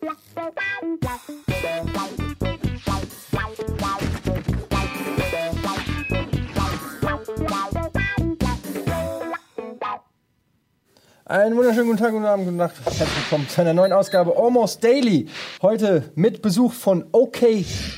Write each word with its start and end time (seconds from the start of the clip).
Einen 0.00 0.10
wunderschönen 11.56 11.86
guten 11.86 11.98
Tag, 11.98 12.12
guten 12.12 12.24
Abend, 12.24 12.46
guten 12.46 12.56
Nacht. 12.56 12.74
Herzlich 12.82 13.08
willkommen 13.08 13.48
zu 13.48 13.60
einer 13.60 13.74
neuen 13.74 13.92
Ausgabe 13.92 14.34
Almost 14.36 14.82
Daily. 14.82 15.28
Heute 15.60 16.04
mit 16.14 16.40
Besuch 16.40 16.72
von 16.72 17.04
OK 17.12 17.38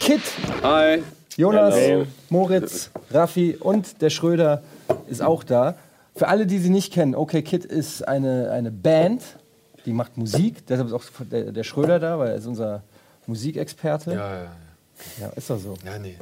Kid. 0.01 0.23
Hi. 0.65 1.05
Jonas, 1.37 1.77
Hello. 1.77 2.07
Moritz, 2.31 2.91
Raffi 3.13 3.57
und 3.61 4.03
der 4.03 4.11
Schröder 4.11 4.65
ist 5.07 5.23
auch 5.23 5.45
da. 5.45 5.77
Für 6.17 6.27
alle, 6.27 6.47
die 6.47 6.59
sie 6.59 6.71
nicht 6.71 6.93
kennen, 6.93 7.15
OK 7.15 7.31
Kid 7.45 7.65
ist 7.65 8.07
eine, 8.07 8.51
eine 8.51 8.73
Band, 8.73 9.23
die 9.87 9.93
macht 9.93 10.17
Musik. 10.17 10.67
Deshalb 10.67 10.89
ist 10.89 10.95
auch 10.95 11.05
der, 11.31 11.53
der 11.53 11.65
Schröder 11.65 11.99
da, 11.99 12.19
weil 12.19 12.31
er 12.31 12.35
ist 12.37 12.47
unser 12.47 12.83
Musikexperte. 13.27 14.13
Ja, 14.13 14.35
ja, 14.35 14.43
ja. 14.45 14.53
Ja, 15.21 15.29
ist 15.31 15.51
doch 15.51 15.59
so. 15.59 15.75
Ja, 15.85 15.99
nee. 15.99 16.17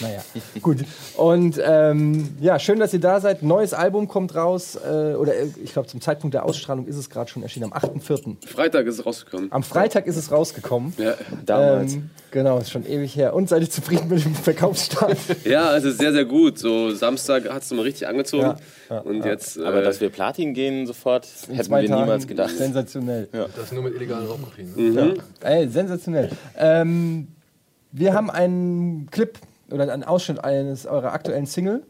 Naja, 0.00 0.22
gut. 0.62 0.78
Und 1.16 1.60
ähm, 1.62 2.36
ja, 2.40 2.58
schön, 2.58 2.78
dass 2.78 2.92
ihr 2.92 3.00
da 3.00 3.20
seid. 3.20 3.42
Neues 3.42 3.74
Album 3.74 4.08
kommt 4.08 4.34
raus. 4.34 4.76
Äh, 4.76 5.14
oder 5.14 5.34
äh, 5.36 5.48
ich 5.62 5.72
glaube, 5.72 5.88
zum 5.88 6.00
Zeitpunkt 6.00 6.34
der 6.34 6.44
Ausstrahlung 6.44 6.86
ist 6.86 6.96
es 6.96 7.10
gerade 7.10 7.30
schon 7.30 7.42
erschienen, 7.42 7.72
am 7.72 7.72
8.4. 7.72 8.46
Freitag 8.46 8.86
ist 8.86 8.98
es 8.98 9.06
rausgekommen. 9.06 9.52
Am 9.52 9.62
Freitag 9.62 10.06
ist 10.06 10.16
es 10.16 10.32
rausgekommen. 10.32 10.94
Ja. 10.96 11.14
Damals. 11.44 11.94
Ähm, 11.94 12.10
genau, 12.30 12.58
ist 12.58 12.70
schon 12.70 12.86
ewig 12.86 13.14
her. 13.14 13.34
Und 13.34 13.48
seid 13.48 13.62
ihr 13.62 13.70
zufrieden 13.70 14.08
mit 14.08 14.24
dem 14.24 14.34
Verkaufsstart? 14.34 15.18
ja, 15.44 15.68
also 15.68 15.90
sehr, 15.90 16.12
sehr 16.12 16.24
gut. 16.24 16.58
So 16.58 16.94
Samstag 16.94 17.48
hat 17.50 17.62
es 17.62 17.70
nochmal 17.70 17.84
richtig 17.84 18.08
angezogen. 18.08 18.42
Ja, 18.42 18.56
ja, 18.90 18.98
und 19.00 19.24
jetzt. 19.24 19.58
Aber 19.58 19.80
äh, 19.80 19.84
dass 19.84 20.00
wir 20.00 20.08
Platin 20.08 20.54
gehen 20.54 20.86
sofort, 20.86 21.28
hätten 21.48 21.70
wir 21.70 21.86
Tagen. 21.86 22.00
niemals 22.00 22.26
gedacht. 22.26 22.56
Sensationell. 22.56 23.28
Das 23.54 23.70
nur 23.70 23.82
mit 23.82 23.94
illegalen 23.94 24.26
Raubkopien. 24.26 24.94
Ne? 24.94 25.14
Ey, 25.42 25.68
sensationell. 25.68 26.30
Ähm, 26.56 27.28
wir 27.92 28.12
haben 28.14 28.30
einen 28.30 29.08
Clip 29.10 29.38
oder 29.74 29.92
einen 29.92 30.04
Ausschnitt 30.04 30.42
eines 30.44 30.86
eurer 30.86 31.12
aktuellen 31.12 31.46
Single, 31.46 31.82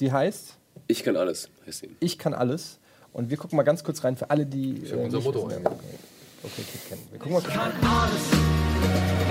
die 0.00 0.10
heißt 0.10 0.56
ich 0.86 1.04
kann 1.04 1.16
alles, 1.16 1.48
heißt 1.66 1.84
ihn. 1.84 1.96
Ich 2.00 2.18
kann 2.18 2.34
alles. 2.34 2.78
Und 3.12 3.30
wir 3.30 3.36
gucken 3.36 3.56
mal 3.56 3.62
ganz 3.62 3.84
kurz 3.84 4.02
rein 4.02 4.16
für 4.16 4.30
alle, 4.30 4.46
die. 4.46 4.78
Ist 4.78 4.90
ja 4.92 4.98
unser 4.98 5.20
Motto 5.20 5.48
wissen. 5.48 5.66
Okay, 5.66 6.62
Kid 6.62 6.88
kennen. 6.88 7.02
Wir 7.10 7.18
gucken 7.18 7.32
mal 7.34 7.42
kurz. 7.42 7.54
kann 7.54 7.72
alles, 7.82 8.24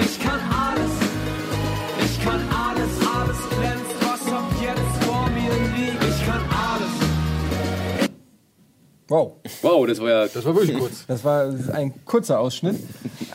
ich 0.06 0.20
kann 0.20 0.40
alles, 0.40 0.92
ich 2.06 2.24
kann 2.24 2.42
alles, 2.50 2.90
alles 3.16 3.50
glänzt, 3.50 3.96
was 4.02 4.34
ab 4.34 4.52
jetzt 4.62 5.04
vor 5.06 5.30
mir 5.30 5.52
liegt. 5.76 6.04
Ich 6.04 6.26
kann 6.26 6.42
alles. 6.50 8.10
Wow, 9.08 9.34
Wow, 9.64 9.88
das 9.88 10.00
war 10.00 10.10
ja. 10.10 10.28
Das 10.28 10.46
war 10.46 10.56
wirklich 10.56 10.78
kurz. 10.78 11.06
das 11.08 11.24
war 11.24 11.52
ein 11.74 12.06
kurzer 12.06 12.40
Ausschnitt. 12.40 12.80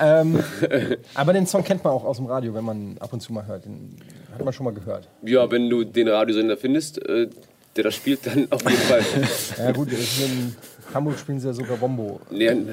ähm, 0.01 0.43
aber 1.15 1.33
den 1.33 1.47
Song 1.47 1.65
kennt 1.65 1.83
man 1.83 1.93
auch 1.93 2.05
aus 2.05 2.19
dem 2.19 2.27
Radio, 2.27 2.55
wenn 2.55 2.65
man 2.65 2.97
ab 2.99 3.13
und 3.13 3.21
zu 3.21 3.33
mal 3.33 3.47
hört. 3.47 3.65
Den 3.65 3.97
hat 4.35 4.45
man 4.45 4.53
schon 4.53 4.65
mal 4.65 4.75
gehört. 4.75 5.09
Ja, 5.23 5.51
wenn 5.51 5.69
du 5.71 5.85
den 5.85 6.09
Radiosender 6.09 6.57
findest, 6.57 6.99
äh, 7.07 7.29
der 7.77 7.85
das 7.85 7.95
spielt, 7.95 8.27
dann 8.27 8.47
auf 8.51 8.63
jeden 8.63 8.77
Fall. 8.77 9.03
Ja, 9.59 9.73
gut, 9.73 9.89
in 9.93 10.55
Hamburg 10.93 11.19
spielen 11.19 11.41
sie 11.41 11.49
ja 11.49 11.53
sogar 11.53 11.77
Bombo. 11.77 12.21
Nee, 12.31 12.51
haben 12.51 12.69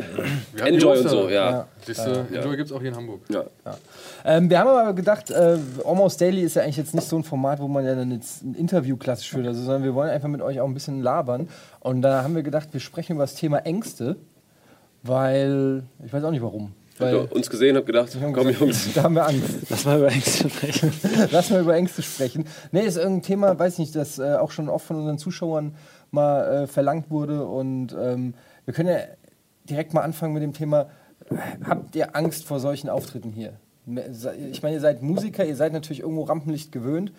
die 0.55 0.61
Enjoy 0.61 0.99
und 0.99 1.09
so, 1.09 1.29
ja. 1.29 1.67
Siehst 1.85 2.05
du, 2.05 2.25
Enjoy 2.31 2.55
gibt's 2.55 2.71
auch 2.71 2.79
hier 2.79 2.89
in 2.89 2.95
Hamburg. 2.95 3.21
ja. 3.29 3.45
Ähm, 4.23 4.49
wir 4.49 4.59
haben 4.59 4.67
aber 4.67 4.93
gedacht, 4.93 5.31
äh, 5.31 5.57
Almost 5.83 6.21
Daily 6.21 6.41
ist 6.41 6.55
ja 6.55 6.61
eigentlich 6.61 6.77
jetzt 6.77 6.93
nicht 6.93 7.07
so 7.07 7.15
ein 7.17 7.23
Format, 7.23 7.59
wo 7.59 7.67
man 7.67 7.83
ja 7.83 7.95
dann 7.95 8.11
jetzt 8.11 8.43
ein 8.43 8.53
Interview 8.53 8.95
klassisch 8.95 9.31
führt, 9.31 9.47
also, 9.47 9.63
sondern 9.63 9.83
wir 9.83 9.95
wollen 9.95 10.11
einfach 10.11 10.27
mit 10.27 10.41
euch 10.41 10.59
auch 10.61 10.67
ein 10.67 10.75
bisschen 10.75 11.01
labern. 11.01 11.49
Und 11.79 12.03
da 12.03 12.21
haben 12.21 12.35
wir 12.35 12.43
gedacht, 12.43 12.69
wir 12.71 12.79
sprechen 12.79 13.13
über 13.13 13.23
das 13.23 13.33
Thema 13.33 13.59
Ängste, 13.65 14.17
weil, 15.01 15.83
ich 16.05 16.13
weiß 16.13 16.23
auch 16.23 16.29
nicht 16.31 16.43
warum. 16.43 16.73
Ich 17.01 17.13
Weil, 17.15 17.21
hab 17.21 17.31
uns 17.31 17.49
gesehen, 17.49 17.75
hab 17.77 17.85
gedacht, 17.85 18.13
haben 18.15 18.33
komm 18.33 18.45
gesagt, 18.45 18.61
Jungs. 18.61 18.93
Da 18.93 19.03
haben 19.03 19.15
wir 19.15 19.25
Angst. 19.25 19.69
Lass 19.69 19.85
mal 19.85 19.97
über 19.97 20.09
Ängste 20.09 20.49
sprechen. 20.49 20.93
Lass 21.31 21.49
mal 21.49 21.61
über 21.61 21.75
Ängste 21.75 22.01
sprechen. 22.01 22.45
Nee, 22.71 22.81
ist 22.81 22.97
irgendein 22.97 23.23
Thema, 23.23 23.57
weiß 23.57 23.79
nicht, 23.79 23.95
das 23.95 24.19
äh, 24.19 24.35
auch 24.35 24.51
schon 24.51 24.69
oft 24.69 24.85
von 24.85 24.97
unseren 24.97 25.17
Zuschauern 25.17 25.75
mal 26.11 26.63
äh, 26.63 26.67
verlangt 26.67 27.09
wurde. 27.09 27.45
Und 27.45 27.95
ähm, 27.99 28.33
wir 28.65 28.73
können 28.73 28.89
ja 28.89 28.99
direkt 29.69 29.93
mal 29.93 30.01
anfangen 30.01 30.33
mit 30.33 30.43
dem 30.43 30.53
Thema, 30.53 30.89
äh, 31.29 31.35
habt 31.65 31.95
ihr 31.95 32.15
Angst 32.15 32.45
vor 32.45 32.59
solchen 32.59 32.89
Auftritten 32.89 33.31
hier? 33.31 33.53
Ich 34.51 34.61
meine, 34.61 34.75
ihr 34.75 34.81
seid 34.81 35.01
Musiker, 35.01 35.43
ihr 35.43 35.55
seid 35.55 35.73
natürlich 35.73 36.01
irgendwo 36.01 36.23
Rampenlicht 36.23 36.71
gewöhnt, 36.71 37.11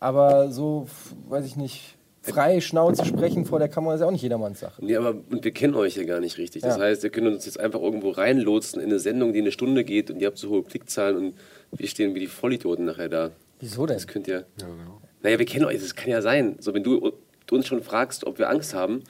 aber 0.00 0.50
so, 0.50 0.86
weiß 1.28 1.46
ich 1.46 1.56
nicht, 1.56 1.96
frei 2.22 2.60
Schnauze 2.60 3.04
sprechen 3.04 3.44
vor 3.46 3.58
der 3.58 3.68
Kamera 3.68 3.94
ist 3.94 4.00
ja 4.00 4.06
auch 4.06 4.10
nicht 4.10 4.22
jedermanns 4.22 4.60
Sache. 4.60 4.84
Nee, 4.84 4.96
aber 4.96 5.10
und 5.30 5.44
wir 5.44 5.52
kennen 5.52 5.74
euch 5.74 5.96
ja 5.96 6.04
gar 6.04 6.20
nicht 6.20 6.38
richtig. 6.38 6.62
Das 6.62 6.76
Ja. 6.76 6.82
heißt, 6.82 7.02
ihr 7.04 7.10
könnt 7.10 7.26
uns 7.26 7.46
jetzt 7.46 7.58
einfach 7.58 7.80
irgendwo 7.80 8.10
reinlotsen 8.10 8.80
in 8.80 8.88
eine 8.90 8.98
Sendung, 8.98 9.32
die 9.32 9.40
eine 9.40 9.52
Stunde 9.52 9.84
geht 9.84 10.10
und 10.10 10.20
ihr 10.20 10.26
habt 10.26 10.38
so 10.38 10.50
hohe 10.50 10.62
Klickzahlen 10.62 11.16
und 11.16 11.34
wir 11.72 11.88
stehen 11.88 12.14
wie 12.14 12.20
die 12.20 12.26
Vollidioten 12.26 12.84
nachher 12.84 13.08
da. 13.08 13.30
Wieso 13.60 13.86
denn? 13.86 13.96
Das 13.96 14.06
könnt 14.06 14.28
ihr. 14.28 14.44
Ja, 14.60 14.66
genau. 14.66 15.00
Naja, 15.22 15.38
wir 15.38 15.46
kennen 15.46 15.64
euch, 15.64 15.80
das 15.80 15.94
kann 15.94 16.10
ja 16.10 16.22
sein. 16.22 16.56
So, 16.60 16.72
wenn 16.74 16.82
du 16.82 17.12
du 17.46 17.56
uns 17.56 17.66
schon 17.66 17.82
fragst, 17.82 18.24
ob 18.26 18.38
wir 18.38 18.48
Angst 18.48 18.74
haben, 18.74 19.02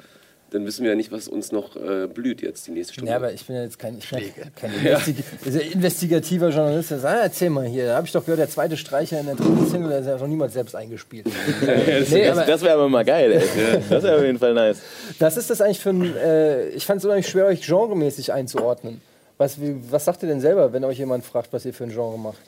dann 0.50 0.66
wissen 0.66 0.82
wir 0.82 0.90
ja 0.90 0.96
nicht, 0.96 1.12
was 1.12 1.28
uns 1.28 1.52
noch 1.52 1.76
äh, 1.76 2.06
blüht 2.06 2.42
jetzt 2.42 2.66
die 2.66 2.72
nächste 2.72 2.94
Stunde. 2.94 3.10
Ja, 3.10 3.16
aber 3.16 3.32
ich 3.32 3.44
bin 3.46 3.56
ja 3.56 3.62
jetzt 3.62 3.78
kein, 3.78 3.98
ich 3.98 4.08
bin 4.10 4.18
ja 4.20 4.44
kein 4.54 4.72
Investi 4.74 5.14
also 5.44 5.58
investigativer 5.60 6.48
Journalist. 6.50 6.90
Der 6.90 6.98
sagt, 6.98 7.16
ah, 7.18 7.22
erzähl 7.22 7.50
mal 7.50 7.66
hier, 7.66 7.86
da 7.86 7.96
habe 7.96 8.06
ich 8.06 8.12
doch 8.12 8.22
gehört, 8.24 8.40
der 8.40 8.48
zweite 8.48 8.76
Streicher 8.76 9.20
in 9.20 9.26
der 9.26 9.36
dritten 9.36 9.66
Single, 9.68 9.88
der 9.90 10.00
ist 10.00 10.06
ja 10.06 10.16
noch 10.18 10.26
niemals 10.26 10.52
selbst 10.52 10.74
eingespielt. 10.74 11.26
nee, 12.10 12.26
Das, 12.26 12.46
das 12.46 12.62
wäre 12.62 12.74
aber 12.74 12.88
mal 12.88 13.04
geil, 13.04 13.32
ey. 13.32 13.80
Das 13.88 14.02
wäre 14.02 14.16
auf 14.16 14.22
jeden 14.24 14.38
Fall 14.38 14.54
nice. 14.54 14.78
was 15.18 15.36
ist 15.36 15.50
das 15.50 15.60
eigentlich 15.60 15.80
für 15.80 15.90
ein, 15.90 16.16
äh, 16.16 16.68
ich 16.70 16.84
fand 16.86 16.98
es 16.98 17.04
unheimlich 17.04 17.28
schwer, 17.28 17.46
euch 17.46 17.66
genremäßig 17.66 18.32
einzuordnen. 18.32 19.00
Was, 19.38 19.60
wie, 19.60 19.76
was 19.90 20.04
sagt 20.04 20.22
ihr 20.22 20.28
denn 20.28 20.40
selber, 20.40 20.72
wenn 20.72 20.84
euch 20.84 20.98
jemand 20.98 21.24
fragt, 21.24 21.52
was 21.52 21.64
ihr 21.64 21.72
für 21.72 21.84
ein 21.84 21.90
Genre 21.90 22.18
macht? 22.18 22.38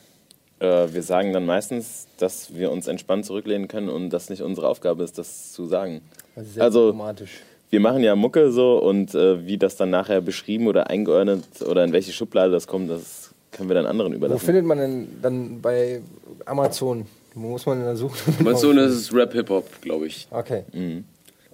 Äh, 0.60 0.92
wir 0.92 1.02
sagen 1.02 1.32
dann 1.32 1.46
meistens, 1.46 2.06
dass 2.18 2.54
wir 2.54 2.70
uns 2.70 2.86
entspannt 2.86 3.24
zurücklehnen 3.26 3.66
können 3.68 3.88
und 3.88 4.10
das 4.10 4.28
nicht 4.28 4.42
unsere 4.42 4.68
Aufgabe 4.68 5.02
ist, 5.02 5.16
das 5.18 5.52
zu 5.52 5.66
sagen. 5.66 6.02
Das 6.34 6.46
ist 6.46 6.54
sehr 6.54 6.62
Also- 6.64 6.86
diplomatisch. 6.90 7.30
Wir 7.72 7.80
machen 7.80 8.02
ja 8.02 8.14
Mucke 8.14 8.52
so 8.52 8.76
und 8.76 9.14
äh, 9.14 9.46
wie 9.46 9.56
das 9.56 9.76
dann 9.76 9.88
nachher 9.88 10.20
beschrieben 10.20 10.66
oder 10.66 10.90
eingeordnet 10.90 11.62
oder 11.66 11.82
in 11.84 11.92
welche 11.94 12.12
Schublade 12.12 12.52
das 12.52 12.66
kommt, 12.66 12.90
das 12.90 13.30
können 13.50 13.70
wir 13.70 13.74
dann 13.74 13.86
anderen 13.86 14.12
Wo 14.12 14.16
überlassen. 14.16 14.44
findet 14.44 14.66
man 14.66 14.76
denn 14.76 15.08
dann 15.22 15.62
bei 15.62 16.02
Amazon? 16.44 17.06
Wo 17.34 17.48
muss 17.48 17.64
man 17.64 17.78
denn 17.78 17.86
da 17.86 17.96
suchen? 17.96 18.36
Amazon 18.40 18.76
ist 18.76 18.92
es 18.92 19.14
Rap-Hip-Hop, 19.14 19.80
glaube 19.80 20.06
ich. 20.06 20.28
Okay. 20.30 20.64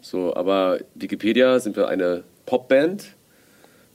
So, 0.00 0.34
aber 0.34 0.80
Wikipedia 0.96 1.60
sind 1.60 1.76
wir 1.76 1.86
eine 1.86 2.24
Popband. 2.46 3.14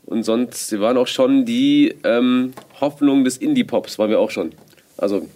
Und 0.06 0.24
sonst, 0.24 0.72
wir 0.72 0.80
waren 0.80 0.96
auch 0.96 1.08
schon 1.08 1.44
die 1.44 1.94
ähm, 2.06 2.54
Hoffnung 2.80 3.26
des 3.26 3.36
Indie-Pops, 3.36 4.00
waren 4.00 4.10
wir 4.10 4.22
auch 4.22 4.32
schon. 4.32 4.54
Also, 4.98 5.28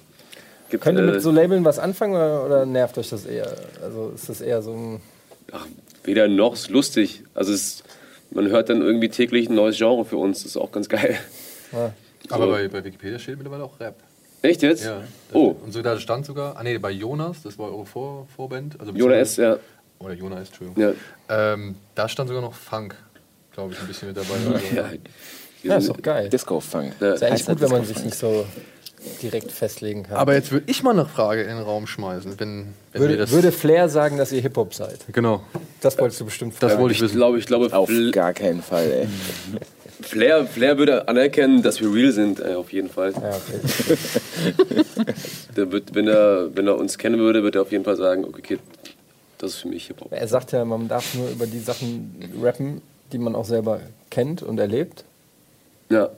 gibt, 0.70 0.86
Könnt 0.86 1.00
ihr 1.00 1.04
äh, 1.04 1.12
mit 1.12 1.22
so 1.22 1.32
Labeln 1.32 1.66
was 1.66 1.80
anfangen 1.80 2.16
oder, 2.16 2.46
oder 2.46 2.66
nervt 2.66 2.98
euch 2.98 3.10
das 3.10 3.26
eher? 3.26 3.54
Also 3.84 4.14
ist 4.16 4.30
das 4.30 4.40
eher 4.40 4.62
so 4.62 4.72
ein. 4.72 5.02
ach, 5.52 5.66
weder 6.08 6.28
noch, 6.28 6.54
ist 6.56 6.70
lustig. 6.70 7.24
Also, 7.36 7.54
es, 7.54 7.84
man 8.32 8.48
hört 8.50 8.70
dann 8.70 8.82
irgendwie 8.82 9.10
täglich 9.10 9.50
ein 9.50 9.56
neues 9.56 9.78
Genre 9.78 10.04
für 10.06 10.18
uns, 10.18 10.40
das 10.40 10.48
ist 10.52 10.58
auch 10.58 10.72
ganz 10.72 10.90
geil. 10.90 11.18
Ja. 11.72 11.94
Aber 12.30 12.46
So. 12.46 12.52
bei, 12.52 12.68
bei 12.68 12.84
Wikipedia 12.84 13.20
steht 13.20 13.38
mittlerweile 13.38 13.64
auch 13.64 13.80
Rap. 13.80 13.96
Echt 14.42 14.62
jetzt? 14.62 14.84
Ja. 14.86 15.02
Oh, 15.34 15.56
Und 15.64 15.72
so 15.72 15.82
da 15.82 16.00
stand 16.00 16.26
sogar, 16.26 16.58
ah 16.58 16.64
nee, 16.64 16.78
bei 16.78 16.92
Jonas, 16.92 17.42
das 17.44 17.58
war 17.60 17.72
eure 17.72 17.86
Vor 17.86 18.28
Vorband. 18.36 18.80
Also 18.80 18.92
Jonas 18.94 19.18
S., 19.32 19.36
ja. 19.38 19.58
Oder 20.00 20.14
Jonas, 20.14 20.48
Entschuldigung. 20.50 20.82
ja. 21.30 21.54
Ähm, 21.54 21.76
da 21.96 22.08
stand 22.08 22.28
sogar 22.30 22.42
noch 22.44 22.54
Funk, 22.54 22.96
glaube 23.54 23.74
ich, 23.74 23.80
ein 23.80 23.88
bisschen 23.88 24.08
mit 24.10 24.18
dabei. 24.18 24.36
Ja. 24.76 24.90
Ja, 25.64 25.78
ist 25.78 25.90
doch 25.90 26.02
geil. 26.02 26.30
Disco-Funk. 26.30 26.94
Ja. 27.00 27.14
Ist 27.14 27.24
eigentlich 27.24 27.34
Heißt 27.40 27.48
gut, 27.50 27.62
wenn 27.62 27.72
man 27.72 27.84
sich 27.84 28.02
nicht 28.04 28.16
so 28.16 28.46
direkt 29.22 29.52
festlegen 29.52 30.04
kann. 30.04 30.18
Aber 30.18 30.34
jetzt 30.34 30.52
würde 30.52 30.66
ich 30.70 30.84
mal 30.84 30.92
eine 30.92 31.06
Frage 31.06 31.42
in 31.44 31.50
den 31.50 31.60
Raum 31.60 31.88
schmeißen. 31.88 32.40
Wenn, 32.40 32.74
wenn 32.92 33.02
würde, 33.02 33.18
das, 33.18 33.32
würde 33.32 33.52
Flair 33.52 33.90
sagen, 33.90 34.18
dass 34.18 34.32
ihr 34.32 34.42
Hip-Hop 34.42 34.74
seid? 34.74 35.00
genau, 35.12 35.42
Das 35.82 35.98
wolltest 35.98 36.22
du 36.22 36.26
bestimmt 36.26 36.54
das 36.60 36.72
fragen. 36.72 36.82
wollte 36.82 36.94
ich 36.94 37.00
Ich 37.00 37.04
wissen. 37.06 37.18
glaube, 37.18 37.40
ich 37.40 37.46
glaube, 37.46 37.72
Auf 37.76 37.90
Fl- 37.90 38.12
gar 38.12 38.34
keinen 38.34 38.62
Fall, 38.62 38.92
ey. 38.92 39.08
Flair, 40.02 40.46
Flair 40.46 40.78
würde 40.78 41.08
anerkennen, 41.08 41.64
dass 41.64 41.82
wir 41.82 41.92
real 41.92 42.12
sind, 42.12 42.40
äh, 42.40 42.54
auf 42.54 42.72
jeden 42.72 42.90
Fall. 42.90 43.14
Ja, 43.14 43.30
okay. 43.36 43.98
Der 45.58 45.72
wird, 45.72 45.96
wenn, 45.96 46.08
er, 46.08 46.56
wenn 46.56 46.68
er 46.68 46.78
uns 46.78 46.98
kennen 47.00 47.18
würde, 47.20 47.42
würde 47.44 47.60
er 47.60 47.62
auf 47.64 47.72
jeden 47.72 47.84
Fall 47.84 47.96
sagen, 47.96 48.24
okay, 48.26 48.42
Kid, 48.42 48.60
das 49.40 49.52
ist 49.52 49.58
für 49.58 49.68
mich 49.70 49.88
Hip-Hop. 49.88 50.12
Er 50.12 50.28
sagt 50.28 50.52
ja, 50.52 50.64
man 50.66 50.88
darf 50.88 51.16
nur 51.16 51.30
über 51.30 51.48
die 51.48 51.60
Sachen 51.60 52.16
rappen, 52.42 52.82
die 53.12 53.18
man 53.18 53.36
auch 53.36 53.46
selber 53.46 53.80
kennt 54.12 54.44
und 54.44 54.60
erlebt. 54.60 55.04
Ja. 55.90 56.10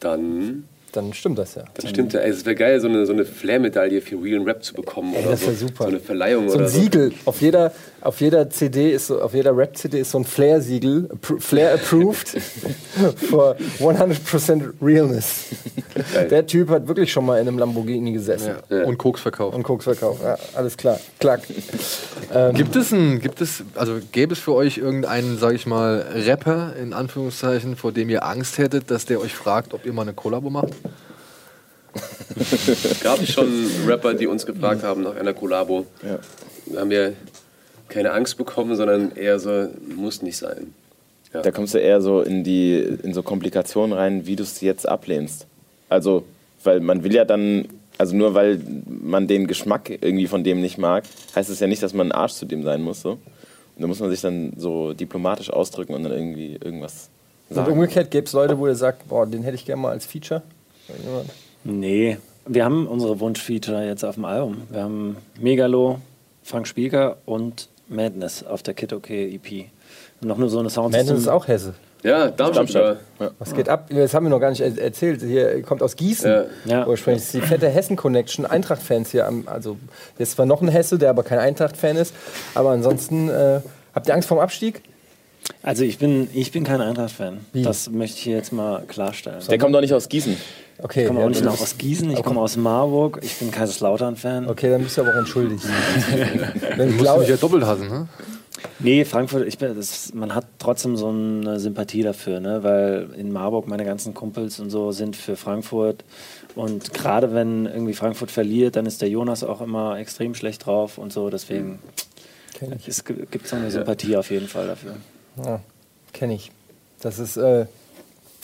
Dann, 0.00 0.66
Dann 0.96 1.12
stimmt 1.12 1.38
das 1.38 1.54
ja. 1.54 1.64
dann 1.74 1.86
stimmt 1.88 2.14
ja. 2.14 2.20
Ey, 2.20 2.30
Es 2.30 2.46
wäre 2.46 2.56
geil, 2.56 2.80
so 2.80 2.88
eine, 2.88 3.04
so 3.04 3.12
eine 3.12 3.26
Flair-Medaille 3.26 4.00
für 4.00 4.16
Real 4.22 4.42
Rap 4.42 4.64
zu 4.64 4.72
bekommen. 4.72 5.12
Ey, 5.14 5.20
oder 5.22 5.32
das 5.32 5.46
wär 5.46 5.52
so. 5.52 5.66
super. 5.66 5.84
So 5.84 5.88
eine 5.90 6.00
Verleihung 6.00 6.48
So 6.48 6.54
oder 6.54 6.64
ein 6.64 6.70
Siegel. 6.70 7.12
Auf 7.26 7.40
jeder, 7.42 7.72
auf 8.06 8.20
jeder 8.20 8.48
CD 8.48 8.92
ist 8.92 9.08
so, 9.08 9.20
auf 9.20 9.34
jeder 9.34 9.56
Rap-CD 9.56 10.00
ist 10.00 10.12
so 10.12 10.18
ein 10.18 10.24
Flair-Siegel. 10.24 11.08
Flair 11.40 11.74
approved 11.74 12.28
for 13.28 13.56
100% 13.80 14.72
Realness. 14.80 15.46
Geil. 16.14 16.28
Der 16.28 16.46
Typ 16.46 16.70
hat 16.70 16.86
wirklich 16.86 17.10
schon 17.10 17.26
mal 17.26 17.40
in 17.40 17.48
einem 17.48 17.58
Lamborghini 17.58 18.12
gesessen. 18.12 18.54
Ja. 18.70 18.84
Und 18.84 18.96
Koks 18.98 19.20
verkauft. 19.20 19.56
Und 19.56 19.64
Koks 19.64 19.84
verkauft. 19.84 20.22
Ja, 20.22 20.36
alles 20.54 20.76
klar. 20.76 21.00
Klack. 21.18 21.42
Gibt 22.54 22.76
es 22.76 22.92
ein, 22.92 23.20
gibt 23.20 23.40
es, 23.40 23.64
also 23.74 23.98
gäbe 24.12 24.34
es 24.34 24.38
für 24.38 24.52
euch 24.52 24.78
irgendeinen, 24.78 25.38
sag 25.38 25.54
ich 25.54 25.66
mal, 25.66 26.04
Rapper 26.26 26.74
in 26.80 26.92
Anführungszeichen, 26.92 27.76
vor 27.76 27.92
dem 27.92 28.08
ihr 28.08 28.24
Angst 28.24 28.58
hättet, 28.58 28.90
dass 28.90 29.06
der 29.06 29.20
euch 29.20 29.34
fragt, 29.34 29.74
ob 29.74 29.84
ihr 29.84 29.92
mal 29.92 30.02
eine 30.02 30.14
Kollabo 30.14 30.50
macht? 30.50 30.72
Es 32.38 33.00
gab 33.00 33.24
schon 33.26 33.48
Rapper, 33.86 34.12
die 34.12 34.26
uns 34.26 34.44
gefragt 34.44 34.82
haben 34.82 35.02
nach 35.02 35.16
einer 35.16 35.32
Kollabo. 35.32 35.86
Ja. 36.02 36.18
Da 36.66 36.80
haben 36.80 36.90
wir 36.90 37.14
keine 37.88 38.12
Angst 38.12 38.36
bekommen, 38.36 38.76
sondern 38.76 39.12
eher 39.16 39.38
so, 39.38 39.68
muss 39.94 40.22
nicht 40.22 40.36
sein. 40.36 40.74
Ja. 41.32 41.42
Da 41.42 41.50
kommst 41.50 41.74
du 41.74 41.78
eher 41.78 42.00
so 42.00 42.22
in 42.22 42.44
die 42.44 42.76
in 43.02 43.12
so 43.12 43.22
Komplikationen 43.22 43.96
rein, 43.96 44.26
wie 44.26 44.36
du 44.36 44.42
es 44.42 44.60
jetzt 44.60 44.88
ablehnst. 44.88 45.46
Also, 45.88 46.24
weil 46.64 46.80
man 46.80 47.04
will 47.04 47.14
ja 47.14 47.24
dann, 47.24 47.68
also 47.98 48.16
nur 48.16 48.34
weil 48.34 48.60
man 48.86 49.26
den 49.26 49.46
Geschmack 49.46 49.90
irgendwie 49.90 50.26
von 50.26 50.44
dem 50.44 50.60
nicht 50.60 50.78
mag, 50.78 51.04
heißt 51.34 51.50
es 51.50 51.60
ja 51.60 51.66
nicht, 51.66 51.82
dass 51.82 51.94
man 51.94 52.08
ein 52.08 52.12
Arsch 52.12 52.34
zu 52.34 52.46
dem 52.46 52.62
sein 52.62 52.82
muss. 52.82 53.02
So. 53.02 53.12
Und 53.12 53.82
da 53.82 53.86
muss 53.86 54.00
man 54.00 54.10
sich 54.10 54.20
dann 54.20 54.52
so 54.56 54.94
diplomatisch 54.94 55.50
ausdrücken 55.50 55.94
und 55.94 56.02
dann 56.02 56.12
irgendwie 56.12 56.54
irgendwas 56.54 57.10
Und 57.50 57.56
sagen. 57.56 57.72
umgekehrt 57.72 58.10
gäbe 58.10 58.26
es 58.26 58.32
Leute, 58.32 58.58
wo 58.58 58.66
ihr 58.66 58.74
sagt, 58.74 59.06
boah, 59.08 59.26
den 59.26 59.42
hätte 59.42 59.56
ich 59.56 59.66
gerne 59.66 59.82
mal 59.82 59.90
als 59.90 60.06
Feature. 60.06 60.42
Nee, 61.64 62.16
wir 62.46 62.64
haben 62.64 62.86
unsere 62.86 63.20
Wunschfeature 63.20 63.84
jetzt 63.84 64.04
auf 64.04 64.14
dem 64.14 64.24
Album. 64.24 64.62
Wir 64.70 64.82
haben 64.82 65.16
Megalo, 65.40 65.98
Frank 66.42 66.66
Spieker 66.66 67.18
und 67.26 67.68
Madness 67.88 68.44
auf 68.44 68.62
der 68.62 68.74
Kid 68.74 68.92
OK 68.92 69.10
EP. 69.10 69.66
Und 70.20 70.28
noch 70.28 70.38
nur 70.38 70.48
so 70.48 70.58
eine 70.58 70.70
Soundsystem. 70.70 71.06
Madness 71.06 71.22
ist 71.22 71.28
auch 71.28 71.46
Hesse. 71.46 71.74
Ja, 72.02 72.28
Darmstadt. 72.28 72.98
Ja. 73.18 73.30
Was 73.38 73.54
geht 73.54 73.68
ab? 73.68 73.88
Das 73.90 74.14
haben 74.14 74.26
wir 74.26 74.30
noch 74.30 74.38
gar 74.38 74.50
nicht 74.50 74.60
er 74.60 74.78
erzählt. 74.78 75.22
Hier 75.22 75.60
kommt 75.62 75.82
aus 75.82 75.96
Gießen. 75.96 76.30
Ja. 76.30 76.44
Ja. 76.64 76.86
Ursprünglich 76.86 77.30
die 77.32 77.40
fette 77.40 77.68
Hessen-Connection. 77.68 78.46
Eintracht-Fans 78.46 79.10
hier. 79.10 79.26
Am, 79.26 79.44
also, 79.46 79.76
jetzt 80.18 80.32
zwar 80.32 80.46
noch 80.46 80.62
ein 80.62 80.68
Hesse, 80.68 80.98
der 80.98 81.10
aber 81.10 81.24
kein 81.24 81.38
Eintracht-Fan 81.38 81.96
ist. 81.96 82.14
Aber 82.54 82.70
ansonsten, 82.70 83.28
äh, 83.28 83.60
habt 83.94 84.06
ihr 84.06 84.14
Angst 84.14 84.28
vorm 84.28 84.40
Abstieg? 84.40 84.82
Also 85.62 85.82
ich 85.84 85.98
bin, 85.98 86.28
ich 86.34 86.52
bin 86.52 86.64
kein 86.64 86.80
Eintracht-Fan. 86.80 87.38
Das 87.54 87.90
möchte 87.90 88.16
ich 88.18 88.22
hier 88.24 88.36
jetzt 88.36 88.52
mal 88.52 88.82
klarstellen. 88.86 89.38
Der 89.48 89.58
kommt 89.58 89.74
doch 89.74 89.80
nicht 89.80 89.92
aus 89.94 90.08
Gießen. 90.08 90.36
Okay, 90.78 91.02
Ich 91.02 91.06
komme 91.06 91.20
ja, 91.20 91.26
auch 91.26 91.30
nicht 91.30 91.42
noch 91.44 91.60
aus 91.60 91.78
Gießen, 91.78 92.10
ich 92.10 92.22
komme 92.22 92.40
aus 92.40 92.56
Marburg, 92.56 93.20
ich 93.22 93.34
bin 93.36 93.50
Kaiserslautern-Fan. 93.50 94.48
Okay, 94.48 94.70
dann 94.70 94.82
bist 94.82 94.96
du 94.98 95.02
aber 95.02 95.12
auch 95.12 95.18
entschuldigt. 95.18 95.64
Wenn 96.76 96.96
Musst 96.96 97.08
du 97.10 97.18
mich 97.20 97.28
ja 97.28 97.36
doppelt 97.36 97.64
hassen, 97.64 97.88
ne? 97.88 98.08
Nee, 98.78 99.04
Frankfurt, 99.04 99.46
ich 99.46 99.58
bin, 99.58 99.74
das, 99.74 100.12
man 100.14 100.34
hat 100.34 100.46
trotzdem 100.58 100.96
so 100.96 101.08
eine 101.08 101.58
Sympathie 101.60 102.02
dafür, 102.02 102.40
ne? 102.40 102.62
weil 102.62 103.08
in 103.16 103.32
Marburg 103.32 103.68
meine 103.68 103.84
ganzen 103.84 104.12
Kumpels 104.14 104.60
und 104.60 104.70
so 104.70 104.92
sind 104.92 105.16
für 105.16 105.36
Frankfurt. 105.36 106.04
Und 106.54 106.92
gerade 106.94 107.32
wenn 107.34 107.66
irgendwie 107.66 107.92
Frankfurt 107.94 108.30
verliert, 108.30 108.76
dann 108.76 108.86
ist 108.86 109.00
der 109.02 109.08
Jonas 109.08 109.44
auch 109.44 109.60
immer 109.60 109.98
extrem 109.98 110.34
schlecht 110.34 110.66
drauf 110.66 110.98
und 110.98 111.12
so. 111.12 111.28
Deswegen 111.30 111.78
es 112.86 113.04
gi- 113.04 113.14
gibt 113.30 113.46
so 113.46 113.56
eine 113.56 113.70
Sympathie 113.70 114.16
auf 114.16 114.30
jeden 114.30 114.48
Fall 114.48 114.66
dafür. 114.66 114.96
Ja, 115.44 115.60
kenne 116.12 116.34
ich. 116.34 116.50
Das 117.00 117.18
ist 117.18 117.36
äh, 117.36 117.66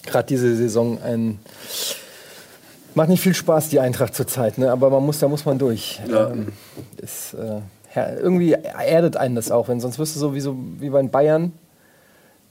gerade 0.04 0.26
diese 0.28 0.54
Saison 0.56 1.00
ein. 1.02 1.38
Macht 2.94 3.08
nicht 3.08 3.22
viel 3.22 3.34
Spaß, 3.34 3.70
die 3.70 3.80
Eintracht 3.80 4.14
zurzeit, 4.14 4.58
ne? 4.58 4.70
aber 4.70 4.90
man 4.90 5.02
muss, 5.04 5.18
da 5.18 5.26
muss 5.28 5.46
man 5.46 5.58
durch. 5.58 5.98
Ja. 6.10 6.30
Ähm, 6.30 6.48
ist, 6.98 7.34
äh, 7.34 7.60
irgendwie 8.20 8.52
erdet 8.52 9.16
einen 9.16 9.34
das 9.34 9.50
auch, 9.50 9.68
wenn 9.68 9.80
sonst 9.80 9.98
wirst 9.98 10.14
du 10.16 10.20
so 10.20 10.34
wie, 10.34 10.40
so 10.40 10.56
wie 10.78 10.90
bei 10.90 11.00
den 11.00 11.10
Bayern 11.10 11.52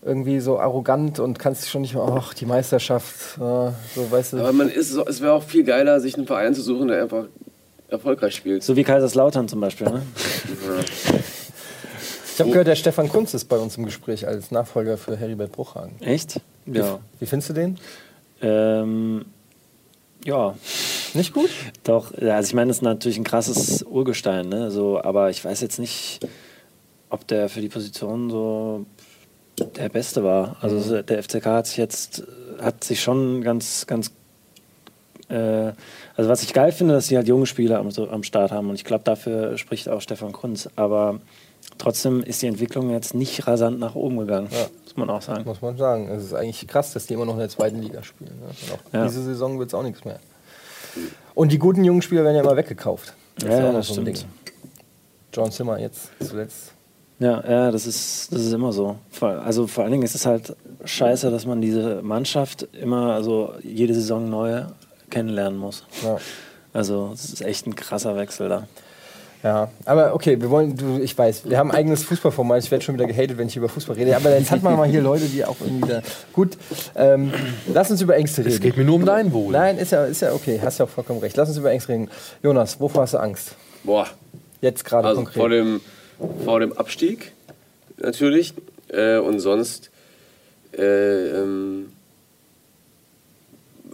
irgendwie 0.03 0.39
so 0.39 0.59
arrogant 0.59 1.19
und 1.19 1.37
kannst 1.37 1.69
schon 1.69 1.81
nicht 1.81 1.93
mehr, 1.93 2.01
ach, 2.03 2.33
die 2.33 2.47
Meisterschaft, 2.47 3.37
äh, 3.37 3.39
so 3.39 4.09
weißt 4.09 4.33
du. 4.33 4.39
Aber 4.39 4.51
man 4.51 4.69
ist, 4.69 4.89
so- 4.89 5.05
es 5.05 5.21
wäre 5.21 5.33
auch 5.33 5.43
viel 5.43 5.63
geiler, 5.63 5.99
sich 5.99 6.15
einen 6.17 6.25
Verein 6.25 6.55
zu 6.55 6.63
suchen, 6.63 6.87
der 6.87 7.03
einfach 7.03 7.25
erfolgreich 7.89 8.35
spielt. 8.35 8.63
So 8.63 8.75
wie 8.75 8.83
Kaiserslautern 8.83 9.47
zum 9.47 9.59
Beispiel. 9.61 9.87
Ne? 9.91 10.01
Ich 12.33 12.39
habe 12.39 12.49
gehört, 12.49 12.67
der 12.67 12.75
Stefan 12.75 13.09
Kunz 13.09 13.33
ist 13.33 13.45
bei 13.45 13.57
uns 13.57 13.77
im 13.77 13.85
Gespräch 13.85 14.27
als 14.27 14.51
Nachfolger 14.51 14.97
für 14.97 15.17
Heribert 15.17 15.51
Bruchhagen. 15.51 16.01
Echt? 16.01 16.39
Ja. 16.65 16.99
Wie 17.19 17.25
findest 17.25 17.49
du 17.49 17.53
den? 17.53 17.77
Ähm, 18.41 19.25
ja, 20.25 20.55
Nicht 21.13 21.33
gut? 21.33 21.49
Doch, 21.83 22.13
also 22.13 22.47
ich 22.47 22.53
meine, 22.53 22.69
das 22.69 22.77
ist 22.77 22.83
natürlich 22.83 23.17
ein 23.17 23.23
krasses 23.23 23.83
Urgestein, 23.83 24.49
ne? 24.49 24.71
So, 24.71 25.01
aber 25.01 25.29
ich 25.29 25.43
weiß 25.43 25.61
jetzt 25.61 25.79
nicht, 25.79 26.19
ob 27.09 27.27
der 27.27 27.49
für 27.49 27.61
die 27.61 27.69
Position 27.69 28.29
so 28.29 28.85
der 29.59 29.89
Beste 29.89 30.23
war. 30.23 30.57
Also 30.61 31.01
der 31.01 31.21
FCK 31.21 31.45
hat 31.45 31.67
sich 31.67 31.77
jetzt 31.77 32.23
hat 32.59 32.83
sich 32.83 33.01
schon 33.01 33.41
ganz, 33.41 33.87
ganz 33.87 34.11
äh, 35.29 35.73
also 36.15 36.29
was 36.29 36.43
ich 36.43 36.53
geil 36.53 36.71
finde, 36.71 36.93
dass 36.93 37.07
sie 37.07 37.17
halt 37.17 37.27
junge 37.27 37.45
Spieler 37.45 37.79
am, 37.79 37.91
so, 37.91 38.09
am 38.09 38.23
Start 38.23 38.51
haben 38.51 38.69
und 38.69 38.75
ich 38.75 38.85
glaube, 38.85 39.03
dafür 39.03 39.57
spricht 39.57 39.89
auch 39.89 40.01
Stefan 40.01 40.31
Kunz. 40.31 40.69
Aber 40.75 41.19
trotzdem 41.77 42.21
ist 42.23 42.41
die 42.41 42.47
Entwicklung 42.47 42.89
jetzt 42.91 43.13
nicht 43.13 43.47
rasant 43.47 43.79
nach 43.79 43.95
oben 43.95 44.17
gegangen, 44.17 44.47
Ja. 44.51 44.67
muss 44.83 44.97
man 44.97 45.09
auch 45.09 45.21
sagen. 45.21 45.43
Muss 45.45 45.61
man 45.61 45.77
sagen. 45.77 46.09
Es 46.09 46.23
ist 46.23 46.33
eigentlich 46.33 46.67
krass, 46.67 46.93
dass 46.93 47.05
die 47.07 47.13
immer 47.13 47.25
noch 47.25 47.33
in 47.33 47.39
der 47.39 47.49
zweiten 47.49 47.81
Liga 47.81 48.03
spielen. 48.03 48.33
Ne? 48.93 49.03
Diese 49.07 49.23
Saison 49.23 49.57
wird 49.59 49.69
es 49.69 49.73
auch 49.73 49.83
nichts 49.83 50.03
mehr. 50.05 50.19
Und 51.33 51.51
die 51.51 51.57
guten 51.59 51.83
jungen 51.83 52.01
Spieler 52.01 52.23
werden 52.23 52.35
ja 52.35 52.41
immer 52.43 52.55
weggekauft. 52.57 53.13
Ja, 53.41 53.47
ist 53.47 53.53
ja, 53.53 53.59
auch 53.59 53.67
noch 53.71 53.79
das 53.79 53.87
so 53.87 53.93
ein 54.01 54.05
stimmt. 54.05 54.17
Ding. 54.21 54.25
John 55.33 55.51
Zimmer 55.51 55.79
jetzt 55.79 56.09
zuletzt. 56.21 56.73
Ja, 57.19 57.41
ja, 57.47 57.71
das 57.71 57.85
ist, 57.85 58.33
das 58.33 58.41
ist 58.41 58.51
immer 58.51 58.73
so. 58.73 58.97
Vor, 59.11 59.29
also 59.29 59.67
vor 59.67 59.83
allen 59.83 59.91
Dingen 59.91 60.03
ist 60.03 60.15
es 60.15 60.25
halt 60.25 60.55
scheiße, 60.83 61.29
dass 61.29 61.45
man 61.45 61.61
diese 61.61 62.01
Mannschaft 62.01 62.67
immer, 62.73 63.13
also 63.13 63.53
jede 63.63 63.93
Saison 63.93 64.27
neu 64.29 64.63
kennenlernen 65.09 65.57
muss. 65.59 65.85
Ja. 66.03 66.17
Also 66.73 67.11
es 67.13 67.25
ist 67.25 67.41
echt 67.41 67.67
ein 67.67 67.75
krasser 67.75 68.15
Wechsel 68.17 68.49
da. 68.49 68.67
Ja, 69.43 69.71
aber 69.85 70.13
okay, 70.13 70.39
wir 70.39 70.51
wollen, 70.51 70.77
du, 70.77 70.99
ich 70.99 71.17
weiß, 71.17 71.49
wir 71.49 71.57
haben 71.57 71.71
ein 71.71 71.77
eigenes 71.77 72.03
Fußballformat. 72.03 72.63
Ich 72.63 72.69
werde 72.69 72.83
schon 72.83 72.93
wieder 72.93 73.07
gehatet, 73.07 73.37
wenn 73.39 73.47
ich 73.47 73.57
über 73.57 73.69
Fußball 73.69 73.95
rede. 73.95 74.15
Aber 74.15 74.37
jetzt 74.37 74.51
hat 74.51 74.61
man 74.61 74.75
mal 74.77 74.87
hier 74.87 75.01
Leute, 75.01 75.25
die 75.25 75.43
auch 75.43 75.55
irgendwie 75.59 75.89
da. 75.89 76.01
Gut, 76.31 76.57
ähm, 76.95 77.33
lass 77.73 77.89
uns 77.89 78.01
über 78.01 78.15
Ängste 78.15 78.41
reden. 78.41 78.53
Es 78.53 78.61
geht 78.61 78.77
mir 78.77 78.83
nur 78.83 78.95
um 78.95 79.05
dein 79.05 79.33
Wohl. 79.33 79.51
Nein, 79.51 79.79
ist 79.79 79.91
ja, 79.91 80.05
ist 80.05 80.21
ja 80.21 80.33
okay, 80.33 80.59
hast 80.63 80.77
ja 80.77 80.85
auch 80.85 80.89
vollkommen 80.89 81.19
recht. 81.21 81.35
Lass 81.37 81.49
uns 81.49 81.57
über 81.57 81.71
Ängste 81.71 81.93
reden. 81.93 82.09
Jonas, 82.43 82.79
wovor 82.79 83.01
hast 83.03 83.15
du 83.15 83.17
Angst? 83.17 83.55
Boah, 83.83 84.07
Jetzt 84.61 84.85
gerade 84.85 85.07
also 85.07 85.21
konkret. 85.23 85.39
vor 85.39 85.49
dem, 85.49 85.81
vor 86.45 86.59
dem 86.59 86.73
Abstieg 86.73 87.31
natürlich. 87.97 88.53
Äh, 88.89 89.17
und 89.17 89.39
sonst. 89.39 89.89
Äh, 90.77 90.83
ähm, 90.83 91.91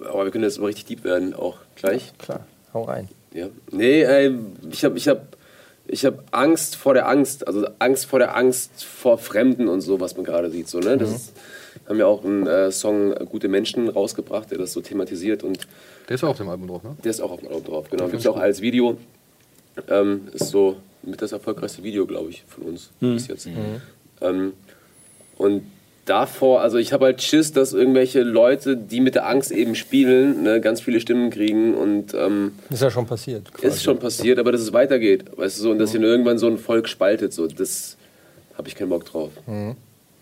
aber 0.05 0.25
wir 0.25 0.31
können 0.31 0.43
jetzt 0.43 0.59
mal 0.59 0.67
richtig 0.67 0.85
deep 0.85 1.03
werden, 1.03 1.33
auch 1.33 1.57
gleich. 1.75 2.13
Klar, 2.17 2.45
hau 2.73 2.83
rein. 2.83 3.07
Ja. 3.33 3.47
Nee, 3.71 4.01
äh, 4.01 4.33
ich 4.71 4.83
habe 4.83 4.97
ich 4.97 5.07
hab, 5.07 5.36
ich 5.87 6.05
hab 6.05 6.23
Angst 6.31 6.75
vor 6.75 6.93
der 6.93 7.07
Angst. 7.07 7.47
Also 7.47 7.67
Angst 7.79 8.05
vor 8.05 8.19
der 8.19 8.35
Angst 8.35 8.83
vor 8.83 9.17
Fremden 9.17 9.67
und 9.67 9.81
so, 9.81 9.99
was 9.99 10.15
man 10.15 10.25
gerade 10.25 10.49
sieht. 10.49 10.67
So, 10.67 10.79
ne? 10.79 10.97
Das 10.97 11.11
ist, 11.11 11.33
haben 11.87 11.97
ja 11.99 12.05
auch 12.05 12.23
einen 12.23 12.45
äh, 12.47 12.71
Song 12.71 13.13
Gute 13.29 13.47
Menschen 13.47 13.87
rausgebracht, 13.89 14.51
der 14.51 14.57
das 14.57 14.73
so 14.73 14.81
thematisiert. 14.81 15.43
Und 15.43 15.67
Der 16.09 16.15
ist 16.15 16.23
auch 16.23 16.29
auf 16.29 16.37
dem 16.37 16.49
Album 16.49 16.67
drauf, 16.67 16.83
ne? 16.83 16.95
der 17.03 17.11
ist 17.11 17.21
auch 17.21 17.31
auf 17.31 17.39
dem 17.39 17.49
Album 17.49 17.63
drauf. 17.63 17.89
Genau. 17.89 18.05
Gibt 18.07 18.19
es 18.19 18.27
auch 18.27 18.37
als 18.37 18.61
Video. 18.61 18.97
Ähm, 19.89 20.27
ist 20.33 20.49
so 20.49 20.77
mit 21.03 21.21
das 21.21 21.31
erfolgreichste 21.31 21.83
Video, 21.83 22.05
glaube 22.07 22.31
ich, 22.31 22.43
von 22.47 22.63
uns 22.63 22.89
bis 22.99 23.27
jetzt. 23.27 23.47
Ähm, 24.21 24.53
und 25.37 25.63
davor, 26.07 26.61
also 26.61 26.77
ich 26.77 26.93
habe 26.93 27.05
halt 27.05 27.21
Schiss, 27.21 27.51
dass 27.51 27.73
irgendwelche 27.73 28.23
Leute, 28.23 28.75
die 28.75 29.01
mit 29.01 29.13
der 29.15 29.27
Angst 29.27 29.51
eben 29.51 29.75
spielen, 29.75 30.41
ne, 30.41 30.59
ganz 30.61 30.81
viele 30.81 30.99
Stimmen 30.99 31.29
kriegen 31.29 31.75
und 31.75 32.13
ähm, 32.15 32.53
Ist 32.69 32.81
ja 32.81 32.89
schon 32.89 33.05
passiert. 33.05 33.53
quasi. 33.53 33.67
ist 33.67 33.83
schon 33.83 33.99
passiert, 33.99 34.39
aber 34.39 34.51
dass 34.51 34.61
es 34.61 34.73
weitergeht. 34.73 35.25
Weißt 35.37 35.59
du, 35.59 35.63
so, 35.63 35.71
und 35.71 35.79
dass 35.79 35.91
hier 35.91 36.01
irgendwann 36.01 36.37
so 36.39 36.47
ein 36.47 36.57
Volk 36.57 36.87
spaltet, 36.87 37.33
so, 37.33 37.45
das 37.47 37.97
habe 38.57 38.67
ich 38.67 38.75
keinen 38.75 38.89
Bock 38.89 39.05
drauf. 39.05 39.31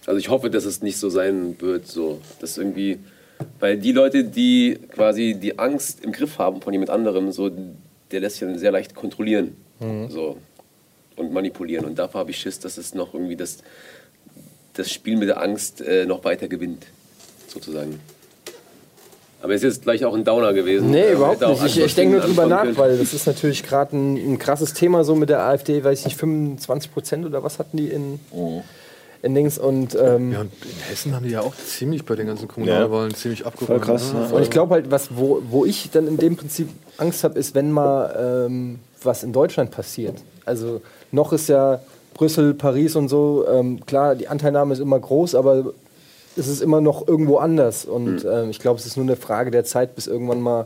Also 0.05 0.19
ich 0.19 0.29
hoffe, 0.29 0.49
dass 0.49 0.65
es 0.65 0.81
nicht 0.81 0.97
so 0.97 1.09
sein 1.09 1.55
wird, 1.59 1.87
so, 1.87 2.19
dass 2.41 2.57
irgendwie, 2.57 2.99
weil 3.59 3.77
die 3.77 3.91
Leute, 3.91 4.23
die 4.23 4.77
quasi 4.93 5.37
die 5.39 5.57
Angst 5.57 6.03
im 6.03 6.11
Griff 6.11 6.37
haben 6.37 6.61
von 6.61 6.73
jemand 6.73 6.89
anderem, 6.89 7.31
so, 7.31 7.49
der 8.11 8.19
lässt 8.19 8.37
sich 8.37 8.47
dann 8.47 8.57
sehr 8.59 8.71
leicht 8.71 8.93
kontrollieren, 8.95 9.55
so, 10.09 10.37
und 11.15 11.31
manipulieren. 11.31 11.85
Und 11.85 11.97
davor 11.99 12.21
habe 12.21 12.31
ich 12.31 12.37
Schiss, 12.37 12.59
dass 12.59 12.77
es 12.77 12.93
noch 12.93 13.13
irgendwie 13.13 13.35
das, 13.35 13.59
das 14.75 14.91
Spiel 14.91 15.17
mit 15.17 15.29
der 15.29 15.41
Angst 15.41 15.81
äh, 15.81 16.05
noch 16.05 16.23
weiter 16.23 16.47
gewinnt, 16.47 16.85
sozusagen. 17.47 17.99
Aber 19.41 19.53
es 19.53 19.61
ist 19.63 19.75
jetzt 19.75 19.83
gleich 19.83 20.03
auch 20.05 20.15
ein 20.15 20.23
Downer 20.23 20.53
gewesen. 20.53 20.89
Nee, 20.89 21.01
Äh, 21.01 21.13
überhaupt 21.13 21.41
nicht. 21.41 21.63
Ich, 21.65 21.79
ich 21.79 21.95
denke 21.95 22.15
nur 22.17 22.25
drüber 22.25 22.47
nach, 22.47 22.63
können. 22.63 22.77
weil 22.77 22.97
das 22.97 23.13
ist 23.13 23.27
natürlich 23.27 23.63
gerade 23.63 23.95
ein, 23.95 24.15
ein 24.15 24.39
krasses 24.39 24.73
Thema 24.73 25.03
so 25.03 25.13
mit 25.15 25.29
der 25.29 25.41
AfD, 25.41 25.83
weiß 25.83 25.99
ich 25.99 26.05
nicht, 26.05 26.17
25 26.17 26.91
Prozent 26.91 27.25
oder 27.25 27.43
was 27.43 27.59
hatten 27.59 27.77
die 27.77 27.87
in, 27.89 28.19
in 29.21 29.35
Dings 29.35 29.59
und 29.59 29.93
ähm, 29.95 30.31
Ja, 30.31 30.41
und 30.41 30.51
in 30.63 30.79
Hessen 30.89 31.13
haben 31.15 31.25
die 31.25 31.31
ja 31.33 31.41
auch 31.41 31.53
ziemlich 31.55 32.05
bei 32.05 32.15
den 32.15 32.25
ganzen 32.27 32.47
Kommunalwahlen 32.47 33.13
ziemlich 33.13 33.45
abgeräumt. 33.45 33.85
Voll 33.85 33.93
krass, 33.95 34.13
ne? 34.13 34.21
ja. 34.29 34.35
Und 34.35 34.41
ich 34.41 34.49
glaube 34.49 34.73
halt, 34.73 34.89
was, 34.89 35.15
wo, 35.15 35.41
wo 35.49 35.63
ich 35.63 35.91
dann 35.91 36.07
in 36.07 36.17
dem 36.17 36.37
Prinzip 36.37 36.69
Angst 36.97 37.23
habe, 37.23 37.37
ist, 37.37 37.53
wenn 37.53 37.71
mal 37.71 38.45
ähm, 38.47 38.79
was 39.03 39.21
in 39.23 39.31
Deutschland 39.31 39.69
passiert. 39.69 40.15
Also 40.45 40.81
noch 41.11 41.33
ist 41.33 41.49
ja 41.49 41.81
Brüssel, 42.15 42.53
Paris 42.53 42.95
und 42.95 43.09
so, 43.09 43.45
ähm, 43.47 43.85
klar, 43.85 44.15
die 44.15 44.27
Anteilnahme 44.29 44.73
ist 44.73 44.79
immer 44.79 44.97
groß, 44.99 45.35
aber 45.35 45.73
es 46.37 46.47
ist 46.47 46.61
immer 46.61 46.79
noch 46.81 47.07
irgendwo 47.07 47.37
anders. 47.37 47.85
Und 47.85 48.25
ähm, 48.25 48.49
ich 48.49 48.59
glaube, 48.59 48.79
es 48.79 48.85
ist 48.85 48.95
nur 48.97 49.05
eine 49.05 49.17
Frage 49.17 49.51
der 49.51 49.65
Zeit, 49.65 49.95
bis 49.95 50.07
irgendwann 50.07 50.41
mal 50.41 50.65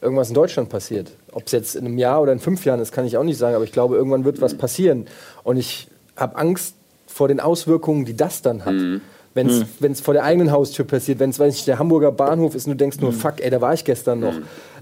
irgendwas 0.00 0.28
in 0.28 0.34
Deutschland 0.34 0.68
passiert. 0.70 1.10
Ob 1.32 1.44
es 1.46 1.52
jetzt 1.52 1.76
in 1.76 1.84
einem 1.84 1.98
Jahr 1.98 2.22
oder 2.22 2.32
in 2.32 2.38
fünf 2.40 2.64
Jahren 2.64 2.80
ist, 2.80 2.92
kann 2.92 3.04
ich 3.06 3.16
auch 3.18 3.24
nicht 3.24 3.36
sagen, 3.38 3.54
aber 3.54 3.64
ich 3.64 3.72
glaube, 3.72 3.96
irgendwann 3.96 4.24
wird 4.24 4.40
was 4.40 4.54
passieren. 4.54 5.06
Und 5.44 5.58
ich 5.58 5.88
habe 6.16 6.36
Angst 6.36 6.74
vor 7.06 7.28
den 7.28 7.40
Auswirkungen, 7.40 8.04
die 8.06 8.16
das 8.16 8.40
dann 8.42 8.64
hat. 8.64 8.74
Wenn 9.34 9.48
es 9.92 10.00
vor 10.00 10.14
der 10.14 10.24
eigenen 10.24 10.50
Haustür 10.50 10.86
passiert, 10.86 11.18
wenn 11.18 11.28
es, 11.28 11.38
weiß 11.38 11.54
ich, 11.54 11.66
der 11.66 11.78
Hamburger 11.78 12.10
Bahnhof 12.10 12.54
ist 12.54 12.66
und 12.66 12.72
du 12.72 12.76
denkst 12.76 13.00
nur, 13.00 13.12
fuck, 13.12 13.34
ey, 13.40 13.50
da 13.50 13.60
war 13.60 13.74
ich 13.74 13.84
gestern 13.84 14.20
noch. 14.20 14.34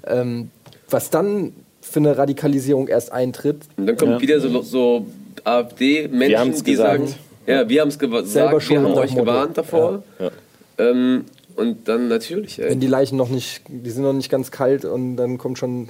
Ähm, 0.07 0.51
was 0.89 1.11
dann 1.11 1.53
für 1.81 1.99
eine 1.99 2.17
Radikalisierung 2.17 2.87
erst 2.87 3.11
eintritt, 3.13 3.63
Und 3.77 3.87
dann 3.87 3.97
kommt 3.97 4.13
Ja. 4.13 4.21
wieder 4.21 4.41
so, 4.41 4.63
so 4.63 5.07
AfD-Menschen, 5.45 6.53
die 6.65 6.73
gesagt. 6.73 7.09
sagen, 7.09 7.15
ja, 7.47 7.69
wir 7.69 7.81
haben 7.81 7.89
es 7.89 7.95
Selber 7.95 8.23
gesagt, 8.23 8.53
wir 8.53 8.61
schuld 8.61 8.79
haben 8.79 8.95
euch 8.95 9.11
Motto. 9.11 9.25
gewarnt 9.25 9.59
davor. 9.59 10.03
Ja. 10.19 10.31
Ähm, 10.79 11.25
und 11.57 11.89
dann 11.89 12.09
natürlich, 12.09 12.59
ey. 12.59 12.71
wenn 12.71 12.81
die 12.81 12.87
Leichen 12.87 13.17
noch 13.17 13.29
nicht, 13.29 13.63
die 13.69 13.91
sind 13.91 14.03
noch 14.03 14.13
nicht 14.13 14.31
ganz 14.31 14.51
kalt 14.51 14.85
und 14.85 15.17
dann 15.17 15.39
kommt 15.39 15.59
schon 15.59 15.89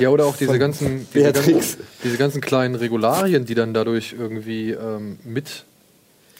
Ja, 0.00 0.08
oder 0.08 0.26
auch 0.26 0.36
diese 0.36 0.58
ganzen, 0.58 1.06
diese 1.14 1.32
ganzen, 1.32 1.60
diese 2.02 2.16
ganzen 2.16 2.40
kleinen 2.40 2.74
Regularien, 2.74 3.44
die 3.44 3.54
dann 3.54 3.74
dadurch 3.74 4.14
irgendwie 4.18 4.70
ähm, 4.70 5.18
mit 5.24 5.64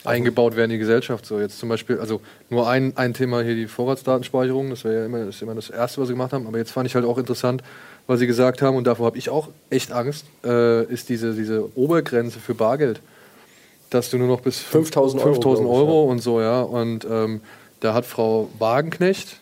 eingebaut 0.04 0.56
werden 0.56 0.70
in 0.70 0.76
die 0.76 0.78
Gesellschaft. 0.78 1.26
So 1.26 1.38
jetzt 1.38 1.58
zum 1.58 1.68
Beispiel, 1.68 1.98
also 1.98 2.20
nur 2.50 2.68
ein, 2.68 2.96
ein 2.96 3.14
Thema 3.14 3.42
hier 3.42 3.54
die 3.54 3.66
Vorratsdatenspeicherung, 3.66 4.70
das 4.70 4.84
wäre 4.84 5.00
ja 5.00 5.06
immer, 5.06 5.26
das 5.26 5.40
immer 5.42 5.54
das 5.54 5.70
Erste, 5.70 6.00
was 6.00 6.08
sie 6.08 6.14
gemacht 6.14 6.32
haben, 6.32 6.46
aber 6.46 6.58
jetzt 6.58 6.72
fand 6.72 6.88
ich 6.88 6.94
halt 6.94 7.04
auch 7.04 7.18
interessant, 7.18 7.62
was 8.06 8.20
sie 8.20 8.26
gesagt 8.26 8.62
haben, 8.62 8.76
und 8.76 8.84
davor 8.86 9.06
habe 9.06 9.18
ich 9.18 9.30
auch 9.30 9.48
echt 9.70 9.92
Angst, 9.92 10.26
äh, 10.44 10.84
ist 10.84 11.08
diese, 11.08 11.34
diese 11.34 11.76
Obergrenze 11.76 12.38
für 12.40 12.54
Bargeld. 12.54 13.00
Dass 13.90 14.10
du 14.10 14.18
nur 14.18 14.28
noch 14.28 14.40
bis 14.40 14.60
5.000 14.60 15.18
Euro, 15.18 15.34
5.000 15.34 15.40
glaub 15.40 15.60
ich, 15.60 15.66
Euro 15.66 16.04
und 16.04 16.18
so, 16.20 16.40
ja. 16.40 16.62
Und 16.62 17.06
ähm, 17.08 17.40
da 17.80 17.94
hat 17.94 18.06
Frau 18.06 18.48
Wagenknecht, 18.58 19.38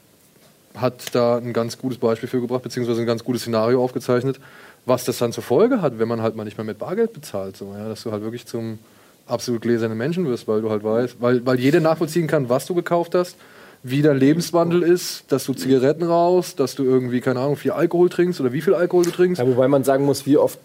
hat 0.75 1.14
da 1.14 1.37
ein 1.37 1.52
ganz 1.52 1.79
gutes 1.79 1.99
Beispiel 1.99 2.29
für 2.29 2.40
gebracht, 2.40 2.62
beziehungsweise 2.62 3.00
ein 3.00 3.07
ganz 3.07 3.25
gutes 3.25 3.43
Szenario 3.43 3.83
aufgezeichnet, 3.83 4.40
was 4.87 5.05
das 5.05 5.19
dann 5.19 5.33
zur 5.33 5.45
Folge 5.45 5.83
hat, 5.83 5.99
wenn 5.99 6.09
man 6.09 6.23
halt 6.23 6.37
mal 6.37 6.45
nicht 6.45 6.57
mehr 6.57 6.64
mit 6.64 6.79
Bargeld 6.79 7.12
bezahlt. 7.12 7.57
So, 7.57 7.75
ja, 7.76 7.88
dass 7.88 8.02
du 8.02 8.12
halt 8.12 8.23
wirklich 8.23 8.47
zum 8.47 8.79
absolut 9.26 9.62
gläsernen 9.62 9.97
Menschen 9.97 10.26
wirst, 10.26 10.49
weil 10.49 10.62
du 10.62 10.71
halt 10.71 10.83
weißt, 10.83 11.17
weil, 11.21 11.45
weil 11.47 11.61
jeder 11.61 11.81
nachvollziehen 11.81 12.26
kann, 12.26 12.49
was 12.49 12.67
du 12.67 12.75
gekauft 12.75 13.14
hast, 13.14 13.37
wie 13.83 14.03
dein 14.03 14.19
Lebenswandel 14.19 14.83
ist, 14.83 15.25
dass 15.29 15.45
du 15.45 15.55
Zigaretten 15.55 16.05
rauchst, 16.05 16.61
dass 16.61 16.75
du 16.75 16.85
irgendwie, 16.85 17.21
keine 17.21 17.41
Ahnung, 17.41 17.57
viel 17.57 17.71
Alkohol 17.71 18.11
trinkst 18.11 18.41
oder 18.41 18.53
wie 18.53 18.61
viel 18.61 18.75
Alkohol 18.75 19.05
du 19.05 19.11
trinkst. 19.11 19.41
Ja, 19.41 19.49
wobei 19.49 19.69
man 19.69 19.85
sagen 19.85 20.05
muss, 20.05 20.27
wie 20.27 20.37
oft 20.37 20.59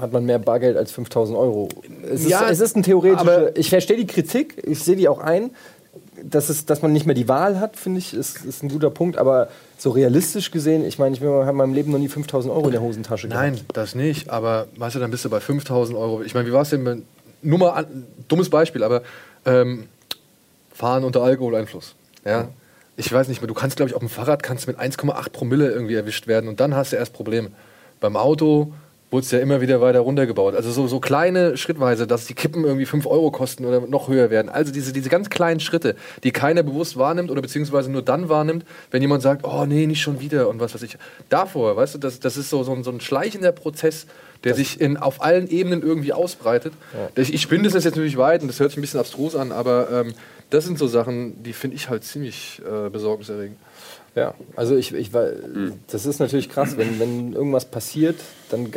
hat 0.00 0.12
man 0.12 0.24
mehr 0.24 0.38
Bargeld 0.38 0.76
als 0.76 0.90
5000 0.92 1.38
Euro? 1.38 1.68
Es 2.10 2.22
ist, 2.22 2.30
Ja, 2.30 2.48
es 2.48 2.60
ist 2.60 2.76
ein 2.76 2.82
theoretischer. 2.82 3.56
Ich 3.56 3.68
verstehe 3.68 3.96
die 3.96 4.06
Kritik, 4.06 4.62
ich 4.66 4.82
sehe 4.82 4.96
die 4.96 5.08
auch 5.08 5.18
ein. 5.20 5.50
Dass, 6.20 6.48
es, 6.48 6.66
dass 6.66 6.82
man 6.82 6.92
nicht 6.92 7.06
mehr 7.06 7.14
die 7.14 7.28
Wahl 7.28 7.60
hat, 7.60 7.76
finde 7.76 8.00
ich, 8.00 8.12
ist, 8.12 8.44
ist 8.44 8.64
ein 8.64 8.68
guter 8.68 8.90
Punkt. 8.90 9.18
Aber 9.18 9.48
so 9.76 9.90
realistisch 9.90 10.50
gesehen, 10.50 10.84
ich 10.84 10.98
meine, 10.98 11.14
ich 11.14 11.22
habe 11.22 11.48
in 11.48 11.56
meinem 11.56 11.74
Leben 11.74 11.92
noch 11.92 11.98
nie 12.00 12.08
5000 12.08 12.52
Euro 12.52 12.66
in 12.66 12.72
der 12.72 12.82
Hosentasche 12.82 13.28
gehabt. 13.28 13.40
Nein, 13.40 13.60
das 13.72 13.94
nicht. 13.94 14.28
Aber 14.28 14.66
weißt 14.76 14.96
du, 14.96 15.00
dann 15.00 15.12
bist 15.12 15.24
du 15.24 15.30
bei 15.30 15.38
5000 15.38 15.96
Euro. 15.96 16.22
Ich 16.22 16.34
meine, 16.34 16.48
wie 16.48 16.52
war 16.52 16.62
es 16.62 16.70
denn? 16.70 17.04
Nur 17.42 17.58
mal 17.60 17.70
ein 17.70 18.04
dummes 18.26 18.50
Beispiel, 18.50 18.82
aber 18.82 19.02
ähm, 19.46 19.84
fahren 20.74 21.04
unter 21.04 21.22
Alkoholeinfluss. 21.22 21.94
Ja. 22.28 22.48
Ich 22.96 23.12
weiß 23.12 23.28
nicht 23.28 23.40
mehr, 23.40 23.48
du 23.48 23.54
kannst, 23.54 23.76
glaube 23.76 23.90
ich, 23.90 23.94
auf 23.94 24.00
dem 24.00 24.08
Fahrrad 24.08 24.42
kannst 24.42 24.66
du 24.66 24.70
mit 24.70 24.80
1,8 24.80 25.30
Promille 25.30 25.70
irgendwie 25.70 25.94
erwischt 25.94 26.26
werden 26.26 26.48
und 26.48 26.58
dann 26.58 26.74
hast 26.74 26.92
du 26.92 26.96
erst 26.96 27.12
Probleme. 27.12 27.50
Beim 28.00 28.16
Auto 28.16 28.72
wurde 29.10 29.24
es 29.24 29.30
ja 29.30 29.38
immer 29.38 29.60
wieder 29.60 29.80
weiter 29.80 30.00
runtergebaut. 30.00 30.54
Also 30.54 30.70
so, 30.70 30.86
so 30.86 31.00
kleine 31.00 31.56
Schrittweise, 31.56 32.06
dass 32.06 32.26
die 32.26 32.34
Kippen 32.34 32.64
irgendwie 32.64 32.84
5 32.84 33.06
Euro 33.06 33.30
kosten 33.30 33.64
oder 33.64 33.80
noch 33.80 34.08
höher 34.08 34.30
werden. 34.30 34.48
Also 34.48 34.72
diese, 34.72 34.92
diese 34.92 35.08
ganz 35.08 35.30
kleinen 35.30 35.60
Schritte, 35.60 35.96
die 36.24 36.30
keiner 36.30 36.62
bewusst 36.62 36.98
wahrnimmt 36.98 37.30
oder 37.30 37.40
beziehungsweise 37.40 37.90
nur 37.90 38.02
dann 38.02 38.28
wahrnimmt, 38.28 38.66
wenn 38.90 39.00
jemand 39.00 39.22
sagt, 39.22 39.44
oh 39.44 39.64
nee, 39.64 39.86
nicht 39.86 40.02
schon 40.02 40.20
wieder 40.20 40.48
und 40.48 40.60
was 40.60 40.74
weiß 40.74 40.82
ich. 40.82 40.98
Davor, 41.30 41.76
weißt 41.76 41.94
du, 41.94 41.98
das, 41.98 42.20
das 42.20 42.36
ist 42.36 42.50
so, 42.50 42.62
so, 42.64 42.72
ein, 42.72 42.84
so 42.84 42.90
ein 42.90 43.00
schleichender 43.00 43.52
Prozess, 43.52 44.06
der 44.44 44.54
sich 44.54 44.80
in, 44.80 44.96
auf 44.96 45.22
allen 45.22 45.48
Ebenen 45.48 45.82
irgendwie 45.82 46.12
ausbreitet. 46.12 46.72
Ich, 47.16 47.32
ich 47.32 47.42
spinne 47.42 47.64
das 47.64 47.72
jetzt 47.72 47.84
natürlich 47.86 48.18
weit 48.18 48.42
und 48.42 48.48
das 48.48 48.60
hört 48.60 48.70
sich 48.70 48.78
ein 48.78 48.82
bisschen 48.82 49.00
abstrus 49.00 49.34
an, 49.34 49.52
aber 49.52 49.90
ähm, 49.90 50.14
das 50.50 50.64
sind 50.64 50.78
so 50.78 50.86
Sachen, 50.86 51.42
die 51.42 51.52
finde 51.52 51.76
ich 51.76 51.88
halt 51.88 52.04
ziemlich 52.04 52.60
äh, 52.64 52.88
besorgniserregend. 52.90 53.58
Ja, 54.14 54.34
also 54.56 54.74
ich, 54.74 54.92
ich 54.94 55.12
war, 55.12 55.28
das 55.92 56.04
ist 56.04 56.18
natürlich 56.18 56.48
krass, 56.48 56.76
wenn, 56.76 56.98
wenn 56.98 57.34
irgendwas 57.34 57.66
passiert, 57.66 58.16
dann, 58.50 58.68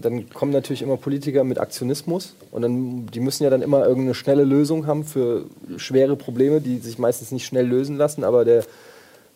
dann 0.00 0.28
kommen 0.30 0.50
natürlich 0.50 0.82
immer 0.82 0.96
Politiker 0.96 1.44
mit 1.44 1.58
Aktionismus 1.58 2.34
und 2.50 2.62
dann, 2.62 3.06
die 3.06 3.20
müssen 3.20 3.44
ja 3.44 3.50
dann 3.50 3.62
immer 3.62 3.86
irgendeine 3.86 4.14
schnelle 4.14 4.42
Lösung 4.42 4.88
haben 4.88 5.04
für 5.04 5.44
schwere 5.76 6.16
Probleme, 6.16 6.60
die 6.60 6.78
sich 6.78 6.98
meistens 6.98 7.30
nicht 7.30 7.46
schnell 7.46 7.66
lösen 7.66 7.96
lassen, 7.96 8.24
aber 8.24 8.44
der, 8.44 8.64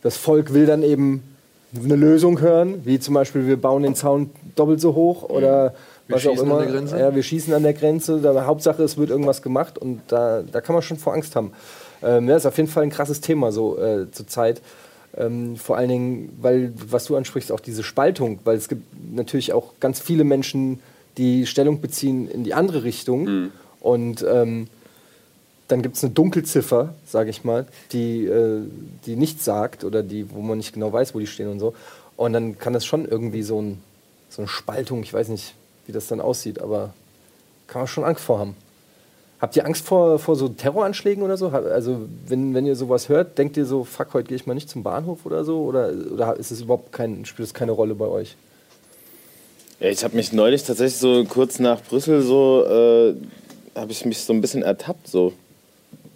das 0.03 0.17
Volk 0.17 0.53
will 0.53 0.67
dann 0.67 0.83
eben 0.83 1.23
eine 1.75 1.97
Lösung 1.97 2.41
hören, 2.41 2.85
wie 2.85 2.99
zum 2.99 3.15
Beispiel 3.15 3.47
wir 3.47 3.61
bauen 3.61 3.83
den 3.83 3.95
Zaun 3.95 4.31
doppelt 4.57 4.81
so 4.81 4.95
hoch 4.95 5.23
oder 5.23 5.75
Wir 6.07 6.17
was 6.17 6.27
auch 6.27 6.33
schießen 6.33 6.47
immer. 6.47 6.59
an 6.59 6.65
der 6.65 6.73
Grenze. 6.73 6.99
Ja, 6.99 7.15
wir 7.15 7.23
schießen 7.23 7.55
an 7.55 7.63
der 7.63 7.73
Grenze, 7.73 8.21
da, 8.21 8.47
Hauptsache 8.47 8.83
es 8.83 8.99
wird 8.99 9.11
irgendwas 9.11 9.43
gemacht 9.43 9.79
und 9.79 10.01
da, 10.09 10.43
da 10.43 10.61
kann 10.61 10.75
man 10.75 10.83
schon 10.83 10.97
vor 10.97 11.15
Angst 11.15 11.37
haben. 11.37 11.53
Ähm, 12.03 12.29
ja, 12.29 12.37
ist 12.37 12.47
auf 12.47 12.57
jeden 12.57 12.69
Fall 12.69 12.83
ein 12.83 12.91
krasses 12.91 13.21
Thema 13.21 13.53
so 13.53 13.79
äh, 13.79 14.11
zur 14.11 14.27
Zeit. 14.27 14.63
Ähm, 15.17 15.57
vor 15.57 15.77
allen 15.77 15.89
Dingen, 15.89 16.39
weil, 16.41 16.73
was 16.89 17.05
du 17.05 17.17
ansprichst, 17.17 17.53
auch 17.53 17.61
diese 17.61 17.83
Spaltung, 17.83 18.39
weil 18.45 18.57
es 18.57 18.69
gibt 18.69 18.83
natürlich 19.15 19.53
auch 19.53 19.75
ganz 19.79 20.01
viele 20.01 20.25
Menschen, 20.25 20.81
die 21.19 21.47
Stellung 21.47 21.81
beziehen 21.81 22.29
in 22.29 22.45
die 22.45 22.55
andere 22.55 22.85
Richtung. 22.85 23.27
Und 23.81 24.25
ähm, 24.27 24.69
dann 25.69 25.83
gibt 25.83 25.97
es 25.97 26.05
eine 26.05 26.13
Dunkelziffer, 26.13 26.95
sage 27.07 27.31
ich 27.31 27.45
mal, 27.45 27.67
die, 27.93 28.27
äh, 28.27 28.61
die 29.07 29.17
nichts 29.17 29.45
sagt 29.45 29.85
oder 29.85 30.03
die, 30.03 30.31
wo 30.31 30.41
man 30.41 30.59
nicht 30.59 30.75
genau 30.75 30.93
weiß, 30.93 31.15
wo 31.15 31.19
die 31.19 31.27
stehen 31.27 31.49
und 31.49 31.61
so. 31.61 31.75
Und 32.17 32.33
dann 32.33 32.59
kann 32.59 32.73
das 32.73 32.85
schon 32.85 33.07
irgendwie 33.07 33.43
so, 33.43 33.61
ein, 33.61 33.83
so 34.29 34.43
eine 34.43 34.49
Spaltung, 34.49 35.03
ich 35.03 35.13
weiß 35.13 35.29
nicht, 35.29 35.55
wie 35.87 35.93
das 35.93 36.07
dann 36.09 36.21
aussieht, 36.21 36.61
aber 36.61 36.95
kann 37.67 37.81
man 37.81 37.89
schon 37.89 38.05
Angst 38.05 38.23
vor 38.23 38.39
haben. 38.39 38.55
Habt 39.43 39.57
ihr 39.57 39.67
Angst 39.67 39.85
vor, 39.85 40.21
vor 40.21 40.37
so 40.37 40.49
Terroranschlägen 40.49 41.25
oder 41.25 41.37
so? 41.37 41.49
Also, 41.49 42.03
wenn, 42.29 42.55
wenn 42.55 42.65
ihr 42.65 42.77
sowas 42.77 43.09
hört, 43.09 43.37
denkt 43.39 43.57
ihr 43.57 43.67
so, 43.67 43.83
fuck, 43.83 44.15
heute 44.15 44.29
gehe 44.29 44.37
ich 44.37 44.47
mal 44.47 44.55
nicht 44.55 44.71
zum 44.71 44.85
Bahnhof 44.85 45.27
oder 45.27 45.45
so? 45.45 45.63
Oder, 45.65 45.93
oder 46.13 46.37
ist 46.37 46.53
es 46.53 46.61
überhaupt 46.61 46.93
kein, 46.93 47.25
spielt 47.25 47.49
es 47.49 47.53
keine 47.53 47.73
Rolle 47.73 47.97
bei 47.97 48.07
euch? 48.07 48.37
Ja, 49.81 49.89
ich 49.89 50.05
habe 50.05 50.15
mich 50.15 50.33
neulich 50.33 50.63
tatsächlich 50.63 50.99
so 50.99 51.25
kurz 51.25 51.59
nach 51.59 51.83
Brüssel 51.83 52.23
so, 52.23 52.65
äh, 52.65 53.15
habe 53.75 53.91
ich 53.91 54.05
mich 54.05 54.21
so 54.21 54.33
ein 54.33 54.41
bisschen 54.41 54.63
ertappt 54.63 55.09
so. 55.09 55.33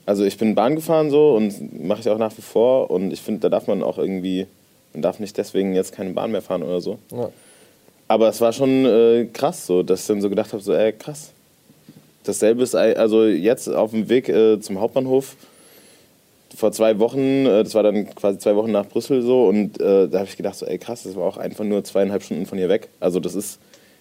Also 0.07 0.25
ich 0.25 0.39
bin 0.39 0.55
Bahn 0.55 0.77
gefahren 0.77 1.11
so 1.11 1.35
und 1.35 1.85
mache 1.85 1.99
ich 1.99 2.09
auch 2.09 2.19
nach 2.19 2.39
wie 2.39 2.43
vor 2.43 2.93
und 2.93 3.11
ich 3.11 3.23
finde, 3.23 3.41
da 3.41 3.49
darf 3.49 3.67
man 3.67 3.83
auch 3.83 3.99
irgendwie, 3.99 4.47
man 4.93 5.03
darf 5.03 5.19
nicht 5.19 5.37
deswegen 5.37 5.75
jetzt 5.75 5.91
keine 5.91 6.11
Bahn 6.11 6.31
mehr 6.31 6.43
fahren 6.43 6.63
oder 6.63 6.81
so. 6.81 7.01
Ja. 7.11 7.31
Aber 8.07 8.29
es 8.29 8.41
war 8.41 8.53
schon 8.53 8.85
äh, 8.85 9.27
krass 9.33 9.67
so, 9.67 9.83
dass 9.83 10.03
ich 10.03 10.07
dann 10.07 10.21
so 10.21 10.31
gedacht 10.31 10.53
habe, 10.53 10.63
so 10.63 10.73
ey, 10.73 10.93
krass. 10.93 11.33
Dasselbe 12.29 12.63
ist 12.63 12.75
also 12.75 13.25
jetzt 13.25 13.69
auf 13.69 13.93
dem 13.93 14.09
Weg 14.09 14.29
äh, 14.29 14.61
zum 14.61 14.81
Hauptbahnhof 14.81 15.37
vor 16.57 16.73
zwei 16.73 16.99
Wochen, 16.99 17.47
äh, 17.47 17.63
das 17.63 17.75
war 17.75 17.83
dann 17.83 18.15
quasi 18.15 18.39
zwei 18.39 18.57
Wochen 18.57 18.73
nach 18.73 18.87
Brüssel 18.87 19.23
so 19.23 19.47
und 19.47 19.81
äh, 19.81 20.09
da 20.09 20.19
habe 20.19 20.29
ich 20.29 20.37
gedacht, 20.37 20.57
so, 20.57 20.67
ey 20.67 20.79
krass, 20.79 21.03
das 21.03 21.15
war 21.15 21.25
auch 21.25 21.37
einfach 21.37 21.65
nur 21.65 21.85
zweieinhalb 21.85 22.23
Stunden 22.23 22.47
von 22.47 22.59
hier 22.59 22.69
weg. 22.69 22.89
Also 22.99 23.21
das 23.21 23.35
ist, 23.35 23.59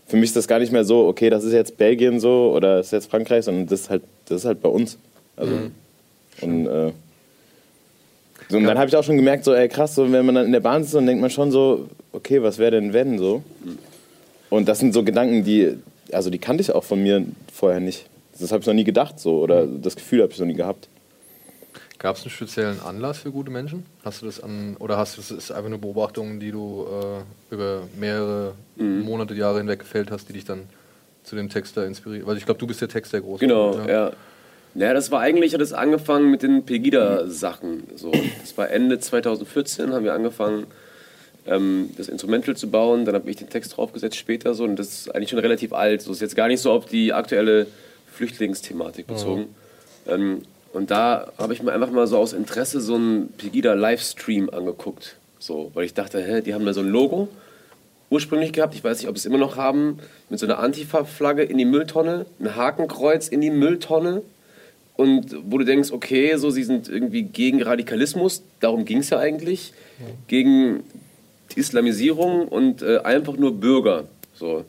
für 0.08 0.16
mich 0.16 0.30
ist 0.30 0.36
das 0.38 0.48
gar 0.48 0.60
nicht 0.60 0.72
mehr 0.72 0.86
so, 0.86 1.06
okay, 1.08 1.30
das 1.30 1.44
ist 1.44 1.54
jetzt 1.54 1.78
Belgien 1.78 2.20
so 2.20 2.54
oder 2.56 2.78
das 2.78 2.88
ist 2.88 2.92
jetzt 2.94 3.12
Frankreich, 3.12 3.46
sondern 3.46 3.68
das 3.68 3.82
ist 3.82 3.90
halt, 3.90 4.04
das 4.28 4.42
ist 4.42 4.46
halt 4.46 4.62
bei 4.62 4.70
uns. 4.70 4.98
Also, 5.36 5.54
und, 6.42 6.68
äh, 6.68 6.92
so, 8.48 8.58
und 8.58 8.64
dann 8.64 8.78
habe 8.78 8.88
ich 8.88 8.96
auch 8.96 9.04
schon 9.04 9.18
gemerkt, 9.18 9.44
so, 9.44 9.54
ey 9.54 9.68
krass, 9.68 9.96
so, 9.96 10.10
wenn 10.12 10.26
man 10.26 10.36
dann 10.36 10.46
in 10.46 10.52
der 10.52 10.60
Bahn 10.62 10.84
sitzt, 10.84 10.96
dann 10.96 11.06
denkt 11.06 11.22
man 11.22 11.30
schon 11.30 11.52
so, 11.52 11.88
okay, 12.14 12.42
was 12.42 12.58
wäre 12.58 12.72
denn 12.72 12.94
wenn 12.94 13.18
so? 13.18 13.44
Und 14.50 14.70
das 14.70 14.80
sind 14.80 14.94
so 14.94 15.04
Gedanken, 15.04 15.44
die, 15.44 15.76
also 16.12 16.30
die 16.30 16.38
kannte 16.38 16.62
ich 16.62 16.72
auch 16.72 16.84
von 16.84 17.02
mir 17.02 17.26
vorher 17.52 17.80
nicht. 17.80 18.06
Das 18.40 18.52
habe 18.52 18.62
ich 18.62 18.68
noch 18.68 18.74
nie 18.74 18.84
gedacht 18.84 19.20
so 19.20 19.40
oder 19.40 19.66
das 19.66 19.96
Gefühl 19.96 20.22
habe 20.22 20.32
ich 20.32 20.40
noch 20.40 20.46
nie 20.46 20.54
gehabt. 20.54 20.90
Gab 21.98 22.18
es 22.18 22.24
einen 22.24 22.32
speziellen 22.32 22.82
Anlass 22.82 23.20
für 23.20 23.32
gute 23.32 23.50
Menschen? 23.50 23.86
Hast 24.04 24.22
du 24.22 24.26
das 24.26 24.44
an, 24.44 24.76
oder 24.80 24.98
hast 24.98 25.18
du 25.18 25.22
das 25.22 25.32
ist 25.32 25.52
einfach 25.52 25.68
eine 25.68 25.78
Beobachtung, 25.78 26.40
die 26.40 26.52
du 26.52 26.86
äh, 26.88 27.54
über 27.54 27.84
mehrere 27.98 28.54
Monate, 28.76 29.34
Jahre 29.34 29.60
hinweg 29.60 29.80
gefällt 29.80 30.12
hast, 30.12 30.28
die 30.28 30.34
dich 30.34 30.46
dann 30.46 30.64
zu 31.24 31.36
dem 31.38 31.50
Texter 31.50 31.86
inspiriert? 31.86 32.28
Weil 32.28 32.38
ich 32.38 32.46
glaube, 32.46 32.60
du 32.60 32.68
bist 32.68 32.82
der 32.82 32.90
Texter 32.90 33.22
groß. 33.22 33.40
Genau, 33.40 33.80
ja. 33.88 34.12
ja. 34.76 34.94
das 34.94 35.10
war 35.10 35.22
eigentlich, 35.22 35.54
hat 35.54 35.62
es 35.62 35.72
angefangen 35.72 36.30
mit 36.30 36.44
den 36.44 36.66
Pegida-Sachen. 36.66 37.84
So, 37.96 38.12
das 38.12 38.58
war 38.58 38.70
Ende 38.70 39.00
2014, 39.00 39.94
haben 39.94 40.04
wir 40.04 40.14
angefangen, 40.14 40.68
ähm, 41.48 41.92
das 41.98 42.10
Instrumental 42.10 42.58
zu 42.58 42.70
bauen. 42.70 43.06
Dann 43.06 43.16
habe 43.16 43.30
ich 43.30 43.38
den 43.38 43.50
Text 43.50 43.78
draufgesetzt 43.78 44.18
später 44.18 44.54
so. 44.54 44.66
Und 44.66 44.76
das 44.78 44.90
ist 44.90 45.16
eigentlich 45.16 45.30
schon 45.30 45.40
relativ 45.40 45.72
alt. 45.72 46.02
So 46.02 46.12
ist 46.12 46.22
jetzt 46.22 46.36
gar 46.36 46.50
nicht 46.50 46.60
so 46.60 46.72
auf 46.72 46.86
die 46.86 47.14
aktuelle 47.14 47.68
Flüchtlingsthematik 48.16 49.08
bezogen. 49.08 49.48
Ähm, 50.08 50.42
und 50.74 50.92
da 50.92 51.32
habe 51.38 51.54
ich 51.54 51.64
mir 51.64 51.72
einfach 51.72 51.92
mal 51.92 52.08
so 52.08 52.18
aus 52.18 52.34
Interesse 52.34 52.82
so 52.82 52.96
einen 52.96 53.30
Pegida-Livestream 53.38 54.50
angeguckt. 54.50 55.16
So, 55.40 55.72
weil 55.74 55.86
ich 55.86 55.94
dachte, 55.94 56.22
hä, 56.22 56.42
die 56.42 56.54
haben 56.54 56.66
da 56.66 56.74
so 56.74 56.82
ein 56.82 56.90
Logo 56.90 57.30
ursprünglich 58.10 58.54
gehabt, 58.54 58.76
ich 58.76 58.84
weiß 58.84 59.00
nicht, 59.00 59.10
ob 59.10 59.18
sie 59.18 59.22
es 59.22 59.26
immer 59.26 59.38
noch 59.38 59.58
haben, 59.58 60.00
mit 60.30 60.40
so 60.40 60.46
einer 60.46 60.60
Antifa-Flagge 60.60 61.44
in 61.44 61.58
die 61.58 61.66
Mülltonne, 61.66 62.26
ein 62.40 62.56
Hakenkreuz 62.56 63.28
in 63.28 63.42
die 63.42 63.50
Mülltonne 63.50 64.22
und 64.96 65.36
wo 65.44 65.58
du 65.58 65.66
denkst, 65.66 65.92
okay, 65.92 66.36
so 66.38 66.50
sie 66.50 66.64
sind 66.64 66.88
irgendwie 66.88 67.24
gegen 67.24 67.62
Radikalismus, 67.62 68.44
darum 68.60 68.86
ging 68.86 69.00
es 69.00 69.10
ja 69.10 69.20
eigentlich, 69.20 69.74
gegen 70.28 70.84
die 71.54 71.60
Islamisierung 71.60 72.48
und 72.48 72.82
äh, 72.82 73.00
einfach 73.00 73.38
nur 73.38 73.60
Bürger. 73.60 74.06
So. 74.34 74.66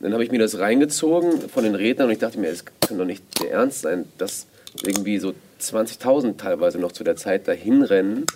Dann 0.00 0.12
habe 0.12 0.24
ich 0.24 0.30
mir 0.30 0.38
das 0.38 0.58
reingezogen 0.58 1.48
von 1.48 1.64
den 1.64 1.74
Rednern 1.74 2.06
und 2.06 2.12
ich 2.12 2.18
dachte 2.18 2.38
mir, 2.38 2.48
es 2.48 2.64
kann 2.80 2.98
doch 2.98 3.04
nicht 3.04 3.22
der 3.42 3.52
Ernst 3.52 3.82
sein, 3.82 4.04
dass 4.16 4.46
irgendwie 4.84 5.18
so 5.18 5.34
20.000 5.60 6.36
teilweise 6.36 6.78
noch 6.78 6.92
zu 6.92 7.02
der 7.02 7.16
Zeit 7.16 7.48
dahin 7.48 7.82
rennen 7.82 8.26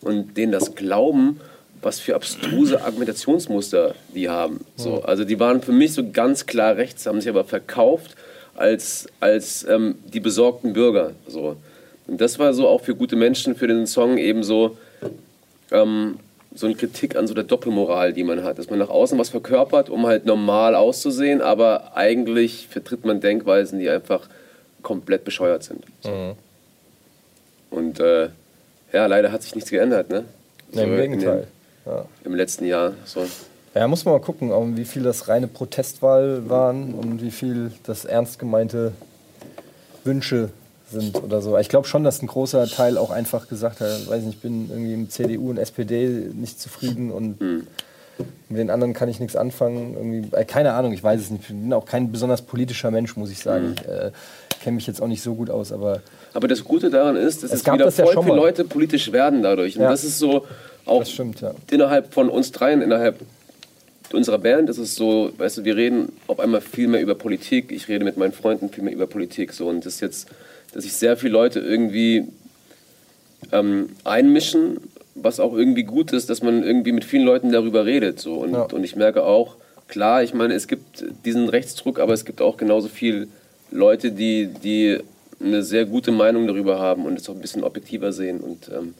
und 0.00 0.36
denen 0.36 0.52
das 0.52 0.74
glauben, 0.74 1.40
was 1.80 2.00
für 2.00 2.14
abstruse 2.14 2.82
Argumentationsmuster 2.82 3.94
die 4.14 4.28
haben. 4.28 4.64
So, 4.76 5.02
also 5.02 5.24
die 5.24 5.38
waren 5.38 5.62
für 5.62 5.72
mich 5.72 5.94
so 5.94 6.10
ganz 6.10 6.46
klar 6.46 6.76
rechts, 6.76 7.06
haben 7.06 7.20
sich 7.20 7.28
aber 7.28 7.44
verkauft 7.44 8.16
als, 8.54 9.08
als 9.20 9.66
ähm, 9.68 9.96
die 10.12 10.20
besorgten 10.20 10.72
Bürger. 10.72 11.12
So. 11.26 11.56
Und 12.06 12.20
das 12.20 12.38
war 12.38 12.54
so 12.54 12.68
auch 12.68 12.82
für 12.82 12.94
gute 12.94 13.16
Menschen 13.16 13.54
für 13.54 13.66
den 13.66 13.86
Song 13.86 14.18
eben 14.18 14.42
so, 14.42 14.76
ähm, 15.70 16.18
so 16.54 16.66
eine 16.66 16.74
Kritik 16.74 17.16
an 17.16 17.26
so 17.26 17.34
der 17.34 17.44
Doppelmoral, 17.44 18.12
die 18.12 18.24
man 18.24 18.44
hat. 18.44 18.58
Dass 18.58 18.68
man 18.70 18.78
nach 18.78 18.88
außen 18.90 19.18
was 19.18 19.30
verkörpert, 19.30 19.88
um 19.90 20.06
halt 20.06 20.26
normal 20.26 20.74
auszusehen, 20.74 21.40
aber 21.40 21.96
eigentlich 21.96 22.68
vertritt 22.68 23.04
man 23.04 23.20
Denkweisen, 23.20 23.78
die 23.78 23.88
einfach 23.88 24.28
komplett 24.82 25.24
bescheuert 25.24 25.62
sind. 25.64 25.84
So. 26.02 26.36
Und 27.70 28.00
äh, 28.00 28.28
ja, 28.92 29.06
leider 29.06 29.32
hat 29.32 29.42
sich 29.42 29.54
nichts 29.54 29.70
geändert, 29.70 30.10
ne? 30.10 30.24
Nee, 30.72 30.82
Im 30.82 30.90
So 30.90 30.96
Gegenteil. 30.96 31.46
den- 31.86 31.92
Ja. 31.92 32.04
Im 32.24 32.34
letzten 32.34 32.64
Jahr. 32.66 32.92
So. 33.04 33.24
Ja, 33.74 33.88
muss 33.88 34.04
man 34.04 34.14
mal 34.14 34.20
gucken, 34.20 34.52
um 34.52 34.76
wie 34.76 34.84
viel 34.84 35.02
das 35.02 35.28
reine 35.28 35.48
Protestwahl 35.48 36.48
waren 36.50 36.92
und 36.94 37.22
wie 37.22 37.30
viel 37.30 37.72
das 37.84 38.04
ernst 38.04 38.38
gemeinte 38.38 38.92
Wünsche 40.04 40.50
sind 40.92 41.22
oder 41.22 41.40
so. 41.42 41.58
Ich 41.58 41.68
glaube 41.68 41.86
schon, 41.88 42.04
dass 42.04 42.22
ein 42.22 42.26
großer 42.28 42.66
Teil 42.68 42.96
auch 42.98 43.10
einfach 43.10 43.48
gesagt 43.48 43.80
hat, 43.80 44.08
weiß 44.08 44.22
nicht, 44.24 44.36
ich 44.36 44.40
bin 44.40 44.68
irgendwie 44.70 44.94
im 44.94 45.10
CDU 45.10 45.50
und 45.50 45.58
SPD 45.58 46.06
nicht 46.34 46.60
zufrieden 46.60 47.10
und 47.10 47.40
mit 48.48 48.58
den 48.58 48.70
anderen 48.70 48.92
kann 48.92 49.08
ich 49.08 49.18
nichts 49.20 49.34
anfangen. 49.36 49.94
Irgendwie, 49.94 50.36
äh, 50.36 50.44
keine 50.44 50.74
Ahnung, 50.74 50.92
ich 50.92 51.02
weiß 51.02 51.20
es 51.20 51.30
nicht. 51.30 51.42
Ich 51.42 51.48
bin 51.48 51.72
auch 51.72 51.86
kein 51.86 52.12
besonders 52.12 52.42
politischer 52.42 52.90
Mensch, 52.90 53.16
muss 53.16 53.30
ich 53.30 53.38
sagen. 53.40 53.74
Ich 53.80 53.88
äh, 53.88 54.10
kenne 54.62 54.76
mich 54.76 54.86
jetzt 54.86 55.00
auch 55.02 55.08
nicht 55.08 55.22
so 55.22 55.34
gut 55.34 55.50
aus, 55.50 55.72
aber 55.72 56.02
Aber 56.34 56.46
das 56.46 56.62
Gute 56.62 56.90
daran 56.90 57.16
ist, 57.16 57.42
dass 57.42 57.50
Es 57.52 57.60
es 57.62 57.66
wieder 57.66 57.78
das 57.84 57.96
ja 57.96 58.04
voll 58.04 58.14
schon 58.14 58.24
viele. 58.24 58.36
Leute 58.36 58.64
politisch 58.64 59.10
werden 59.12 59.42
dadurch. 59.42 59.76
Und 59.76 59.82
Ja. 59.82 59.90
das 59.90 60.04
ist 60.04 60.18
so 60.18 60.44
auch 60.84 61.04
stimmt, 61.06 61.40
ja. 61.40 61.52
innerhalb 61.70 62.12
von 62.12 62.28
uns 62.28 62.52
dreien, 62.52 62.82
innerhalb 62.82 63.16
unserer 64.12 64.38
Band 64.38 64.68
ist 64.68 64.78
es 64.78 64.94
so, 64.94 65.30
weißt 65.38 65.58
du, 65.58 65.64
wir 65.64 65.74
reden 65.76 66.12
auf 66.26 66.38
einmal 66.38 66.60
viel 66.60 66.86
mehr 66.88 67.00
über 67.00 67.14
Politik. 67.14 67.72
Ich 67.72 67.88
rede 67.88 68.04
mit 68.04 68.18
meinen 68.18 68.32
Freunden 68.32 68.68
viel 68.68 68.84
mehr 68.84 68.92
über 68.92 69.06
Politik. 69.06 69.54
So. 69.54 69.68
Und 69.68 69.86
das 69.86 69.94
ist 69.94 70.00
jetzt, 70.00 70.28
dass 70.72 70.84
sich 70.84 70.94
sehr 70.94 71.16
viele 71.16 71.32
Leute 71.32 71.60
irgendwie 71.60 72.24
ähm, 73.52 73.90
einmischen, 74.04 74.78
was 75.14 75.40
auch 75.40 75.54
irgendwie 75.54 75.82
gut 75.84 76.12
ist, 76.12 76.30
dass 76.30 76.42
man 76.42 76.62
irgendwie 76.62 76.92
mit 76.92 77.04
vielen 77.04 77.24
Leuten 77.24 77.52
darüber 77.52 77.84
redet. 77.84 78.20
So. 78.20 78.34
Und, 78.36 78.52
Ja. 78.52 78.62
und 78.62 78.84
ich 78.84 78.96
merke 78.96 79.24
auch, 79.24 79.56
klar, 79.88 80.22
ich 80.22 80.32
meine, 80.34 80.54
es 80.54 80.68
gibt 80.68 81.04
diesen 81.24 81.48
Rechtsdruck, 81.48 81.98
aber 82.00 82.14
es 82.14 82.24
gibt 82.24 82.40
auch 82.40 82.56
genauso 82.56 82.88
viel 82.88 83.28
Leute, 83.70 84.12
die, 84.12 84.46
die 84.46 84.98
eine 85.40 85.62
sehr 85.62 85.84
gute 85.84 86.12
Meinung 86.12 86.46
darüber 86.46 86.78
haben 86.78 87.04
und 87.04 87.18
es 87.18 87.28
auch 87.28 87.34
ein 87.34 87.40
bisschen 87.40 87.64
objektiver 87.64 88.12
sehen. 88.12 88.40
Und 88.40 88.70
ähm, 88.74 88.94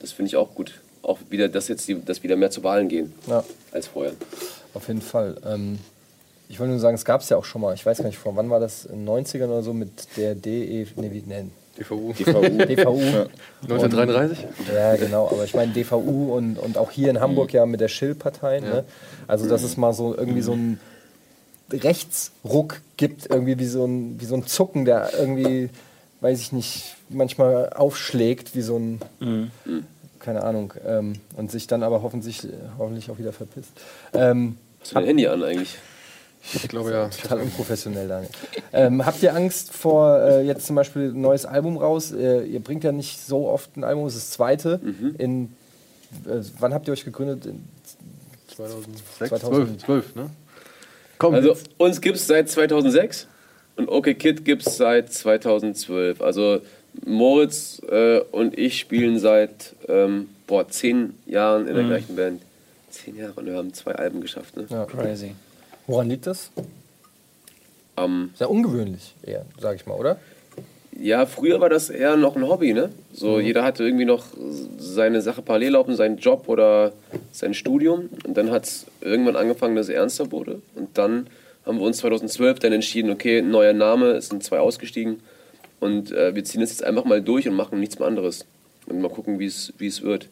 das 0.00 0.12
finde 0.12 0.28
ich 0.28 0.36
auch 0.36 0.54
gut. 0.54 0.80
Auch 1.02 1.18
wieder, 1.28 1.48
dass 1.48 1.68
jetzt 1.68 1.86
die, 1.88 2.02
dass 2.02 2.22
wieder 2.22 2.36
mehr 2.36 2.50
zu 2.50 2.62
Wahlen 2.64 2.88
gehen 2.88 3.12
ja. 3.26 3.44
als 3.72 3.88
vorher. 3.88 4.12
Auf 4.72 4.88
jeden 4.88 5.02
Fall. 5.02 5.36
Ähm, 5.46 5.78
ich 6.48 6.60
wollte 6.60 6.72
nur 6.72 6.80
sagen, 6.80 6.94
es 6.94 7.04
gab 7.04 7.20
es 7.20 7.28
ja 7.28 7.36
auch 7.36 7.44
schon 7.44 7.60
mal. 7.62 7.74
Ich 7.74 7.84
weiß 7.84 7.98
gar 7.98 8.06
nicht, 8.06 8.18
vor 8.18 8.36
wann 8.36 8.50
war 8.50 8.60
das? 8.60 8.84
In 8.84 9.06
den 9.06 9.08
90ern 9.08 9.46
oder 9.46 9.62
so 9.62 9.72
mit 9.72 10.16
der 10.16 10.34
DE, 10.34 10.86
nee, 10.96 11.10
wie 11.10 11.22
nennen? 11.22 11.52
DVU. 11.78 12.12
DVU. 12.12 12.40
DVU. 12.42 13.00
1933? 13.62 14.38
Ja, 14.72 14.96
genau. 14.96 15.28
Aber 15.28 15.44
ich 15.44 15.54
meine 15.54 15.72
DVU 15.72 16.34
und, 16.34 16.58
und 16.58 16.78
auch 16.78 16.90
hier 16.90 17.10
in 17.10 17.20
Hamburg 17.20 17.52
ja 17.52 17.66
mit 17.66 17.80
der 17.80 17.88
Schill-Partei. 17.88 18.60
Ne? 18.60 18.84
Also, 19.26 19.48
dass 19.48 19.62
es 19.62 19.76
mal 19.76 19.92
so 19.92 20.16
irgendwie 20.16 20.42
so 20.42 20.52
ein 20.52 20.78
Rechtsruck 21.72 22.80
gibt, 22.96 23.26
irgendwie 23.30 23.58
wie 23.58 23.66
so 23.66 23.84
ein, 23.84 24.20
wie 24.20 24.24
so 24.24 24.36
ein 24.36 24.46
Zucken, 24.46 24.84
der 24.84 25.10
irgendwie, 25.18 25.70
weiß 26.20 26.40
ich 26.40 26.52
nicht, 26.52 26.96
manchmal 27.08 27.70
aufschlägt, 27.70 28.54
wie 28.54 28.60
so 28.60 28.78
ein, 28.78 29.50
keine 30.20 30.44
Ahnung, 30.44 30.74
ähm, 30.86 31.14
und 31.36 31.50
sich 31.50 31.66
dann 31.66 31.82
aber 31.82 32.02
hoffentlich, 32.02 32.46
hoffentlich 32.78 33.10
auch 33.10 33.18
wieder 33.18 33.32
verpisst. 33.32 33.72
Ähm, 34.12 34.56
Hast 34.80 34.92
du 34.92 34.94
dein 34.96 35.06
Handy 35.06 35.26
an 35.26 35.42
eigentlich? 35.42 35.78
Ich 36.52 36.68
glaube 36.68 36.90
ja. 36.90 37.08
Total 37.08 37.40
unprofessionell, 37.40 38.06
Daniel. 38.08 38.30
Ähm, 38.72 39.04
habt 39.06 39.22
ihr 39.22 39.34
Angst 39.34 39.72
vor 39.72 40.18
äh, 40.18 40.46
jetzt 40.46 40.66
zum 40.66 40.76
Beispiel 40.76 41.10
ein 41.10 41.20
neues 41.20 41.46
Album 41.46 41.78
raus? 41.78 42.12
Äh, 42.12 42.44
ihr 42.44 42.60
bringt 42.60 42.84
ja 42.84 42.92
nicht 42.92 43.20
so 43.20 43.48
oft 43.48 43.76
ein 43.76 43.84
Album, 43.84 44.06
es 44.06 44.14
ist 44.14 44.28
das 44.28 44.30
zweite. 44.32 44.80
In, 45.18 45.54
äh, 46.26 46.40
wann 46.58 46.74
habt 46.74 46.86
ihr 46.86 46.92
euch 46.92 47.04
gegründet? 47.04 47.46
In, 47.46 47.64
2006? 48.48 49.28
2000. 49.30 49.80
12, 49.80 49.84
12, 49.84 50.14
ne? 50.16 50.30
Komm, 51.18 51.34
Also 51.34 51.56
uns 51.78 52.00
gibt 52.00 52.16
es 52.16 52.26
seit 52.26 52.50
2006 52.50 53.26
und 53.76 53.88
OK 53.88 54.14
Kid 54.18 54.44
gibt 54.44 54.66
es 54.66 54.76
seit 54.76 55.12
2012. 55.12 56.20
Also 56.20 56.60
Moritz 57.04 57.80
äh, 57.90 58.20
und 58.30 58.58
ich 58.58 58.78
spielen 58.78 59.18
seit 59.18 59.74
ähm, 59.88 60.28
boah, 60.46 60.68
zehn 60.68 61.14
Jahren 61.26 61.66
in 61.66 61.74
der 61.74 61.84
gleichen 61.84 62.14
Band. 62.16 62.42
Zehn 62.90 63.16
Jahre 63.16 63.32
und 63.34 63.46
wir 63.46 63.56
haben 63.56 63.72
zwei 63.72 63.92
Alben 63.92 64.20
geschafft. 64.20 64.56
Ne? 64.56 64.66
ja. 64.68 64.84
Crazy. 64.84 65.34
Woran 65.86 66.08
liegt 66.08 66.26
das? 66.26 66.50
Ähm, 67.96 68.30
Sehr 68.34 68.50
ungewöhnlich, 68.50 69.14
eher, 69.22 69.44
sag 69.58 69.76
ich 69.76 69.86
mal, 69.86 69.94
oder? 69.94 70.18
Ja, 70.98 71.26
früher 71.26 71.60
war 71.60 71.68
das 71.68 71.90
eher 71.90 72.16
noch 72.16 72.36
ein 72.36 72.46
Hobby, 72.46 72.72
ne? 72.72 72.90
So, 73.12 73.40
jeder 73.40 73.64
hatte 73.64 73.84
irgendwie 73.84 74.04
noch 74.04 74.26
seine 74.78 75.22
Sache 75.22 75.42
parallel 75.42 75.72
laufen, 75.72 75.96
seinen 75.96 76.18
Job 76.18 76.48
oder 76.48 76.92
sein 77.32 77.52
Studium. 77.52 78.08
Und 78.24 78.36
dann 78.36 78.50
hat 78.50 78.64
es 78.64 78.86
irgendwann 79.00 79.34
angefangen, 79.34 79.74
dass 79.74 79.88
es 79.88 79.94
ernster 79.94 80.30
wurde. 80.30 80.62
Und 80.76 80.96
dann 80.96 81.26
haben 81.66 81.78
wir 81.78 81.84
uns 81.84 81.98
2012 81.98 82.60
dann 82.60 82.72
entschieden, 82.72 83.10
okay, 83.10 83.42
neuer 83.42 83.72
Name, 83.72 84.12
es 84.12 84.28
sind 84.28 84.44
zwei 84.44 84.60
ausgestiegen. 84.60 85.20
Und 85.80 86.12
äh, 86.12 86.34
wir 86.34 86.44
ziehen 86.44 86.60
das 86.60 86.70
jetzt 86.70 86.84
einfach 86.84 87.04
mal 87.04 87.20
durch 87.20 87.48
und 87.48 87.54
machen 87.54 87.80
nichts 87.80 87.98
mehr 87.98 88.06
anderes. 88.06 88.46
Und 88.86 89.00
mal 89.00 89.10
gucken, 89.10 89.38
wie 89.40 89.46
es 89.46 89.72
wie 89.78 89.88
es 89.88 90.02
wird. 90.02 90.28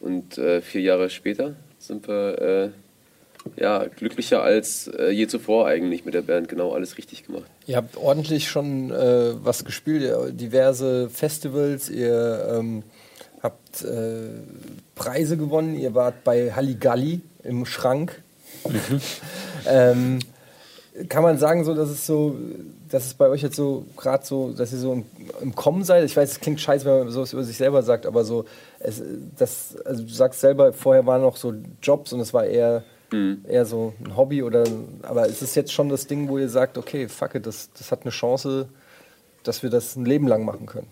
Und 0.00 0.38
äh, 0.38 0.60
vier 0.60 0.80
Jahre 0.80 1.08
später 1.08 1.54
sind 1.78 2.08
wir 2.08 2.38
äh, 2.40 2.68
ja, 3.56 3.84
glücklicher 3.84 4.42
als 4.42 4.88
äh, 4.88 5.10
je 5.10 5.26
zuvor 5.26 5.66
eigentlich 5.66 6.04
mit 6.04 6.14
der 6.14 6.22
Band. 6.22 6.48
Genau, 6.48 6.72
alles 6.72 6.98
richtig 6.98 7.24
gemacht. 7.26 7.44
Ihr 7.66 7.76
habt 7.76 7.96
ordentlich 7.96 8.48
schon 8.48 8.90
äh, 8.90 9.34
was 9.44 9.64
gespielt, 9.64 10.12
diverse 10.40 11.08
Festivals, 11.10 11.88
ihr 11.90 12.56
ähm, 12.58 12.82
habt 13.42 13.82
äh, 13.82 14.28
Preise 14.94 15.36
gewonnen, 15.36 15.76
ihr 15.76 15.94
wart 15.94 16.24
bei 16.24 16.52
Halligalli 16.52 17.20
im 17.42 17.66
Schrank. 17.66 18.22
ähm, 19.68 20.20
kann 21.08 21.22
man 21.22 21.38
sagen, 21.38 21.64
so, 21.64 21.74
dass 21.74 21.90
es 21.90 22.06
so, 22.06 22.36
dass 22.88 23.06
es 23.06 23.14
bei 23.14 23.28
euch 23.28 23.42
jetzt 23.42 23.56
so 23.56 23.84
gerade 23.96 24.24
so, 24.24 24.52
dass 24.52 24.72
ihr 24.72 24.78
so 24.78 24.92
im, 24.92 25.04
im 25.40 25.54
Kommen 25.54 25.82
seid? 25.82 26.04
Ich 26.04 26.16
weiß, 26.16 26.30
es 26.30 26.40
klingt 26.40 26.60
scheiße, 26.60 26.84
wenn 26.84 26.98
man 27.00 27.10
sowas 27.10 27.32
über 27.32 27.42
sich 27.42 27.56
selber 27.56 27.82
sagt, 27.82 28.06
aber 28.06 28.24
so, 28.24 28.44
es, 28.78 29.02
das, 29.36 29.76
also 29.84 30.04
du 30.04 30.12
sagst 30.12 30.40
selber, 30.40 30.72
vorher 30.72 31.04
waren 31.04 31.22
noch 31.22 31.36
so 31.36 31.52
Jobs 31.82 32.12
und 32.12 32.20
es 32.20 32.32
war 32.32 32.44
eher, 32.44 32.84
eher 33.48 33.64
so 33.64 33.94
ein 34.04 34.16
Hobby 34.16 34.42
oder, 34.42 34.64
aber 35.02 35.26
ist 35.26 35.42
es 35.42 35.54
jetzt 35.54 35.72
schon 35.72 35.88
das 35.88 36.06
Ding, 36.06 36.28
wo 36.28 36.38
ihr 36.38 36.48
sagt, 36.48 36.78
okay, 36.78 37.08
fuck 37.08 37.34
it, 37.34 37.46
das, 37.46 37.70
das 37.76 37.92
hat 37.92 38.02
eine 38.02 38.10
Chance, 38.10 38.68
dass 39.42 39.62
wir 39.62 39.70
das 39.70 39.96
ein 39.96 40.04
Leben 40.04 40.26
lang 40.26 40.44
machen 40.44 40.66
können? 40.66 40.88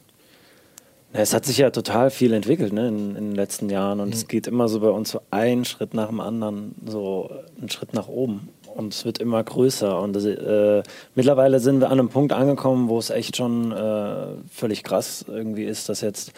Es 1.14 1.34
hat 1.34 1.44
sich 1.44 1.58
ja 1.58 1.70
total 1.70 2.10
viel 2.10 2.32
entwickelt 2.32 2.72
ne, 2.72 2.88
in, 2.88 3.16
in 3.16 3.28
den 3.28 3.34
letzten 3.34 3.68
Jahren 3.68 4.00
und 4.00 4.14
es 4.14 4.28
geht 4.28 4.46
immer 4.46 4.68
so 4.68 4.80
bei 4.80 4.88
uns 4.88 5.10
so 5.10 5.20
ein 5.30 5.66
Schritt 5.66 5.92
nach 5.92 6.08
dem 6.08 6.20
anderen, 6.20 6.74
so 6.86 7.30
einen 7.58 7.68
Schritt 7.68 7.92
nach 7.92 8.08
oben 8.08 8.48
und 8.74 8.94
es 8.94 9.04
wird 9.04 9.18
immer 9.18 9.44
größer 9.44 10.00
und 10.00 10.16
äh, 10.16 10.82
mittlerweile 11.14 11.60
sind 11.60 11.80
wir 11.80 11.88
an 11.88 11.98
einem 11.98 12.08
Punkt 12.08 12.32
angekommen, 12.32 12.88
wo 12.88 12.98
es 12.98 13.10
echt 13.10 13.36
schon 13.36 13.72
äh, 13.72 14.26
völlig 14.50 14.84
krass 14.84 15.26
irgendwie 15.28 15.64
ist, 15.64 15.90
dass 15.90 16.00
jetzt 16.00 16.32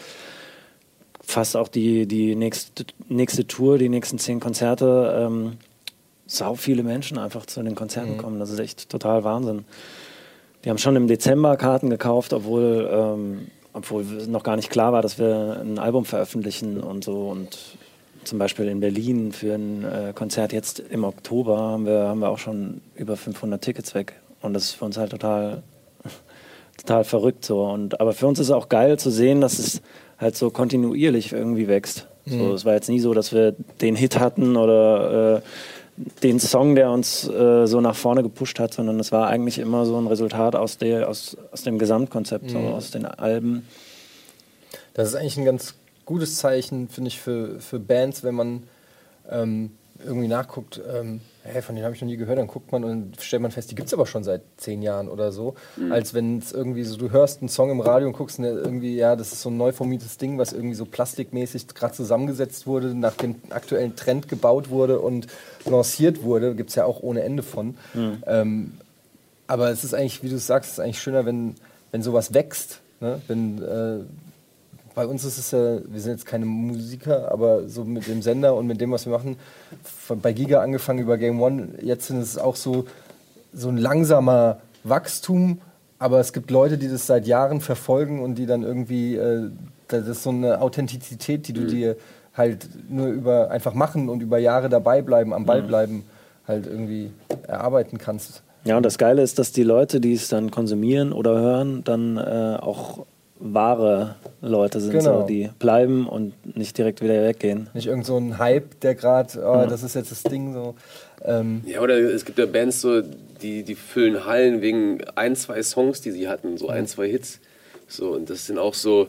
fast 1.25 1.57
auch 1.57 1.67
die, 1.67 2.05
die 2.07 2.35
nächste, 2.35 2.85
nächste 3.09 3.47
Tour, 3.47 3.77
die 3.77 3.89
nächsten 3.89 4.19
zehn 4.19 4.39
Konzerte, 4.39 5.15
ähm, 5.19 5.57
sau 6.27 6.55
viele 6.55 6.83
Menschen 6.83 7.17
einfach 7.17 7.45
zu 7.45 7.61
den 7.61 7.75
Konzerten 7.75 8.17
kommen. 8.17 8.39
Das 8.39 8.49
ist 8.49 8.59
echt 8.59 8.89
total 8.89 9.23
Wahnsinn. 9.23 9.65
Die 10.63 10.69
haben 10.69 10.79
schon 10.79 10.95
im 10.95 11.07
Dezember 11.07 11.57
Karten 11.57 11.89
gekauft, 11.89 12.33
obwohl, 12.33 12.89
ähm, 12.91 13.47
obwohl 13.73 14.03
noch 14.27 14.41
gar 14.41 14.55
nicht 14.55 14.71
klar 14.71 14.93
war, 14.93 15.03
dass 15.03 15.19
wir 15.19 15.61
ein 15.61 15.77
Album 15.77 16.05
veröffentlichen 16.05 16.79
und 16.79 17.03
so. 17.03 17.29
Und 17.29 17.57
zum 18.23 18.39
Beispiel 18.39 18.67
in 18.67 18.79
Berlin 18.79 19.31
für 19.31 19.53
ein 19.53 19.83
äh, 19.83 20.13
Konzert 20.15 20.51
jetzt 20.53 20.79
im 20.79 21.03
Oktober 21.03 21.57
haben 21.57 21.85
wir, 21.85 22.07
haben 22.07 22.19
wir 22.19 22.29
auch 22.29 22.39
schon 22.39 22.81
über 22.95 23.15
500 23.15 23.61
Tickets 23.61 23.93
weg. 23.93 24.19
Und 24.41 24.53
das 24.53 24.63
ist 24.65 24.71
für 24.71 24.85
uns 24.85 24.97
halt 24.97 25.11
total, 25.11 25.61
total 26.77 27.03
verrückt 27.03 27.45
so. 27.45 27.63
Und, 27.63 28.01
aber 28.01 28.13
für 28.13 28.25
uns 28.25 28.39
ist 28.39 28.47
es 28.47 28.51
auch 28.51 28.69
geil 28.69 28.97
zu 28.97 29.11
sehen, 29.11 29.41
dass 29.41 29.59
es 29.59 29.81
halt 30.17 30.35
so 30.35 30.49
kontinuierlich 30.49 31.31
irgendwie 31.33 31.67
wächst. 31.67 32.07
So, 32.27 32.53
es 32.53 32.65
war 32.65 32.73
jetzt 32.73 32.89
nie 32.89 32.99
so, 32.99 33.13
dass 33.13 33.33
wir 33.33 33.55
den 33.81 33.95
Hit 33.95 34.19
hatten 34.19 34.57
oder 34.57 35.37
äh, 35.37 35.41
den 36.23 36.39
Song, 36.39 36.73
der 36.75 36.89
uns 36.89 37.27
äh, 37.27 37.67
so 37.67 37.81
nach 37.81 37.95
vorne 37.95 38.23
gepusht 38.23 38.59
hat, 38.59 38.73
sondern 38.73 38.99
es 38.99 39.11
war 39.11 39.27
eigentlich 39.27 39.59
immer 39.59 39.85
so 39.85 39.97
ein 39.97 40.07
Resultat 40.07 40.55
aus, 40.55 40.77
der, 40.77 41.07
aus, 41.07 41.37
aus 41.51 41.61
dem 41.61 41.77
Gesamtkonzept, 41.77 42.49
so 42.49 42.57
aus 42.57 42.89
den 42.91 43.05
Alben. 43.05 43.67
Das 44.93 45.09
ist 45.09 45.15
eigentlich 45.15 45.37
ein 45.37 45.45
ganz 45.45 45.75
gutes 46.05 46.37
Zeichen, 46.37 46.89
finde 46.89 47.09
ich, 47.09 47.19
für, 47.19 47.59
für 47.59 47.79
Bands, 47.79 48.23
wenn 48.23 48.35
man 48.35 48.63
ähm, 49.29 49.71
irgendwie 50.03 50.27
nachguckt, 50.27 50.81
ähm, 50.93 51.21
hey, 51.45 51.61
von 51.61 51.75
denen 51.75 51.85
habe 51.85 51.95
ich 51.95 52.01
noch 52.01 52.07
nie 52.07 52.17
gehört, 52.17 52.39
dann 52.39 52.47
guckt 52.47 52.71
man 52.71 52.83
und 52.83 53.21
stellt 53.21 53.41
man 53.41 53.51
fest, 53.51 53.69
die 53.71 53.75
gibt 53.75 53.87
es 53.87 53.93
aber 53.93 54.05
schon 54.05 54.23
seit 54.23 54.41
zehn 54.57 54.81
Jahren 54.81 55.07
oder 55.07 55.31
so. 55.31 55.55
Als 55.91 56.13
wenn 56.13 56.39
es 56.39 56.51
irgendwie 56.51 56.83
so, 56.83 56.97
du 56.97 57.11
hörst 57.11 57.41
einen 57.41 57.49
Song 57.49 57.69
im 57.69 57.79
Radio 57.79 58.07
und 58.07 58.13
guckst 58.13 58.39
ne, 58.39 58.49
irgendwie, 58.49 58.95
ja, 58.95 59.15
das 59.15 59.31
ist 59.31 59.41
so 59.41 59.49
ein 59.49 59.57
neu 59.57 59.71
formiertes 59.71 60.17
Ding, 60.17 60.37
was 60.37 60.53
irgendwie 60.53 60.75
so 60.75 60.85
plastikmäßig 60.85 61.67
gerade 61.69 61.93
zusammengesetzt 61.93 62.65
wurde, 62.65 62.95
nach 62.95 63.15
dem 63.15 63.35
aktuellen 63.51 63.95
Trend 63.95 64.27
gebaut 64.27 64.69
wurde 64.69 64.99
und 64.99 65.27
lanciert 65.65 66.23
wurde. 66.23 66.55
Gibt 66.55 66.69
es 66.71 66.75
ja 66.75 66.85
auch 66.85 67.01
ohne 67.01 67.21
Ende 67.21 67.43
von. 67.43 67.77
Ähm, 68.25 68.73
aber 69.47 69.69
es 69.69 69.83
ist 69.83 69.93
eigentlich, 69.93 70.23
wie 70.23 70.29
du 70.29 70.35
es 70.35 70.47
sagst, 70.47 70.71
es 70.71 70.77
ist 70.77 70.83
eigentlich 70.83 71.01
schöner, 71.01 71.25
wenn, 71.25 71.55
wenn 71.91 72.01
sowas 72.01 72.33
wächst. 72.33 72.81
Ne? 72.99 73.21
Wenn, 73.27 73.61
äh, 73.61 73.99
bei 74.95 75.05
uns 75.05 75.25
ist 75.25 75.37
es 75.37 75.51
ja, 75.51 75.79
wir 75.85 75.99
sind 75.99 76.13
jetzt 76.13 76.25
keine 76.25 76.45
Musiker, 76.45 77.31
aber 77.31 77.67
so 77.67 77.83
mit 77.83 78.07
dem 78.07 78.21
Sender 78.21 78.55
und 78.55 78.65
mit 78.65 78.79
dem, 78.79 78.91
was 78.91 79.05
wir 79.05 79.11
machen, 79.13 79.35
von, 79.83 80.21
bei 80.21 80.31
Giga 80.31 80.61
angefangen 80.61 80.99
über 80.99 81.17
Game 81.17 81.41
One, 81.41 81.69
jetzt 81.81 82.07
sind 82.07 82.21
es 82.21 82.37
auch 82.37 82.55
so, 82.55 82.85
so 83.53 83.69
ein 83.69 83.77
langsamer 83.77 84.59
Wachstum, 84.85 85.59
aber 85.99 86.19
es 86.19 86.31
gibt 86.31 86.49
Leute, 86.49 86.77
die 86.77 86.87
das 86.87 87.07
seit 87.07 87.27
Jahren 87.27 87.59
verfolgen 87.59 88.21
und 88.23 88.35
die 88.35 88.45
dann 88.45 88.63
irgendwie, 88.63 89.15
äh, 89.15 89.49
das 89.89 90.07
ist 90.07 90.23
so 90.23 90.29
eine 90.29 90.61
Authentizität, 90.61 91.47
die 91.47 91.53
du 91.53 91.65
dir 91.67 91.97
halt 92.33 92.67
nur 92.89 93.07
über 93.07 93.51
einfach 93.51 93.73
machen 93.73 94.09
und 94.09 94.21
über 94.21 94.37
Jahre 94.37 94.69
dabei 94.69 95.01
bleiben, 95.01 95.33
am 95.33 95.45
Ball 95.45 95.61
bleiben, 95.61 96.05
halt 96.47 96.65
irgendwie 96.65 97.11
erarbeiten 97.47 97.97
kannst. 97.97 98.43
Ja, 98.63 98.77
und 98.77 98.83
das 98.83 98.97
Geile 98.97 99.21
ist, 99.21 99.39
dass 99.39 99.51
die 99.51 99.63
Leute, 99.63 99.99
die 99.99 100.13
es 100.13 100.27
dann 100.27 100.51
konsumieren 100.51 101.13
oder 101.13 101.39
hören, 101.39 101.83
dann 101.83 102.17
äh, 102.17 102.57
auch 102.59 103.05
wahre 103.37 104.15
Leute 104.41 104.79
sind, 104.79 104.91
Genau. 104.93 105.21
so, 105.21 105.27
die 105.27 105.49
bleiben 105.59 106.07
und 106.07 106.33
nicht 106.55 106.77
direkt 106.77 107.01
wieder 107.01 107.21
weggehen. 107.23 107.69
Nicht 107.73 107.87
irgend 107.87 108.05
so 108.05 108.17
ein 108.17 108.37
Hype, 108.37 108.79
der 108.81 108.95
gerade, 108.95 109.39
oh, 109.45 109.65
das 109.69 109.83
ist 109.83 109.95
jetzt 109.95 110.11
das 110.11 110.23
Ding 110.23 110.53
so. 110.53 110.75
Ähm, 111.23 111.61
Ja, 111.65 111.81
oder 111.81 111.97
es 111.97 112.23
gibt 112.25 112.39
ja 112.39 112.45
Bands, 112.45 112.81
so, 112.81 113.01
die, 113.41 113.63
die 113.63 113.75
füllen 113.75 114.25
Hallen 114.25 114.61
wegen 114.61 114.99
ein, 115.15 115.35
zwei 115.35 115.61
Songs, 115.63 116.01
die 116.01 116.11
sie 116.11 116.27
hatten, 116.29 116.57
so 116.57 116.69
ein, 116.69 116.87
zwei 116.87 117.09
Hits. 117.09 117.39
So, 117.87 118.11
und 118.11 118.29
das 118.29 118.47
sind 118.47 118.57
auch 118.57 118.73
so, 118.73 119.07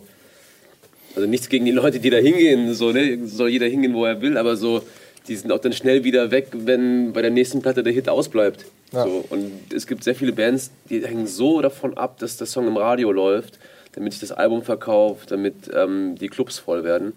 also 1.15 1.29
nichts 1.29 1.49
gegen 1.49 1.65
die 1.65 1.71
Leute, 1.73 2.01
die 2.01 2.11
da 2.11 2.19
hingehen, 2.19 2.75
so, 2.75 2.91
ne? 2.93 3.27
soll 3.27 3.49
jeder 3.51 3.67
hingehen, 3.67 3.95
wo 3.95 4.05
er 4.05 4.21
will, 4.21 4.37
aber 4.37 4.57
so, 4.57 4.83
die 5.29 5.37
sind 5.37 5.51
auch 5.53 5.59
dann 5.59 5.73
schnell 5.73 6.05
wieder 6.05 6.31
weg, 6.31 6.49
wenn 6.53 7.13
bei 7.13 7.23
der 7.23 7.31
nächsten 7.31 7.63
Platte 7.63 7.83
der 7.83 7.93
Hit 7.93 8.09
ausbleibt. 8.09 8.65
Ja. 8.93 9.05
So, 9.05 9.25
und 9.31 9.53
es 9.75 9.87
gibt 9.87 10.05
sehr 10.05 10.15
viele 10.15 10.33
Bands, 10.33 10.71
die 10.91 11.05
hängen 11.05 11.27
so 11.27 11.61
davon 11.61 11.97
ab, 11.97 12.19
dass 12.19 12.37
der 12.37 12.47
Song 12.47 12.67
im 12.67 12.77
Radio 12.77 13.11
läuft, 13.13 13.59
damit 13.97 14.13
sich 14.13 14.21
das 14.21 14.31
Album 14.31 14.63
verkauft, 14.63 15.33
damit 15.33 15.71
ähm, 15.75 16.15
die 16.15 16.29
Clubs 16.29 16.59
voll 16.61 16.85
werden. 16.85 17.15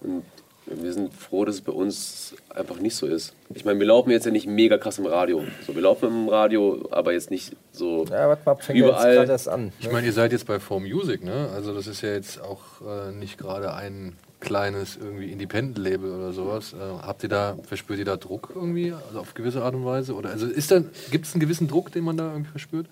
Und 0.00 0.22
wir 0.66 0.92
sind 0.92 1.14
froh, 1.14 1.44
dass 1.44 1.56
es 1.56 1.60
bei 1.62 1.72
uns 1.72 2.34
einfach 2.50 2.78
nicht 2.78 2.94
so 2.94 3.06
ist. 3.06 3.32
Ich 3.54 3.64
meine, 3.64 3.78
wir 3.80 3.86
laufen 3.86 4.10
jetzt 4.10 4.26
ja 4.26 4.30
nicht 4.30 4.46
mega 4.46 4.76
krass 4.76 4.98
im 4.98 5.06
Radio. 5.06 5.42
So, 5.66 5.74
wir 5.74 5.82
laufen 5.82 6.08
im 6.08 6.28
Radio, 6.28 6.86
aber 6.90 7.12
jetzt 7.14 7.30
nicht 7.30 7.56
so 7.72 8.04
ja, 8.04 8.28
warte 8.28 8.42
mal, 8.44 8.56
fängt 8.56 8.78
jetzt 8.78 8.88
überall. 8.88 9.14
gerade 9.14 9.32
erst 9.32 9.48
an. 9.48 9.72
Ich 9.80 9.90
meine, 9.90 10.06
ihr 10.06 10.12
seid 10.12 10.32
jetzt 10.32 10.46
bei 10.46 10.56
4Music, 10.56 11.24
ne? 11.24 11.48
Also 11.54 11.74
das 11.74 11.86
ist 11.86 12.02
ja 12.02 12.10
jetzt 12.10 12.40
auch 12.40 12.60
äh, 12.82 13.12
nicht 13.12 13.38
gerade 13.38 13.72
ein 13.72 14.16
kleines 14.40 14.96
irgendwie 14.96 15.32
Independent-Label 15.32 16.12
oder 16.12 16.32
sowas. 16.32 16.74
Äh, 16.74 16.76
habt 16.76 17.22
ihr 17.22 17.30
da, 17.30 17.56
verspürt 17.66 17.98
ihr 17.98 18.04
da 18.04 18.16
Druck 18.16 18.52
irgendwie, 18.54 18.92
also 18.92 19.20
auf 19.20 19.32
gewisse 19.32 19.62
Art 19.62 19.74
und 19.74 19.86
Weise? 19.86 20.14
Oder 20.14 20.30
also 20.30 20.46
ist 20.46 20.70
da, 20.70 20.82
gibt 21.10 21.26
es 21.26 21.32
einen 21.32 21.40
gewissen 21.40 21.66
Druck, 21.66 21.90
den 21.92 22.04
man 22.04 22.18
da 22.18 22.30
irgendwie 22.30 22.50
verspürt? 22.50 22.86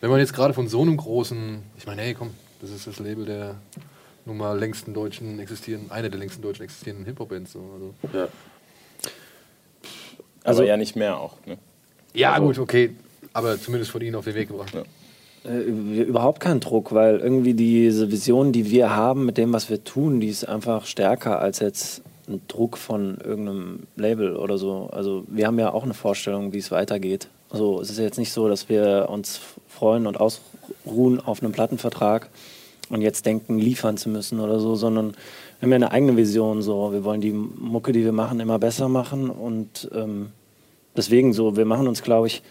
Wenn 0.00 0.10
man 0.10 0.18
jetzt 0.18 0.32
gerade 0.32 0.54
von 0.54 0.66
so 0.66 0.80
einem 0.80 0.96
großen, 0.96 1.62
ich 1.76 1.86
meine, 1.86 2.02
hey, 2.02 2.14
komm, 2.14 2.30
das 2.62 2.70
ist 2.70 2.86
das 2.86 2.98
Label 2.98 3.26
der 3.26 3.56
nun 4.24 4.36
mal 4.38 4.58
längsten 4.58 4.94
deutschen 4.94 5.38
existierenden, 5.40 5.90
eine 5.90 6.08
der 6.08 6.18
längsten 6.18 6.40
deutschen 6.42 6.62
existierenden 6.62 7.04
Hip-Hop-Bands. 7.06 7.52
So, 7.52 7.58
also. 7.74 7.94
Ja. 8.16 8.28
Also- 10.44 10.62
ja 10.62 10.76
nicht 10.76 10.96
mehr 10.96 11.18
auch. 11.18 11.34
Ne? 11.46 11.58
Ja, 12.14 12.38
gut, 12.38 12.58
okay. 12.58 12.90
Aber 13.32 13.58
zumindest 13.58 13.90
von 13.90 14.02
Ihnen 14.02 14.14
auf 14.16 14.24
den 14.24 14.34
Weg 14.34 14.48
gebracht. 14.48 14.74
Ja. 14.74 14.82
Äh, 15.50 15.64
üb- 15.64 16.04
überhaupt 16.04 16.40
kein 16.40 16.60
Druck, 16.60 16.92
weil 16.92 17.18
irgendwie 17.20 17.54
diese 17.54 18.10
Vision, 18.12 18.52
die 18.52 18.70
wir 18.70 18.94
haben 18.94 19.24
mit 19.24 19.38
dem, 19.38 19.52
was 19.52 19.70
wir 19.70 19.82
tun, 19.82 20.20
die 20.20 20.28
ist 20.28 20.44
einfach 20.48 20.84
stärker 20.86 21.40
als 21.40 21.60
jetzt 21.60 22.02
ein 22.28 22.40
Druck 22.48 22.76
von 22.78 23.18
irgendeinem 23.24 23.80
Label 23.96 24.36
oder 24.36 24.58
so. 24.58 24.88
Also 24.92 25.24
wir 25.28 25.46
haben 25.46 25.58
ja 25.58 25.72
auch 25.72 25.82
eine 25.84 25.94
Vorstellung, 25.94 26.52
wie 26.52 26.58
es 26.58 26.70
weitergeht. 26.70 27.28
Also 27.50 27.80
es 27.80 27.90
ist 27.90 27.98
jetzt 27.98 28.18
nicht 28.18 28.32
so, 28.32 28.48
dass 28.48 28.68
wir 28.68 29.08
uns 29.10 29.40
freuen 29.68 30.06
und 30.06 30.20
ausruhen 30.84 31.20
auf 31.20 31.42
einem 31.42 31.52
Plattenvertrag 31.52 32.28
und 32.88 33.02
jetzt 33.02 33.26
denken, 33.26 33.58
liefern 33.58 33.96
zu 33.96 34.08
müssen 34.08 34.40
oder 34.40 34.60
so, 34.60 34.74
sondern 34.74 35.12
wir 35.60 35.66
haben 35.66 35.70
ja 35.70 35.76
eine 35.76 35.90
eigene 35.92 36.16
Vision. 36.16 36.62
So, 36.62 36.92
wir 36.92 37.04
wollen 37.04 37.20
die 37.20 37.32
Mucke, 37.32 37.92
die 37.92 38.04
wir 38.04 38.12
machen, 38.12 38.40
immer 38.40 38.58
besser 38.58 38.88
machen 38.88 39.30
und 39.30 39.90
ähm, 39.94 40.30
deswegen 40.96 41.32
so, 41.32 41.56
wir 41.56 41.64
machen 41.64 41.88
uns, 41.88 42.02
glaube 42.02 42.26
ich, 42.26 42.42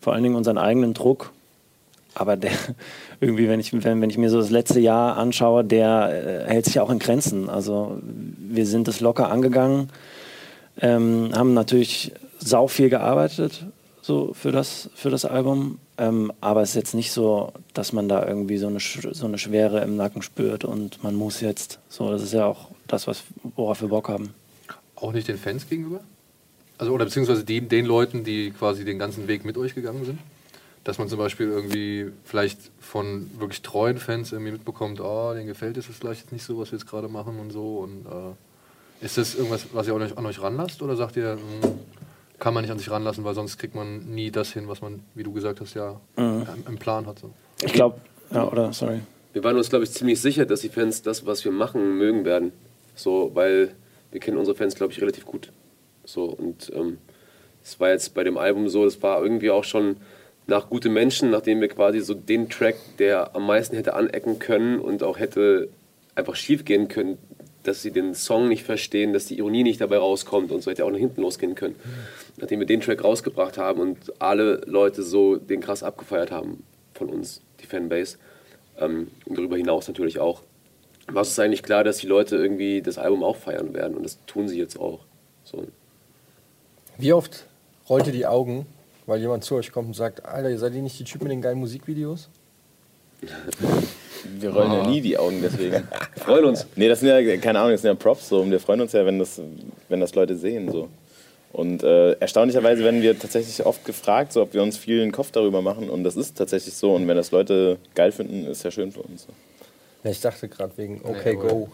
vor 0.00 0.12
allen 0.12 0.22
Dingen 0.22 0.36
unseren 0.36 0.58
eigenen 0.58 0.94
Druck 0.94 1.32
aber 2.18 2.36
der 2.36 2.50
irgendwie, 3.20 3.48
wenn 3.48 3.60
ich, 3.60 3.72
wenn, 3.72 4.00
wenn 4.00 4.10
ich 4.10 4.18
mir 4.18 4.30
so 4.30 4.38
das 4.38 4.50
letzte 4.50 4.80
Jahr 4.80 5.16
anschaue, 5.16 5.64
der 5.64 6.44
äh, 6.46 6.50
hält 6.50 6.64
sich 6.66 6.80
auch 6.80 6.90
in 6.90 6.98
Grenzen. 6.98 7.48
Also 7.48 7.98
wir 8.02 8.66
sind 8.66 8.88
das 8.88 9.00
locker 9.00 9.30
angegangen, 9.30 9.90
ähm, 10.80 11.30
haben 11.34 11.54
natürlich 11.54 12.12
sau 12.38 12.68
viel 12.68 12.88
gearbeitet 12.88 13.64
so 14.08 14.32
für 14.32 14.52
das, 14.52 14.88
für 14.94 15.10
das 15.10 15.26
Album. 15.26 15.78
Ähm, 15.98 16.32
aber 16.40 16.62
es 16.62 16.70
ist 16.70 16.76
jetzt 16.76 16.94
nicht 16.94 17.12
so, 17.12 17.52
dass 17.74 17.92
man 17.92 18.08
da 18.08 18.26
irgendwie 18.26 18.56
so 18.56 18.66
eine, 18.66 18.80
so 18.80 19.26
eine 19.26 19.36
Schwere 19.36 19.82
im 19.82 19.96
Nacken 19.96 20.22
spürt 20.22 20.64
und 20.64 21.04
man 21.04 21.14
muss 21.14 21.42
jetzt. 21.42 21.78
So, 21.90 22.10
das 22.10 22.22
ist 22.22 22.32
ja 22.32 22.46
auch 22.46 22.70
das, 22.86 23.06
was, 23.06 23.24
worauf 23.54 23.82
wir 23.82 23.88
Bock 23.88 24.08
haben. 24.08 24.32
Auch 24.96 25.12
nicht 25.12 25.28
den 25.28 25.36
Fans 25.36 25.68
gegenüber? 25.68 26.00
Also, 26.78 26.92
oder 26.92 27.04
beziehungsweise 27.04 27.44
die, 27.44 27.60
den 27.60 27.84
Leuten, 27.84 28.24
die 28.24 28.50
quasi 28.50 28.86
den 28.86 28.98
ganzen 28.98 29.28
Weg 29.28 29.44
mit 29.44 29.58
euch 29.58 29.74
gegangen 29.74 30.06
sind? 30.06 30.18
Dass 30.84 30.96
man 30.96 31.10
zum 31.10 31.18
Beispiel 31.18 31.48
irgendwie 31.48 32.10
vielleicht 32.24 32.70
von 32.80 33.30
wirklich 33.38 33.60
treuen 33.60 33.98
Fans 33.98 34.32
irgendwie 34.32 34.52
mitbekommt, 34.52 35.02
oh, 35.02 35.34
denen 35.34 35.46
gefällt 35.46 35.76
es 35.76 35.84
vielleicht 35.84 36.22
jetzt 36.22 36.32
nicht 36.32 36.44
so, 36.44 36.58
was 36.58 36.72
wir 36.72 36.78
jetzt 36.78 36.88
gerade 36.88 37.08
machen 37.08 37.38
und 37.38 37.50
so. 37.50 37.80
Und 37.80 38.06
äh, 38.06 39.04
ist 39.04 39.18
das 39.18 39.34
irgendwas, 39.34 39.66
was 39.74 39.86
ihr 39.86 39.92
an 39.92 40.00
euch, 40.00 40.16
an 40.16 40.24
euch 40.24 40.40
ranlasst? 40.40 40.80
Oder 40.80 40.96
sagt 40.96 41.16
ihr, 41.16 41.32
hm, 41.32 41.72
kann 42.38 42.54
man 42.54 42.62
nicht 42.62 42.70
an 42.70 42.78
sich 42.78 42.90
ranlassen, 42.90 43.24
weil 43.24 43.34
sonst 43.34 43.58
kriegt 43.58 43.74
man 43.74 44.10
nie 44.10 44.30
das 44.30 44.52
hin, 44.52 44.68
was 44.68 44.80
man, 44.80 45.02
wie 45.14 45.22
du 45.22 45.32
gesagt 45.32 45.60
hast, 45.60 45.74
ja 45.74 46.00
im, 46.16 46.46
im 46.66 46.78
Plan 46.78 47.06
hat? 47.06 47.18
So. 47.18 47.30
Ich 47.62 47.72
glaube, 47.72 47.98
ja, 48.32 48.46
oder, 48.46 48.72
sorry. 48.72 49.00
Wir 49.32 49.44
waren 49.44 49.56
uns, 49.56 49.70
glaube 49.70 49.84
ich, 49.84 49.90
ziemlich 49.90 50.20
sicher, 50.20 50.46
dass 50.46 50.60
die 50.60 50.68
Fans 50.68 51.02
das, 51.02 51.26
was 51.26 51.44
wir 51.44 51.52
machen, 51.52 51.98
mögen 51.98 52.24
werden. 52.24 52.52
So, 52.94 53.30
weil 53.34 53.74
wir 54.10 54.20
kennen 54.20 54.36
unsere 54.36 54.56
Fans, 54.56 54.74
glaube 54.74 54.92
ich, 54.92 55.00
relativ 55.00 55.24
gut. 55.24 55.52
So, 56.04 56.24
und 56.24 56.72
ähm, 56.74 56.98
es 57.62 57.78
war 57.78 57.90
jetzt 57.90 58.14
bei 58.14 58.24
dem 58.24 58.38
Album 58.38 58.68
so, 58.68 58.84
es 58.86 59.02
war 59.02 59.22
irgendwie 59.22 59.50
auch 59.50 59.64
schon 59.64 59.96
nach 60.46 60.70
Gute 60.70 60.88
Menschen, 60.88 61.30
nachdem 61.30 61.60
wir 61.60 61.68
quasi 61.68 62.00
so 62.00 62.14
den 62.14 62.48
Track, 62.48 62.76
der 62.98 63.36
am 63.36 63.46
meisten 63.46 63.76
hätte 63.76 63.94
anecken 63.94 64.38
können 64.38 64.80
und 64.80 65.02
auch 65.02 65.18
hätte 65.18 65.68
einfach 66.14 66.34
schief 66.34 66.64
gehen 66.64 66.88
können, 66.88 67.18
dass 67.62 67.82
sie 67.82 67.90
den 67.90 68.14
Song 68.14 68.48
nicht 68.48 68.64
verstehen, 68.64 69.12
dass 69.12 69.26
die 69.26 69.38
Ironie 69.38 69.62
nicht 69.62 69.80
dabei 69.80 69.98
rauskommt 69.98 70.52
und 70.52 70.62
so 70.62 70.70
hätte 70.70 70.84
auch 70.84 70.90
nach 70.90 70.98
hinten 70.98 71.22
losgehen 71.22 71.54
können. 71.54 71.76
Nachdem 72.36 72.60
wir 72.60 72.66
den 72.66 72.80
Track 72.80 73.02
rausgebracht 73.02 73.58
haben 73.58 73.80
und 73.80 73.98
alle 74.20 74.62
Leute 74.66 75.02
so 75.02 75.36
den 75.36 75.60
krass 75.60 75.82
abgefeiert 75.82 76.30
haben 76.30 76.62
von 76.94 77.08
uns, 77.08 77.40
die 77.60 77.66
Fanbase, 77.66 78.16
ähm, 78.78 79.08
und 79.26 79.38
darüber 79.38 79.56
hinaus 79.56 79.88
natürlich 79.88 80.18
auch, 80.18 80.42
war 81.08 81.22
es 81.22 81.38
eigentlich 81.38 81.62
klar, 81.62 81.84
dass 81.84 81.98
die 81.98 82.06
Leute 82.06 82.36
irgendwie 82.36 82.82
das 82.82 82.98
Album 82.98 83.24
auch 83.24 83.36
feiern 83.36 83.74
werden 83.74 83.96
und 83.96 84.02
das 84.02 84.18
tun 84.26 84.48
sie 84.48 84.58
jetzt 84.58 84.78
auch. 84.78 85.00
So. 85.44 85.66
Wie 86.98 87.12
oft 87.12 87.46
rollt 87.88 88.06
ihr 88.06 88.12
die 88.12 88.26
Augen, 88.26 88.66
weil 89.06 89.20
jemand 89.20 89.44
zu 89.44 89.54
euch 89.54 89.72
kommt 89.72 89.88
und 89.88 89.94
sagt, 89.94 90.24
Alter, 90.24 90.50
ihr 90.50 90.58
seid 90.58 90.74
ihr 90.74 90.82
nicht 90.82 90.98
die 90.98 91.04
Typen 91.04 91.24
mit 91.24 91.32
den 91.32 91.42
geilen 91.42 91.58
Musikvideos? 91.58 92.28
Wir 94.40 94.50
rollen 94.50 94.72
ja 94.72 94.86
nie 94.86 95.00
die 95.00 95.16
Augen 95.16 95.40
deswegen. 95.42 95.86
Freuen 96.16 96.44
uns. 96.44 96.66
Nee, 96.76 96.88
das 96.88 97.00
sind 97.00 97.08
ja, 97.08 97.36
keine 97.36 97.58
Ahnung, 97.60 97.72
das 97.72 97.82
sind 97.82 97.90
ja 97.90 97.94
Props 97.94 98.28
so 98.28 98.40
und 98.40 98.50
wir 98.50 98.60
freuen 98.60 98.80
uns 98.80 98.92
ja, 98.92 99.04
wenn 99.04 99.18
das, 99.18 99.40
wenn 99.88 100.00
das 100.00 100.14
Leute 100.14 100.36
sehen 100.36 100.70
so. 100.70 100.88
Und 101.52 101.82
äh, 101.82 102.12
erstaunlicherweise 102.12 102.84
werden 102.84 103.00
wir 103.00 103.18
tatsächlich 103.18 103.64
oft 103.64 103.84
gefragt, 103.84 104.32
so, 104.32 104.42
ob 104.42 104.52
wir 104.52 104.62
uns 104.62 104.76
viel 104.76 104.98
den 104.98 105.12
Kopf 105.12 105.30
darüber 105.30 105.62
machen 105.62 105.88
und 105.88 106.04
das 106.04 106.16
ist 106.16 106.36
tatsächlich 106.36 106.74
so 106.74 106.94
und 106.94 107.08
wenn 107.08 107.16
das 107.16 107.30
Leute 107.30 107.78
geil 107.94 108.12
finden, 108.12 108.46
ist 108.46 108.62
ja 108.64 108.70
schön 108.70 108.92
für 108.92 109.00
uns. 109.00 109.22
So. 109.22 109.28
Ja, 110.04 110.10
ich 110.10 110.20
dachte 110.20 110.48
gerade 110.48 110.72
wegen 110.76 111.00
Okay 111.02 111.34
Go. 111.34 111.68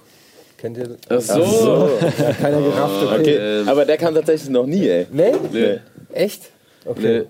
Kennt 0.56 0.78
ihr 0.78 0.96
das? 1.08 1.28
Ach 1.30 1.36
so. 1.36 1.90
Ja, 2.00 2.32
keiner 2.40 2.60
gerafft, 2.60 3.04
okay. 3.04 3.18
Okay, 3.18 3.68
aber 3.68 3.84
der 3.84 3.96
kam 3.96 4.14
tatsächlich 4.14 4.48
noch 4.50 4.66
nie, 4.66 4.88
ey. 4.88 5.06
Nee? 5.10 5.32
Nee. 5.52 5.78
Echt? 6.12 6.50
Okay. 6.84 7.20
Nee. 7.20 7.26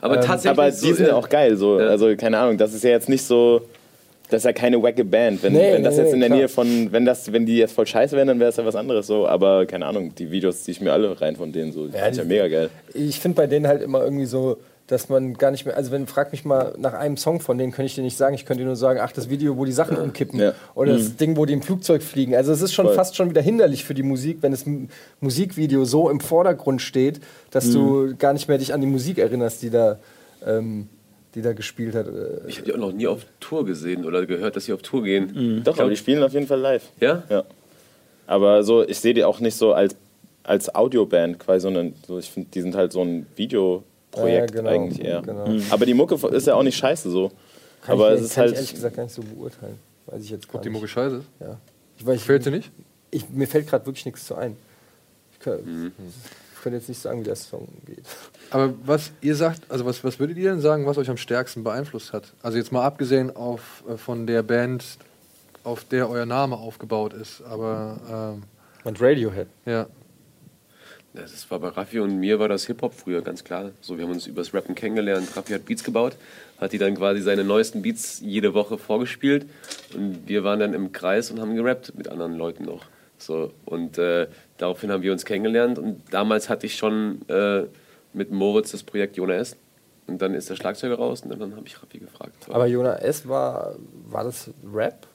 Aber 0.00 0.20
tatsächlich. 0.20 0.58
Aber 0.58 0.72
so, 0.72 0.86
die 0.86 0.92
sind 0.94 1.06
ja 1.06 1.14
auch 1.14 1.28
geil, 1.28 1.56
so. 1.56 1.80
Ja. 1.80 1.88
Also, 1.88 2.14
keine 2.16 2.38
Ahnung, 2.38 2.58
das 2.58 2.74
ist 2.74 2.84
ja 2.84 2.90
jetzt 2.90 3.08
nicht 3.08 3.24
so. 3.24 3.62
Das 4.28 4.38
ist 4.40 4.44
ja 4.44 4.52
keine 4.52 4.82
wacke 4.82 5.04
Band. 5.04 5.42
Wenn, 5.42 5.52
Nee, 5.52 5.72
wenn 5.74 5.84
das 5.84 5.96
nee, 5.96 6.02
jetzt 6.02 6.12
in 6.14 6.20
der 6.20 6.28
klar. 6.28 6.38
Nähe 6.38 6.48
von, 6.48 6.92
wenn 6.92 7.04
das, 7.04 7.32
wenn 7.32 7.46
die 7.46 7.56
jetzt 7.58 7.72
voll 7.72 7.86
scheiße 7.86 8.16
wären, 8.16 8.28
dann 8.28 8.40
wäre 8.40 8.50
es 8.50 8.56
ja 8.56 8.64
was 8.66 8.74
anderes 8.76 9.06
so. 9.06 9.26
Aber 9.28 9.66
keine 9.66 9.86
Ahnung, 9.86 10.14
die 10.14 10.30
Videos 10.30 10.64
ziehe 10.64 10.72
ich 10.72 10.80
mir 10.80 10.92
alle 10.92 11.20
rein 11.20 11.36
von 11.36 11.52
denen 11.52 11.72
so. 11.72 11.86
Die 11.86 11.94
Ja, 11.96 12.06
sind 12.06 12.16
ja 12.16 12.24
mega 12.24 12.48
geil. 12.48 12.70
Ich 12.94 13.20
finde 13.20 13.36
bei 13.36 13.46
denen 13.46 13.66
halt 13.68 13.82
immer 13.82 14.02
irgendwie 14.02 14.26
so, 14.26 14.58
dass 14.88 15.08
man 15.08 15.34
gar 15.34 15.50
nicht 15.50 15.66
mehr, 15.66 15.76
also 15.76 15.90
wenn 15.90 16.06
frag 16.06 16.30
mich 16.30 16.44
mal 16.44 16.72
nach 16.78 16.94
einem 16.94 17.16
Song 17.16 17.40
von 17.40 17.58
denen, 17.58 17.72
könnte 17.72 17.86
ich 17.86 17.96
dir 17.96 18.02
nicht 18.02 18.16
sagen, 18.16 18.36
ich 18.36 18.46
könnte 18.46 18.62
dir 18.62 18.66
nur 18.66 18.76
sagen, 18.76 19.00
ach, 19.02 19.10
das 19.10 19.28
Video, 19.28 19.56
wo 19.56 19.64
die 19.64 19.72
Sachen 19.72 19.96
umkippen 19.96 20.38
Ja. 20.38 20.52
oder 20.76 20.92
das 20.92 21.16
Ding, 21.16 21.36
wo 21.36 21.44
die 21.44 21.54
im 21.54 21.62
Flugzeug 21.62 22.02
fliegen. 22.04 22.36
Also 22.36 22.52
es 22.52 22.62
ist 22.62 22.72
schon 22.72 22.86
Voll. 22.86 22.94
fast 22.94 23.16
schon 23.16 23.28
wieder 23.28 23.42
hinderlich 23.42 23.84
für 23.84 23.94
die 23.94 24.04
Musik, 24.04 24.38
wenn 24.42 24.52
das 24.52 24.64
Musikvideo 25.20 25.84
so 25.84 26.08
im 26.10 26.20
Vordergrund 26.20 26.82
steht, 26.82 27.20
dass 27.50 27.72
du 27.72 28.14
gar 28.16 28.32
nicht 28.32 28.48
mehr 28.48 28.58
dich 28.58 28.74
an 28.74 28.80
die 28.80 28.86
Musik 28.86 29.18
erinnerst, 29.18 29.62
die 29.62 29.70
da, 29.70 29.98
ähm, 30.46 30.88
die 31.36 31.42
da 31.42 31.52
gespielt 31.52 31.94
hat. 31.94 32.08
Äh, 32.08 32.48
Ich 32.48 32.56
habe 32.56 32.66
die 32.66 32.72
auch 32.74 32.78
noch 32.78 32.90
nie 32.92 33.06
auf 33.06 33.24
Tour 33.38 33.64
gesehen 33.64 34.04
oder 34.04 34.26
gehört, 34.26 34.56
dass 34.56 34.64
sie 34.64 34.72
auf 34.72 34.82
Tour 34.82 35.04
gehen. 35.04 35.62
Doch, 35.62 35.78
aber 35.78 35.90
die 35.90 35.96
spielen 35.96 36.22
auf 36.24 36.32
jeden 36.32 36.46
Fall 36.48 36.58
live. 36.58 36.82
Ja? 36.98 37.22
Ja. 37.28 37.44
Aber 38.26 38.64
so, 38.64 38.82
ich 38.82 38.98
sehe 38.98 39.14
die 39.14 39.22
auch 39.22 39.38
nicht 39.38 39.54
so 39.56 39.72
als, 39.72 39.94
als 40.42 40.74
Audioband 40.74 41.38
quasi, 41.38 41.60
sondern 41.60 41.94
so, 42.06 42.18
ich 42.18 42.28
finde, 42.30 42.48
die 42.52 42.60
sind 42.62 42.74
halt 42.74 42.90
so 42.92 43.02
ein 43.02 43.26
Videoprojekt 43.36 44.50
Ja, 44.54 44.60
genau, 44.62 44.70
eigentlich 44.70 45.04
eher. 45.06 45.22
genau. 45.22 45.46
Aber 45.70 45.86
die 45.86 45.94
Mucke 45.94 46.14
ist 46.34 46.46
ja 46.46 46.54
auch 46.54 46.62
nicht 46.64 46.76
scheiße 46.76 47.10
so. 47.10 47.30
kann 47.82 47.92
aber 47.94 48.14
ich, 48.14 48.20
es 48.20 48.26
ist 48.26 48.34
kann 48.34 48.40
halt. 48.42 48.52
ich 48.52 48.56
ehrlich 48.58 48.74
gesagt 48.74 48.96
gar 48.96 49.02
nicht 49.04 49.14
so 49.14 49.22
beurteilen. 49.22 49.78
Weiß 50.06 50.22
ich 50.22 50.30
jetzt 50.30 50.48
gar 50.48 50.56
Ob 50.56 50.62
die. 50.62 50.70
Mucke 50.70 50.88
scheiße 50.88 51.16
ist? 51.16 51.24
Ja. 51.40 51.58
Ich, 51.98 52.06
ich, 52.06 52.20
Fällt 52.22 52.46
dir 52.46 52.50
nicht? 52.50 52.70
Ich, 53.10 53.28
mir 53.28 53.46
fällt 53.46 53.68
gerade 53.68 53.86
wirklich 53.86 54.04
nichts 54.06 54.24
zu 54.26 54.34
ein. 54.34 54.56
Ich, 55.32 55.38
kann, 55.40 55.58
Mhm. 55.64 55.92
Ich 56.66 56.72
könnte 56.72 56.78
jetzt 56.78 56.88
nicht 56.88 57.00
sagen, 57.00 57.20
wie 57.20 57.24
der 57.24 57.36
Song 57.36 57.68
geht. 57.86 58.02
Aber 58.50 58.74
was 58.84 59.12
ihr 59.20 59.36
sagt, 59.36 59.70
also 59.70 59.84
was, 59.84 60.02
was 60.02 60.18
würdet 60.18 60.36
ihr 60.36 60.50
denn 60.50 60.60
sagen, 60.60 60.84
was 60.84 60.98
euch 60.98 61.08
am 61.08 61.16
stärksten 61.16 61.62
beeinflusst 61.62 62.12
hat? 62.12 62.32
Also 62.42 62.58
jetzt 62.58 62.72
mal 62.72 62.82
abgesehen 62.84 63.34
auf, 63.36 63.84
äh, 63.88 63.96
von 63.96 64.26
der 64.26 64.42
Band, 64.42 64.84
auf 65.62 65.84
der 65.84 66.10
euer 66.10 66.26
Name 66.26 66.56
aufgebaut 66.56 67.12
ist, 67.12 67.42
aber 67.42 68.36
Und 68.84 69.00
Radiohead. 69.00 69.46
ähm, 69.64 69.72
ja. 69.72 69.86
Ja, 71.14 71.22
Das 71.22 71.48
war 71.50 71.60
bei 71.60 71.68
Raffi 71.68 72.00
und 72.00 72.18
mir 72.18 72.38
war 72.40 72.48
das 72.48 72.66
Hip-Hop 72.66 72.94
früher, 72.94 73.22
ganz 73.22 73.44
klar. 73.44 73.70
So, 73.80 73.96
wir 73.96 74.04
haben 74.04 74.12
uns 74.12 74.26
übers 74.26 74.52
Rappen 74.52 74.74
kennengelernt. 74.74 75.36
Raffi 75.36 75.52
hat 75.52 75.64
Beats 75.64 75.84
gebaut, 75.84 76.16
hat 76.60 76.72
die 76.72 76.78
dann 76.78 76.94
quasi 76.96 77.22
seine 77.22 77.44
neuesten 77.44 77.82
Beats 77.82 78.20
jede 78.20 78.54
Woche 78.54 78.76
vorgespielt. 78.76 79.46
Und 79.94 80.26
wir 80.26 80.42
waren 80.44 80.58
dann 80.60 80.74
im 80.74 80.92
Kreis 80.92 81.30
und 81.30 81.40
haben 81.40 81.54
gerappt 81.54 81.94
mit 81.96 82.08
anderen 82.08 82.36
Leuten 82.36 82.64
noch. 82.64 82.84
So, 83.18 83.52
und 83.64 83.96
äh, 83.98 84.26
daraufhin 84.58 84.90
haben 84.90 85.02
wir 85.02 85.12
uns 85.12 85.24
kennengelernt. 85.24 85.78
Und 85.78 86.02
damals 86.10 86.48
hatte 86.48 86.66
ich 86.66 86.76
schon 86.76 87.20
äh, 87.28 87.64
mit 88.12 88.30
Moritz 88.30 88.72
das 88.72 88.82
Projekt 88.82 89.16
Jona 89.16 89.34
S. 89.34 89.56
Und 90.06 90.22
dann 90.22 90.34
ist 90.34 90.48
der 90.48 90.54
Schlagzeuger 90.56 90.94
raus 90.96 91.22
und 91.22 91.30
dann 91.38 91.56
habe 91.56 91.66
ich 91.66 91.82
Raffi 91.82 91.98
gefragt. 91.98 92.46
Aber 92.48 92.66
Jona 92.66 92.96
S. 92.96 93.26
war, 93.28 93.74
war 94.08 94.22
das 94.24 94.50
Rap? 94.72 95.06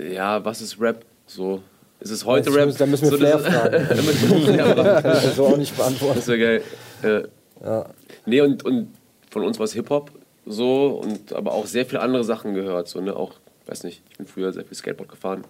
ja, 0.00 0.42
was 0.44 0.60
ist 0.62 0.80
Rap? 0.80 1.04
So, 1.26 1.62
ist 2.00 2.10
es 2.10 2.24
heute 2.24 2.46
Das 2.50 2.54
Rap? 2.56 2.76
da 2.78 2.86
müssen 2.86 3.04
wir 3.04 3.10
so, 3.10 3.16
Flair 3.18 3.38
das- 3.38 3.46
fragen. 3.46 3.86
Da 3.88 3.94
müssen 3.96 4.30
wir 4.30 4.54
Flair 4.54 4.66
fragen. 4.76 5.02
Kann 5.02 5.16
ich 5.18 5.34
so 5.34 5.46
auch 5.46 5.56
nicht 5.56 5.76
beantworten. 5.76 6.16
Das 6.16 6.28
wäre 6.28 6.38
geil. 6.38 6.62
Ja. 7.02 7.22
Ja. 7.64 7.86
Nee, 8.26 8.40
und, 8.40 8.64
und 8.64 8.88
von 9.30 9.44
uns 9.44 9.58
war 9.58 9.64
es 9.64 9.72
Hip-Hop 9.74 10.10
so, 10.46 11.00
und 11.04 11.32
aber 11.34 11.52
auch 11.52 11.66
sehr 11.66 11.86
viele 11.86 12.00
andere 12.00 12.24
Sachen 12.24 12.54
gehört. 12.54 12.88
So, 12.88 13.00
ne? 13.00 13.14
Auch, 13.14 13.34
weiß 13.66 13.84
nicht, 13.84 14.02
ich 14.10 14.16
bin 14.16 14.26
früher 14.26 14.52
sehr 14.52 14.64
viel 14.64 14.76
Skateboard 14.76 15.08
gefahren. 15.10 15.44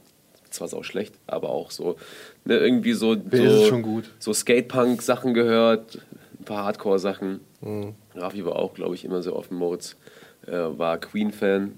Zwar 0.51 0.69
sau 0.69 0.83
schlecht, 0.83 1.15
aber 1.27 1.49
auch 1.49 1.71
so, 1.71 1.97
ne, 2.45 2.59
irgendwie 2.59 2.93
so, 2.93 3.17
so, 3.31 3.65
schon 3.67 3.83
gut? 3.83 4.11
so 4.19 4.33
Skatepunk-Sachen 4.33 5.35
gehört, 5.35 5.99
ein 6.39 6.45
paar 6.45 6.65
Hardcore-Sachen. 6.65 7.41
Mhm. 7.61 7.95
Rafi 8.15 8.45
war 8.45 8.57
auch, 8.57 8.75
glaube 8.75 8.95
ich, 8.95 9.05
immer 9.05 9.23
sehr 9.23 9.35
offen. 9.37 9.57
Moritz 9.57 9.97
äh, 10.47 10.53
war 10.53 10.99
Queen-Fan. 10.99 11.73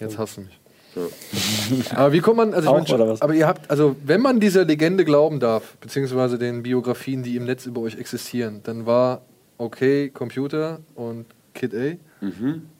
Jetzt 0.00 0.18
hast 0.18 0.36
du 0.36 0.42
mich. 0.42 0.58
aber 1.96 2.12
wie 2.12 2.20
kommt 2.20 2.36
man, 2.36 2.54
also 2.54 2.66
ich 2.66 2.68
Auch, 2.68 2.76
mein 2.76 2.86
schon- 2.86 3.00
oder 3.00 3.10
was? 3.10 3.20
aber 3.20 3.34
ihr 3.34 3.48
habt, 3.48 3.68
also 3.68 3.96
wenn 4.04 4.20
man 4.20 4.38
dieser 4.38 4.64
Legende 4.64 5.04
glauben 5.04 5.40
darf, 5.40 5.76
beziehungsweise 5.78 6.38
den 6.38 6.62
Biografien, 6.62 7.24
die 7.24 7.34
im 7.36 7.44
Netz 7.46 7.66
über 7.66 7.80
euch 7.80 7.96
existieren, 7.98 8.60
dann 8.62 8.86
war 8.86 9.22
okay 9.58 10.08
Computer 10.10 10.78
und 10.94 11.26
Kid 11.52 11.74
A 11.74 11.94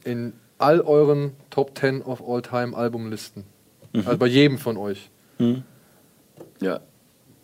in 0.05 0.33
all 0.59 0.81
euren 0.81 1.33
Top 1.51 1.77
10 1.77 2.03
of 2.03 2.23
All 2.27 2.41
Time 2.41 2.77
Albumlisten. 2.77 3.45
Also 3.93 4.17
bei 4.17 4.27
jedem 4.27 4.59
von 4.59 4.77
euch. 4.77 5.11
Ja. 6.65 6.81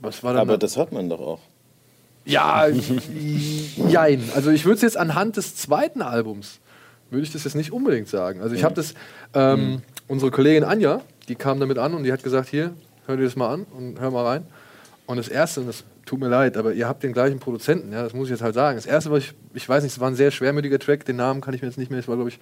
Was 0.00 0.22
war 0.24 0.34
Aber 0.36 0.56
das 0.56 0.76
hört 0.76 0.92
man 0.92 1.08
doch 1.08 1.20
auch. 1.20 1.40
Ja, 2.24 2.66
jein. 3.88 4.22
Also 4.34 4.50
ich 4.50 4.64
würde 4.64 4.76
es 4.76 4.82
jetzt 4.82 4.96
anhand 4.96 5.36
des 5.36 5.56
zweiten 5.56 6.02
Albums, 6.02 6.60
würde 7.10 7.22
ich 7.22 7.32
das 7.32 7.44
jetzt 7.44 7.54
nicht 7.54 7.72
unbedingt 7.72 8.08
sagen. 8.08 8.40
Also 8.40 8.54
ich 8.54 8.64
habe 8.64 8.74
das, 8.74 8.94
ähm, 9.34 9.82
unsere 10.08 10.30
Kollegin 10.30 10.64
Anja, 10.64 11.02
die 11.28 11.34
kam 11.34 11.60
damit 11.60 11.78
an 11.78 11.94
und 11.94 12.04
die 12.04 12.12
hat 12.12 12.22
gesagt, 12.22 12.48
hier, 12.48 12.72
hör 13.06 13.16
dir 13.16 13.24
das 13.24 13.36
mal 13.36 13.52
an 13.52 13.66
und 13.76 14.00
hör 14.00 14.10
mal 14.10 14.24
rein. 14.24 14.46
Und 15.06 15.16
das 15.16 15.28
erste, 15.28 15.60
und 15.60 15.66
das 15.66 15.84
tut 16.06 16.20
mir 16.20 16.28
leid, 16.28 16.56
aber 16.56 16.72
ihr 16.72 16.88
habt 16.88 17.02
den 17.02 17.12
gleichen 17.12 17.40
Produzenten, 17.40 17.92
ja, 17.92 18.02
das 18.02 18.14
muss 18.14 18.28
ich 18.28 18.32
jetzt 18.32 18.42
halt 18.42 18.54
sagen. 18.54 18.76
Das 18.76 18.86
erste, 18.86 19.10
was 19.10 19.24
ich, 19.24 19.34
ich 19.54 19.68
weiß 19.68 19.82
nicht, 19.82 19.92
es 19.92 20.00
war 20.00 20.08
ein 20.08 20.14
sehr 20.14 20.30
schwermütiger 20.30 20.78
Track, 20.78 21.04
den 21.04 21.16
Namen 21.16 21.40
kann 21.40 21.52
ich 21.52 21.62
mir 21.62 21.68
jetzt 21.68 21.78
nicht 21.78 21.90
mehr, 21.90 22.00
es 22.00 22.08
war 22.08 22.16
glaube 22.16 22.30
ich, 22.30 22.38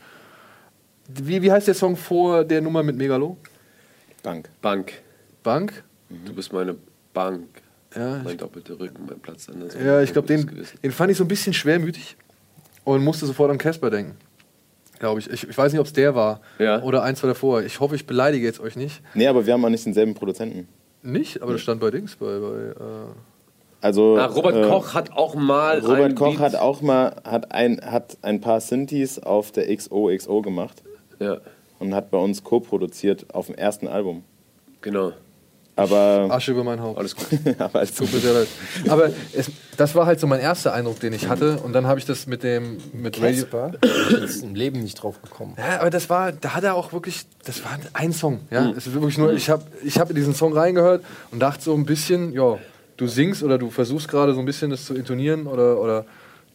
wie, 1.08 1.40
wie 1.40 1.50
heißt 1.50 1.66
der 1.66 1.74
Song 1.74 1.96
vor 1.96 2.44
der 2.44 2.60
Nummer 2.60 2.82
mit 2.82 2.96
Megalo? 2.96 3.38
Bank. 4.22 4.50
Bank. 4.60 4.92
Bank? 5.42 5.82
Du 6.10 6.32
bist 6.32 6.52
meine 6.52 6.76
Bank. 7.12 7.46
Ja, 7.94 8.20
Mein 8.22 8.36
doppelter 8.36 8.78
Rücken, 8.78 9.06
mein 9.08 9.18
Platz 9.20 9.48
an 9.48 9.60
der. 9.60 9.82
Ja, 9.82 10.02
ich 10.02 10.12
glaube, 10.12 10.28
den, 10.28 10.66
den 10.82 10.92
fand 10.92 11.10
ich 11.10 11.16
so 11.16 11.24
ein 11.24 11.28
bisschen 11.28 11.54
schwermütig 11.54 12.16
und 12.84 13.02
musste 13.02 13.24
sofort 13.26 13.50
an 13.50 13.56
Casper 13.58 13.88
denken. 13.90 14.14
Glaube 14.98 15.20
ich. 15.20 15.30
ich. 15.30 15.48
Ich 15.48 15.56
weiß 15.56 15.72
nicht, 15.72 15.80
ob 15.80 15.86
es 15.86 15.92
der 15.94 16.14
war 16.14 16.40
Ja. 16.58 16.82
oder 16.82 17.02
eins 17.02 17.22
war 17.22 17.28
davor. 17.28 17.62
Ich 17.62 17.80
hoffe, 17.80 17.94
ich 17.94 18.06
beleidige 18.06 18.44
jetzt 18.44 18.60
euch 18.60 18.76
nicht. 18.76 19.00
Nee, 19.14 19.26
aber 19.26 19.46
wir 19.46 19.54
haben 19.54 19.64
auch 19.64 19.70
nicht 19.70 19.86
denselben 19.86 20.14
Produzenten. 20.14 20.68
Nicht, 21.02 21.40
aber 21.40 21.52
das 21.52 21.62
stand 21.62 21.80
bei 21.80 21.90
Dings, 21.90 22.16
bei. 22.16 22.26
bei 22.38 22.58
äh 22.84 23.06
Also, 23.80 24.16
Ah, 24.18 24.26
Robert 24.26 24.56
äh, 24.56 24.68
Koch 24.68 24.92
hat 24.94 25.12
auch 25.12 25.34
mal. 25.34 25.78
Robert 25.78 26.16
Koch 26.16 26.32
Beat- 26.32 26.40
hat 26.40 26.56
auch 26.56 26.82
mal 26.82 27.16
hat 27.24 27.52
ein, 27.52 27.80
hat 27.80 28.18
ein 28.22 28.40
paar 28.40 28.60
Synthes 28.60 29.22
auf 29.22 29.50
der 29.52 29.74
XOXO 29.74 30.42
gemacht 30.42 30.82
Ja, 31.20 31.38
und 31.78 31.94
hat 31.94 32.10
bei 32.10 32.18
uns 32.18 32.42
co-produziert 32.44 33.32
auf 33.34 33.46
dem 33.46 33.54
ersten 33.54 33.86
Album. 33.88 34.24
genau. 34.82 35.12
Aber, 35.78 36.26
Asche 36.30 36.50
über 36.50 36.64
mein 36.64 36.80
Haupt. 36.80 36.98
Alles 36.98 37.14
gut. 37.14 37.26
aber 37.58 37.78
als 37.78 37.94
Tut 37.94 38.12
mir 38.12 38.18
sehr 38.18 38.32
leid. 38.32 38.48
Aber 38.88 39.10
es, 39.32 39.48
das 39.76 39.94
war 39.94 40.06
halt 40.06 40.18
so 40.18 40.26
mein 40.26 40.40
erster 40.40 40.74
Eindruck, 40.74 40.98
den 40.98 41.12
ich 41.12 41.28
hatte. 41.28 41.58
Und 41.58 41.72
dann 41.72 41.86
habe 41.86 42.00
ich 42.00 42.04
das 42.04 42.26
mit 42.26 42.42
dem 42.42 42.78
mit 42.92 43.22
Radio. 43.22 43.44
Casper? 43.44 43.70
Ich 43.80 44.08
bin 44.08 44.20
jetzt 44.20 44.42
im 44.42 44.54
Leben 44.56 44.82
nicht 44.82 45.00
drauf 45.00 45.22
gekommen. 45.22 45.54
Ja, 45.56 45.80
aber 45.80 45.90
das 45.90 46.10
war, 46.10 46.32
da 46.32 46.54
hat 46.54 46.64
er 46.64 46.74
auch 46.74 46.92
wirklich, 46.92 47.26
das 47.44 47.62
war 47.62 47.78
ein 47.92 48.12
Song. 48.12 48.40
Ja, 48.50 48.70
es 48.76 48.88
ist 48.88 48.94
wirklich 48.94 49.18
nur, 49.18 49.32
ich 49.32 49.50
habe 49.50 49.62
ich 49.84 50.00
hab 50.00 50.10
in 50.10 50.16
diesen 50.16 50.34
Song 50.34 50.52
reingehört 50.52 51.04
und 51.30 51.38
dachte 51.38 51.62
so 51.62 51.74
ein 51.74 51.84
bisschen, 51.84 52.32
ja, 52.32 52.58
du 52.96 53.06
singst 53.06 53.44
oder 53.44 53.56
du 53.56 53.70
versuchst 53.70 54.08
gerade 54.08 54.34
so 54.34 54.40
ein 54.40 54.46
bisschen 54.46 54.70
das 54.70 54.84
zu 54.84 54.94
intonieren 54.94 55.46
oder, 55.46 55.80
oder 55.80 56.06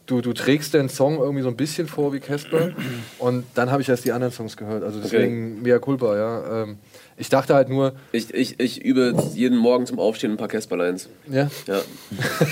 du, 0.05 0.19
du 0.19 0.33
trägst 0.33 0.73
den 0.73 0.89
Song 0.89 1.17
irgendwie 1.17 1.43
so 1.43 1.49
ein 1.49 1.55
bisschen 1.55 1.87
vor 1.87 2.11
wie 2.11 2.19
Casper 2.19 2.71
und 3.19 3.45
dann 3.55 3.71
habe 3.71 3.81
ich 3.81 3.89
erst 3.89 4.03
die 4.03 4.11
anderen 4.11 4.33
Songs 4.33 4.57
gehört. 4.57 4.83
Also 4.83 4.99
deswegen 4.99 5.61
mea 5.61 5.79
culpa, 5.79 6.17
ja. 6.17 6.63
Ähm, 6.63 6.77
ich 7.17 7.29
dachte 7.29 7.53
halt 7.53 7.69
nur, 7.69 7.93
Ich, 8.11 8.33
ich, 8.33 8.59
ich 8.59 8.83
übe 8.83 9.15
jeden 9.33 9.57
Morgen 9.57 9.85
zum 9.85 9.99
Aufstehen 9.99 10.31
ein 10.31 10.37
paar 10.37 10.47
Casper-Lines. 10.47 11.09
ja, 11.29 11.49
Ja. 11.67 11.81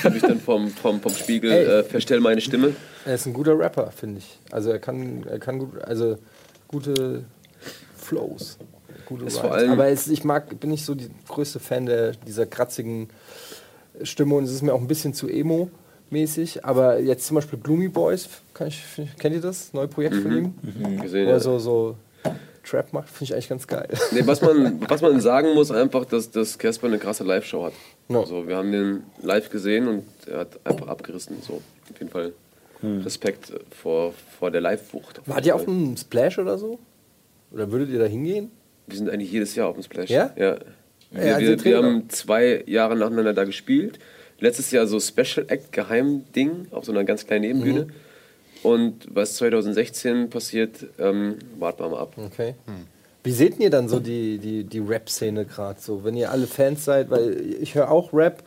Übe 0.06 0.18
ich 0.18 0.22
dann 0.24 0.40
vom, 0.40 0.70
vom, 0.70 1.02
vom 1.02 1.14
Spiegel, 1.14 1.52
äh, 1.52 1.84
verstell 1.84 2.20
meine 2.20 2.42
Stimme. 2.42 2.74
Er 3.06 3.16
ist 3.16 3.26
ein 3.26 3.34
guter 3.34 3.58
Rapper, 3.58 3.92
finde 3.92 4.20
ich. 4.20 4.40
Also 4.52 4.70
er 4.72 4.80
kann, 4.80 5.26
er 5.30 5.40
kann 5.40 5.60
gut, 5.60 5.82
also 5.84 6.18
gute 6.68 7.24
Flows. 7.98 8.58
Gute 9.06 9.26
Ist 9.26 9.40
vor 9.40 9.54
allem- 9.54 9.72
Aber 9.72 9.88
es, 9.88 10.08
ich 10.08 10.24
mag, 10.24 10.60
bin 10.60 10.70
nicht 10.70 10.86
so 10.86 10.96
die 10.96 11.10
größte 11.28 11.60
Fan 11.60 11.86
der, 11.86 12.12
dieser 12.12 12.46
kratzigen 12.46 13.10
Stimme 14.04 14.36
und 14.36 14.46
es 14.46 14.52
ist 14.52 14.62
mir 14.62 14.74
auch 14.74 14.80
ein 14.82 14.88
bisschen 14.88 15.14
zu 15.14 15.28
emo-mäßig. 15.28 16.64
Aber 16.66 17.00
jetzt 17.00 17.26
zum 17.26 17.36
Beispiel 17.36 17.60
Gloomy 17.60 17.90
Boys, 17.90 18.30
kann 18.54 18.68
ich, 18.68 18.84
kennt 19.20 19.36
ihr 19.36 19.42
das? 19.42 19.74
Neue 19.74 19.88
Projekt 19.88 20.16
von 20.16 20.32
ihm? 20.38 20.54
Gesehen, 21.02 21.26
Wo 21.26 21.30
ja. 21.32 21.36
er 21.36 21.40
so, 21.40 21.60
so 21.60 21.98
Trap 22.64 22.94
macht, 22.94 23.10
finde 23.10 23.24
ich 23.26 23.34
eigentlich 23.34 23.50
ganz 23.50 23.68
geil. 23.68 23.88
Nee, 24.12 24.22
was, 24.26 24.42
man, 24.42 24.80
was 24.88 25.02
man 25.02 25.20
sagen 25.20 25.54
muss, 25.56 25.72
einfach, 25.72 26.06
dass, 26.06 26.30
dass 26.32 26.58
Casper 26.58 26.88
eine 26.88 27.00
krasse 27.00 27.24
Live-Show 27.24 27.64
hat. 27.66 27.74
Ja. 28.10 28.20
Also, 28.20 28.48
wir 28.48 28.56
haben 28.58 28.72
den 28.72 29.04
live 29.22 29.50
gesehen 29.50 29.88
und 29.88 30.04
er 30.28 30.40
hat 30.40 30.60
einfach 30.64 30.88
abgerissen. 30.88 31.38
So, 31.42 31.54
auf 31.92 32.00
jeden 32.00 32.12
Fall 32.12 32.34
Respekt 32.84 33.52
vor, 33.70 34.14
vor 34.40 34.50
der 34.50 34.62
Live-Wucht. 34.62 35.22
Wart 35.28 35.46
ihr 35.46 35.54
auf 35.56 35.68
einem 35.68 35.96
Splash 35.98 36.40
oder 36.40 36.58
so? 36.58 36.80
Oder 37.52 37.72
würdet 37.72 37.90
ihr 37.90 38.00
da 38.00 38.06
hingehen? 38.06 38.50
Wir 38.88 38.98
sind 38.98 39.10
eigentlich 39.10 39.32
jedes 39.32 39.54
Jahr 39.56 39.68
auf 39.68 39.76
dem 39.76 39.84
Splash. 39.84 40.10
Ja? 40.10 40.32
Ja. 40.36 40.58
Wir, 41.12 41.26
Ja, 41.26 41.36
also 41.36 41.42
wir, 41.42 41.50
wir 41.50 41.58
Trainer. 41.58 41.78
haben 41.84 42.10
zwei 42.10 42.64
Jahre 42.66 42.96
nacheinander 42.96 43.34
da 43.34 43.44
gespielt. 43.44 44.00
Letztes 44.40 44.72
Jahr 44.72 44.88
so 44.88 45.00
Special 45.00 45.46
Act 45.50 45.72
Geheimding 45.72 46.68
auf 46.72 46.86
so 46.86 46.92
einer 46.92 47.04
ganz 47.04 47.28
kleinen 47.28 47.42
Nebenbühne. 47.42 47.86
Mhm. 47.86 47.92
Und 48.64 49.08
was 49.14 49.36
2016 49.36 50.30
passiert, 50.30 50.86
ähm, 51.00 51.36
warten 51.60 51.84
wir 51.84 51.90
mal 51.90 52.00
ab. 52.00 52.14
Okay. 52.18 52.56
Wie 53.24 53.32
seht 53.32 53.60
ihr 53.60 53.70
dann 53.70 53.88
so 53.90 54.00
die, 54.00 54.38
die, 54.40 54.64
die 54.64 54.80
Rap-Szene 54.80 55.46
gerade 55.46 55.80
so, 55.80 56.04
wenn 56.04 56.16
ihr 56.16 56.32
alle 56.32 56.48
Fans 56.48 56.86
seid? 56.86 57.10
Weil 57.10 57.40
ich 57.62 57.76
höre 57.76 57.90
auch 57.92 58.14
Rap. 58.14 58.44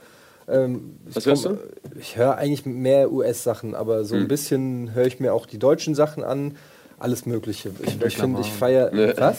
Ähm, 0.49 0.97
ich 1.09 1.17
Was 1.17 1.27
hörst 1.27 1.45
komm- 1.45 1.59
Ich 1.99 2.17
höre 2.17 2.37
eigentlich 2.37 2.67
mehr 2.67 3.11
US-Sachen, 3.13 3.75
aber 3.75 4.05
so 4.05 4.15
ein 4.15 4.29
bisschen 4.29 4.93
höre 4.95 5.07
ich 5.07 5.21
mir 5.21 5.33
auch 5.33 5.47
die 5.47 5.59
deutschen 5.59 5.95
Sachen 5.95 6.23
an. 6.25 6.57
Alles 6.99 7.27
Mögliche. 7.27 7.71
Ich, 7.83 8.01
ich 8.03 8.17
finde, 8.17 8.41
ich 8.41 8.49
feiere. 8.53 8.91
Nee. 8.93 9.13
Was? 9.17 9.39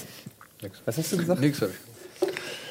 Was 0.85 0.97
hast 0.97 1.13
du 1.13 1.17
gesagt? 1.17 1.41
nix 1.41 1.61
hab 1.61 1.69
ich. 1.69 1.75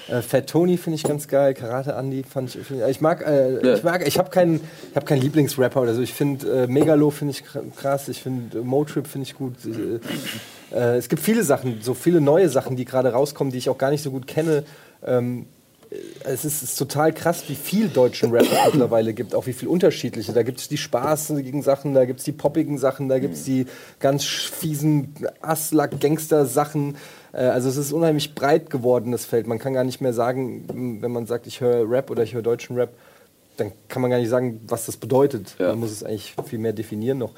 Äh, 0.08 0.20
Fat 0.22 0.48
Tony 0.48 0.76
finde 0.76 0.96
ich 0.96 1.02
ganz 1.02 1.28
geil, 1.28 1.54
Karate 1.54 1.92
Andy 1.94 2.22
fand 2.24 2.54
ich. 2.54 2.66
Find, 2.66 2.82
ich 2.88 3.00
mag, 3.00 3.26
äh, 3.26 3.66
Ja. 3.66 3.74
ich 3.74 3.82
mag, 3.82 4.06
ich 4.06 4.18
habe 4.18 4.30
keinen, 4.30 4.60
ich 4.90 4.96
habe 4.96 5.06
keinen 5.06 5.22
Lieblingsrapper 5.22 5.80
oder 5.80 5.94
so. 5.94 6.02
Ich 6.02 6.12
finde 6.12 6.64
äh, 6.64 6.66
Megalo 6.66 7.10
finde 7.10 7.32
ich 7.32 7.40
kr- 7.42 7.62
krass, 7.76 8.08
ich 8.08 8.22
finde 8.22 8.58
äh, 8.58 8.62
Motrip 8.62 9.06
finde 9.06 9.26
ich 9.26 9.34
gut. 9.34 9.54
Äh, 9.64 10.76
äh, 10.76 10.96
es 10.96 11.08
gibt 11.08 11.22
viele 11.22 11.42
Sachen, 11.44 11.78
so 11.80 11.94
viele 11.94 12.20
neue 12.20 12.48
Sachen, 12.48 12.76
die 12.76 12.84
gerade 12.84 13.12
rauskommen, 13.12 13.50
die 13.52 13.58
ich 13.58 13.68
auch 13.70 13.78
gar 13.78 13.90
nicht 13.90 14.02
so 14.02 14.10
gut 14.10 14.26
kenne. 14.26 14.64
Ähm, 15.04 15.46
es 16.24 16.44
ist, 16.44 16.62
ist 16.64 16.76
total 16.76 17.12
krass, 17.12 17.44
wie 17.46 17.54
viel 17.54 17.88
deutschen 17.88 18.32
Rap 18.32 18.42
es 18.42 18.72
mittlerweile 18.72 19.14
gibt, 19.14 19.32
auch 19.34 19.46
wie 19.46 19.52
viel 19.52 19.68
unterschiedliche. 19.68 20.32
Da 20.32 20.42
gibt 20.42 20.58
es 20.58 20.66
die 20.66 20.76
spaßigen 20.76 21.62
Sachen, 21.62 21.94
da 21.94 22.04
gibt 22.04 22.18
es 22.18 22.24
die 22.24 22.32
poppigen 22.32 22.78
Sachen, 22.78 23.08
da 23.08 23.20
gibt 23.20 23.34
es 23.34 23.44
die 23.44 23.66
ganz 24.00 24.24
fiesen 24.24 25.14
Aslak-Gangster-Sachen. 25.40 26.96
Äh, 27.34 27.44
Also 27.44 27.68
es 27.68 27.76
ist 27.76 27.92
unheimlich 27.92 28.34
breit 28.34 28.70
geworden, 28.70 29.12
das 29.12 29.24
Feld. 29.24 29.46
Man 29.46 29.58
kann 29.58 29.74
gar 29.74 29.84
nicht 29.84 30.00
mehr 30.00 30.12
sagen, 30.12 30.98
wenn 31.00 31.12
man 31.12 31.26
sagt, 31.26 31.46
ich 31.46 31.60
höre 31.60 31.88
Rap 31.88 32.10
oder 32.10 32.22
ich 32.22 32.34
höre 32.34 32.42
deutschen 32.42 32.76
Rap, 32.76 32.90
dann 33.56 33.72
kann 33.88 34.02
man 34.02 34.10
gar 34.10 34.18
nicht 34.18 34.28
sagen, 34.30 34.60
was 34.66 34.86
das 34.86 34.96
bedeutet. 34.96 35.54
Ja. 35.58 35.68
Man 35.68 35.80
muss 35.80 35.90
es 35.92 36.02
eigentlich 36.02 36.34
viel 36.46 36.58
mehr 36.58 36.72
definieren 36.72 37.18
noch. 37.18 37.32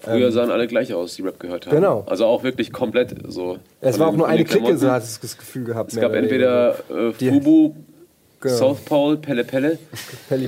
Früher 0.00 0.32
sahen 0.32 0.50
alle 0.50 0.66
gleich 0.66 0.94
aus, 0.94 1.14
die 1.16 1.22
Rap 1.22 1.38
gehört 1.38 1.66
haben. 1.66 1.74
Genau. 1.74 2.04
Also 2.06 2.24
auch 2.24 2.42
wirklich 2.42 2.72
komplett 2.72 3.14
so. 3.28 3.58
Es 3.82 3.98
war 3.98 4.08
auch 4.08 4.16
nur 4.16 4.26
eine 4.26 4.44
Clique, 4.44 4.76
so 4.78 4.90
hat 4.90 5.02
es 5.02 5.20
das 5.20 5.36
Gefühl 5.36 5.64
gehabt. 5.64 5.92
Es 5.92 6.00
gab 6.00 6.14
entweder 6.14 6.76
äh, 6.88 7.12
Fubu, 7.12 7.74
Genau. 8.42 8.56
South 8.56 8.80
Pole, 8.86 9.18
Pelle 9.18 9.44
Pelle 9.44 9.78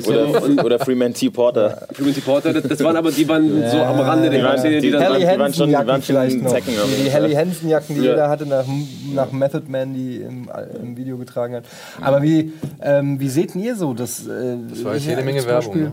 oder, 0.06 0.42
und 0.42 0.64
Oder 0.64 0.78
Freeman 0.78 1.12
T. 1.12 1.28
Porter. 1.28 1.86
Frequency 1.92 2.22
Porter. 2.22 2.54
Das, 2.54 2.62
das 2.66 2.80
waren 2.82 2.96
aber, 2.96 3.12
die 3.12 3.28
waren 3.28 3.46
so 3.70 3.76
am 3.82 4.00
Rande 4.00 4.30
der 4.30 4.52
Die 4.54 4.58
Szene, 4.60 4.74
die, 4.76 4.86
die 4.86 4.90
dann 4.92 5.02
waren- 5.02 5.12
Helly 5.20 5.32
die 5.34 5.38
waren 5.38 5.52
schon- 5.54 5.68
die 5.68 5.76
Hansen-Jacken 5.76 5.88
waren 5.88 6.02
vielleicht 6.02 6.42
noch. 6.42 6.50
Zecken 6.52 6.72
Die, 6.96 7.02
die. 7.04 7.10
Helly 7.10 7.34
Hansen-Jacken, 7.34 7.94
die 7.96 8.00
Ja. 8.02 8.10
jeder 8.12 8.28
hatte, 8.30 8.46
nach, 8.46 8.64
nach 9.12 9.30
Method 9.32 9.64
Man, 9.68 9.92
die 9.92 10.16
im, 10.22 10.50
im 10.82 10.96
Video 10.96 11.18
getragen 11.18 11.54
hat. 11.56 11.64
Aber 12.00 12.22
wie, 12.22 12.54
ähm, 12.80 13.20
wie 13.20 13.28
seht 13.28 13.54
ihr 13.54 13.76
so? 13.76 13.92
Das, 13.92 14.26
äh, 14.26 14.56
Das 14.70 14.84
war 14.84 14.94
jetzt 14.94 15.04
jede 15.04 15.22
Menge 15.22 15.44
Werbung, 15.44 15.72
Beispiel- 15.72 15.92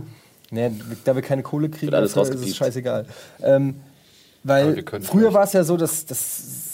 Nee, 0.52 0.72
da 1.04 1.14
wir 1.16 1.22
keine 1.22 1.44
Kohle 1.44 1.68
kriegen, 1.70 1.92
ist 1.94 2.16
es 2.16 2.56
scheißegal. 2.56 3.06
Ähm, 3.44 3.76
weil 4.44 4.86
früher 5.02 5.34
war 5.34 5.44
es 5.44 5.52
ja 5.52 5.66
so, 5.66 5.76
dass, 5.76 6.06
dass 6.06 6.69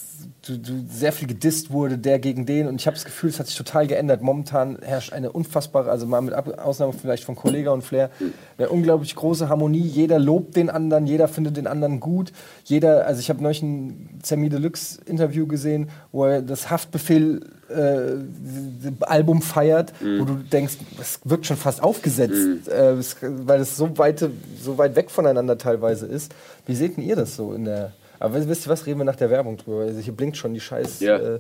du, 0.48 0.58
du 0.58 0.86
sehr 0.90 1.12
viel 1.12 1.28
gedisst 1.28 1.72
wurde, 1.72 1.98
der 1.98 2.20
gegen 2.20 2.46
den. 2.46 2.68
Und 2.68 2.80
ich 2.80 2.88
habe 2.88 2.96
das 2.96 3.06
Gefühl, 3.06 3.30
es 3.30 3.40
hat 3.40 3.48
sich 3.48 3.56
total 3.56 3.88
geändert. 3.88 4.22
Momentan 4.22 4.78
herrscht 4.82 5.14
eine 5.14 5.32
unfassbare, 5.32 5.90
also 5.90 6.06
mal 6.06 6.22
mit 6.22 6.34
Ausnahme 6.34 6.94
vielleicht 6.94 7.24
von 7.24 7.36
Kollega 7.36 7.72
und 7.72 7.84
Flair, 7.84 8.10
eine 8.58 8.70
unglaublich 8.70 9.16
große 9.16 9.50
Harmonie. 9.50 9.82
Jeder 9.82 10.20
lobt 10.20 10.56
den 10.56 10.70
anderen, 10.70 11.08
jeder 11.08 11.28
findet 11.28 11.58
den 11.58 11.68
anderen 11.68 12.00
gut. 12.00 12.32
Jeder, 12.64 13.06
also 13.06 13.20
ich 13.20 13.30
habe 13.30 13.42
neulich 13.42 13.62
ein 13.62 14.20
Zermi 14.22 14.50
Deluxe 14.50 15.00
Interview 15.06 15.48
gesehen, 15.48 15.90
wo 16.12 16.26
er 16.26 16.42
das 16.42 16.70
Haftbefehl 16.70 17.42
äh, 17.70 19.02
Album 19.02 19.42
feiert, 19.42 19.94
wo 20.20 20.26
du 20.26 20.36
denkst, 20.36 20.78
es 21.00 21.20
wirkt 21.24 21.48
schon 21.48 21.58
fast 21.58 21.82
aufgesetzt, 21.82 22.68
äh, 22.68 22.92
es, 22.92 23.18
weil 23.22 23.62
es 23.62 23.76
so 23.76 23.98
weit, 23.98 24.24
so 24.62 24.78
weit 24.78 24.96
weg 24.96 25.10
voneinander 25.10 25.58
teilweise 25.58 26.06
ist. 26.06 26.34
Wie 26.66 26.76
seht 26.76 26.98
denn 26.98 27.04
ihr 27.04 27.16
das 27.16 27.36
so 27.36 27.54
in 27.54 27.66
der 27.66 27.94
aber 28.20 28.48
wisst- 28.48 28.66
ihr 28.66 28.70
was, 28.70 28.86
reden 28.86 29.00
wir 29.00 29.06
nach 29.06 29.16
der 29.16 29.30
Werbung 29.30 29.58
drüber. 29.58 29.82
Also 29.82 30.00
hier 30.00 30.14
blinkt 30.14 30.38
schon 30.38 30.54
die 30.54 30.60
scheiß 30.60 31.00
Ja. 31.02 31.18
äh, 31.18 31.36
äh, 31.36 31.40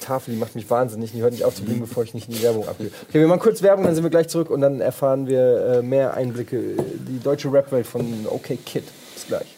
Tafel, 0.00 0.34
die 0.34 0.40
macht 0.40 0.54
mich 0.54 0.68
wahnsinnig. 0.68 1.12
Die 1.12 1.22
hört 1.22 1.32
nicht 1.32 1.44
auf 1.44 1.54
zu 1.54 1.62
blinken, 1.62 1.86
bevor 1.86 2.02
ich 2.04 2.12
nicht 2.14 2.28
in 2.28 2.34
die 2.34 2.42
Werbung 2.42 2.68
abgehe. 2.68 2.90
Okay, 3.08 3.20
wir 3.20 3.26
machen 3.28 3.40
kurz 3.40 3.62
Werbung, 3.62 3.84
dann 3.84 3.94
sind 3.94 4.04
wir 4.04 4.10
gleich 4.10 4.28
zurück 4.28 4.50
und 4.50 4.60
dann 4.60 4.80
erfahren 4.80 5.26
wir 5.26 5.66
äh, 5.78 5.82
mehr 5.82 6.14
Einblicke. 6.14 6.56
äh, 6.58 6.76
Die 7.08 7.20
deutsche 7.20 7.52
Rap-Welt 7.52 7.86
von 7.86 8.26
OK 8.28 8.56
Kid. 8.64 8.84
Bis 9.14 9.26
gleich. 9.26 9.56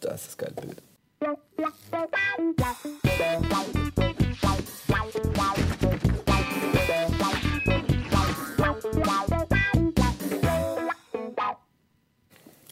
Das 0.00 0.22
ist 0.22 0.28
das 0.28 0.38
geile 0.38 0.54
Bild. 0.54 0.82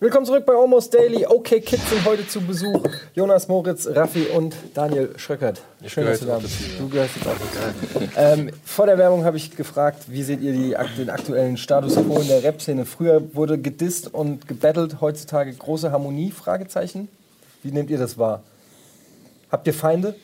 Willkommen 0.01 0.27
zurück 0.27 0.47
bei 0.47 0.53
Almost 0.55 0.95
Daily. 0.95 1.27
OK 1.27 1.49
Kids 1.61 1.91
sind 1.91 2.05
heute 2.05 2.25
zu 2.29 2.41
Besuch. 2.41 2.85
Jonas 3.17 3.49
Moritz, 3.49 3.85
Raffi 3.85 4.27
und 4.27 4.55
Daniel 4.73 5.13
Schröckert. 5.17 5.61
Schön, 5.89 6.05
dass 6.05 6.21
du 6.21 6.27
da 6.27 6.39
bist. 6.39 6.55
Du 6.79 6.89
gehörst 6.89 7.17
jetzt 7.17 7.27
auch. 7.27 7.35
Ähm, 8.17 8.51
vor 8.65 8.87
der 8.87 8.97
Werbung 8.97 9.25
habe 9.25 9.39
ich 9.39 9.57
gefragt, 9.57 10.05
wie 10.07 10.23
seht 10.23 10.41
ihr 10.41 10.53
die, 10.53 10.77
den 10.97 11.11
aktuellen 11.11 11.57
Status 11.57 11.97
quo 11.97 12.21
in 12.21 12.29
der 12.29 12.45
Rap-Szene? 12.45 12.87
Früher 12.87 13.35
wurde 13.35 13.59
gedisst 13.59 14.15
und 14.15 14.47
gebettelt, 14.47 15.01
heutzutage 15.01 15.53
große 15.53 15.91
Harmonie? 15.91 16.31
Fragezeichen. 16.31 17.09
Wie 17.65 17.73
nehmt 17.73 17.91
ihr 17.91 17.99
das 17.99 18.17
wahr? 18.17 18.45
Habt 19.51 19.67
ihr 19.67 19.75
Feinde? 19.75 20.15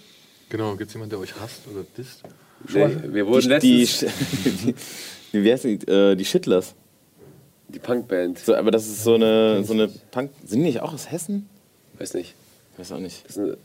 Genau, 0.50 0.76
gibt 0.76 0.90
es 0.90 0.94
jemanden, 0.94 1.10
der 1.10 1.18
euch 1.18 1.34
hasst 1.40 1.62
oder 1.68 1.84
disst? 1.98 2.22
Nee, 2.72 3.12
wir 3.12 3.26
wurden 3.26 3.58
Die, 3.58 3.58
die, 3.58 3.78
letztens 3.80 4.14
die, 4.44 4.74
die, 5.32 5.42
wie 5.44 5.52
heißt 5.52 5.64
die, 5.64 5.74
äh, 5.90 6.14
die 6.14 6.24
Shitlers. 6.24 6.76
Die 7.68 7.78
Punkband, 7.78 8.38
So, 8.38 8.54
aber 8.54 8.70
das 8.70 8.86
ist 8.86 9.02
so 9.04 9.14
eine, 9.14 9.64
so 9.64 9.72
eine 9.72 9.88
Punk. 10.10 10.30
Sind 10.44 10.60
die 10.60 10.66
nicht 10.66 10.80
auch 10.80 10.92
aus 10.94 11.10
Hessen? 11.10 11.48
weiß 11.98 12.14
nicht. 12.14 12.34
Weiß 12.76 12.90
auch 12.90 12.98
nicht. 12.98 13.24
Das 13.26 13.34
sind 13.34 13.56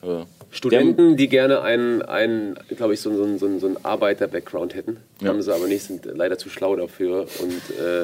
Studenten, 0.52 1.18
die 1.18 1.28
gerne 1.28 1.62
einen, 1.64 2.02
einen 2.04 2.60
glaube 2.78 2.94
ich, 2.94 3.02
so, 3.02 3.14
so, 3.16 3.38
so, 3.38 3.58
so 3.60 3.66
einen 3.68 3.84
Arbeiter-Background 3.84 4.76
hätten. 4.76 4.98
Ja. 5.20 5.30
Haben 5.30 5.42
sie 5.42 5.54
aber 5.54 5.68
nicht, 5.68 5.84
sind 5.84 6.06
leider 6.06 6.38
zu 6.38 6.50
schlau 6.50 6.76
dafür 6.76 7.26
und 7.42 7.78
äh, 7.80 8.04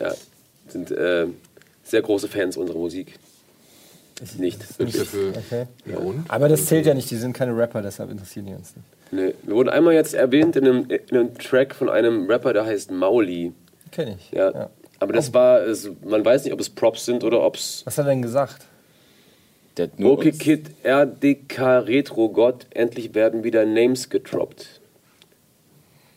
ja, 0.00 0.14
sind 0.68 0.90
äh, 0.90 1.26
sehr 1.84 2.02
große 2.02 2.26
Fans 2.28 2.56
unserer 2.56 2.78
Musik. 2.78 3.18
Nicht, 4.20 4.40
Nicht 4.40 4.78
wirklich. 4.78 4.96
dafür. 4.96 5.32
Okay. 5.36 5.66
Ja, 5.86 5.98
und? 5.98 6.24
Aber 6.28 6.48
das 6.48 6.66
zählt 6.66 6.86
ja 6.86 6.94
nicht, 6.94 7.08
die 7.10 7.16
sind 7.16 7.32
keine 7.32 7.56
Rapper, 7.56 7.82
deshalb 7.82 8.10
interessieren 8.10 8.46
die 8.46 8.54
uns 8.54 8.74
nicht. 8.74 8.86
Nee. 9.12 9.34
Wir 9.44 9.54
wurden 9.54 9.68
einmal 9.68 9.94
jetzt 9.94 10.14
erwähnt 10.14 10.56
in 10.56 10.66
einem, 10.66 10.90
in 10.90 11.16
einem 11.16 11.38
Track 11.38 11.74
von 11.76 11.88
einem 11.88 12.26
Rapper, 12.28 12.52
der 12.52 12.66
heißt 12.66 12.90
Mauli. 12.90 13.52
Kenn 13.92 14.08
ich. 14.08 14.32
Ja. 14.32 14.70
Aber 15.00 15.12
das 15.12 15.32
war, 15.32 15.60
es, 15.60 15.88
man 16.04 16.24
weiß 16.24 16.44
nicht, 16.44 16.52
ob 16.52 16.60
es 16.60 16.68
Props 16.70 17.04
sind 17.04 17.22
oder 17.24 17.42
ob 17.42 17.54
es 17.56 17.82
Was 17.84 17.98
hat 17.98 18.06
er 18.06 18.10
denn 18.10 18.22
gesagt? 18.22 18.64
der 19.76 19.86
hat 19.86 19.98
nur 20.00 20.12
Okay 20.14 20.30
uns- 20.30 20.38
Kid, 20.38 20.70
RDK 20.84 21.78
Retro 21.86 22.28
Gott, 22.30 22.66
endlich 22.70 23.14
werden 23.14 23.44
wieder 23.44 23.64
Names 23.64 24.10
gedroppt. 24.10 24.80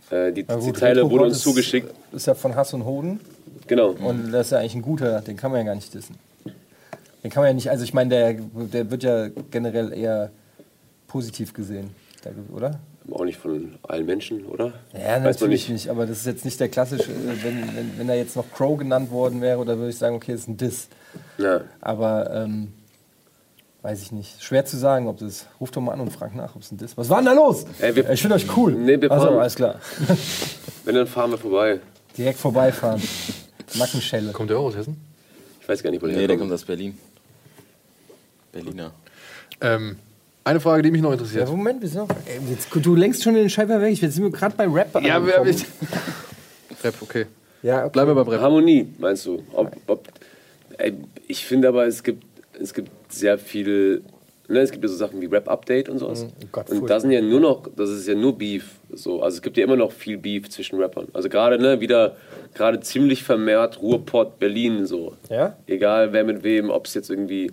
Äh, 0.09 0.31
die, 0.33 0.45
Na 0.47 0.55
die 0.55 0.61
gut, 0.65 0.77
Zeile 0.77 1.01
Retro 1.01 1.11
wurde 1.11 1.23
uns 1.25 1.37
ist- 1.37 1.43
zugeschickt. 1.43 1.93
Ist 2.11 2.25
ja 2.27 2.33
von 2.33 2.55
Hass 2.55 2.73
und 2.73 2.85
Hoden. 2.85 3.19
Genau. 3.67 3.89
Und 3.91 4.31
das 4.31 4.47
ist 4.47 4.51
ja 4.51 4.57
eigentlich 4.59 4.75
ein 4.75 4.81
guter, 4.81 5.21
den 5.21 5.37
kann 5.37 5.51
man 5.51 5.59
ja 5.59 5.65
gar 5.67 5.75
nicht 5.75 5.93
dissen. 5.93 6.15
Den 7.23 7.29
kann 7.29 7.41
man 7.43 7.49
ja 7.49 7.53
nicht, 7.53 7.69
also 7.69 7.83
ich 7.83 7.93
meine, 7.93 8.09
der, 8.09 8.33
der 8.33 8.89
wird 8.89 9.03
ja 9.03 9.27
generell 9.51 9.93
eher 9.93 10.31
positiv 11.07 11.53
gesehen, 11.53 11.91
der- 12.25 12.33
oder? 12.55 12.79
Auch 13.09 13.25
nicht 13.25 13.39
von 13.39 13.75
allen 13.83 14.05
Menschen, 14.05 14.45
oder? 14.45 14.73
Ja, 14.93 15.15
Weiß 15.23 15.39
natürlich 15.41 15.67
nicht. 15.69 15.85
nicht. 15.85 15.89
aber 15.89 16.05
das 16.05 16.19
ist 16.19 16.25
jetzt 16.27 16.45
nicht 16.45 16.59
der 16.59 16.69
klassische, 16.69 17.11
äh, 17.11 17.43
wenn, 17.43 17.75
wenn, 17.75 17.97
wenn 17.97 18.07
da 18.07 18.13
jetzt 18.13 18.35
noch 18.35 18.45
Crow 18.51 18.77
genannt 18.77 19.09
worden 19.11 19.41
wäre, 19.41 19.57
oder 19.59 19.77
würde 19.77 19.89
ich 19.89 19.97
sagen, 19.97 20.15
okay, 20.15 20.31
das 20.33 20.41
ist 20.41 20.47
ein 20.47 20.57
Diss. 20.57 20.87
Ja. 21.37 21.61
Aber, 21.81 22.29
ähm, 22.33 22.73
weiß 23.81 24.01
ich 24.03 24.11
nicht. 24.11 24.41
Schwer 24.43 24.65
zu 24.65 24.77
sagen, 24.77 25.07
ob 25.07 25.17
das, 25.17 25.47
ruft 25.59 25.75
doch 25.75 25.81
mal 25.81 25.93
an 25.93 25.99
und 26.01 26.11
fragt 26.13 26.35
nach, 26.35 26.55
ob 26.55 26.61
es 26.61 26.71
ein 26.71 26.77
Diss 26.77 26.95
Was 26.95 27.09
war 27.09 27.17
denn 27.17 27.25
da 27.25 27.33
los? 27.33 27.65
Ey, 27.79 27.95
wir- 27.95 28.09
ich 28.11 28.21
finde 28.21 28.35
euch 28.35 28.45
cool. 28.55 28.73
Nee, 28.73 29.01
wir 29.01 29.11
also, 29.11 29.25
fahren- 29.25 29.39
alles 29.39 29.55
klar. 29.55 29.79
Wenn, 30.85 30.95
dann 30.95 31.07
fahren 31.07 31.31
wir 31.31 31.37
vorbei. 31.39 31.79
Direkt 32.17 32.37
vorbeifahren. 32.39 33.01
Nackenschelle. 33.75 34.31
Kommt 34.31 34.49
der 34.51 34.59
auch 34.59 34.65
aus 34.65 34.75
Hessen? 34.75 34.97
Ich 35.59 35.67
weiß 35.67 35.81
gar 35.81 35.89
nicht, 35.91 36.01
wo 36.03 36.07
der 36.07 36.17
Nee, 36.17 36.27
der 36.27 36.37
kommt 36.37 36.51
aus 36.51 36.63
Berlin. 36.65 36.97
Berliner. 38.51 38.91
Ähm, 39.61 39.97
eine 40.43 40.59
Frage, 40.59 40.83
die 40.83 40.91
mich 40.91 41.01
noch 41.01 41.11
interessiert. 41.11 41.47
Ja, 41.47 41.55
Moment, 41.55 41.81
wir 41.81 41.89
sind 41.89 42.07
noch, 42.07 42.15
ey, 42.25 42.39
jetzt, 42.49 42.67
du 42.73 42.95
lenkst 42.95 43.23
schon 43.23 43.35
den 43.35 43.49
Scheiber 43.49 43.79
weg. 43.81 43.99
Jetzt 44.01 44.15
sind 44.15 44.23
wir 44.23 44.31
gerade 44.31 44.55
bei 44.55 44.67
Rap. 44.67 44.93
Ja, 45.03 45.25
wer 45.25 45.39
angekommen. 45.39 45.65
Rap, 46.83 46.95
okay. 47.01 47.25
ja 47.61 47.81
okay. 47.81 47.89
Bleiben 47.91 48.09
wir 48.11 48.15
beim 48.15 48.27
Rap. 48.27 48.41
Harmonie, 48.41 48.87
meinst 48.97 49.25
du? 49.25 49.43
Ob, 49.53 49.75
ob, 49.87 50.07
ey, 50.77 50.93
ich 51.27 51.45
finde 51.45 51.67
aber, 51.67 51.85
es 51.85 52.01
gibt, 52.03 52.23
es 52.59 52.73
gibt 52.73 52.89
sehr 53.09 53.37
viel. 53.37 54.03
Ne, 54.47 54.59
es 54.59 54.71
gibt 54.71 54.83
ja 54.83 54.89
so 54.89 54.97
Sachen 54.97 55.21
wie 55.21 55.27
Rap-Update 55.27 55.87
und 55.87 55.99
sowas. 55.99 56.25
oh 56.27 56.45
Gott, 56.51 56.69
und 56.69 56.89
da 56.89 56.99
sind 56.99 57.11
ja 57.11 57.21
nur 57.21 57.39
noch, 57.39 57.67
das 57.73 57.89
ist 57.89 58.05
ja 58.05 58.15
nur 58.15 58.37
Beef. 58.37 58.65
So. 58.91 59.21
Also 59.21 59.35
es 59.37 59.41
gibt 59.41 59.55
ja 59.55 59.63
immer 59.63 59.77
noch 59.77 59.93
viel 59.93 60.17
Beef 60.17 60.49
zwischen 60.49 60.77
Rappern. 60.81 61.07
Also 61.13 61.29
gerade 61.29 61.57
ne, 61.57 61.79
wieder 61.79 62.17
gerade 62.53 62.81
ziemlich 62.81 63.23
vermehrt 63.23 63.81
Ruhrpott, 63.81 64.39
Berlin 64.39 64.85
so. 64.85 65.15
Ja? 65.29 65.55
Egal 65.67 66.11
wer 66.11 66.25
mit 66.25 66.43
wem, 66.43 66.69
ob 66.69 66.87
es 66.87 66.95
jetzt 66.95 67.09
irgendwie 67.09 67.51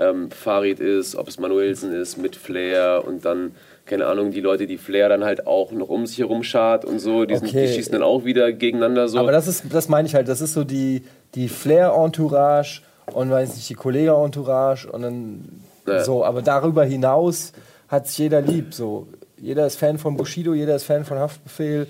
ähm, 0.00 0.30
Farid 0.30 0.80
ist, 0.80 1.14
ob 1.14 1.28
es 1.28 1.38
Manuelsen 1.38 1.92
ist 1.92 2.16
mit 2.16 2.34
Flair 2.34 3.04
und 3.06 3.24
dann, 3.24 3.52
keine 3.86 4.06
Ahnung, 4.06 4.30
die 4.32 4.40
Leute, 4.40 4.66
die 4.66 4.78
Flair 4.78 5.08
dann 5.08 5.22
halt 5.24 5.46
auch 5.46 5.70
noch 5.72 5.88
um 5.90 6.06
sich 6.06 6.18
herum 6.18 6.42
schart 6.42 6.84
und 6.84 6.98
so, 6.98 7.24
die, 7.26 7.36
sind, 7.36 7.48
Okay. 7.48 7.66
die 7.66 7.72
schießen 7.74 7.92
dann 7.92 8.02
auch 8.02 8.24
wieder 8.24 8.50
gegeneinander 8.52 9.08
so. 9.08 9.18
Aber 9.18 9.30
das 9.32 9.46
ist, 9.46 9.64
das 9.70 9.88
meine 9.88 10.08
ich 10.08 10.14
halt, 10.14 10.26
das 10.28 10.40
ist 10.40 10.54
so 10.54 10.64
die, 10.64 11.02
die 11.34 11.48
Flair-Entourage 11.48 12.82
und 13.12 13.30
weiß 13.30 13.54
nicht, 13.56 13.68
die 13.68 13.74
Kollega-Entourage 13.74 14.86
und 14.90 15.02
dann 15.02 15.62
Ja. 15.86 16.04
so, 16.04 16.24
aber 16.24 16.42
darüber 16.42 16.84
hinaus 16.84 17.52
hat 17.88 18.06
sich 18.06 18.18
jeder 18.18 18.40
lieb. 18.40 18.72
So. 18.74 19.08
Jeder 19.36 19.66
ist 19.66 19.76
Fan 19.76 19.98
von 19.98 20.16
Bushido, 20.16 20.54
jeder 20.54 20.76
ist 20.76 20.84
Fan 20.84 21.04
von 21.04 21.18
Haftbefehl, 21.18 21.86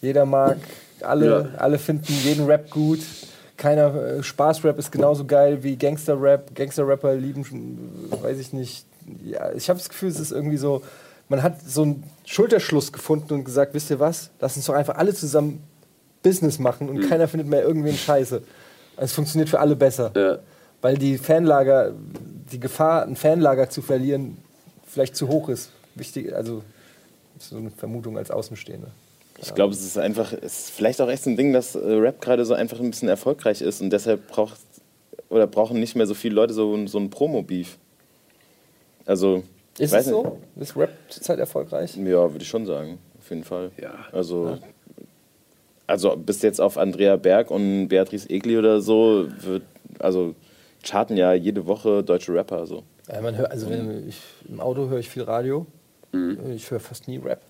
jeder 0.00 0.26
mag 0.26 0.56
alle, 1.02 1.26
Ja. 1.26 1.48
alle 1.58 1.78
finden 1.78 2.12
jeden 2.24 2.46
Rap 2.46 2.70
gut. 2.70 3.00
Keiner 3.56 3.94
äh, 3.94 4.22
Spaßrap 4.22 4.78
ist 4.78 4.92
genauso 4.92 5.24
geil 5.24 5.62
wie 5.62 5.76
Gangster-Rap. 5.76 6.54
Gangster-Rapper 6.54 7.14
lieben, 7.14 7.44
schon, 7.44 7.78
weiß 8.10 8.38
ich 8.38 8.52
nicht, 8.52 8.86
ja, 9.24 9.52
ich 9.52 9.68
habe 9.68 9.78
das 9.78 9.88
Gefühl, 9.88 10.08
es 10.08 10.20
ist 10.20 10.32
irgendwie 10.32 10.56
so, 10.56 10.82
man 11.28 11.42
hat 11.42 11.60
so 11.62 11.82
einen 11.82 12.04
Schulterschluss 12.24 12.92
gefunden 12.92 13.34
und 13.34 13.44
gesagt, 13.44 13.74
wisst 13.74 13.90
ihr 13.90 14.00
was, 14.00 14.30
lass 14.40 14.56
uns 14.56 14.66
doch 14.66 14.74
einfach 14.74 14.96
alle 14.96 15.14
zusammen 15.14 15.62
Business 16.22 16.58
machen 16.58 16.88
und 16.88 17.08
keiner 17.08 17.28
findet 17.28 17.48
mehr 17.48 17.62
irgendwen 17.62 17.96
Scheiße. 17.96 18.42
Es 18.96 19.12
funktioniert 19.12 19.48
für 19.48 19.60
alle 19.60 19.76
besser. 19.76 20.12
Ja. 20.16 20.38
Weil 20.82 20.98
die 20.98 21.18
Fanlager, 21.18 21.92
die 22.50 22.60
Gefahr, 22.60 23.02
ein 23.04 23.16
Fanlager 23.16 23.70
zu 23.70 23.82
verlieren, 23.82 24.38
vielleicht 24.86 25.16
zu 25.16 25.28
hoch 25.28 25.48
ist. 25.48 25.70
Wichtig, 25.94 26.34
also 26.34 26.62
so 27.38 27.56
eine 27.56 27.70
Vermutung 27.70 28.18
als 28.18 28.30
Außenstehende. 28.30 28.88
Ich 29.38 29.54
glaube, 29.54 29.74
es 29.74 29.84
ist 29.84 29.98
einfach, 29.98 30.32
es 30.32 30.60
ist 30.60 30.70
vielleicht 30.70 31.00
auch 31.00 31.08
echt 31.08 31.24
so 31.24 31.30
ein 31.30 31.36
Ding, 31.36 31.52
dass 31.52 31.74
äh, 31.74 31.78
Rap 31.78 32.20
gerade 32.20 32.44
so 32.44 32.54
einfach 32.54 32.80
ein 32.80 32.90
bisschen 32.90 33.08
erfolgreich 33.08 33.60
ist 33.60 33.80
und 33.80 33.90
deshalb 33.90 34.26
braucht 34.28 34.58
oder 35.28 35.46
brauchen 35.46 35.80
nicht 35.80 35.96
mehr 35.96 36.06
so 36.06 36.14
viele 36.14 36.34
Leute 36.34 36.54
so, 36.54 36.86
so 36.86 36.98
ein 36.98 37.10
Promo-Beef. 37.10 37.78
Also, 39.04 39.42
Ist 39.78 39.92
weiß 39.92 40.06
es 40.06 40.10
so? 40.10 40.38
Ist 40.56 40.76
Rap 40.76 40.90
zurzeit 41.08 41.38
erfolgreich? 41.38 41.96
Ja, 41.96 42.32
würde 42.32 42.42
ich 42.42 42.48
schon 42.48 42.66
sagen, 42.66 42.98
auf 43.18 43.28
jeden 43.30 43.44
Fall. 43.44 43.70
Ja. 43.80 43.94
Also, 44.12 44.58
also 45.86 46.16
bis 46.16 46.42
jetzt 46.42 46.60
auf 46.60 46.78
Andrea 46.78 47.16
Berg 47.16 47.50
und 47.50 47.88
Beatrice 47.88 48.28
Egli 48.28 48.58
oder 48.58 48.80
so 48.80 49.28
wird, 49.40 49.62
also 49.98 50.34
charten 50.82 51.16
ja 51.16 51.32
jede 51.32 51.66
Woche 51.66 52.02
deutsche 52.02 52.32
Rapper 52.32 52.66
so. 52.66 52.82
Ja, 53.08 53.20
man 53.20 53.36
hört, 53.36 53.50
also 53.50 53.70
wenn 53.70 54.08
ich, 54.08 54.20
im 54.48 54.60
Auto 54.60 54.88
höre 54.88 54.98
ich 54.98 55.08
viel 55.08 55.22
Radio. 55.22 55.66
Ich 56.54 56.70
höre 56.70 56.80
fast 56.80 57.08
nie 57.08 57.18
Rap. 57.18 57.40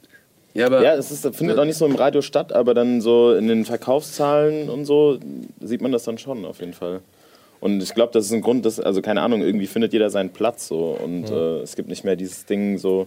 Ja, 0.57 0.67
aber 0.67 0.83
Ja, 0.83 0.95
es 0.95 1.11
ist, 1.11 1.23
findet 1.37 1.59
auch 1.59 1.65
nicht 1.65 1.77
so 1.77 1.87
im 1.87 1.95
Radio 1.97 2.23
statt, 2.23 2.53
aber 2.53 2.73
dann 2.75 3.01
so 3.01 3.35
in 3.35 3.47
den 3.47 3.65
Verkaufszahlen 3.65 4.69
und 4.69 4.85
so 4.87 5.19
sieht 5.61 5.83
man 5.83 5.93
das 5.93 6.05
dann 6.05 6.19
schon 6.19 6.45
auf 6.45 6.61
jeden 6.61 6.73
Fall. 6.73 7.01
Und 7.61 7.83
ich 7.83 7.95
glaube, 7.95 8.13
das 8.13 8.27
ist 8.27 8.33
ein 8.33 8.41
Grund, 8.43 8.65
dass, 8.67 8.81
also 8.81 9.03
keine 9.03 9.23
Ahnung, 9.23 9.43
irgendwie 9.43 9.67
findet 9.67 9.93
jeder 9.93 10.11
seinen 10.11 10.31
Platz 10.31 10.69
so 10.69 10.99
und 11.03 11.31
äh, 11.31 11.61
es 11.61 11.77
gibt 11.77 11.89
nicht 11.89 12.05
mehr 12.05 12.17
dieses 12.17 12.45
Ding 12.47 12.79
so, 12.79 13.07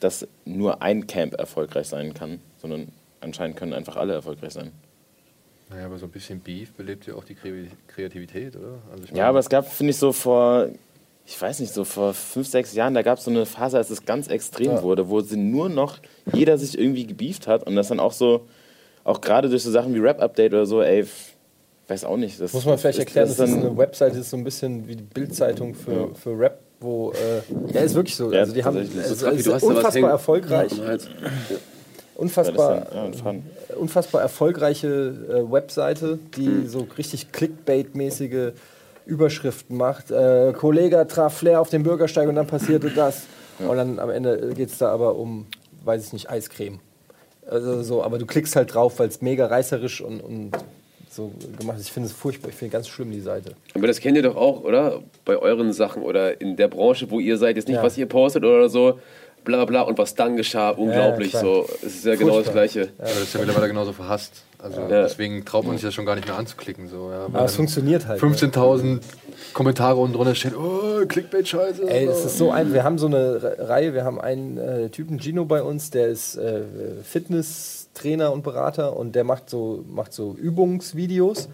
dass 0.00 0.26
nur 0.44 0.82
ein 0.82 1.06
Camp 1.06 1.34
erfolgreich 1.34 1.88
sein 1.88 2.12
kann, 2.14 2.40
sondern 2.60 2.88
anscheinend 3.20 3.56
können 3.56 3.72
einfach 3.72 3.96
alle 3.96 4.12
erfolgreich 4.14 4.52
sein. 4.52 4.72
Naja, 5.70 5.86
aber 5.86 5.98
so 5.98 6.06
ein 6.06 6.12
bisschen 6.12 6.40
Beef 6.40 6.72
belebt 6.74 7.06
ja 7.06 7.14
auch 7.14 7.24
die 7.24 7.34
Kre- 7.34 7.66
Kreativität, 7.88 8.54
oder? 8.56 8.78
Also 8.92 9.04
ich 9.04 9.10
Ja, 9.10 9.28
aber 9.28 9.40
es 9.40 9.48
gab, 9.48 9.66
finde 9.70 9.90
ich, 9.90 9.96
so 9.96 10.12
vor, 10.12 10.68
ich 11.26 11.40
weiß 11.40 11.58
nicht, 11.60 11.74
so 11.74 11.84
vor 11.84 12.14
fünf, 12.14 12.46
sechs 12.46 12.72
Jahren, 12.74 12.94
da 12.94 13.02
gab 13.02 13.18
es 13.18 13.24
so 13.24 13.30
eine 13.30 13.46
Phase, 13.46 13.76
als 13.76 13.90
es 13.90 14.04
ganz 14.04 14.28
extrem 14.28 14.66
Ja. 14.72 14.82
wurde, 14.82 15.08
wo 15.08 15.20
sie 15.20 15.36
nur 15.36 15.68
noch 15.68 15.98
jeder 16.32 16.56
sich 16.56 16.78
irgendwie 16.78 17.06
gebieft 17.06 17.46
hat 17.48 17.66
und 17.66 17.74
das 17.76 17.88
dann 17.88 17.98
auch 18.00 18.12
so, 18.12 18.46
auch 19.04 19.20
gerade 19.20 19.48
durch 19.48 19.62
so 19.62 19.70
Sachen 19.70 19.94
wie 19.94 19.98
Rap-Update 19.98 20.52
oder 20.52 20.66
so, 20.66 20.82
ey, 20.82 21.04
weiß 21.88 22.04
auch 22.04 22.16
nicht. 22.16 22.40
Das, 22.40 22.52
Muss 22.52 22.64
man 22.64 22.78
vielleicht 22.78 22.98
das- 22.98 23.04
erklären, 23.06 23.28
das 23.28 23.36
das 23.38 23.48
ist 23.50 23.56
dann- 23.56 23.66
eine 23.66 23.76
Webseite, 23.76 24.18
ist 24.18 24.30
so 24.30 24.36
ein 24.36 24.44
bisschen 24.44 24.86
wie 24.88 24.96
die 24.96 25.02
Bildzeitung 25.04 25.74
für, 25.74 26.14
für 26.14 26.38
Rap, 26.38 26.58
wo. 26.80 27.12
Äh, 27.12 27.72
ja, 27.72 27.80
ist 27.80 27.94
wirklich 27.94 28.16
so. 28.16 28.32
Ja, 28.32 28.40
also 28.40 28.52
die 28.52 28.64
haben 28.64 28.84
So 28.84 29.24
Kapi, 29.26 29.36
ist 29.38 29.46
du 29.46 29.52
hast 29.54 29.62
da 29.64 29.68
was 29.68 29.76
unfassbar 29.76 30.10
erfolgreich. 30.10 30.72
Ja, 30.76 30.96
Unfassbar, 32.16 32.86
dann, 32.90 33.12
ja, 33.12 33.76
unfassbar 33.76 34.22
erfolgreiche 34.22 34.86
äh, 34.88 35.52
Webseite, 35.52 36.18
die 36.36 36.46
Hm. 36.46 36.68
so 36.68 36.86
richtig 36.96 37.26
Clickbait-mäßige 37.30 38.52
Überschriften 39.06 39.76
macht. 39.76 40.10
Äh, 40.10 40.52
Kollege 40.52 41.06
traf 41.08 41.38
Flair 41.38 41.60
auf 41.60 41.70
dem 41.70 41.82
Bürgersteig 41.82 42.28
und 42.28 42.34
dann 42.34 42.46
passierte 42.46 42.90
das. 42.90 43.22
Und 43.58 43.76
dann 43.76 43.98
am 43.98 44.10
Ende 44.10 44.52
geht 44.54 44.68
es 44.70 44.78
da 44.78 44.88
aber 44.92 45.16
um, 45.16 45.46
weiß 45.84 46.06
ich 46.06 46.12
nicht, 46.12 46.28
Eiscreme. 46.30 46.80
Also 47.48 47.82
so, 47.82 48.02
aber 48.02 48.18
du 48.18 48.26
klickst 48.26 48.56
halt 48.56 48.74
drauf, 48.74 48.98
weil 48.98 49.08
es 49.08 49.22
mega 49.22 49.46
reißerisch 49.46 50.00
und, 50.00 50.20
und 50.20 50.50
so 51.08 51.30
gemacht 51.58 51.78
ist. 51.78 51.86
Ich 51.86 51.92
finde 51.92 52.08
es 52.08 52.12
furchtbar, 52.12 52.48
ich 52.50 52.56
finde 52.56 52.72
ganz 52.72 52.88
schlimm 52.88 53.12
die 53.12 53.20
Seite. 53.20 53.52
Aber 53.74 53.86
das 53.86 54.00
kennt 54.00 54.16
ihr 54.16 54.22
doch 54.24 54.36
auch, 54.36 54.62
oder? 54.64 55.00
Bei 55.24 55.36
euren 55.36 55.72
Sachen 55.72 56.02
oder 56.02 56.40
in 56.40 56.56
der 56.56 56.68
Branche, 56.68 57.10
wo 57.10 57.20
ihr 57.20 57.38
seid, 57.38 57.56
jetzt 57.56 57.68
nicht, 57.68 57.76
Ja. 57.76 57.82
was 57.82 57.96
ihr 57.96 58.06
postet 58.06 58.44
oder 58.44 58.68
so, 58.68 58.98
bla 59.46 59.64
bla 59.64 59.80
und 59.82 59.96
was 59.96 60.14
dann 60.14 60.36
geschah, 60.36 60.70
unglaublich. 60.70 61.30
klar. 61.30 61.42
so, 61.42 61.66
es 61.82 61.94
ist 61.96 62.04
ja 62.04 62.14
genau 62.16 62.36
das 62.38 62.48
Furchtbar. 62.48 62.52
Gleiche. 62.52 62.88
Aber 62.98 63.08
das 63.08 63.22
ist 63.22 63.32
ja 63.34 63.40
mittlerweile 63.40 63.68
genauso 63.68 63.92
verhasst. 63.94 64.42
Also 64.58 64.80
Ja. 64.82 65.02
deswegen 65.04 65.44
traut 65.44 65.64
man 65.66 65.76
sich 65.76 65.82
das 65.84 65.94
schon 65.94 66.04
gar 66.06 66.14
nicht 66.16 66.26
mehr 66.26 66.36
anzuklicken. 66.36 66.88
So, 66.88 67.10
ja, 67.10 67.24
Aber 67.26 67.44
es 67.44 67.56
funktioniert 67.56 68.06
halt. 68.06 68.20
ne? 68.22 68.28
15.000 68.28 69.00
Kommentare 69.54 69.96
unten 69.96 70.14
drunter 70.16 70.34
stehen, 70.34 70.54
oh, 70.56 71.04
Clickbait-Scheiße. 71.06 71.86
Ey, 71.88 72.06
es 72.06 72.24
ist 72.24 72.36
so 72.38 72.50
ein, 72.50 72.72
wir 72.74 72.82
haben 72.84 72.98
so 72.98 73.06
eine 73.06 73.42
Re- 73.42 73.56
Reihe, 73.68 73.94
wir 73.94 74.04
haben 74.04 74.20
einen 74.20 74.58
äh, 74.58 74.88
Typen, 74.90 75.18
Gino 75.20 75.44
bei 75.44 75.62
uns, 75.62 75.90
der 75.90 76.08
ist 76.08 76.36
äh, 76.36 76.62
Fitnesstrainer 77.04 78.32
und 78.32 78.42
Berater 78.42 78.96
und 78.96 79.14
der 79.14 79.24
macht 79.24 79.48
so, 79.50 79.84
macht 79.88 80.12
so 80.12 80.34
Übungsvideos. 80.34 81.48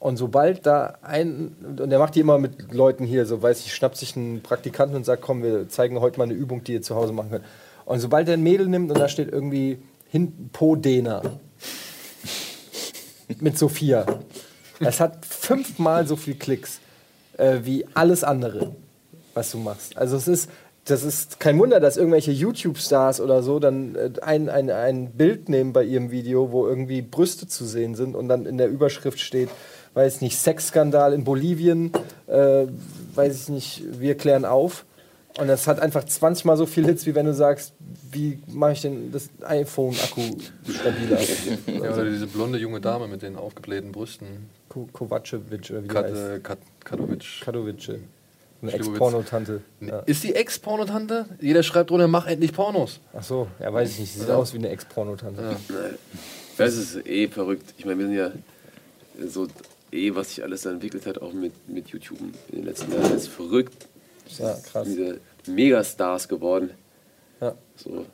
Und 0.00 0.16
sobald 0.16 0.64
da 0.64 0.94
ein, 1.02 1.54
und 1.62 1.90
der 1.90 1.98
macht 1.98 2.14
die 2.14 2.20
immer 2.20 2.38
mit 2.38 2.72
Leuten 2.72 3.04
hier, 3.04 3.26
so 3.26 3.42
weiß 3.42 3.60
ich, 3.60 3.74
schnappt 3.74 3.98
sich 3.98 4.16
einen 4.16 4.42
Praktikanten 4.42 4.96
und 4.96 5.04
sagt, 5.04 5.20
komm, 5.20 5.42
wir 5.42 5.68
zeigen 5.68 6.00
heute 6.00 6.18
mal 6.18 6.24
eine 6.24 6.32
Übung, 6.32 6.64
die 6.64 6.72
ihr 6.72 6.82
zu 6.82 6.96
Hause 6.96 7.12
machen 7.12 7.30
könnt. 7.30 7.44
Und 7.84 8.00
sobald 8.00 8.26
der 8.26 8.34
ein 8.34 8.42
Mädel 8.42 8.66
nimmt 8.66 8.90
und 8.90 8.98
da 8.98 9.08
steht 9.08 9.30
irgendwie 9.30 9.78
hinten 10.08 10.48
Po-Dehner 10.54 11.38
mit 13.40 13.58
Sophia. 13.58 14.06
Es 14.80 15.00
hat 15.00 15.26
fünfmal 15.26 16.06
so 16.06 16.16
viel 16.16 16.34
Klicks 16.34 16.80
äh, 17.36 17.58
wie 17.64 17.86
alles 17.92 18.24
andere, 18.24 18.74
was 19.34 19.50
du 19.50 19.58
machst. 19.58 19.98
Also 19.98 20.16
es 20.16 20.28
ist, 20.28 20.50
das 20.86 21.02
ist 21.02 21.40
kein 21.40 21.58
Wunder, 21.58 21.78
dass 21.78 21.98
irgendwelche 21.98 22.32
YouTube-Stars 22.32 23.20
oder 23.20 23.42
so 23.42 23.58
dann 23.58 23.94
äh, 23.96 24.10
ein, 24.22 24.48
ein, 24.48 24.70
ein 24.70 25.10
Bild 25.10 25.50
nehmen 25.50 25.74
bei 25.74 25.84
ihrem 25.84 26.10
Video, 26.10 26.52
wo 26.52 26.66
irgendwie 26.66 27.02
Brüste 27.02 27.46
zu 27.46 27.66
sehen 27.66 27.94
sind 27.94 28.16
und 28.16 28.28
dann 28.28 28.46
in 28.46 28.56
der 28.56 28.68
Überschrift 28.68 29.20
steht, 29.20 29.50
weiß 29.94 30.20
nicht, 30.20 30.38
Sexskandal 30.38 31.12
in 31.12 31.24
Bolivien, 31.24 31.92
äh, 32.26 32.66
weiß 33.14 33.42
ich 33.42 33.48
nicht, 33.48 33.82
wir 34.00 34.16
klären 34.16 34.44
auf. 34.44 34.84
Und 35.38 35.46
das 35.46 35.66
hat 35.68 35.78
einfach 35.80 36.04
20 36.04 36.44
Mal 36.44 36.56
so 36.56 36.66
viel 36.66 36.84
Hits, 36.84 37.06
wie 37.06 37.14
wenn 37.14 37.24
du 37.26 37.32
sagst, 37.34 37.72
wie 38.10 38.42
mache 38.48 38.72
ich 38.72 38.82
denn 38.82 39.12
das 39.12 39.28
iPhone-Akku 39.42 40.22
stabiler? 40.68 41.20
Ja, 41.84 41.92
oder 41.94 42.04
diese 42.10 42.26
blonde 42.26 42.58
junge 42.58 42.80
Dame 42.80 43.06
mit 43.06 43.22
den 43.22 43.36
aufgeblähten 43.36 43.92
Brüsten. 43.92 44.26
Ko- 44.68 44.88
Kovacevic 44.92 45.70
oder 45.70 45.84
wie 45.84 45.88
Kat, 45.88 46.04
heißt. 46.06 46.16
äh, 46.16 46.38
Kat, 46.40 46.58
Katowic. 46.84 47.24
Kadovice. 47.42 47.90
Eine. 48.62 48.72
Ex-Pornotante. 48.72 49.62
Ja. 49.80 50.00
Ist 50.00 50.22
die 50.24 50.34
Ex-Pornotante? 50.34 51.24
Jeder 51.40 51.62
schreibt 51.62 51.90
drunter, 51.90 52.08
mach 52.08 52.26
endlich 52.26 52.52
Pornos. 52.52 53.00
Ach 53.14 53.22
so, 53.22 53.46
ja, 53.58 53.72
weiß 53.72 53.90
ich 53.92 54.00
nicht. 54.00 54.12
Sie 54.12 54.20
sieht 54.20 54.30
aus 54.30 54.52
wie 54.52 54.58
eine 54.58 54.68
Ex-Pornotante. 54.68 55.56
Das 56.58 56.74
ist 56.76 57.06
eh 57.06 57.28
verrückt. 57.28 57.72
Ich 57.78 57.86
meine, 57.86 57.98
wir 58.00 58.06
sind 58.06 58.16
ja 58.16 58.30
so 59.28 59.46
eh, 59.92 60.14
was 60.14 60.30
sich 60.34 60.42
alles 60.44 60.62
da 60.62 60.70
entwickelt 60.70 61.06
hat, 61.06 61.18
auch 61.20 61.32
mit, 61.32 61.52
mit 61.68 61.88
YouTube 61.88 62.18
in 62.20 62.32
den 62.56 62.64
letzten 62.64 62.92
Jahren. 62.92 63.02
Das 63.12 63.22
ist 63.24 63.28
verrückt. 63.28 63.88
Ja, 64.38 64.54
krass. 64.70 64.86
Diese 64.86 65.20
Megastars 65.46 66.28
geworden. 66.28 66.70
Ja. 67.40 67.54
So. 67.76 68.06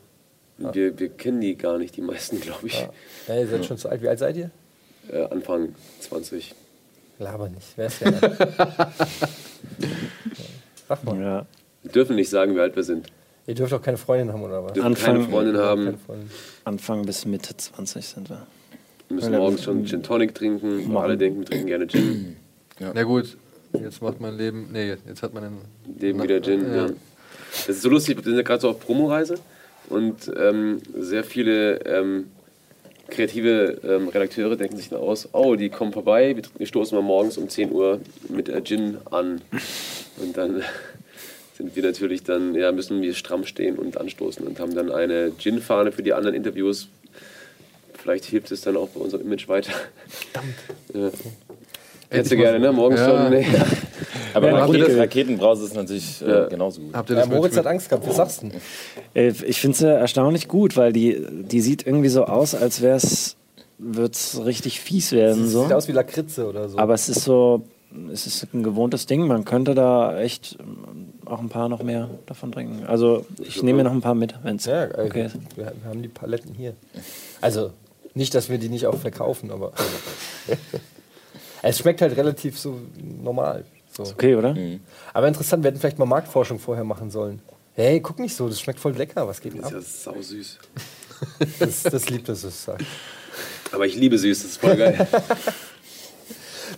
Und 0.59 0.75
Wir, 0.75 0.99
wir 0.99 1.09
kennen 1.11 1.41
die 1.41 1.57
gar 1.57 1.77
nicht, 1.79 1.97
die 1.97 2.01
meisten, 2.03 2.41
glaube 2.43 2.67
ich. 2.67 2.81
Ja. 2.81 2.91
ja, 3.29 3.41
ihr 3.41 3.47
seid 3.49 3.65
schon 3.67 3.77
zu 3.79 3.89
alt. 3.89 4.01
Wie 4.03 4.09
alt 4.09 4.19
seid 4.19 4.37
ihr? 4.37 4.51
Äh, 5.13 5.25
Anfang 5.25 5.75
20. 6.01 6.55
Laber 7.19 7.49
nicht. 7.49 7.67
Wer 7.77 7.87
ist 7.87 8.01
der? 8.01 8.13
Sag 10.89 11.05
mal. 11.05 11.21
Ja. 11.21 11.47
Wir 11.83 11.93
dürfen 11.93 12.17
nicht 12.17 12.31
sagen, 12.31 12.55
wie 12.57 12.61
alt 12.61 12.77
wir 12.77 12.83
sind. 12.83 13.07
Ihr 13.47 13.55
dürft 13.55 13.73
auch 13.73 13.83
keine 13.83 13.97
Freundin 13.97 14.33
haben, 14.33 14.43
oder 14.43 14.63
was? 14.65 14.71
Wir 14.71 14.83
dürfen 14.83 14.87
Anfang- 14.89 15.15
keine 15.17 15.29
Freundin 15.29 15.55
Keine 15.55 15.67
haben. 15.67 15.99
Freundin. 16.05 16.31
Anfang 16.65 17.07
bis 17.07 17.25
Mitte 17.27 17.57
20 17.57 18.05
sind 18.07 18.29
wir. 18.31 18.47
Wir 19.09 19.17
müssen 19.17 19.37
morgens 19.37 19.63
schon 19.63 19.87
Gin 19.87 20.03
Tonic 20.03 20.35
trinken. 20.35 20.93
Machen. 20.93 20.97
Alle 20.97 21.17
denken, 21.17 21.41
wir 21.41 21.47
trinken 21.47 21.67
gerne 21.67 21.87
Gin. 21.87 22.37
Na 22.81 23.03
gut, 23.05 23.37
jetzt 23.73 24.03
macht 24.03 24.21
mein 24.21 24.37
Leben. 24.37 24.69
Nee, 24.73 24.97
jetzt 25.07 25.23
hat 25.23 25.33
man 25.33 25.45
einen. 25.45 25.59
Leben 25.99 26.23
wieder 26.23 26.41
Gin. 26.41 26.75
Ja. 26.75 26.87
Das 27.67 27.77
ist 27.77 27.83
so 27.83 27.89
lustig, 27.89 28.17
wir 28.17 28.25
sind 28.25 28.37
ja 28.37 28.43
gerade 28.43 28.61
so 28.61 28.71
auf 28.71 28.81
Promoreise 28.81 29.37
und 29.89 30.31
ähm, 30.37 30.81
sehr 30.99 31.25
viele 31.25 31.79
ähm, 31.87 32.27
kreative 33.09 33.81
ähm, 33.85 34.09
Redakteure 34.09 34.57
denken 34.57 34.77
sich 34.77 34.89
dann 34.89 35.01
aus, 35.01 35.29
oh, 35.33 35.55
die 35.55 35.69
kommen 35.69 35.93
vorbei, 35.93 36.37
wir, 36.37 36.43
wir 36.59 36.67
stoßen 36.67 36.97
mal 36.97 37.03
morgens 37.03 37.39
um 37.39 37.49
10 37.49 37.73
Uhr 37.73 38.01
mit 38.29 38.49
äh, 38.49 38.63
Gin 38.63 38.99
an. 39.11 39.41
Und 40.19 40.37
dann 40.37 40.63
sind 41.57 41.77
wir 41.77 41.83
natürlich 41.83 42.25
dann, 42.25 42.55
ja, 42.55 42.73
müssen 42.73 43.03
wir 43.03 43.15
stramm 43.15 43.45
stehen 43.45 43.77
und 43.77 43.99
anstoßen 43.99 44.47
und 44.47 44.59
haben 44.59 44.75
dann 44.75 44.91
eine 44.91 45.33
Gin-Fahne 45.39 45.93
für 45.93 46.03
die 46.03 46.13
anderen 46.13 46.35
Interviews. 46.35 46.89
Vielleicht 48.07 48.27
hilft 48.27 48.53
es 48.53 48.61
dann 48.61 48.77
auch 48.77 48.87
bei 48.91 49.01
unserem 49.01 49.27
Image 49.27 49.49
weiter. 49.49 49.73
Verdammt. 50.07 50.55
Ja. 50.95 51.11
Hättest 52.09 52.31
du 52.31 52.37
gerne, 52.37 52.61
ne? 52.61 52.71
Morgens 52.71 53.01
Ja. 53.01 53.09
schon. 53.25 53.31
Nee. 53.31 53.45
Aber 54.33 54.47
Ja, 54.49 54.59
Raketen, 54.59 54.87
gut. 54.87 54.97
Raketenbrause 54.97 55.65
ist 55.65 55.75
natürlich 55.75 56.23
äh, 56.23 56.31
Ja. 56.31 56.45
genauso 56.47 56.83
gut. 56.83 56.95
Habt 56.95 57.11
ihr 57.11 57.17
Ja, 57.17 57.23
das 57.23 57.29
Moritz 57.31 57.57
mit, 57.57 57.65
hat 57.65 57.73
Angst 57.73 57.89
gehabt. 57.89 58.07
Was 58.07 58.15
sagst 58.17 58.43
du 58.45 58.49
denn? 58.51 58.61
Äh, 59.15 59.33
Ich 59.45 59.61
finde 59.61 59.77
sie 59.77 59.89
erstaunlich 59.93 60.47
gut, 60.47 60.77
weil 60.77 60.93
die, 60.93 61.21
die 61.31 61.61
sieht 61.61 61.85
irgendwie 61.85 62.09
so 62.09 62.25
aus, 62.27 62.55
als 62.55 62.81
wäre 62.81 62.97
es, 62.97 63.35
wird 63.79 64.15
es 64.15 64.45
richtig 64.45 64.81
fies 64.81 65.11
werden. 65.11 65.49
So. 65.49 65.65
Sieht 65.65 65.73
aus 65.73 65.89
wie 65.89 65.93
Lakritze 65.93 66.47
oder 66.47 66.69
so. 66.69 66.79
Aber 66.79 66.95
es 66.95 67.09
ist 67.09 67.25
so, 67.25 67.65
es 68.13 68.25
ist 68.29 68.47
ein 68.55 68.63
gewohntes 68.63 69.07
Ding. 69.07 69.27
Man 69.27 69.45
könnte 69.45 69.75
da 69.75 70.17
echt 70.21 70.59
ähm, 70.61 71.09
auch 71.25 71.41
ein 71.41 71.49
paar 71.49 71.69
noch 71.69 71.83
mehr 71.83 72.09
davon 72.27 72.53
trinken. 72.53 72.85
Also 72.87 73.27
ich 73.43 73.65
nehme 73.65 73.79
mir 73.79 73.83
noch 73.85 73.93
ein 73.93 74.01
paar 74.01 74.15
mit, 74.15 74.33
wenn 74.45 74.57
es 74.57 74.67
ja, 74.67 74.85
äh, 74.85 75.07
okay 75.07 75.27
ist. 75.27 75.35
wir, 75.57 75.65
wir 75.83 75.91
haben 75.91 76.03
die 76.03 76.09
Paletten 76.09 76.55
hier. 76.55 76.75
Also, 77.41 77.73
nicht, 78.17 78.35
dass 78.35 78.49
wir 78.49 78.59
die 78.59 78.69
nicht 78.69 78.87
auch 78.87 78.99
verkaufen, 78.99 79.51
aber. 79.51 79.73
es 81.63 81.79
schmeckt 81.79 82.01
halt 82.03 82.17
relativ 82.17 82.59
so 82.59 82.81
normal. 83.23 83.65
So. 83.93 84.03
Okay, 84.05 84.35
oder? 84.35 84.55
Aber 85.15 85.29
interessant, 85.29 85.63
wir 85.63 85.71
hätten 85.71 85.81
vielleicht 85.81 85.99
mal 85.99 86.07
Marktforschung 86.07 86.59
vorher 86.59 86.85
machen 86.85 87.11
sollen. 87.11 87.41
Hey, 87.75 88.01
guck 88.01 88.19
nicht 88.19 88.35
so, 88.35 88.49
das 88.49 88.61
schmeckt 88.61 88.81
voll 88.81 88.93
lecker. 88.93 89.27
Was 89.29 89.41
geht 89.41 89.53
denn 89.55 89.61
Das 89.63 89.73
ab? 89.73 89.79
ist 89.79 90.07
ja 90.07 90.13
sau 90.13 90.23
süß. 90.23 90.59
Das, 91.59 91.83
das 91.85 92.09
liebt 92.11 92.29
es, 92.29 92.45
es 92.45 92.65
sagt. 92.65 92.85
Aber 93.73 93.87
ich 93.87 93.97
liebe 93.97 94.19
süß, 94.19 94.43
das 94.43 94.51
ist 94.53 94.61
voll 94.61 94.77
geil. 94.77 95.07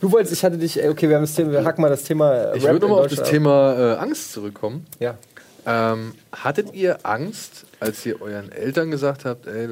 Du 0.00 0.12
wolltest, 0.12 0.32
ich 0.34 0.44
hatte 0.44 0.58
dich, 0.58 0.80
ey, 0.80 0.88
okay, 0.88 1.08
wir 1.08 1.16
haben 1.16 1.22
das 1.24 1.34
Thema, 1.34 1.50
wir 1.52 1.64
hacken 1.64 1.82
mal 1.82 1.88
das 1.88 2.04
Thema. 2.04 2.32
äh, 2.52 2.56
Ich 2.58 2.64
Rap 2.64 2.72
würde 2.74 2.86
nochmal 2.86 3.04
auf 3.06 3.12
das 3.14 3.28
Thema 3.28 3.94
äh, 3.94 3.96
Angst 3.96 4.32
zurückkommen. 4.32 4.86
Ja. 5.00 5.18
Ähm, 5.66 6.14
hattet 6.32 6.72
ihr 6.74 6.98
Angst, 7.04 7.66
als 7.80 8.04
ihr 8.06 8.20
euren 8.22 8.52
Eltern 8.52 8.90
gesagt 8.92 9.24
habt, 9.24 9.46
ey, 9.48 9.68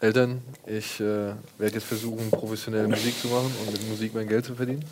Eltern, 0.00 0.42
ich 0.66 1.00
äh, 1.00 1.32
werde 1.58 1.74
jetzt 1.74 1.84
versuchen, 1.86 2.30
professionell 2.30 2.86
Musik 2.86 3.18
zu 3.18 3.28
machen 3.28 3.50
und 3.60 3.72
mit 3.72 3.88
Musik 3.88 4.14
mein 4.14 4.28
Geld 4.28 4.44
zu 4.44 4.54
verdienen? 4.54 4.84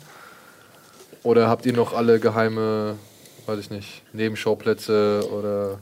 Oder 1.23 1.47
habt 1.47 1.65
ihr 1.65 1.73
noch 1.73 1.93
alle 1.93 2.19
geheime, 2.19 2.95
weiß 3.45 3.59
ich 3.59 3.69
nicht, 3.69 4.01
Nebenschauplätze 4.13 5.27
oder, 5.31 5.79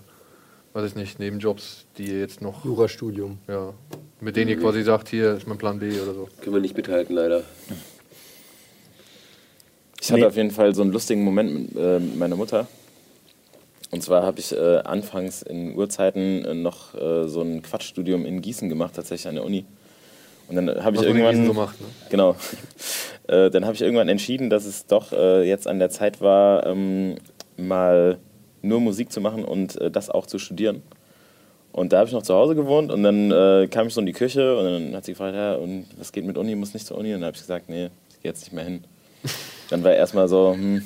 weiß 0.73 0.89
ich 0.89 0.95
nicht, 0.95 1.19
Nebenjobs, 1.19 1.85
die 1.97 2.07
ihr 2.07 2.19
jetzt 2.19 2.41
noch, 2.41 2.65
Jurastudium. 2.65 3.37
ja, 3.47 3.73
mit 4.19 4.35
denen 4.35 4.49
ihr 4.49 4.59
quasi 4.59 4.83
sagt, 4.83 5.09
hier 5.09 5.35
ist 5.35 5.47
mein 5.47 5.57
Plan 5.57 5.79
B 5.79 5.99
oder 5.99 6.13
so? 6.13 6.29
Können 6.41 6.55
wir 6.55 6.61
nicht 6.61 6.75
mithalten, 6.75 7.15
leider. 7.15 7.43
Ich 10.01 10.11
hatte 10.11 10.27
auf 10.27 10.35
jeden 10.35 10.51
Fall 10.51 10.75
so 10.75 10.81
einen 10.81 10.91
lustigen 10.91 11.23
Moment 11.23 11.53
mit, 11.53 11.77
äh, 11.77 11.99
mit 11.99 12.17
meiner 12.17 12.35
Mutter. 12.35 12.67
Und 13.93 14.01
zwar 14.01 14.23
habe 14.23 14.39
ich 14.39 14.51
äh, 14.51 14.77
anfangs 14.79 15.43
in 15.43 15.75
Urzeiten 15.75 16.43
äh, 16.45 16.55
noch 16.55 16.95
äh, 16.95 17.27
so 17.27 17.41
ein 17.41 17.61
Quatschstudium 17.61 18.25
in 18.25 18.41
Gießen 18.41 18.67
gemacht, 18.67 18.95
tatsächlich 18.95 19.27
an 19.27 19.35
der 19.35 19.45
Uni. 19.45 19.65
Und 20.47 20.55
dann 20.55 20.83
habe 20.83 20.95
ich 20.95 21.03
irgendwann. 21.03 21.45
So 21.45 21.53
macht, 21.53 21.79
ne? 21.79 21.87
Genau. 22.09 22.35
Äh, 23.25 23.49
dann 23.51 23.63
habe 23.63 23.73
ich 23.73 23.81
irgendwann 23.81 24.09
entschieden, 24.09 24.49
dass 24.49 24.65
es 24.65 24.85
doch 24.85 25.13
äh, 25.13 25.47
jetzt 25.47 25.65
an 25.65 25.79
der 25.79 25.89
Zeit 25.89 26.19
war, 26.19 26.65
ähm, 26.65 27.15
mal 27.55 28.17
nur 28.61 28.81
Musik 28.81 29.13
zu 29.13 29.21
machen 29.21 29.45
und 29.45 29.79
äh, 29.79 29.89
das 29.89 30.09
auch 30.09 30.25
zu 30.25 30.39
studieren. 30.39 30.83
Und 31.71 31.93
da 31.93 31.99
habe 31.99 32.09
ich 32.09 32.13
noch 32.13 32.23
zu 32.23 32.33
Hause 32.33 32.53
gewohnt 32.53 32.91
und 32.91 33.01
dann 33.01 33.69
kam 33.69 33.87
ich 33.87 33.93
so 33.93 34.01
in 34.01 34.05
die 34.05 34.11
Küche 34.11 34.57
und 34.57 34.65
dann 34.65 34.93
hat 34.93 35.05
sie 35.05 35.13
gefragt, 35.13 35.35
ja, 35.35 35.55
und 35.55 35.85
was 35.97 36.11
geht 36.11 36.25
mit 36.25 36.37
Uni, 36.37 36.53
muss 36.55 36.73
nicht 36.73 36.85
zur 36.85 36.97
Uni? 36.97 37.13
Und 37.13 37.21
dann 37.21 37.27
habe 37.27 37.35
ich 37.35 37.41
gesagt, 37.43 37.69
nee, 37.69 37.89
ich 38.09 38.21
gehe 38.21 38.29
jetzt 38.29 38.41
nicht 38.41 38.51
mehr 38.51 38.65
hin. 38.65 38.83
Dann 39.69 39.83
war 39.83 39.93
erstmal 39.93 40.27
so, 40.27 40.53
hm. 40.53 40.83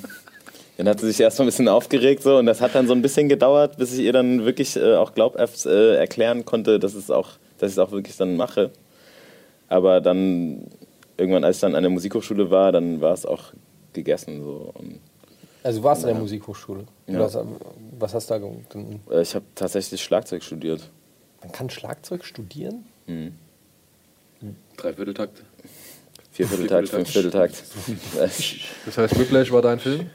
Dann 0.78 0.88
hat 0.88 1.00
sie 1.00 1.08
sich 1.08 1.18
erstmal 1.20 1.46
ein 1.46 1.50
bisschen 1.50 1.66
aufgeregt 1.66 2.22
so 2.22 2.38
und 2.38 2.46
das 2.46 2.60
hat 2.60 2.76
dann 2.76 2.86
so 2.86 2.92
ein 2.92 3.02
bisschen 3.02 3.28
gedauert, 3.28 3.78
bis 3.78 3.92
ich 3.94 3.98
ihr 4.00 4.12
dann 4.12 4.44
wirklich 4.44 4.76
äh, 4.76 4.94
auch 4.94 5.12
glaubhaft 5.12 5.66
äh, 5.66 5.96
erklären 5.96 6.44
konnte, 6.44 6.78
dass, 6.78 6.94
es 6.94 7.10
auch, 7.10 7.30
dass 7.58 7.70
ich 7.70 7.74
es 7.74 7.78
auch 7.80 7.90
wirklich 7.90 8.16
dann 8.16 8.36
mache. 8.36 8.70
Aber 9.68 10.00
dann, 10.00 10.68
irgendwann, 11.16 11.42
als 11.42 11.56
ich 11.56 11.60
dann 11.62 11.74
an 11.74 11.82
der 11.82 11.90
Musikhochschule 11.90 12.50
war, 12.52 12.70
dann 12.70 13.00
war 13.00 13.12
es 13.12 13.26
auch 13.26 13.52
gegessen. 13.92 14.40
So. 14.44 14.70
Und, 14.74 15.00
Also 15.64 15.80
du 15.80 15.84
warst 15.84 16.02
in 16.02 16.10
der 16.10 16.16
Musikhochschule. 16.16 16.84
Ja. 17.08 17.18
Was, 17.18 17.36
was 17.98 18.14
hast 18.14 18.30
du 18.30 18.34
da 18.34 18.38
gemacht? 18.38 18.76
äh, 19.10 19.22
ich 19.22 19.34
habe 19.34 19.44
tatsächlich 19.56 20.00
Schlagzeug 20.00 20.44
studiert. 20.44 20.88
Man 21.40 21.50
kann 21.50 21.70
Schlagzeug 21.70 22.24
studieren? 22.24 22.84
Dreivierteltakt. 24.76 25.42
Viervierteltakt, 26.30 26.88
Viervierteltakt. 26.88 27.56
Fünfvierteltakt. 27.56 27.64
Das 28.86 28.96
heißt, 28.96 29.18
Whiplash 29.18 29.50
war 29.50 29.62
dein 29.62 29.80
Film? 29.80 30.08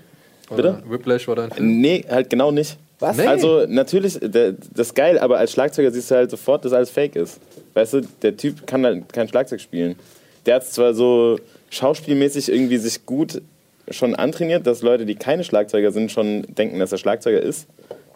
Oder 0.49 0.73
Bitte? 0.73 0.83
Whiplash 0.91 1.27
war 1.27 1.35
dein 1.35 1.51
Film? 1.51 1.79
nee, 1.81 2.05
halt 2.09 2.29
genau 2.29 2.51
nicht. 2.51 2.77
Was? 2.99 3.17
Nee. 3.17 3.27
Also 3.27 3.65
natürlich, 3.67 4.19
der, 4.21 4.53
das 4.73 4.87
ist 4.87 4.95
geil, 4.95 5.17
aber 5.19 5.37
als 5.37 5.51
Schlagzeuger 5.51 5.91
siehst 5.91 6.11
du 6.11 6.15
halt 6.15 6.31
sofort, 6.31 6.63
dass 6.63 6.73
alles 6.73 6.89
fake 6.89 7.15
ist. 7.15 7.39
Weißt 7.73 7.93
du, 7.93 8.01
der 8.21 8.37
Typ 8.37 8.65
kann 8.67 8.85
halt 8.85 9.11
kein 9.11 9.27
Schlagzeug 9.27 9.59
spielen. 9.61 9.95
Der 10.45 10.55
hat 10.55 10.65
zwar 10.65 10.93
so 10.93 11.37
schauspielmäßig 11.69 12.49
irgendwie 12.51 12.77
sich 12.77 13.05
gut 13.05 13.41
schon 13.89 14.15
antrainiert, 14.15 14.65
dass 14.67 14.81
Leute, 14.81 15.05
die 15.05 15.15
keine 15.15 15.43
Schlagzeuger 15.43 15.91
sind, 15.91 16.11
schon 16.11 16.43
denken, 16.55 16.79
dass 16.79 16.91
er 16.91 16.97
Schlagzeuger 16.97 17.41
ist. 17.41 17.67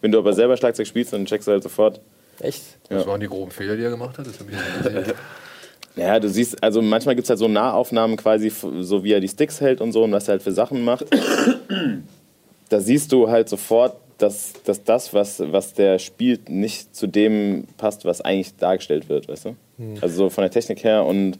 Wenn 0.01 0.11
du 0.11 0.19
aber 0.19 0.31
selber 0.33 0.55
Schlagzeug 0.55 0.87
spielst, 0.87 1.11
dann 1.11 1.25
checkst 1.25 1.47
du 1.47 1.51
halt 1.53 1.63
sofort. 1.63 1.99
Echt? 2.39 2.61
Was 2.89 3.03
Ja. 3.03 3.07
waren 3.09 3.19
die 3.19 3.27
groben 3.27 3.51
Fehler, 3.51 3.75
die 3.75 3.83
er 3.83 3.89
gemacht 3.89 4.17
hat? 4.17 4.27
Das 4.27 4.39
hab 4.39 4.47
ich 4.47 4.55
nicht 4.55 4.83
gesehen. 5.03 5.15
Ja, 5.95 6.19
du 6.19 6.29
siehst, 6.29 6.61
also 6.63 6.79
manchmal 6.83 7.15
gibt 7.15 7.25
es 7.25 7.29
halt 7.31 7.39
so 7.39 7.47
Nahaufnahmen 7.47 8.17
quasi, 8.17 8.51
so 8.81 9.03
wie 9.03 9.13
er 9.13 9.19
die 9.19 9.27
Sticks 9.27 9.59
hält 9.61 9.81
und 9.81 9.93
so 9.93 10.03
und 10.03 10.11
was 10.11 10.27
er 10.27 10.33
halt 10.33 10.43
für 10.43 10.51
Sachen 10.51 10.85
macht. 10.85 11.05
Da 12.69 12.79
siehst 12.79 13.11
du 13.11 13.29
halt 13.29 13.49
sofort, 13.49 13.95
dass, 14.17 14.53
dass 14.65 14.83
das, 14.83 15.13
was, 15.13 15.39
was 15.39 15.73
der 15.73 15.99
spielt, 15.99 16.49
nicht 16.49 16.95
zu 16.95 17.07
dem 17.07 17.65
passt, 17.77 18.03
was 18.05 18.21
eigentlich 18.21 18.55
dargestellt 18.57 19.09
wird, 19.09 19.27
weißt 19.29 19.45
du? 19.45 19.55
Also 20.01 20.15
so 20.15 20.29
von 20.29 20.41
der 20.41 20.51
Technik 20.51 20.83
her 20.83 21.05
und 21.05 21.37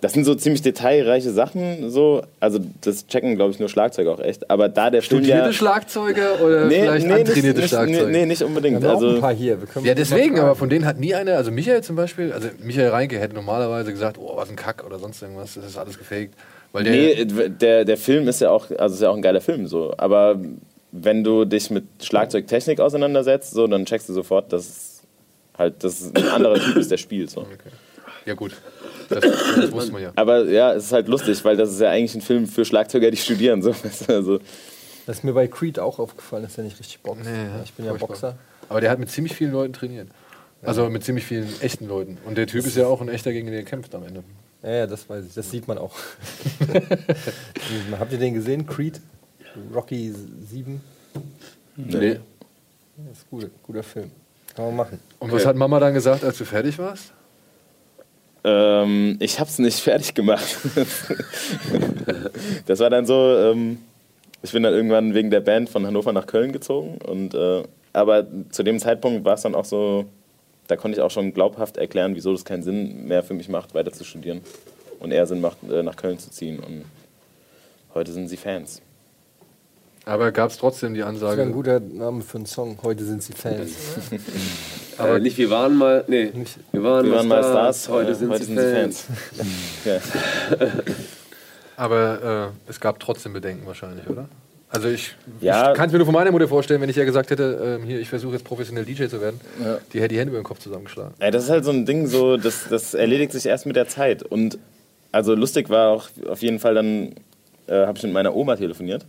das 0.00 0.14
sind 0.14 0.24
so 0.24 0.34
ziemlich 0.34 0.62
detailreiche 0.62 1.30
Sachen, 1.30 1.90
so. 1.90 2.22
Also 2.38 2.58
das 2.80 3.06
checken, 3.06 3.36
glaube 3.36 3.50
ich, 3.52 3.58
nur 3.58 3.68
Schlagzeuger 3.68 4.12
auch 4.12 4.20
echt. 4.20 4.48
Aber 4.50 4.70
da 4.70 4.88
der 4.88 5.02
Film 5.02 5.20
Studierte 5.20 5.48
ja... 5.48 5.52
Schlagzeuger 5.52 6.40
oder 6.40 6.70
vielleicht 6.70 7.06
nicht, 7.06 7.16
antrainierte 7.18 7.60
nicht, 7.60 7.68
Schlagzeuger? 7.68 8.06
nee, 8.06 8.18
nee, 8.20 8.26
nicht 8.26 8.40
Wir 8.40 8.46
unbedingt. 8.46 8.76
haben 8.76 8.86
auch 8.96 9.00
ein 9.02 9.06
Also, 9.08 9.20
paar 9.20 9.34
hier. 9.34 9.60
Wir 9.60 9.66
können 9.68 9.84
Ja, 9.84 9.94
deswegen, 9.94 10.38
aber 10.38 10.54
von 10.54 10.70
denen 10.70 10.86
hat 10.86 10.98
nie 10.98 11.14
einer, 11.14 11.36
also 11.36 11.50
Michael 11.50 11.82
zum 11.82 11.96
Beispiel, 11.96 12.32
also 12.32 12.48
Michael 12.62 12.88
Reinke 12.88 13.18
hätte 13.18 13.34
normalerweise 13.34 13.92
gesagt, 13.92 14.16
oh, 14.18 14.36
was 14.36 14.48
ein 14.48 14.56
Kack 14.56 14.84
oder 14.86 14.98
sonst 14.98 15.20
irgendwas, 15.20 15.54
das 15.54 15.66
ist 15.66 15.76
alles 15.76 15.98
gefaked. 15.98 16.34
Weil 16.72 16.84
der, 16.84 16.92
Nee, 16.92 17.24
der, 17.48 17.84
der 17.84 17.96
Film 17.96 18.28
ist 18.28 18.40
ja 18.40 18.50
auch, 18.50 18.70
also 18.78 18.94
ist 18.94 19.02
ja 19.02 19.10
auch 19.10 19.16
ein 19.16 19.22
geiler 19.22 19.40
Film, 19.40 19.66
so. 19.66 19.92
Aber 19.96 20.40
wenn 20.92 21.24
du 21.24 21.44
dich 21.44 21.70
mit 21.70 21.84
Schlagzeugtechnik 22.02 22.80
auseinandersetzt, 22.80 23.52
so, 23.52 23.66
dann 23.66 23.84
checkst 23.86 24.08
du 24.08 24.12
sofort, 24.12 24.52
dass 24.52 24.68
es 24.68 25.02
halt 25.56 25.82
das 25.84 26.12
ein 26.14 26.28
anderer 26.28 26.60
Typ 26.60 26.76
ist, 26.76 26.90
der 26.90 26.96
spielt. 26.96 27.30
So. 27.30 27.46
ja 28.24 28.34
gut, 28.34 28.52
das, 29.08 29.20
das 29.20 29.72
wusste 29.72 29.92
man 29.92 30.02
ja. 30.02 30.12
Aber 30.16 30.44
ja, 30.44 30.72
es 30.72 30.86
ist 30.86 30.92
halt 30.92 31.08
lustig, 31.08 31.44
weil 31.44 31.56
das 31.56 31.70
ist 31.70 31.80
ja 31.80 31.90
eigentlich 31.90 32.14
ein 32.14 32.22
Film 32.22 32.46
für 32.46 32.64
Schlagzeuger, 32.64 33.10
die 33.10 33.16
studieren. 33.16 33.62
So. 33.62 33.74
Also, 34.08 34.38
Das 35.06 35.18
ist 35.18 35.24
mir 35.24 35.32
bei 35.32 35.48
Creed 35.48 35.78
auch 35.78 35.98
aufgefallen, 35.98 36.42
dass 36.44 36.56
er 36.58 36.64
nicht 36.64 36.78
richtig 36.78 37.00
boxt. 37.00 37.24
Nee, 37.24 37.30
ja, 37.30 37.62
ich 37.64 37.72
bin 37.72 37.86
ja. 37.86 37.92
Boxer. 37.94 38.36
Aber 38.68 38.80
der 38.80 38.90
hat 38.90 38.98
mit 38.98 39.10
ziemlich 39.10 39.34
vielen 39.34 39.52
Leuten 39.52 39.72
trainiert. 39.72 40.08
Also 40.62 40.88
mit 40.90 41.02
ziemlich 41.04 41.24
vielen 41.24 41.48
echten 41.62 41.88
Leuten. 41.88 42.18
Und 42.26 42.36
der 42.36 42.46
Typ 42.46 42.66
ist 42.66 42.76
ja 42.76 42.86
auch 42.86 43.00
ein 43.00 43.08
echter, 43.08 43.32
gegen 43.32 43.46
den 43.46 43.54
er 43.54 43.62
kämpft 43.62 43.94
am 43.94 44.04
Ende. 44.04 44.22
Ja, 44.62 44.70
ja, 44.70 44.86
das 44.86 45.08
weiß 45.08 45.26
ich. 45.26 45.34
Das 45.34 45.50
sieht 45.50 45.66
man 45.66 45.78
auch. 45.78 45.94
Habt 47.98 48.12
ihr 48.12 48.18
den 48.18 48.34
gesehen? 48.34 48.66
Creed? 48.66 49.00
Rocky 49.74 50.12
7? 50.50 50.80
Nee. 51.76 52.20
Das 52.96 53.18
ist 53.18 53.30
gut, 53.30 53.50
guter 53.62 53.82
Film. 53.82 54.10
Kann 54.54 54.66
man 54.66 54.76
machen. 54.76 55.00
Und 55.18 55.32
was 55.32 55.46
hat 55.46 55.56
Mama 55.56 55.80
dann 55.80 55.94
gesagt, 55.94 56.24
als 56.24 56.36
du 56.38 56.44
fertig 56.44 56.78
warst? 56.78 57.12
ähm, 58.44 59.16
ich 59.20 59.38
hab's 59.38 59.58
nicht 59.58 59.80
fertig 59.80 60.14
gemacht. 60.14 60.56
das 62.66 62.78
war 62.80 62.90
dann 62.90 63.06
so, 63.06 63.36
ähm, 63.36 63.78
ich 64.42 64.52
bin 64.52 64.62
dann 64.62 64.72
irgendwann 64.72 65.14
wegen 65.14 65.30
der 65.30 65.40
Band 65.40 65.68
von 65.68 65.86
Hannover 65.86 66.12
nach 66.12 66.26
Köln 66.26 66.52
gezogen. 66.52 66.98
Und, 67.06 67.34
äh, 67.34 67.62
aber 67.92 68.26
zu 68.50 68.62
dem 68.62 68.78
Zeitpunkt 68.78 69.24
war 69.24 69.34
es 69.34 69.42
dann 69.42 69.54
auch 69.54 69.64
so, 69.64 70.06
da 70.70 70.76
konnte 70.76 70.98
ich 70.98 71.02
auch 71.02 71.10
schon 71.10 71.34
glaubhaft 71.34 71.76
erklären, 71.76 72.14
wieso 72.14 72.32
das 72.32 72.44
keinen 72.44 72.62
Sinn 72.62 73.06
mehr 73.06 73.22
für 73.22 73.34
mich 73.34 73.48
macht, 73.48 73.74
weiter 73.74 73.92
zu 73.92 74.04
studieren. 74.04 74.40
Und 75.00 75.10
eher 75.10 75.26
Sinn 75.26 75.40
macht, 75.40 75.58
äh, 75.70 75.82
nach 75.82 75.96
Köln 75.96 76.18
zu 76.18 76.30
ziehen. 76.30 76.60
Und 76.60 76.84
heute 77.94 78.12
sind 78.12 78.28
sie 78.28 78.36
Fans. 78.36 78.82
Aber 80.04 80.32
gab 80.32 80.50
es 80.50 80.58
trotzdem 80.58 80.94
die 80.94 81.00
Das 81.00 81.08
wäre 81.08 81.14
Ansage, 81.14 81.42
ein 81.42 81.52
guter 81.52 81.80
Name 81.80 82.22
für 82.22 82.38
einen 82.38 82.46
Song. 82.46 82.78
Heute 82.82 83.04
sind 83.04 83.22
sie 83.22 83.32
Fans. 83.32 83.72
Aber 84.98 85.18
nicht, 85.20 85.38
wir 85.38 85.50
waren 85.50 85.76
mal. 85.76 86.04
Nee, 86.06 86.32
wir 86.72 86.82
waren, 86.82 87.06
Wir 87.06 87.12
waren 87.12 87.28
mal 87.28 87.42
Stars, 87.42 87.88
heute 87.88 88.12
äh, 88.12 88.14
sind 88.14 88.30
heute 88.30 88.44
sie 88.44 88.54
sind 88.54 88.62
sie 88.62 88.74
Fans. 88.74 89.06
ja. 89.84 90.00
aber 91.76 92.52
äh, 92.66 92.70
es 92.70 92.80
gab 92.80 93.00
trotzdem 93.00 93.32
Bedenken 93.32 93.66
wahrscheinlich, 93.66 94.06
oder? 94.08 94.28
Also 94.72 94.88
ich, 94.88 95.14
Ja. 95.40 95.72
ich 95.72 95.76
kann 95.76 95.86
es 95.86 95.92
mir 95.92 95.98
nur 95.98 96.06
von 96.06 96.14
meiner 96.14 96.30
Mutter 96.30 96.46
vorstellen, 96.46 96.80
wenn 96.80 96.88
ich 96.88 96.96
ihr 96.96 97.04
gesagt 97.04 97.30
hätte, 97.30 97.78
ähm, 97.80 97.84
hier, 97.86 97.98
ich 98.00 98.08
versuche 98.08 98.34
jetzt 98.34 98.44
professionell 98.44 98.84
DJ 98.84 99.06
zu 99.06 99.20
werden, 99.20 99.40
die 99.92 99.98
hätte 100.00 100.08
die 100.14 100.18
Hände 100.18 100.30
über 100.30 100.40
den 100.40 100.44
Kopf 100.44 100.60
zusammengeschlagen. 100.60 101.12
Ja, 101.20 101.30
das 101.32 101.44
ist 101.44 101.50
halt 101.50 101.64
so 101.64 101.72
ein 101.72 101.86
Ding, 101.86 102.06
so, 102.06 102.36
das, 102.36 102.68
das 102.70 102.94
erledigt 102.94 103.32
sich 103.32 103.46
erst 103.46 103.66
mit 103.66 103.74
der 103.74 103.88
Zeit. 103.88 104.22
Und 104.22 104.58
also 105.10 105.34
lustig 105.34 105.70
war 105.70 105.88
auch 105.90 106.08
auf 106.28 106.40
jeden 106.42 106.60
Fall 106.60 106.74
dann, 106.74 107.14
äh, 107.66 107.84
habe 107.86 107.98
ich 107.98 108.04
mit 108.04 108.12
meiner 108.12 108.34
Oma 108.36 108.54
telefoniert. 108.56 109.04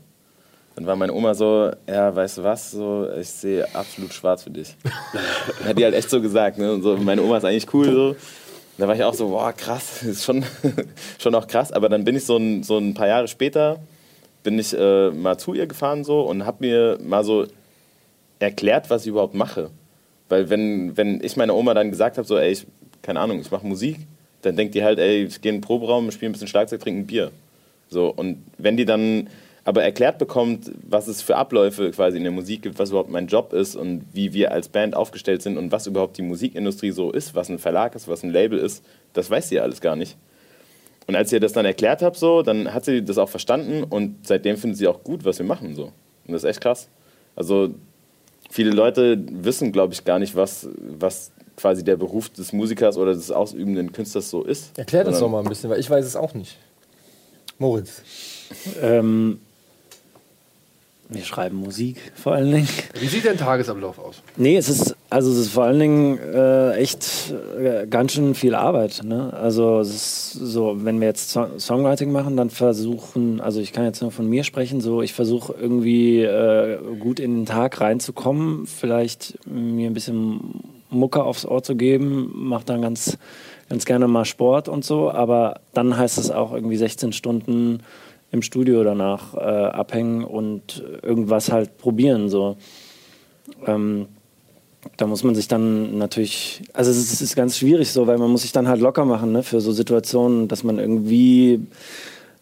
Dann 0.75 0.87
war 0.87 0.95
meine 0.95 1.13
Oma 1.13 1.35
so, 1.35 1.69
ja, 1.87 2.15
weißt 2.15 2.39
du 2.39 2.43
was, 2.43 2.71
so, 2.71 3.07
ich 3.19 3.29
sehe 3.29 3.67
absolut 3.75 4.13
schwarz 4.13 4.43
für 4.43 4.49
dich. 4.51 4.75
Dann 5.59 5.67
hat 5.69 5.77
die 5.77 5.83
halt 5.83 5.93
echt 5.93 6.09
so 6.09 6.21
gesagt, 6.21 6.57
ne? 6.57 6.71
Und 6.71 6.81
so, 6.81 6.95
meine 6.97 7.21
Oma 7.21 7.37
ist 7.37 7.45
eigentlich 7.45 7.71
cool 7.73 7.85
so. 7.91 8.15
Da 8.79 8.87
war 8.87 8.95
ich 8.95 9.03
auch 9.03 9.13
so, 9.13 9.27
boah, 9.27 9.53
krass, 9.53 10.01
ist 10.09 10.23
schon, 10.23 10.43
schon 11.19 11.35
auch 11.35 11.45
krass. 11.45 11.71
Aber 11.71 11.87
dann 11.89 12.03
bin 12.03 12.15
ich 12.15 12.25
so 12.25 12.37
ein, 12.37 12.63
so 12.63 12.77
ein 12.79 12.93
paar 12.95 13.07
Jahre 13.07 13.27
später, 13.27 13.79
bin 14.43 14.59
ich 14.59 14.77
äh, 14.77 15.11
mal 15.11 15.37
zu 15.37 15.53
ihr 15.53 15.67
gefahren 15.67 16.03
so 16.03 16.21
und 16.21 16.45
habe 16.45 16.65
mir 16.65 16.97
mal 17.01 17.23
so 17.23 17.45
erklärt, 18.39 18.89
was 18.89 19.03
ich 19.03 19.09
überhaupt 19.09 19.35
mache. 19.35 19.69
Weil 20.29 20.49
wenn, 20.49 20.95
wenn 20.97 21.23
ich 21.23 21.37
meiner 21.37 21.55
Oma 21.55 21.73
dann 21.73 21.91
gesagt 21.91 22.17
habe, 22.17 22.27
so, 22.27 22.37
ey, 22.37 22.51
ich, 22.51 22.65
keine 23.01 23.19
Ahnung, 23.19 23.39
ich 23.39 23.51
mache 23.51 23.67
Musik, 23.67 23.97
dann 24.41 24.55
denkt 24.55 24.75
die 24.75 24.83
halt, 24.83 24.99
ey, 24.99 25.25
ich 25.25 25.41
gehe 25.41 25.51
in 25.51 25.57
den 25.57 25.61
Proberaum, 25.61 26.09
spiele 26.11 26.29
ein 26.29 26.33
bisschen 26.33 26.47
Schlagzeug, 26.47 26.81
trinke 26.81 27.01
ein 27.01 27.07
Bier. 27.07 27.31
So, 27.89 28.07
und 28.07 28.43
wenn 28.57 28.77
die 28.77 28.85
dann 28.85 29.27
aber 29.63 29.83
erklärt 29.83 30.17
bekommt, 30.17 30.71
was 30.87 31.07
es 31.07 31.21
für 31.21 31.35
Abläufe 31.35 31.91
quasi 31.91 32.17
in 32.17 32.23
der 32.23 32.31
Musik 32.31 32.63
gibt, 32.63 32.79
was 32.79 32.89
überhaupt 32.89 33.11
mein 33.11 33.27
Job 33.27 33.53
ist 33.53 33.75
und 33.75 34.05
wie 34.11 34.33
wir 34.33 34.51
als 34.51 34.69
Band 34.69 34.95
aufgestellt 34.95 35.43
sind 35.43 35.57
und 35.57 35.71
was 35.71 35.85
überhaupt 35.85 36.17
die 36.17 36.23
Musikindustrie 36.23 36.91
so 36.91 37.11
ist, 37.11 37.35
was 37.35 37.49
ein 37.49 37.59
Verlag 37.59 37.93
ist, 37.93 38.07
was 38.07 38.23
ein 38.23 38.31
Label 38.31 38.57
ist, 38.57 38.83
das 39.13 39.29
weiß 39.29 39.49
sie 39.49 39.55
ja 39.55 39.61
alles 39.61 39.81
gar 39.81 39.95
nicht. 39.95 40.17
Und 41.11 41.17
als 41.17 41.29
ihr 41.33 41.41
das 41.41 41.51
dann 41.51 41.65
erklärt 41.65 42.01
habt, 42.01 42.15
so, 42.15 42.41
dann 42.41 42.73
hat 42.73 42.85
sie 42.85 43.03
das 43.03 43.17
auch 43.17 43.27
verstanden 43.27 43.83
und 43.83 44.25
seitdem 44.25 44.55
findet 44.55 44.77
sie 44.77 44.87
auch 44.87 45.03
gut, 45.03 45.25
was 45.25 45.37
wir 45.39 45.45
machen. 45.45 45.75
So. 45.75 45.83
Und 45.85 45.93
das 46.33 46.43
ist 46.45 46.49
echt 46.49 46.61
krass. 46.61 46.87
Also 47.35 47.73
viele 48.49 48.71
Leute 48.71 49.21
wissen, 49.29 49.73
glaube 49.73 49.91
ich, 49.93 50.05
gar 50.05 50.19
nicht, 50.19 50.37
was, 50.37 50.69
was 50.79 51.31
quasi 51.57 51.83
der 51.83 51.97
Beruf 51.97 52.29
des 52.29 52.53
Musikers 52.53 52.95
oder 52.97 53.13
des 53.13 53.29
ausübenden 53.29 53.91
Künstlers 53.91 54.29
so 54.29 54.43
ist. 54.43 54.77
Erklär 54.79 55.03
das 55.03 55.15
doch 55.15 55.19
Sondern- 55.19 55.31
mal 55.43 55.45
ein 55.45 55.49
bisschen, 55.49 55.69
weil 55.69 55.81
ich 55.81 55.89
weiß 55.89 56.05
es 56.05 56.15
auch 56.15 56.33
nicht. 56.33 56.55
Moritz. 57.59 58.01
Ähm, 58.81 59.41
wir 61.13 61.23
schreiben 61.23 61.57
Musik 61.57 61.97
vor 62.15 62.33
allen 62.33 62.51
Dingen. 62.51 62.69
Wie 62.99 63.07
sieht 63.07 63.25
dein 63.25 63.37
Tagesablauf 63.37 63.99
aus? 63.99 64.21
Nee, 64.37 64.55
es 64.55 64.69
ist, 64.69 64.95
also 65.09 65.29
es 65.31 65.37
ist 65.37 65.49
vor 65.49 65.65
allen 65.65 65.79
Dingen 65.79 66.17
äh, 66.17 66.75
echt 66.75 67.33
äh, 67.59 67.85
ganz 67.85 68.13
schön 68.13 68.33
viel 68.33 68.55
Arbeit. 68.55 69.01
Ne? 69.03 69.33
Also 69.33 69.79
es 69.81 69.89
ist 69.89 70.31
so, 70.31 70.77
wenn 70.85 71.01
wir 71.01 71.07
jetzt 71.07 71.31
so 71.31 71.47
Songwriting 71.59 72.13
machen, 72.13 72.37
dann 72.37 72.49
versuchen, 72.49 73.41
also 73.41 73.59
ich 73.59 73.73
kann 73.73 73.83
jetzt 73.83 74.01
nur 74.01 74.11
von 74.11 74.29
mir 74.29 74.45
sprechen, 74.45 74.79
so 74.79 75.01
ich 75.01 75.13
versuche 75.13 75.53
irgendwie 75.59 76.21
äh, 76.21 76.77
gut 76.97 77.19
in 77.19 77.35
den 77.35 77.45
Tag 77.45 77.81
reinzukommen, 77.81 78.65
vielleicht 78.65 79.37
mir 79.45 79.89
ein 79.89 79.93
bisschen 79.93 80.61
Mucke 80.89 81.23
aufs 81.23 81.45
Ohr 81.45 81.61
zu 81.61 81.75
geben, 81.75 82.31
mache 82.33 82.65
dann 82.65 82.81
ganz, 82.81 83.17
ganz 83.67 83.83
gerne 83.83 84.07
mal 84.07 84.23
Sport 84.23 84.69
und 84.69 84.85
so, 84.85 85.11
aber 85.11 85.59
dann 85.73 85.97
heißt 85.97 86.17
es 86.17 86.31
auch 86.31 86.53
irgendwie 86.53 86.77
16 86.77 87.11
Stunden 87.11 87.81
im 88.31 88.41
Studio 88.41 88.83
danach 88.83 89.33
äh, 89.35 89.39
abhängen 89.39 90.23
und 90.23 90.83
irgendwas 91.01 91.51
halt 91.51 91.77
probieren 91.77 92.29
so. 92.29 92.57
Ähm, 93.65 94.07
da 94.97 95.05
muss 95.05 95.23
man 95.23 95.35
sich 95.35 95.47
dann 95.47 95.97
natürlich, 95.97 96.63
also 96.73 96.89
es 96.89 96.97
ist, 96.97 97.13
es 97.13 97.21
ist 97.21 97.35
ganz 97.35 97.57
schwierig 97.57 97.91
so, 97.91 98.07
weil 98.07 98.17
man 98.17 98.31
muss 98.31 98.41
sich 98.41 98.51
dann 98.51 98.67
halt 98.67 98.81
locker 98.81 99.05
machen 99.05 99.31
ne, 99.31 99.43
für 99.43 99.61
so 99.61 99.71
Situationen, 99.71 100.47
dass 100.47 100.63
man 100.63 100.79
irgendwie 100.79 101.67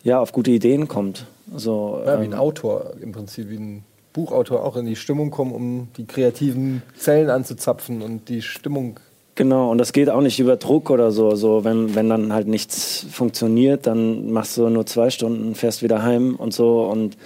ja 0.04 0.20
auf 0.20 0.32
gute 0.32 0.52
Ideen 0.52 0.88
kommt. 0.88 1.26
So, 1.56 2.02
Ja, 2.06 2.20
wie 2.22 2.26
ein 2.26 2.34
ähm, 2.34 2.40
Autor 2.40 2.94
im 3.02 3.12
Prinzip, 3.12 3.50
wie 3.50 3.58
ein 3.58 3.84
Buchautor 4.14 4.64
auch 4.64 4.76
in 4.76 4.86
die 4.86 4.96
Stimmung 4.96 5.32
kommen, 5.32 5.54
um 5.54 5.88
die 5.98 6.06
kreativen 6.06 6.82
Zellen 6.98 7.30
anzuzapfen 7.30 8.02
und 8.02 8.30
die 8.30 8.42
Stimmung. 8.42 9.00
Genau, 9.36 9.72
und 9.72 9.78
das 9.78 9.94
geht 9.94 10.10
auch 10.10 10.22
nicht 10.22 10.40
über 10.40 10.58
Druck 10.58 10.90
oder 10.90 11.12
so. 11.12 11.36
so 11.36 11.64
wenn, 11.64 11.96
wenn 11.96 12.10
dann 12.10 12.34
halt 12.34 12.48
nichts 12.48 13.06
funktioniert, 13.10 13.88
dann 13.88 14.32
machst 14.32 14.58
du 14.58 14.68
nur 14.70 14.86
zwei 14.86 15.10
Stunden, 15.10 15.56
fährst 15.56 15.82
wieder 15.82 16.04
heim 16.04 16.36
und 16.36 16.54
so 16.54 16.84
und 16.84 17.18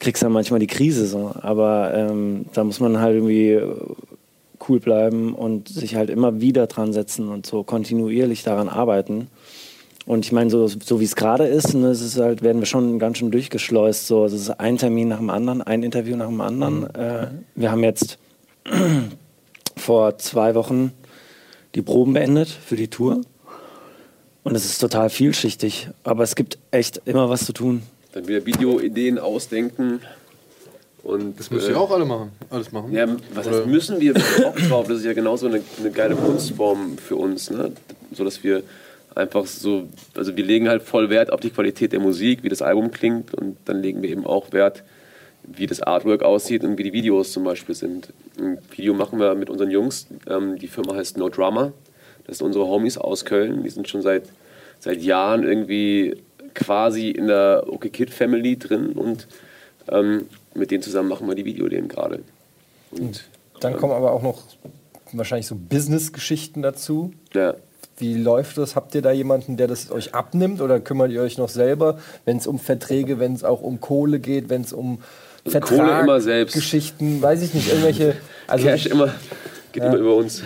kriegst 0.00 0.22
dann 0.22 0.32
manchmal 0.32 0.60
die 0.60 0.66
Krise 0.66 1.06
so. 1.06 1.32
Aber 1.40 1.92
ähm, 1.94 2.46
da 2.52 2.62
muss 2.64 2.80
man 2.80 3.00
halt 3.00 3.14
irgendwie 3.14 3.58
cool 4.68 4.80
bleiben 4.80 5.34
und 5.34 5.68
sich 5.68 5.96
halt 5.96 6.10
immer 6.10 6.40
wieder 6.40 6.66
dran 6.66 6.92
setzen 6.92 7.28
und 7.28 7.46
so 7.46 7.62
kontinuierlich 7.62 8.42
daran 8.42 8.68
arbeiten. 8.68 9.28
Und 10.06 10.24
ich 10.24 10.32
meine, 10.32 10.48
so, 10.48 10.66
so 10.66 11.00
wie 11.00 11.04
es 11.04 11.16
gerade 11.16 11.46
ist, 11.46 11.74
ne, 11.74 11.88
es 11.88 12.00
ist 12.00 12.18
halt, 12.18 12.42
werden 12.42 12.60
wir 12.60 12.66
schon 12.66 12.98
ganz 12.98 13.18
schön 13.18 13.30
durchgeschleust. 13.30 14.06
So, 14.06 14.24
es 14.24 14.32
ist 14.32 14.50
ein 14.58 14.78
Termin 14.78 15.08
nach 15.08 15.18
dem 15.18 15.28
anderen, 15.28 15.60
ein 15.60 15.82
Interview 15.82 16.16
nach 16.16 16.28
dem 16.28 16.40
anderen. 16.40 16.88
Äh, 16.94 17.28
wir 17.54 17.70
haben 17.70 17.84
jetzt 17.84 18.18
vor 19.78 20.18
zwei 20.18 20.54
Wochen 20.54 20.92
die 21.74 21.82
Proben 21.82 22.12
beendet 22.12 22.48
für 22.48 22.76
die 22.76 22.88
Tour. 22.88 23.20
Und 24.44 24.54
es 24.54 24.64
ist 24.64 24.78
total 24.78 25.10
vielschichtig, 25.10 25.88
aber 26.04 26.22
es 26.22 26.34
gibt 26.34 26.58
echt 26.70 27.02
immer 27.04 27.28
was 27.28 27.44
zu 27.44 27.52
tun. 27.52 27.82
Dann 28.12 28.26
wieder 28.26 28.46
Videoideen 28.46 29.18
ausdenken. 29.18 30.00
Und, 31.02 31.38
Das 31.38 31.50
müsst 31.50 31.68
äh, 31.68 31.72
ihr 31.72 31.80
auch 31.80 31.90
alle 31.90 32.04
machen. 32.04 32.32
Alles 32.50 32.72
machen. 32.72 32.92
Ja, 32.92 33.06
was 33.34 33.46
heißt 33.46 33.66
müssen 33.66 34.00
wir? 34.00 34.14
Wir 34.14 34.22
Bock 34.42 34.56
drauf. 34.56 34.88
Das 34.88 34.98
ist 34.98 35.04
ja 35.04 35.12
genauso 35.12 35.46
eine, 35.46 35.62
eine 35.78 35.90
geile 35.90 36.16
Kunstform 36.16 36.98
für 36.98 37.16
uns. 37.16 37.50
Ne? 37.50 37.72
So 38.12 38.24
dass 38.24 38.42
wir 38.42 38.62
einfach 39.14 39.46
so, 39.46 39.88
also 40.14 40.36
wir 40.36 40.44
legen 40.44 40.68
halt 40.68 40.82
voll 40.82 41.10
Wert 41.10 41.32
auf 41.32 41.40
die 41.40 41.50
Qualität 41.50 41.92
der 41.92 42.00
Musik, 42.00 42.42
wie 42.42 42.48
das 42.48 42.62
Album 42.62 42.90
klingt. 42.90 43.34
Und 43.34 43.56
dann 43.66 43.82
legen 43.82 44.02
wir 44.02 44.10
eben 44.10 44.26
auch 44.26 44.52
Wert, 44.52 44.82
wie 45.56 45.66
das 45.66 45.80
Artwork 45.82 46.22
aussieht 46.22 46.64
und 46.64 46.78
wie 46.78 46.82
die 46.84 46.92
Videos 46.92 47.32
zum 47.32 47.44
Beispiel 47.44 47.74
sind. 47.74 48.12
Ein 48.38 48.58
Video 48.70 48.94
machen 48.94 49.18
wir 49.18 49.34
mit 49.34 49.50
unseren 49.50 49.70
Jungs. 49.70 50.06
Ähm, 50.28 50.58
die 50.58 50.68
Firma 50.68 50.94
heißt 50.94 51.16
No 51.16 51.28
Drama. 51.28 51.72
Das 52.26 52.38
sind 52.38 52.46
unsere 52.46 52.66
Homies 52.66 52.98
aus 52.98 53.24
Köln. 53.24 53.62
Die 53.62 53.70
sind 53.70 53.88
schon 53.88 54.02
seit, 54.02 54.24
seit 54.80 55.00
Jahren 55.02 55.44
irgendwie 55.44 56.16
quasi 56.54 57.10
in 57.10 57.26
der 57.26 57.64
OK 57.66 57.92
Kid 57.92 58.10
Family 58.10 58.58
drin 58.58 58.90
und 58.92 59.26
ähm, 59.90 60.26
mit 60.54 60.70
denen 60.70 60.82
zusammen 60.82 61.08
machen 61.08 61.26
wir 61.28 61.34
die 61.34 61.44
Videoideen 61.44 61.88
gerade. 61.88 62.20
Und 62.90 63.24
Dann 63.60 63.76
kommen 63.76 63.92
aber 63.92 64.12
auch 64.12 64.22
noch 64.22 64.42
wahrscheinlich 65.12 65.46
so 65.46 65.54
Business-Geschichten 65.56 66.62
dazu. 66.62 67.12
ja, 67.32 67.54
Wie 67.96 68.14
läuft 68.14 68.58
das? 68.58 68.76
Habt 68.76 68.94
ihr 68.94 69.02
da 69.02 69.12
jemanden, 69.12 69.56
der 69.56 69.66
das 69.68 69.90
euch 69.90 70.14
abnimmt 70.14 70.60
oder 70.60 70.80
kümmert 70.80 71.10
ihr 71.12 71.22
euch 71.22 71.38
noch 71.38 71.48
selber, 71.48 71.98
wenn 72.24 72.36
es 72.36 72.46
um 72.46 72.58
Verträge, 72.58 73.18
wenn 73.18 73.32
es 73.34 73.44
auch 73.44 73.62
um 73.62 73.80
Kohle 73.80 74.18
geht, 74.20 74.48
wenn 74.50 74.62
es 74.62 74.72
um 74.72 75.00
Also 75.54 75.76
Kohle 75.76 76.00
immer 76.00 76.20
selbst. 76.20 76.54
Geschichten, 76.54 77.20
weiß 77.22 77.42
ich 77.42 77.54
nicht, 77.54 77.68
irgendwelche. 77.68 78.14
Also 78.46 78.66
Cash 78.66 78.86
immer, 78.86 79.12
geht 79.72 79.82
immer 79.82 79.96
über 79.96 80.14
uns. 80.14 80.42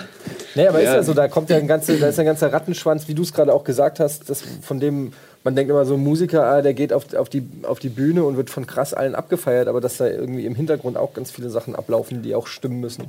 Nee, 0.54 0.66
aber 0.66 0.80
ist 0.80 0.86
Ja. 0.86 0.96
ja 0.96 1.02
so, 1.02 1.14
da 1.14 1.28
kommt 1.28 1.50
ja 1.50 1.56
ein 1.56 1.66
ganzer, 1.66 1.94
da 1.96 2.08
ist 2.08 2.18
ein 2.18 2.26
ganzer 2.26 2.52
Rattenschwanz, 2.52 3.08
wie 3.08 3.14
du 3.14 3.22
es 3.22 3.32
gerade 3.32 3.52
auch 3.52 3.64
gesagt 3.64 4.00
hast, 4.00 4.28
das, 4.28 4.42
von 4.62 4.80
dem, 4.80 5.12
man 5.44 5.56
denkt 5.56 5.70
immer 5.70 5.84
so, 5.84 5.94
ein 5.94 6.00
Musiker, 6.00 6.44
ah, 6.44 6.62
der 6.62 6.74
geht 6.74 6.92
auf, 6.92 7.14
auf, 7.14 7.28
die, 7.28 7.46
auf 7.62 7.78
die 7.78 7.88
Bühne 7.88 8.24
und 8.24 8.36
wird 8.36 8.50
von 8.50 8.66
krass 8.66 8.92
allen 8.92 9.14
abgefeiert, 9.14 9.68
aber 9.68 9.80
dass 9.80 9.96
da 9.96 10.06
irgendwie 10.08 10.44
im 10.44 10.54
Hintergrund 10.54 10.96
auch 10.96 11.14
ganz 11.14 11.30
viele 11.30 11.48
Sachen 11.48 11.74
ablaufen, 11.74 12.22
die 12.22 12.34
auch 12.34 12.46
stimmen 12.46 12.80
müssen. 12.80 13.04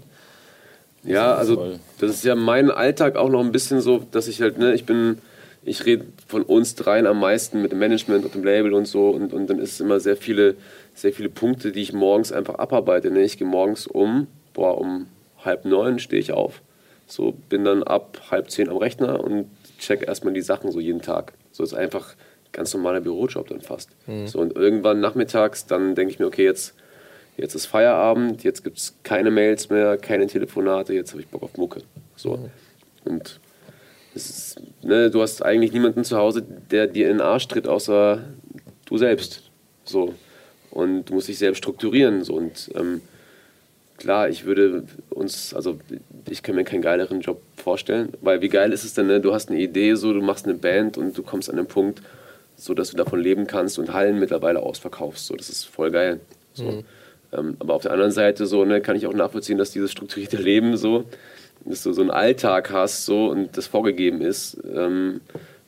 Ja, 1.03 1.35
also 1.35 1.73
das 1.99 2.11
ist 2.11 2.23
ja 2.23 2.35
mein 2.35 2.71
Alltag 2.71 3.17
auch 3.17 3.29
noch 3.29 3.41
ein 3.41 3.51
bisschen 3.51 3.81
so, 3.81 4.03
dass 4.11 4.27
ich 4.27 4.41
halt, 4.41 4.57
ne, 4.57 4.73
ich 4.73 4.85
bin, 4.85 5.17
ich 5.63 5.85
rede 5.85 6.05
von 6.27 6.43
uns 6.43 6.75
dreien 6.75 7.05
am 7.07 7.19
meisten 7.19 7.61
mit 7.61 7.73
dem 7.73 7.79
Management 7.79 8.23
und 8.23 8.35
dem 8.35 8.43
Label 8.43 8.73
und 8.73 8.87
so 8.87 9.09
und, 9.09 9.33
und 9.33 9.47
dann 9.47 9.59
ist 9.59 9.73
es 9.73 9.79
immer 9.81 9.99
sehr 9.99 10.15
viele, 10.15 10.55
sehr 10.93 11.13
viele 11.13 11.29
Punkte, 11.29 11.71
die 11.71 11.81
ich 11.81 11.93
morgens 11.93 12.31
einfach 12.31 12.55
abarbeite. 12.55 13.11
Ne? 13.11 13.23
Ich 13.23 13.37
gehe 13.37 13.47
morgens 13.47 13.87
um, 13.87 14.27
boah, 14.53 14.77
um 14.77 15.07
halb 15.43 15.65
neun 15.65 15.99
stehe 15.99 16.21
ich 16.21 16.31
auf. 16.31 16.61
So 17.05 17.33
bin 17.49 17.65
dann 17.65 17.83
ab 17.83 18.21
halb 18.31 18.49
zehn 18.49 18.69
am 18.69 18.77
Rechner 18.77 19.23
und 19.23 19.47
check 19.79 20.07
erstmal 20.07 20.33
die 20.33 20.41
Sachen 20.41 20.71
so 20.71 20.79
jeden 20.79 21.01
Tag. 21.01 21.33
So 21.51 21.63
ist 21.63 21.73
einfach 21.73 22.11
ein 22.11 22.51
ganz 22.51 22.73
normaler 22.73 23.01
Bürojob 23.01 23.47
dann 23.49 23.61
fast. 23.61 23.89
So 24.25 24.39
und 24.39 24.55
irgendwann 24.55 24.99
nachmittags, 24.99 25.65
dann 25.65 25.95
denke 25.95 26.13
ich 26.13 26.19
mir, 26.19 26.27
okay, 26.27 26.45
jetzt 26.45 26.75
jetzt 27.37 27.55
ist 27.55 27.65
Feierabend, 27.65 28.43
jetzt 28.43 28.63
gibt 28.63 28.77
es 28.77 28.95
keine 29.03 29.31
Mails 29.31 29.69
mehr, 29.69 29.97
keine 29.97 30.27
Telefonate, 30.27 30.93
jetzt 30.93 31.11
habe 31.11 31.21
ich 31.21 31.27
Bock 31.27 31.43
auf 31.43 31.57
Mucke. 31.57 31.81
So. 32.15 32.49
Und 33.05 33.39
es 34.15 34.29
ist, 34.29 34.61
ne, 34.83 35.09
du 35.09 35.21
hast 35.21 35.43
eigentlich 35.43 35.73
niemanden 35.73 36.03
zu 36.03 36.17
Hause, 36.17 36.43
der 36.43 36.87
dir 36.87 37.09
in 37.09 37.17
den 37.17 37.21
Arsch 37.21 37.47
tritt, 37.47 37.67
außer 37.67 38.23
du 38.85 38.97
selbst. 38.97 39.51
So. 39.83 40.13
Und 40.74 41.05
du 41.05 41.13
musst 41.13 41.28
dich 41.28 41.38
selbst 41.38 41.59
strukturieren. 41.59 42.24
So. 42.24 42.34
Und 42.34 42.71
ähm, 42.76 43.01
klar, 43.97 44.28
ich 44.28 44.45
würde 44.45 44.84
uns, 45.11 45.53
also 45.53 45.78
ich 46.30 46.41
kann 46.41 46.55
mir 46.55 46.63
keinen 46.63 46.82
geileren 46.82 47.21
Job 47.21 47.41
vorstellen, 47.57 48.09
weil 48.21 48.41
wie 48.41 48.49
geil 48.49 48.74
ist 48.74 48.84
es 48.84 48.95
denn, 48.95 49.07
ne? 49.07 49.21
du 49.21 49.34
hast 49.34 49.49
eine 49.49 49.59
Idee, 49.59 49.93
so, 49.93 50.13
du 50.13 50.21
machst 50.21 50.45
eine 50.45 50.55
Band 50.55 50.97
und 50.97 51.15
du 51.15 51.21
kommst 51.21 51.49
an 51.49 51.57
den 51.57 51.67
Punkt, 51.67 52.01
so 52.57 52.74
dass 52.74 52.89
du 52.89 52.97
davon 52.97 53.19
leben 53.19 53.45
kannst 53.45 53.78
und 53.78 53.93
Hallen 53.93 54.19
mittlerweile 54.19 54.61
ausverkaufst. 54.61 55.28
So, 55.28 55.36
das 55.36 55.49
ist 55.49 55.65
voll 55.65 55.91
geil. 55.91 56.19
So. 56.53 56.84
Ähm, 57.32 57.55
aber 57.59 57.76
auf 57.76 57.84
der 57.84 57.91
anderen 57.91 58.11
Seite 58.11 58.47
so, 58.47 58.65
ne, 58.65 58.82
kann 58.82 58.95
ich 58.95 59.05
auch 59.05 59.13
nachvollziehen, 59.13 59.59
dass 59.59 59.71
dieses 59.71 59.91
strukturierte 59.91 60.38
Leben 60.38 60.76
so, 60.76 61.05
dass 61.65 61.84
du 61.84 61.93
so 61.93 62.01
einen 62.01 62.11
Alltag 62.11 62.71
hast 62.71 63.05
so 63.05 63.28
und 63.28 63.57
das 63.57 63.67
vorgegeben 63.67 64.21
ist, 64.21 64.57
ähm, 64.76 65.21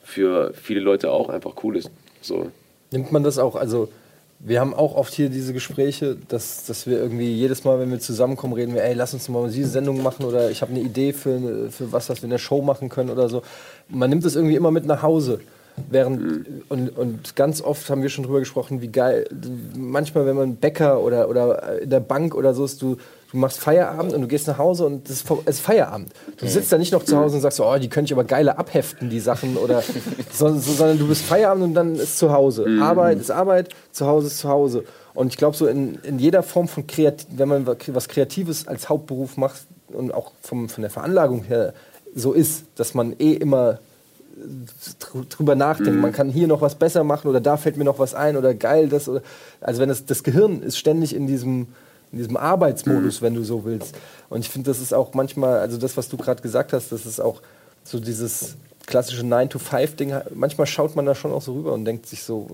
für 0.03 0.51
viele 0.53 0.80
Leute 0.80 1.12
auch 1.12 1.30
einfach 1.30 1.53
cool 1.64 1.78
ist. 1.78 1.91
So. 2.22 2.51
Nimmt 2.91 3.12
man 3.12 3.24
das 3.24 3.38
auch, 3.38 3.56
also 3.56 3.89
wir 4.48 4.60
haben 4.60 4.74
auch 4.76 4.96
oft 4.96 5.14
hier 5.14 5.30
diese 5.30 5.54
Gespräche, 5.54 6.18
dass, 6.28 6.66
dass 6.66 6.86
wir 6.86 7.00
irgendwie 7.00 7.34
jedes 7.34 7.64
Mal, 7.64 7.80
wenn 7.80 7.89
wir 7.89 8.00
zusammenkommen, 8.00 8.54
reden 8.54 8.76
wir, 8.76 8.84
ey, 8.84 8.93
lass 8.93 9.14
uns 9.14 9.28
mal 9.28 9.50
diese 9.50 9.70
Sendung 9.70 10.04
machen 10.04 10.24
oder 10.26 10.52
ich 10.52 10.62
habe 10.62 10.72
eine 10.72 10.82
Idee 10.82 11.14
für, 11.14 11.36
eine- 11.36 11.72
für 11.72 11.91
was, 11.91 12.10
was 12.10 12.20
wir 12.22 12.26
in 12.26 12.30
der 12.30 12.38
Show 12.38 12.62
machen 12.62 12.89
können 12.89 13.10
oder 13.10 13.28
so. 13.28 13.41
Man 13.89 14.10
nimmt 14.12 14.24
das 14.24 14.36
irgendwie 14.36 14.56
immer 14.56 14.70
mit 14.72 14.86
nach 14.86 15.02
Hause. 15.02 15.39
Während, 15.89 16.46
und, 16.70 16.98
und 16.98 17.36
ganz 17.36 17.62
oft 17.62 17.89
haben 17.89 18.02
wir 18.02 18.10
schon 18.10 18.24
drüber 18.24 18.39
gesprochen, 18.39 18.82
wie 18.82 18.88
geil, 18.88 19.28
manchmal, 19.76 20.26
wenn 20.26 20.38
man 20.38 20.56
Bäcker 20.56 21.02
oder, 21.02 21.28
oder 21.28 21.82
in 21.82 21.89
der 21.89 22.00
Bank 22.00 22.34
oder 22.34 22.54
so 22.54 22.64
ist, 22.64 22.82
du, 22.82 22.96
du 23.36 23.40
machst 23.42 23.60
Feierabend 23.60 24.14
und 24.14 24.22
du 24.22 24.28
gehst 24.28 24.48
nach 24.48 24.58
Hause 24.58 24.86
und 24.86 25.10
es 25.10 25.24
ist, 25.46 25.60
Feierabend. 25.60 26.10
Du 26.38 26.48
sitzt 26.48 26.72
da 26.72 26.78
nicht 26.78 26.94
noch 26.94 27.04
zu 27.04 27.18
Hause 27.18 27.36
und 27.36 27.42
sagst, 27.42 27.58
so, 27.58 27.66
oh, 27.66 27.78
die 27.78 27.90
könnte 27.90 28.06
ich 28.08 28.14
aber 28.14 28.24
geile 28.24 28.58
abheften, 28.58 29.10
die 29.10 29.20
Sachen, 29.20 29.58
oder, 29.58 29.84
so, 30.34 30.48
so, 30.58 30.72
sondern 30.72 30.98
du 30.98 31.08
bist 31.08 31.22
Feierabend 31.24 31.66
und 31.66 31.74
dann 31.74 31.96
ist 31.96 32.18
zu 32.18 32.32
Hause. 32.32 32.66
Arbeit 32.82 33.20
ist 33.20 33.32
Arbeit, 33.32 33.70
zu 33.92 34.08
Hause 34.08 34.28
ist 34.28 34.40
zu 34.40 34.48
Hause. 34.48 34.86
Und 35.14 35.28
ich 35.28 35.38
glaube, 35.38 35.56
so 35.58 35.68
in, 35.68 35.96
in 36.04 36.18
jeder 36.18 36.44
Form 36.44 36.70
von 36.70 36.88
Kreativ, 36.88 37.28
wenn 37.36 37.50
man 37.50 37.68
was 37.68 38.08
Kreatives 38.08 38.68
als 38.68 38.88
Hauptberuf 38.88 39.36
macht 39.36 39.62
und 39.90 40.14
auch 40.14 40.32
vom, 40.42 40.70
von 40.70 40.82
der 40.82 40.90
Veranlagung 40.92 41.44
her 41.44 41.74
so 42.16 42.32
ist, 42.32 42.64
dass 42.76 42.94
man 42.94 43.16
eh 43.20 43.34
immer 43.34 43.80
dr- 45.00 45.26
drüber 45.30 45.56
nachdenken. 45.56 46.00
Man 46.00 46.14
kann 46.14 46.30
hier 46.30 46.48
noch 46.48 46.62
was 46.62 46.76
besser 46.76 47.04
machen 47.04 47.28
oder 47.28 47.42
da 47.42 47.58
fällt 47.58 47.76
mir 47.76 47.84
noch 47.84 48.00
was 48.00 48.14
ein 48.16 48.38
oder 48.38 48.54
geil 48.54 48.88
das 48.88 49.10
oder 49.10 49.22
also 49.60 49.82
wenn 49.82 49.90
das 49.90 50.06
das 50.06 50.24
Gehirn 50.24 50.62
ist 50.62 50.78
ständig 50.78 51.14
in 51.14 51.28
diesem 51.28 51.68
in 52.16 52.20
diesem 52.20 52.38
Arbeitsmodus, 52.38 53.22
wenn 53.22 53.34
du 53.36 53.43
so 53.43 53.66
willst. 53.66 53.93
Und 54.30 54.39
ich 54.39 54.49
finde, 54.49 54.72
das 54.72 54.80
ist 54.82 54.93
auch 54.93 55.13
manchmal, 55.13 55.59
also 55.59 55.78
das, 55.78 55.97
was 55.97 56.07
du 56.07 56.16
gerade 56.16 56.41
gesagt 56.41 56.72
hast, 56.72 56.93
das 56.93 57.05
ist 57.05 57.20
auch 57.20 57.41
so 57.84 57.99
dieses 57.99 58.55
klassische 58.88 59.24
9-to-5-Ding, 59.24 60.13
manchmal 60.34 60.66
schaut 60.66 60.95
man 60.95 61.05
da 61.05 61.13
schon 61.13 61.34
auch 61.34 61.41
so 61.41 61.53
rüber 61.53 61.74
und 61.74 61.84
denkt 61.84 62.05
sich 62.07 62.24
so, 62.24 62.47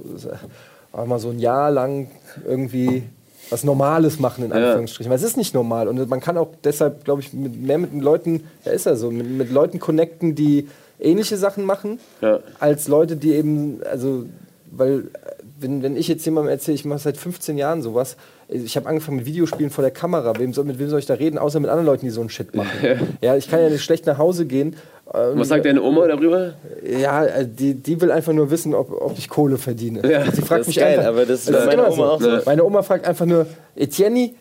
äh, 0.95 1.05
mal 1.05 1.19
so 1.19 1.29
ein 1.29 1.37
Jahr 1.39 1.69
lang 1.69 2.09
irgendwie 2.47 3.03
was 3.51 3.63
Normales 3.63 4.19
machen, 4.19 4.45
in 4.45 4.51
Anführungsstrichen. 4.51 5.09
Weil 5.11 5.17
es 5.17 5.23
ist 5.23 5.37
nicht 5.37 5.53
normal. 5.53 5.87
Und 5.87 6.09
man 6.09 6.21
kann 6.21 6.37
auch 6.37 6.49
deshalb, 6.63 7.03
glaube 7.03 7.21
ich, 7.21 7.33
mit, 7.33 7.61
mehr 7.61 7.77
mit 7.77 7.91
den 7.91 7.99
Leuten, 8.01 8.43
ja 8.65 8.71
ist 8.71 8.85
ja 8.87 8.95
so, 8.95 9.11
mit, 9.11 9.29
mit 9.29 9.51
Leuten 9.51 9.79
connecten, 9.79 10.33
die 10.33 10.67
ähnliche 10.99 11.37
Sachen 11.37 11.65
machen, 11.65 11.99
Ja. 12.21 12.39
als 12.59 12.87
Leute, 12.87 13.15
die 13.15 13.33
eben, 13.33 13.81
also, 13.83 14.25
weil, 14.71 14.99
äh, 15.13 15.31
wenn, 15.59 15.83
wenn 15.83 15.95
ich 15.97 16.07
jetzt 16.07 16.25
jemandem 16.25 16.51
erzähle, 16.51 16.75
ich 16.75 16.85
mache 16.85 16.99
seit 16.99 17.17
15 17.17 17.57
Jahren 17.57 17.81
sowas, 17.81 18.15
ich 18.51 18.75
habe 18.75 18.87
angefangen 18.87 19.17
mit 19.17 19.25
Videospielen 19.25 19.71
vor 19.71 19.81
der 19.81 19.91
Kamera, 19.91 20.37
wem 20.37 20.53
soll, 20.53 20.65
mit 20.65 20.77
wem 20.77 20.89
soll 20.89 20.99
ich 20.99 21.05
da 21.05 21.13
reden, 21.13 21.37
außer 21.37 21.59
mit 21.59 21.69
anderen 21.69 21.85
Leuten, 21.85 22.05
die 22.05 22.11
so 22.11 22.21
einen 22.21 22.29
Shit 22.29 22.53
machen. 22.55 22.69
Ja, 23.21 23.35
ich 23.35 23.49
kann 23.49 23.61
ja 23.61 23.69
nicht 23.69 23.83
schlecht 23.83 24.05
nach 24.05 24.17
Hause 24.17 24.45
gehen. 24.45 24.75
ähm, 25.13 25.31
Was 25.39 25.47
sagt 25.47 25.65
deine 25.65 25.81
Oma 25.81 26.07
darüber? 26.07 26.53
Ja, 26.85 27.25
äh, 27.25 27.47
die, 27.47 27.75
die 27.75 28.01
will 28.01 28.11
einfach 28.11 28.33
nur 28.33 28.51
wissen, 28.51 28.73
ob, 28.75 28.91
ob 28.91 29.17
ich 29.17 29.29
Kohle 29.29 29.57
verdiene. 29.57 30.01
Ja, 30.09 30.29
sie 30.31 30.41
fragt 30.41 30.61
das 30.61 30.67
mich 30.67 30.75
geil, 30.77 30.97
einfach, 30.99 31.09
aber 31.11 31.25
das 31.25 31.47
ist 31.47 31.51
meiner 31.51 31.73
immer 31.73 31.91
Oma 31.91 32.09
auch 32.09 32.21
so. 32.21 32.39
Meine 32.45 32.63
Oma 32.65 32.81
fragt 32.83 33.07
einfach 33.07 33.25
nur, 33.25 33.45
Etienne, 33.75 34.31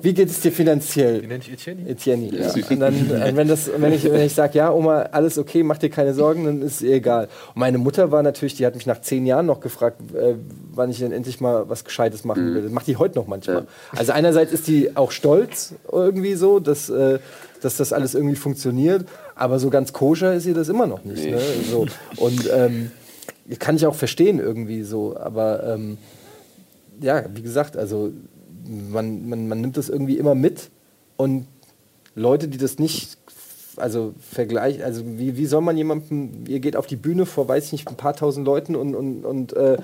wie 0.00 0.14
geht 0.14 0.30
es 0.30 0.40
dir 0.40 0.50
Wie 0.50 0.54
finanziell? 0.54 1.20
nenne 1.20 1.42
ich 1.42 1.52
Etienne? 1.52 1.88
Etienne. 1.88 2.26
Ja. 2.34 2.52
Und 2.70 2.80
dann, 2.80 3.10
äh, 3.10 3.36
wenn, 3.36 3.48
das, 3.48 3.70
wenn 3.76 3.92
ich, 3.92 4.04
wenn 4.04 4.22
ich 4.22 4.34
sage, 4.34 4.58
ja, 4.58 4.72
Oma, 4.72 5.02
alles 5.12 5.38
okay, 5.38 5.62
mach 5.62 5.78
dir 5.78 5.90
keine 5.90 6.14
Sorgen, 6.14 6.44
dann 6.44 6.62
ist 6.62 6.76
es 6.76 6.82
ihr 6.82 6.94
egal. 6.94 7.28
Und 7.54 7.60
meine 7.60 7.78
Mutter 7.78 8.10
war 8.10 8.22
natürlich, 8.22 8.54
die 8.54 8.64
hat 8.64 8.74
mich 8.74 8.86
nach 8.86 9.00
zehn 9.02 9.26
Jahren 9.26 9.46
noch 9.46 9.60
gefragt, 9.60 10.00
äh, 10.14 10.34
wann 10.72 10.90
ich 10.90 10.98
denn 10.98 11.12
endlich 11.12 11.40
mal 11.40 11.68
was 11.68 11.84
Gescheites 11.84 12.24
machen 12.24 12.54
will. 12.54 12.62
Das 12.62 12.72
macht 12.72 12.86
die 12.86 12.96
heute 12.96 13.18
noch 13.18 13.26
manchmal. 13.26 13.66
Also 13.94 14.12
einerseits 14.12 14.52
ist 14.52 14.66
die 14.66 14.96
auch 14.96 15.10
stolz 15.10 15.74
irgendwie 15.90 16.34
so, 16.34 16.58
dass, 16.58 16.88
äh, 16.88 17.18
dass 17.60 17.76
das 17.76 17.92
alles 17.92 18.14
irgendwie 18.14 18.36
funktioniert, 18.36 19.06
aber 19.34 19.58
so 19.58 19.70
ganz 19.70 19.92
koscher 19.92 20.34
ist 20.34 20.46
ihr 20.46 20.54
das 20.54 20.68
immer 20.68 20.86
noch 20.86 21.04
nicht. 21.04 21.30
Ne? 21.30 21.38
So. 21.70 21.86
Und 22.16 22.50
ähm, 22.52 22.90
kann 23.58 23.76
ich 23.76 23.86
auch 23.86 23.94
verstehen 23.94 24.38
irgendwie 24.38 24.82
so, 24.82 25.16
aber 25.16 25.74
ähm, 25.74 25.98
ja, 27.00 27.24
wie 27.34 27.42
gesagt, 27.42 27.76
also 27.76 28.12
man, 28.68 29.28
man, 29.28 29.48
man 29.48 29.60
nimmt 29.60 29.76
das 29.76 29.88
irgendwie 29.88 30.18
immer 30.18 30.34
mit 30.34 30.70
und 31.16 31.46
Leute, 32.14 32.48
die 32.48 32.58
das 32.58 32.78
nicht, 32.78 33.18
also 33.76 34.14
vergleich, 34.20 34.84
also 34.84 35.02
wie, 35.04 35.36
wie 35.36 35.46
soll 35.46 35.62
man 35.62 35.76
jemandem, 35.76 36.44
ihr 36.46 36.60
geht 36.60 36.76
auf 36.76 36.86
die 36.86 36.96
Bühne 36.96 37.26
vor, 37.26 37.48
weiß 37.48 37.66
ich 37.66 37.72
nicht, 37.72 37.88
ein 37.88 37.96
paar 37.96 38.14
tausend 38.14 38.46
Leuten 38.46 38.76
und, 38.76 38.94
und, 38.94 39.24
und 39.24 39.52
äh, 39.54 39.78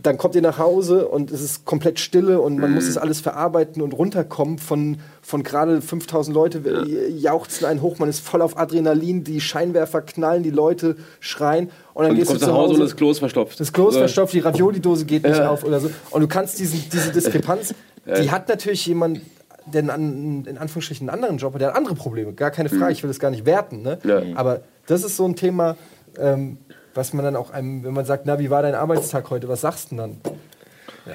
dann 0.00 0.16
kommt 0.16 0.36
ihr 0.36 0.42
nach 0.42 0.58
Hause 0.58 1.08
und 1.08 1.32
es 1.32 1.40
ist 1.40 1.64
komplett 1.64 1.98
Stille 1.98 2.40
und 2.40 2.56
man 2.58 2.72
muss 2.72 2.86
das 2.86 2.96
alles 2.96 3.20
verarbeiten 3.20 3.82
und 3.82 3.92
runterkommen 3.92 4.58
von, 4.58 4.98
von 5.22 5.42
gerade 5.42 5.80
5000 5.82 6.32
Leute 6.32 6.58
äh, 6.86 7.08
jauchzen 7.10 7.64
einen 7.66 7.82
hoch, 7.82 7.98
man 7.98 8.08
ist 8.08 8.20
voll 8.20 8.40
auf 8.40 8.56
Adrenalin, 8.56 9.24
die 9.24 9.40
Scheinwerfer 9.40 10.02
knallen, 10.02 10.44
die 10.44 10.50
Leute 10.50 10.96
schreien 11.18 11.70
und 11.94 12.04
dann 12.04 12.12
Und 12.12 12.16
gehst 12.18 12.30
du 12.30 12.34
nach 12.38 12.52
Hause 12.54 12.74
und 12.74 12.80
das 12.80 12.94
Klo 12.94 13.10
ist 13.10 13.18
verstopft. 13.18 13.58
das 13.58 13.72
Klo 13.72 13.88
ist 13.88 13.96
verstopft, 13.96 14.34
die 14.34 14.38
Ravioli-Dose 14.38 15.04
geht 15.04 15.24
nicht 15.24 15.38
Ja. 15.38 15.50
auf 15.50 15.64
oder 15.64 15.80
so. 15.80 15.90
Und 16.10 16.20
du 16.20 16.28
kannst 16.28 16.60
diesen, 16.60 16.80
diese 16.92 17.10
Diskrepanz, 17.10 17.74
die 18.06 18.30
hat 18.30 18.48
natürlich 18.48 18.86
jemand, 18.86 19.20
der 19.66 19.92
einen, 19.92 20.44
in 20.46 20.58
Anführungsstrichen 20.58 21.08
einen 21.08 21.14
anderen 21.16 21.38
Job 21.38 21.54
hat, 21.54 21.60
der 21.60 21.68
hat 21.70 21.76
andere 21.76 21.96
Probleme. 21.96 22.32
Gar 22.34 22.52
keine 22.52 22.68
Frage, 22.68 22.92
ich 22.92 23.02
will 23.02 23.08
das 23.08 23.18
gar 23.18 23.30
nicht 23.30 23.44
werten. 23.46 23.82
Ne? 23.82 23.98
Ja. 24.04 24.22
Aber 24.36 24.60
das 24.86 25.02
ist 25.02 25.16
so 25.16 25.24
ein 25.26 25.34
Thema, 25.34 25.76
ähm, 26.18 26.58
was 26.94 27.12
man 27.12 27.24
dann 27.24 27.36
auch 27.36 27.50
einem, 27.50 27.84
wenn 27.84 27.94
man 27.94 28.04
sagt, 28.04 28.26
na, 28.26 28.38
wie 28.38 28.50
war 28.50 28.62
dein 28.62 28.74
Arbeitstag 28.74 29.30
heute, 29.30 29.48
was 29.48 29.60
sagst 29.60 29.90
du 29.90 29.96
denn 29.96 29.98
dann? 29.98 30.34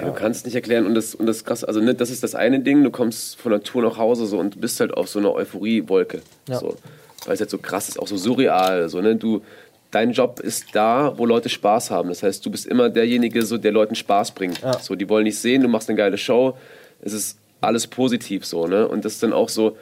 Du 0.02 0.12
kannst 0.12 0.44
nicht 0.44 0.56
erklären 0.56 0.86
und 0.86 0.94
das, 0.94 1.14
und 1.14 1.26
das 1.26 1.44
krass, 1.44 1.62
also 1.62 1.80
ne, 1.80 1.94
das 1.94 2.10
ist 2.10 2.24
das 2.24 2.34
eine 2.34 2.60
Ding, 2.60 2.82
du 2.82 2.90
kommst 2.90 3.36
von 3.36 3.52
der 3.52 3.62
Tour 3.62 3.82
nach 3.82 3.96
Hause 3.96 4.26
so 4.26 4.38
und 4.38 4.60
bist 4.60 4.80
halt 4.80 4.92
auf 4.92 5.08
so 5.08 5.20
einer 5.20 5.32
Euphoriewolke. 5.32 6.20
Ja. 6.48 6.58
So, 6.58 6.76
weil 7.26 7.34
es 7.34 7.40
halt 7.40 7.50
so 7.50 7.58
krass 7.58 7.88
ist, 7.88 7.98
auch 7.98 8.08
so 8.08 8.16
surreal. 8.16 8.88
So, 8.88 9.00
ne? 9.00 9.14
du, 9.14 9.42
dein 9.90 10.12
Job 10.12 10.40
ist 10.40 10.66
da, 10.72 11.16
wo 11.16 11.26
Leute 11.26 11.48
Spaß 11.48 11.90
haben. 11.90 12.08
Das 12.08 12.22
heißt, 12.22 12.44
du 12.44 12.50
bist 12.50 12.66
immer 12.66 12.90
derjenige, 12.90 13.42
so, 13.42 13.56
der 13.56 13.72
Leuten 13.72 13.94
Spaß 13.94 14.32
bringt. 14.32 14.60
Ja. 14.62 14.78
So, 14.78 14.94
die 14.94 15.08
wollen 15.08 15.24
dich 15.24 15.38
sehen, 15.38 15.62
du 15.62 15.68
machst 15.68 15.88
eine 15.88 15.96
geile 15.96 16.18
Show. 16.18 16.56
Es 17.02 17.12
ist 17.12 17.38
alles 17.60 17.86
positiv 17.86 18.44
so, 18.44 18.66
ne? 18.66 18.88
Und 18.88 19.04
das 19.04 19.14
ist 19.14 19.22
dann 19.22 19.32
auch 19.32 19.48
so, 19.48 19.76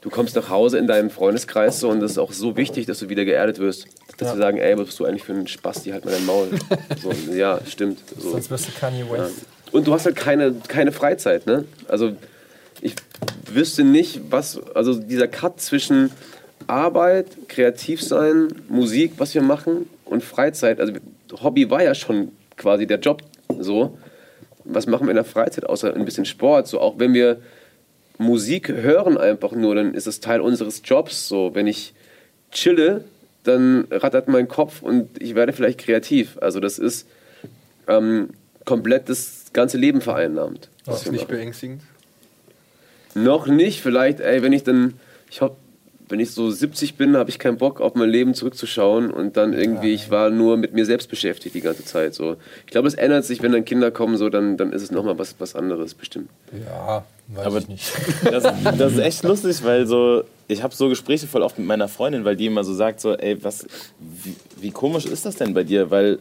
du 0.00 0.10
kommst 0.10 0.36
nach 0.36 0.48
Hause 0.48 0.78
in 0.78 0.86
deinen 0.86 1.10
Freundeskreis 1.10 1.80
so 1.80 1.88
und 1.90 2.00
das 2.00 2.12
ist 2.12 2.18
auch 2.18 2.32
so 2.32 2.56
wichtig, 2.56 2.86
dass 2.86 2.98
du 3.00 3.08
wieder 3.08 3.24
geerdet 3.24 3.58
wirst. 3.58 3.86
Dass 4.18 4.32
wir 4.32 4.38
sagen, 4.38 4.58
ey, 4.58 4.76
was 4.78 4.86
bist 4.86 5.00
du 5.00 5.04
eigentlich 5.04 5.24
für 5.24 5.32
ein 5.32 5.46
Spasti, 5.48 5.90
halt 5.90 6.04
mal 6.04 6.12
dein 6.12 6.24
Maul. 6.24 6.48
so, 7.02 7.10
ja, 7.32 7.58
stimmt. 7.66 7.98
So. 8.18 8.30
Sonst 8.30 8.50
wirst 8.50 8.68
du 8.68 8.72
Kanye 8.72 9.00
Ja. 9.00 9.24
West. 9.24 9.46
Und 9.72 9.86
du 9.86 9.92
hast 9.92 10.06
halt 10.06 10.16
keine, 10.16 10.54
keine 10.68 10.92
Freizeit, 10.92 11.46
ne? 11.46 11.64
Also 11.88 12.12
ich 12.80 12.94
wüsste 13.50 13.82
nicht, 13.82 14.20
was, 14.30 14.60
also 14.74 14.94
dieser 14.94 15.26
Cut 15.26 15.60
zwischen 15.60 16.10
Arbeit, 16.66 17.26
kreativ 17.48 18.02
sein, 18.02 18.48
Musik, 18.68 19.14
was 19.18 19.34
wir 19.34 19.42
machen 19.42 19.88
und 20.04 20.22
Freizeit, 20.22 20.80
also 20.80 20.92
Hobby 21.42 21.70
war 21.70 21.82
ja 21.82 21.94
schon 21.94 22.30
quasi 22.56 22.86
der 22.86 22.98
Job 23.00 23.22
so. 23.58 23.98
Was 24.64 24.86
machen 24.86 25.06
wir 25.06 25.10
in 25.10 25.16
der 25.16 25.24
Freizeit, 25.24 25.66
außer 25.66 25.94
ein 25.94 26.04
bisschen 26.04 26.24
Sport? 26.24 26.68
So 26.68 26.80
auch 26.80 26.98
wenn 26.98 27.12
wir 27.12 27.38
Musik 28.18 28.68
hören 28.68 29.18
einfach 29.18 29.52
nur, 29.52 29.74
dann 29.74 29.94
ist 29.94 30.06
es 30.06 30.20
Teil 30.20 30.40
unseres 30.40 30.82
Jobs. 30.84 31.28
So, 31.28 31.54
wenn 31.54 31.66
ich 31.66 31.94
chille, 32.52 33.04
dann 33.42 33.86
rattert 33.90 34.28
mein 34.28 34.48
Kopf 34.48 34.82
und 34.82 35.20
ich 35.20 35.34
werde 35.34 35.52
vielleicht 35.52 35.80
kreativ. 35.80 36.38
Also 36.40 36.60
das 36.60 36.78
ist 36.78 37.06
ähm, 37.88 38.30
komplett 38.64 39.08
das 39.08 39.46
ganze 39.52 39.78
Leben 39.78 40.00
vereinnahmt. 40.00 40.68
Das 40.86 41.02
ist 41.02 41.12
nicht 41.12 41.28
beängstigend. 41.28 41.82
Noch 43.14 43.46
nicht, 43.46 43.80
vielleicht, 43.80 44.20
ey, 44.20 44.42
wenn 44.42 44.52
ich 44.52 44.64
dann, 44.64 44.94
ich 45.30 45.40
hab, 45.40 45.56
wenn 46.08 46.20
ich 46.20 46.32
so 46.32 46.50
70 46.50 46.96
bin, 46.96 47.16
habe 47.16 47.30
ich 47.30 47.38
keinen 47.38 47.56
Bock, 47.56 47.80
auf 47.80 47.94
mein 47.94 48.10
Leben 48.10 48.34
zurückzuschauen 48.34 49.10
und 49.10 49.36
dann 49.36 49.54
irgendwie, 49.54 49.92
ich 49.92 50.10
war 50.10 50.28
nur 50.30 50.56
mit 50.56 50.74
mir 50.74 50.84
selbst 50.84 51.08
beschäftigt 51.08 51.54
die 51.54 51.62
ganze 51.62 51.84
Zeit. 51.84 52.14
So. 52.14 52.36
Ich 52.66 52.72
glaube, 52.72 52.88
es 52.88 52.94
ändert 52.94 53.24
sich, 53.24 53.42
wenn 53.42 53.52
dann 53.52 53.64
Kinder 53.64 53.90
kommen, 53.90 54.18
so, 54.18 54.28
dann, 54.28 54.56
dann 54.56 54.72
ist 54.72 54.82
es 54.82 54.90
nochmal 54.90 55.18
was, 55.18 55.36
was 55.38 55.54
anderes, 55.54 55.94
bestimmt. 55.94 56.28
Ja, 56.66 57.04
weiß 57.28 57.46
Aber 57.46 57.58
ich 57.58 57.68
nicht. 57.68 57.90
Das, 58.30 58.42
das 58.42 58.92
ist 58.92 58.98
echt 58.98 59.22
lustig, 59.22 59.64
weil 59.64 59.86
so, 59.86 60.24
ich 60.48 60.62
habe 60.62 60.74
so 60.74 60.88
Gespräche 60.88 61.26
voll 61.26 61.42
oft 61.42 61.58
mit 61.58 61.66
meiner 61.66 61.88
Freundin, 61.88 62.24
weil 62.24 62.36
die 62.36 62.46
immer 62.46 62.64
so 62.64 62.74
sagt, 62.74 63.00
so, 63.00 63.14
ey, 63.14 63.42
was, 63.42 63.66
wie, 63.98 64.36
wie 64.60 64.70
komisch 64.70 65.06
ist 65.06 65.24
das 65.24 65.36
denn 65.36 65.54
bei 65.54 65.64
dir? 65.64 65.90
Weil 65.90 66.18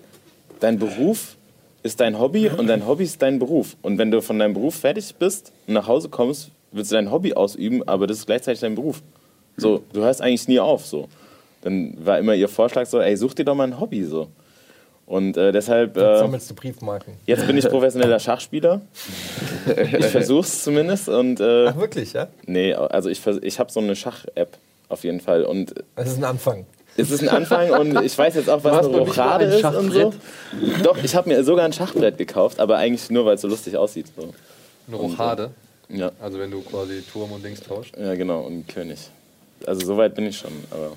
dein 0.60 0.80
Beruf 0.80 1.36
ist 1.82 2.00
dein 2.00 2.18
Hobby 2.18 2.50
und 2.50 2.68
dein 2.68 2.88
Hobby 2.88 3.04
ist 3.04 3.22
dein 3.22 3.40
Beruf. 3.40 3.76
Und 3.82 3.98
wenn 3.98 4.12
du 4.12 4.22
von 4.22 4.40
deinem 4.40 4.54
Beruf 4.54 4.76
fertig 4.76 5.14
bist 5.16 5.52
und 5.68 5.74
nach 5.74 5.88
Hause 5.88 6.08
kommst, 6.08 6.52
willst 6.72 6.92
du 6.92 6.96
dein 6.96 7.12
Hobby 7.12 7.34
ausüben, 7.34 7.86
aber 7.86 8.08
das 8.08 8.20
ist 8.20 8.26
gleichzeitig 8.26 8.62
dein 8.62 8.76
Beruf. 8.76 9.02
So, 9.58 9.84
du 9.94 10.02
hörst 10.02 10.22
eigentlich 10.22 10.48
nie 10.48 10.60
auf, 10.60 10.86
so. 10.86 11.08
Dann 11.62 11.96
war 12.04 12.20
immer 12.20 12.34
ihr 12.34 12.50
Vorschlag 12.50 12.86
so, 12.86 13.00
ey, 13.00 13.16
such 13.16 13.34
dir 13.36 13.46
doch 13.46 13.56
mal 13.56 13.66
ein 13.68 13.80
Hobby, 13.80 14.04
so. 14.04 14.28
Und 15.06 15.36
äh, 15.38 15.52
deshalb... 15.52 15.96
Jetzt 15.98 16.04
Äh, 16.06 16.18
sammelst 16.20 16.50
du 16.50 16.56
Briefmarken. 16.56 17.14
Jetzt 17.26 17.46
bin 17.46 17.58
ich 17.58 17.68
professioneller 17.68 18.20
Schachspieler. 18.20 18.82
Ich 19.98 20.06
versuch's 20.08 20.64
zumindest 20.64 21.10
und 21.10 21.40
äh, 21.40 21.68
Ach, 21.68 21.78
wirklich, 21.78 22.14
ja? 22.14 22.28
nee, 22.46 22.74
also 22.74 23.10
ich, 23.10 23.20
vers- 23.20 23.40
ich 23.42 23.60
habe 23.60 23.72
so 23.72 23.80
eine 23.80 23.96
Schach-App 23.96 24.58
auf 24.90 25.04
jeden 25.04 25.20
Fall 25.20 25.44
und 25.44 25.74
Das 25.96 26.08
ist 26.10 26.18
ein 26.18 26.24
Anfang. 26.24 26.66
es 26.98 27.12
ist 27.12 27.22
ein 27.22 27.30
Anfang 27.30 27.70
und 27.72 28.02
ich 28.04 28.18
weiß 28.18 28.36
jetzt 28.36 28.50
auch, 28.50 28.64
was 28.64 28.88
eine 28.88 28.98
Rochade 28.98 29.46
ein 29.46 29.52
ist 29.52 29.64
und 29.66 29.92
so. 29.92 30.14
Doch, 30.84 30.98
ich 31.04 31.16
habe 31.16 31.30
mir 31.30 31.44
sogar 31.44 31.66
ein 31.66 31.74
Schachbrett 31.74 32.18
gekauft, 32.18 32.60
aber 32.60 32.78
eigentlich 32.78 33.10
nur, 33.10 33.26
weil 33.26 33.36
es 33.36 33.42
so 33.42 33.48
lustig 33.48 33.76
aussieht. 33.78 34.08
So. 34.18 34.34
Eine 34.88 34.96
Rochade. 34.98 35.52
Ja, 35.90 36.12
Also 36.22 36.40
wenn 36.40 36.50
du 36.52 36.62
quasi 36.62 37.02
Turm 37.02 37.32
und 37.34 37.44
Dings 37.44 37.60
tauscht. 37.62 37.94
ja, 37.98 38.16
genau, 38.16 38.42
und 38.42 38.68
König. 38.68 39.00
Also 39.68 39.86
so 39.86 39.98
weit 39.98 40.16
bin 40.16 40.26
ich 40.26 40.38
schon, 40.38 40.52
aber 40.72 40.96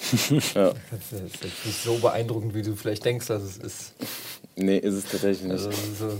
ja, 0.54 0.72
Das 0.90 1.12
ist 1.12 1.42
jetzt 1.42 1.66
nicht 1.66 1.82
so 1.82 1.98
beeindruckend, 1.98 2.54
wie 2.54 2.62
du 2.62 2.74
vielleicht 2.76 3.04
denkst, 3.04 3.26
dass 3.26 3.42
es 3.42 3.56
ist. 3.56 3.94
nee, 4.56 4.78
ist 4.78 4.94
es 4.94 5.04
tatsächlich 5.04 5.42
nicht. 5.42 5.52
Also, 5.52 5.70
so 5.70 6.18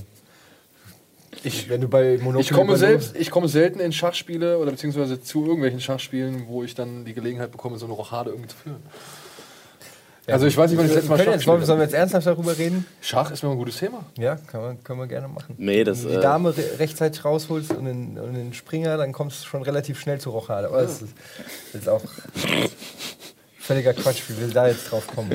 ich, 1.44 1.68
wenn 1.68 1.80
du 1.80 1.88
bei 1.88 2.18
Monopoly 2.18 2.40
Ich 2.40 2.50
komme, 2.50 2.76
selbst, 2.76 3.16
ich 3.16 3.30
komme 3.30 3.48
selten 3.48 3.80
in 3.80 3.92
Schachspiele 3.92 4.58
oder 4.58 4.70
beziehungsweise 4.70 5.20
zu 5.22 5.44
irgendwelchen 5.44 5.80
Schachspielen, 5.80 6.46
wo 6.48 6.64
ich 6.64 6.74
dann 6.74 7.04
die 7.04 7.14
Gelegenheit 7.14 7.52
bekomme, 7.52 7.78
so 7.78 7.86
eine 7.86 7.94
Rochade 7.94 8.30
irgendwie 8.30 8.48
zu 8.48 8.56
führen. 8.56 8.82
Also 10.34 10.46
ich 10.46 10.56
weiß 10.56 10.70
nicht, 10.70 10.78
wann 10.78 10.86
ich 10.86 10.92
das 10.92 10.96
letzte 11.02 11.10
Mal 11.10 11.18
Schach 11.18 11.24
jetzt, 11.26 11.34
gespielt 11.44 11.66
sollen 11.66 11.78
wir 11.78 11.84
jetzt 11.84 11.94
ernsthaft 11.94 12.26
darüber 12.26 12.56
reden? 12.58 12.86
Schach 13.00 13.30
ist 13.30 13.42
mir 13.42 13.50
ein 13.50 13.56
gutes 13.56 13.78
Thema. 13.78 14.04
Ja, 14.16 14.36
kann 14.36 14.60
man, 14.60 14.84
können 14.84 14.98
wir 15.00 15.06
gerne 15.06 15.28
machen. 15.28 15.54
Nee, 15.58 15.84
das, 15.84 15.98
Wenn 15.98 16.04
du 16.04 16.10
die 16.14 16.18
äh, 16.18 16.22
Dame 16.22 16.56
re 16.56 16.64
rechtzeitig 16.78 17.24
rausholst 17.24 17.72
und 17.72 17.84
den, 17.84 18.18
und 18.18 18.34
den 18.34 18.52
Springer, 18.54 18.96
dann 18.96 19.12
kommst 19.12 19.42
du 19.42 19.46
schon 19.46 19.62
relativ 19.62 20.00
schnell 20.00 20.18
zu 20.20 20.30
Rochade. 20.30 20.68
Aber 20.68 20.82
das 20.82 21.02
ist 21.02 21.12
jetzt 21.72 21.88
auch 21.88 22.02
völliger 23.58 23.92
Quatsch, 23.94 24.22
wie 24.28 24.40
wir 24.40 24.48
da 24.48 24.68
jetzt 24.68 24.90
drauf 24.90 25.06
kommen. 25.06 25.30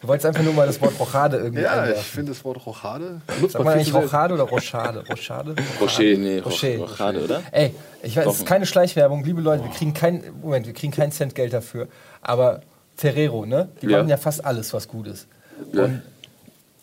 Du 0.00 0.08
wolltest 0.08 0.26
einfach 0.26 0.42
nur 0.42 0.52
mal 0.52 0.66
das 0.66 0.80
Wort 0.80 0.98
Rochade 0.98 1.36
irgendwie 1.36 1.62
Ja, 1.62 1.74
ich 1.74 1.80
einwerfen. 1.82 2.02
finde 2.02 2.32
das 2.32 2.44
Wort 2.44 2.66
Rochade. 2.66 3.20
benutzt 3.26 3.52
Sag 3.52 3.60
man 3.60 3.66
mal 3.66 3.70
viel 3.72 3.80
eigentlich 3.82 3.92
zu. 3.92 3.98
Rochade 4.00 4.34
oder 4.34 4.42
Rochade? 4.42 5.04
Rochade? 5.08 5.54
Rocher. 5.80 6.02
nee, 6.02 6.38
Rocher. 6.40 6.68
Rocher. 6.76 6.78
Rochade, 6.80 7.24
oder? 7.24 7.42
Ey, 7.52 7.72
ich 8.02 8.16
weiß, 8.16 8.26
es 8.26 8.38
ist 8.40 8.46
keine 8.46 8.66
Schleichwerbung, 8.66 9.22
liebe 9.22 9.40
Leute, 9.40 9.62
wir 9.62 9.70
kriegen 9.70 9.94
kein, 9.94 10.24
Moment, 10.42 10.66
wir 10.66 10.72
kriegen 10.74 10.92
keinen 10.92 11.12
Cent 11.12 11.36
Geld 11.36 11.52
dafür. 11.52 11.86
Aber 12.20 12.62
Ferrero, 13.02 13.44
ne? 13.44 13.68
Die 13.82 13.86
Ja. 13.86 13.98
machen 13.98 14.08
ja 14.08 14.16
fast 14.16 14.44
alles, 14.44 14.72
was 14.72 14.86
gut 14.86 15.08
ist. 15.08 15.26
Ja. 15.72 15.84
Und 15.86 16.02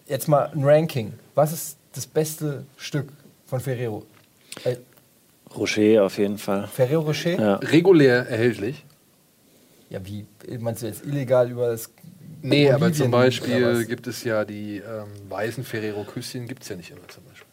jetzt 0.05 0.27
mal 0.27 0.51
ein 0.53 0.63
Ranking. 0.65 1.13
Was 1.33 1.53
ist 1.53 1.77
das 1.93 2.05
beste 2.05 2.65
Stück 2.77 3.07
von 3.47 3.61
Ferrero? 3.61 4.05
Äh, 4.65 4.75
Rocher 5.55 6.03
auf 6.03 6.17
jeden 6.17 6.37
Fall. 6.37 6.67
Ferrero 6.67 7.01
Rocher? 7.03 7.39
Ja. 7.39 7.55
Regulär 7.55 8.27
erhältlich. 8.27 8.83
Ja, 9.89 9.99
wie? 10.05 10.25
Meinst 10.59 10.83
du 10.83 10.87
jetzt 10.87 11.05
illegal 11.05 11.49
über 11.49 11.69
das. 11.71 11.89
Nee, 12.41 12.69
aber 12.69 12.79
Bolivien 12.79 12.93
zum 13.05 13.07
oder 13.13 13.17
Beispiel 13.23 13.85
gibt 13.85 14.05
es 14.07 14.23
ja 14.25 14.43
die 14.45 14.77
ähm, 14.77 15.07
weißen 15.29 15.63
Ferrero-Küsschen, 15.63 16.47
gibt 16.47 16.63
es 16.63 16.69
ja 16.69 16.75
nicht 16.75 16.91
immer 16.91 17.07
zum 17.07 17.23
Beispiel. 17.23 17.47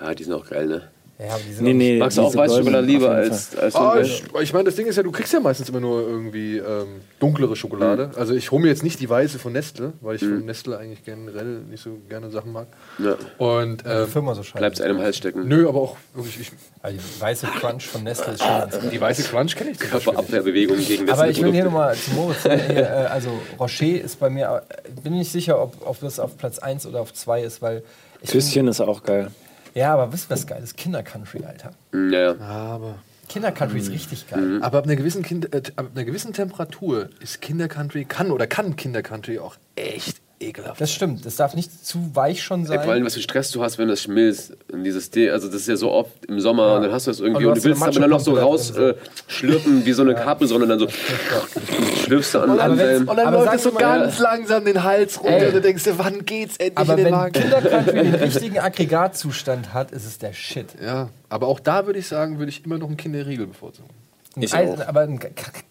Ja, 0.00 0.14
die 0.14 0.24
sind 0.24 0.32
auch 0.32 0.48
geil, 0.48 0.66
ne? 0.66 0.90
Ja, 1.16 1.26
aber 1.34 1.42
die 1.48 1.52
sind 1.54 1.64
Nee, 1.64 1.70
auch- 1.70 1.74
nee. 1.76 1.98
Magst 1.98 2.18
du 2.18 2.22
auch 2.22 2.34
Weißschokolade 2.34 2.84
lieber 2.86 3.10
als, 3.10 3.56
als 3.56 3.76
Ah, 3.76 4.00
ich, 4.00 4.24
ich 4.40 4.52
meine, 4.52 4.64
das 4.64 4.74
Ding 4.74 4.86
ist 4.86 4.96
ja, 4.96 5.02
du 5.04 5.12
kriegst 5.12 5.32
ja 5.32 5.38
meistens 5.38 5.68
immer 5.68 5.78
nur 5.78 6.00
irgendwie 6.02 6.56
ähm, 6.58 6.86
dunklere 7.20 7.54
Schokolade. 7.54 8.10
Also 8.16 8.34
ich 8.34 8.50
hole 8.50 8.62
mir 8.62 8.68
jetzt 8.68 8.82
nicht 8.82 8.98
die 8.98 9.08
weiße 9.08 9.38
von 9.38 9.52
Nestle, 9.52 9.92
weil 10.00 10.16
ich 10.16 10.22
von 10.22 10.44
Nestle 10.44 10.76
eigentlich 10.76 11.04
generell 11.04 11.60
nicht 11.70 11.84
so 11.84 11.90
gerne 12.08 12.30
Sachen 12.30 12.50
mag. 12.52 12.66
Ja. 12.98 13.16
Und 13.38 13.84
die 13.84 13.88
ähm, 13.88 14.08
Firma 14.08 14.34
so 14.34 14.42
scheiße. 14.42 14.58
Bleibt 14.58 14.80
einem 14.80 14.96
im 14.96 15.02
Hals 15.04 15.16
stecken. 15.16 15.46
nö, 15.46 15.68
aber 15.68 15.82
auch 15.82 15.96
wirklich, 16.14 16.40
ich, 16.40 16.52
Also 16.82 16.98
die 16.98 17.20
weiße 17.20 17.46
Crunch 17.46 17.86
von 17.86 18.02
Nestle 18.02 18.32
ist 18.34 18.42
schon 18.42 18.90
die 18.90 19.00
weiße 19.00 19.22
Crunch 19.22 19.54
kenne 19.54 19.70
ich 19.70 19.78
zum 19.78 19.90
Beispiel 19.90 20.12
nicht. 20.12 20.14
Körperabwehrbewegung 20.14 20.78
gegen 20.78 21.06
das 21.06 21.18
Aber 21.18 21.30
ich 21.30 21.40
will 21.40 21.52
hier 21.52 21.64
nochmal 21.64 21.94
zu 21.94 22.10
Moritz 22.10 22.44
äh, 22.44 22.82
also 23.08 23.30
Rocher 23.60 23.86
ist 24.02 24.18
bei 24.18 24.30
mir, 24.30 24.62
äh, 24.68 25.00
bin 25.00 25.12
nicht 25.12 25.30
sicher, 25.30 25.62
ob, 25.62 25.74
ob 25.86 26.00
das 26.00 26.18
auf 26.18 26.36
Platz 26.36 26.58
1 26.58 26.86
oder 26.86 27.00
auf 27.00 27.12
2 27.14 27.42
ist, 27.42 27.62
weil 27.62 27.84
ich 28.20 28.30
Küsschen 28.30 28.66
ist 28.68 28.80
auch 28.80 29.02
geil. 29.02 29.30
Ja, 29.74 29.92
aber 29.92 30.12
wisst 30.12 30.26
ihr 30.26 30.30
was 30.30 30.46
geil 30.46 30.62
ist? 30.62 30.76
Kinder-Country, 30.76 31.44
Alter. 31.44 31.72
Ja, 31.92 32.32
ja. 32.32 32.40
Aber, 32.40 32.96
Kinder-Country 33.28 33.78
ist 33.78 33.90
richtig 33.90 34.28
geil. 34.28 34.60
aber 34.62 34.78
ab 34.78 34.84
einer 34.84 34.96
gewissen 34.96 35.22
kind, 35.22 35.52
äh, 35.52 35.62
ab 35.76 35.86
einer 35.94 36.04
gewissen 36.04 36.32
Temperatur 36.32 37.08
ist 37.20 37.40
Kindercountry 37.40 38.04
kann 38.04 38.30
oder 38.30 38.46
kann 38.46 38.76
Kindercountry 38.76 39.38
auch 39.38 39.56
echt 39.76 40.20
ekelhaft. 40.40 40.80
Das 40.80 40.90
stimmt, 40.92 41.24
das 41.24 41.36
darf 41.36 41.54
nicht 41.54 41.86
zu 41.86 42.14
weich 42.14 42.42
schon 42.42 42.60
Ey, 42.62 42.66
vor 42.66 42.74
allem, 42.78 42.86
sein. 42.88 43.04
was 43.06 43.14
für 43.14 43.20
Stress 43.22 43.50
du 43.52 43.62
hast, 43.62 43.78
wenn 43.78 43.88
das 43.88 44.02
schmilzt. 44.02 44.52
Und 44.72 44.84
dieses 44.84 45.10
D, 45.10 45.30
also 45.30 45.46
das 45.48 45.56
ist 45.62 45.68
ja 45.68 45.76
so 45.76 45.90
oft 45.92 46.24
im 46.26 46.40
Sommer 46.40 46.76
und 46.76 46.82
dann 46.82 46.92
hast 46.92 47.06
du 47.06 47.10
das 47.10 47.20
irgendwie 47.20 47.44
Und 47.44 47.44
du 47.44 47.50
und, 47.50 47.64
du 47.64 47.64
willst 47.64 47.82
aber 47.82 47.92
dann 48.00 48.10
noch 48.10 48.20
so 48.20 48.32
Matschepampe 48.32 48.40
da 48.40 48.46
raus 48.46 48.72
drin, 48.72 49.80
äh, 49.82 49.86
wie 49.86 49.92
so 49.92 50.02
eine 50.02 50.14
Capri-Sonne 50.14 50.64
und 50.64 50.68
dann 50.70 50.78
so 50.78 50.88
schlürfst 52.04 52.34
du 52.34 52.40
an, 52.40 52.58
an 52.58 52.76
deinem... 52.78 53.08
Und 53.08 53.16
dann 53.16 53.26
Aber 53.28 53.44
läuft 53.44 53.54
es 53.54 53.62
so 53.62 53.70
mal- 53.72 53.80
ganz 53.80 54.18
langsam 54.18 54.64
den 54.64 54.82
Hals 54.82 55.18
runter 55.22 55.36
Ey. 55.36 55.46
und 55.48 55.54
du 55.54 55.60
denkst 55.60 55.84
dir, 55.84 55.98
wann 55.98 56.24
geht's 56.24 56.56
endlich 56.56 56.78
Aber 56.78 56.92
in 56.92 56.96
den 56.98 57.04
wenn 57.06 57.12
Magen? 57.12 57.32
Kinder-Country 57.32 57.92
den 58.02 58.14
richtigen 58.16 58.58
Aggregatzustand 58.58 59.72
hat, 59.72 59.90
ist 59.92 60.04
es 60.06 60.18
der 60.18 60.32
Shit. 60.32 60.66
Ja, 60.84 61.08
aber 61.28 61.46
auch 61.48 61.60
da 61.60 61.86
würde 61.86 61.98
ich 61.98 62.08
sagen, 62.08 62.38
würde 62.38 62.50
ich 62.50 62.64
immer 62.64 62.78
noch 62.78 62.88
einen 62.88 62.96
Kinderriegel 62.96 63.46
bevorzugen. 63.46 63.88
Ein 64.36 64.42
Ich 64.42 64.54
Eis- 64.54 64.68
auch. 64.80 64.86
aber 64.88 65.00
ein 65.02 65.20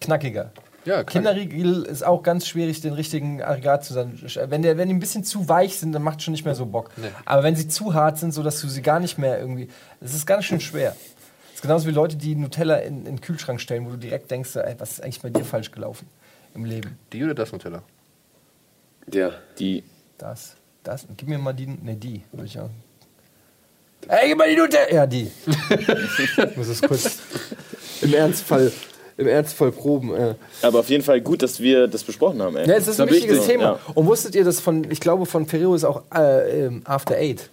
knackiger. 0.00 0.52
Ja. 0.84 1.02
Kinderriegel 1.02 1.82
ist 1.84 2.04
auch 2.04 2.22
ganz 2.22 2.46
schwierig, 2.46 2.80
den 2.80 2.92
richtigen 2.92 3.42
Aggregatzustand. 3.42 4.50
Wenn, 4.50 4.62
der, 4.62 4.76
wenn 4.76 4.88
die 4.88 4.94
ein 4.94 5.00
bisschen 5.00 5.24
zu 5.24 5.48
weich 5.48 5.78
sind, 5.78 5.92
dann 5.92 6.02
macht 6.02 6.18
es 6.18 6.24
schon 6.24 6.32
nicht 6.32 6.44
mehr 6.44 6.54
so 6.54 6.66
Bock. 6.66 6.90
Aber 7.24 7.42
wenn 7.42 7.56
sie 7.56 7.68
zu 7.68 7.94
hart 7.94 8.18
sind, 8.18 8.32
sodass 8.32 8.60
du 8.60 8.68
sie 8.68 8.82
gar 8.82 9.00
nicht 9.00 9.16
mehr 9.16 9.38
irgendwie. 9.38 9.68
Das 10.00 10.14
ist 10.14 10.26
ganz 10.26 10.44
schön 10.44 10.60
schwer. 10.60 10.90
Das 10.90 11.54
ist 11.54 11.62
genauso 11.62 11.86
wie 11.86 11.92
Leute, 11.92 12.16
die 12.16 12.34
Nutella 12.34 12.76
in, 12.76 12.98
in 12.98 13.04
den 13.04 13.20
Kühlschrank 13.20 13.60
stellen, 13.60 13.86
wo 13.86 13.90
du 13.90 13.96
direkt 13.96 14.30
denkst, 14.30 14.56
ey, 14.56 14.74
was 14.78 14.92
ist 14.92 15.02
eigentlich 15.02 15.22
bei 15.22 15.30
dir 15.30 15.44
falsch 15.44 15.70
gelaufen 15.70 16.06
im 16.54 16.64
Leben? 16.66 16.98
Die 17.12 17.24
oder 17.24 17.34
das 17.34 17.52
Nutella? 17.52 17.82
Ja. 19.10 19.30
Die, 19.58 19.84
Das, 20.18 20.56
das. 20.82 21.06
Gib 21.16 21.28
mir 21.28 21.38
mal 21.38 21.52
die. 21.52 21.66
Ne, 21.66 21.96
die. 21.96 22.22
Würde 22.32 22.46
ich 22.46 22.58
auch. 22.58 22.70
Ey, 24.08 24.28
gib 24.28 24.38
mal 24.38 24.48
die 24.48 24.56
Nutella! 24.56 24.92
Ja, 24.92 25.06
die. 25.06 25.30
ich 26.18 26.56
muss 26.56 26.68
es 26.68 26.82
kurz 26.82 27.18
im 28.02 28.12
Ernstfall, 28.12 28.70
im 29.16 29.26
Ernstfall 29.28 29.72
proben. 29.72 30.14
Äh. 30.14 30.34
aber 30.62 30.80
auf 30.80 30.88
jeden 30.90 31.04
Fall 31.04 31.20
gut, 31.20 31.42
dass 31.42 31.60
wir 31.60 31.86
das 31.88 32.02
besprochen 32.04 32.42
haben. 32.42 32.56
Ey. 32.56 32.68
Ja, 32.68 32.74
es 32.74 32.88
ist 32.88 33.00
ein 33.00 33.08
wichtiges 33.10 33.38
wichtig, 33.38 33.52
Thema. 33.52 33.62
ja. 33.64 33.78
Und 33.94 34.06
wusstet 34.06 34.34
ihr, 34.34 34.44
dass 34.44 34.60
von, 34.60 34.90
ich 34.90 35.00
glaube, 35.00 35.26
von 35.26 35.46
Ferrero 35.46 35.74
ist 35.74 35.84
auch 35.84 36.02
äh, 36.14 36.66
ähm, 36.66 36.82
After 36.84 37.14
Eight? 37.16 37.48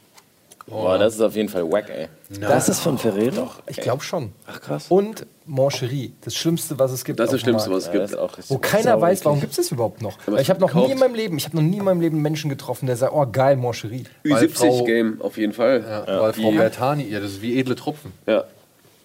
Boah, 0.67 0.97
das 0.97 1.15
ist 1.15 1.21
auf 1.21 1.35
jeden 1.35 1.49
Fall 1.49 1.69
wack, 1.69 1.89
ey. 1.89 2.07
Das 2.39 2.69
ist 2.69 2.79
von 2.79 2.97
Ferrero? 2.97 3.49
Ich 3.67 3.77
glaube 3.77 4.03
schon. 4.03 4.31
Ach 4.47 4.61
krass. 4.61 4.85
Und 4.87 5.25
Mancherie, 5.45 6.13
das 6.21 6.33
Schlimmste, 6.35 6.79
was 6.79 6.91
es 6.93 7.03
gibt. 7.03 7.19
Das 7.19 7.25
ist 7.27 7.33
das 7.33 7.41
Schlimmste, 7.41 7.69
Markt. 7.69 7.83
was 7.87 7.89
es 7.89 7.93
Ja, 7.93 8.05
gibt. 8.21 8.37
richtig 8.37 8.49
Wo 8.51 8.57
keiner 8.59 9.01
weiß, 9.01 9.25
warum 9.25 9.41
gibt 9.41 9.51
es 9.51 9.57
das 9.57 9.71
überhaupt 9.71 10.01
noch. 10.01 10.17
Ich 10.39 10.49
habe 10.49 10.61
noch 10.61 10.73
nie 10.73 10.91
in 10.91 10.99
meinem 10.99 11.15
Leben, 11.15 11.35
ich 11.37 11.45
habe 11.45 11.57
noch 11.57 11.63
nie 11.63 11.77
in 11.77 11.83
meinem 11.83 11.99
Leben 11.99 12.15
einen 12.17 12.23
Menschen 12.23 12.49
getroffen, 12.49 12.85
der 12.85 12.95
sagt, 12.95 13.11
oh 13.13 13.25
geil, 13.29 13.57
Mancherie. 13.57 14.05
Weil 14.23 14.47
Frau- 14.47 14.65
Ü70-Game 14.81 15.21
auf 15.21 15.37
jeden 15.37 15.51
Fall. 15.51 15.83
Ja, 16.07 16.21
weil 16.21 16.33
Frau 16.33 16.51
Bertani, 16.51 17.03
ja, 17.09 17.19
das 17.19 17.31
ist 17.31 17.41
wie 17.41 17.59
edle 17.59 17.75
Tropfen. 17.75 18.13
Ja. 18.25 18.45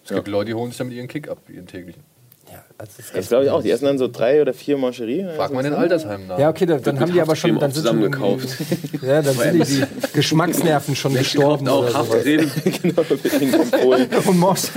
Es 0.05 0.15
gibt 0.15 0.29
Leute, 0.29 0.45
die 0.45 0.53
holen 0.53 0.69
sich 0.69 0.77
damit 0.77 0.93
ihren 0.93 1.09
Kick 1.09 1.27
ab, 1.27 1.39
ihren 1.49 1.67
täglichen. 1.67 2.01
Ja, 2.49 2.63
also 2.79 2.91
das 2.97 3.05
ist 3.07 3.15
Das 3.15 3.27
glaube 3.29 3.45
ich 3.45 3.49
auch. 3.49 3.61
Die 3.63 3.71
essen 3.71 3.85
dann 3.85 3.97
so 3.97 4.07
drei 4.07 4.41
oder 4.41 4.53
vier 4.53 4.77
Mancherie. 4.77 5.25
Frag 5.35 5.51
mal 5.53 5.59
in 5.65 5.71
den 5.71 5.79
Altersheimen 5.79 6.27
nach. 6.27 6.37
Ja, 6.37 6.49
okay, 6.49 6.65
da, 6.65 6.77
dann 6.77 6.99
haben 6.99 7.11
die 7.11 7.21
aber 7.21 7.35
schon 7.35 7.57
dann 7.59 7.71
sind 7.71 7.83
zusammengekauft. 7.83 8.47
irgendwie- 8.59 9.05
Ja, 9.07 9.21
dann 9.21 9.35
sind 9.35 9.67
die, 9.67 9.75
die 9.81 10.13
Geschmacksnerven 10.13 10.95
schon 10.95 11.13
gestorben. 11.15 11.67
Auch 11.67 11.85
genau. 12.23 13.03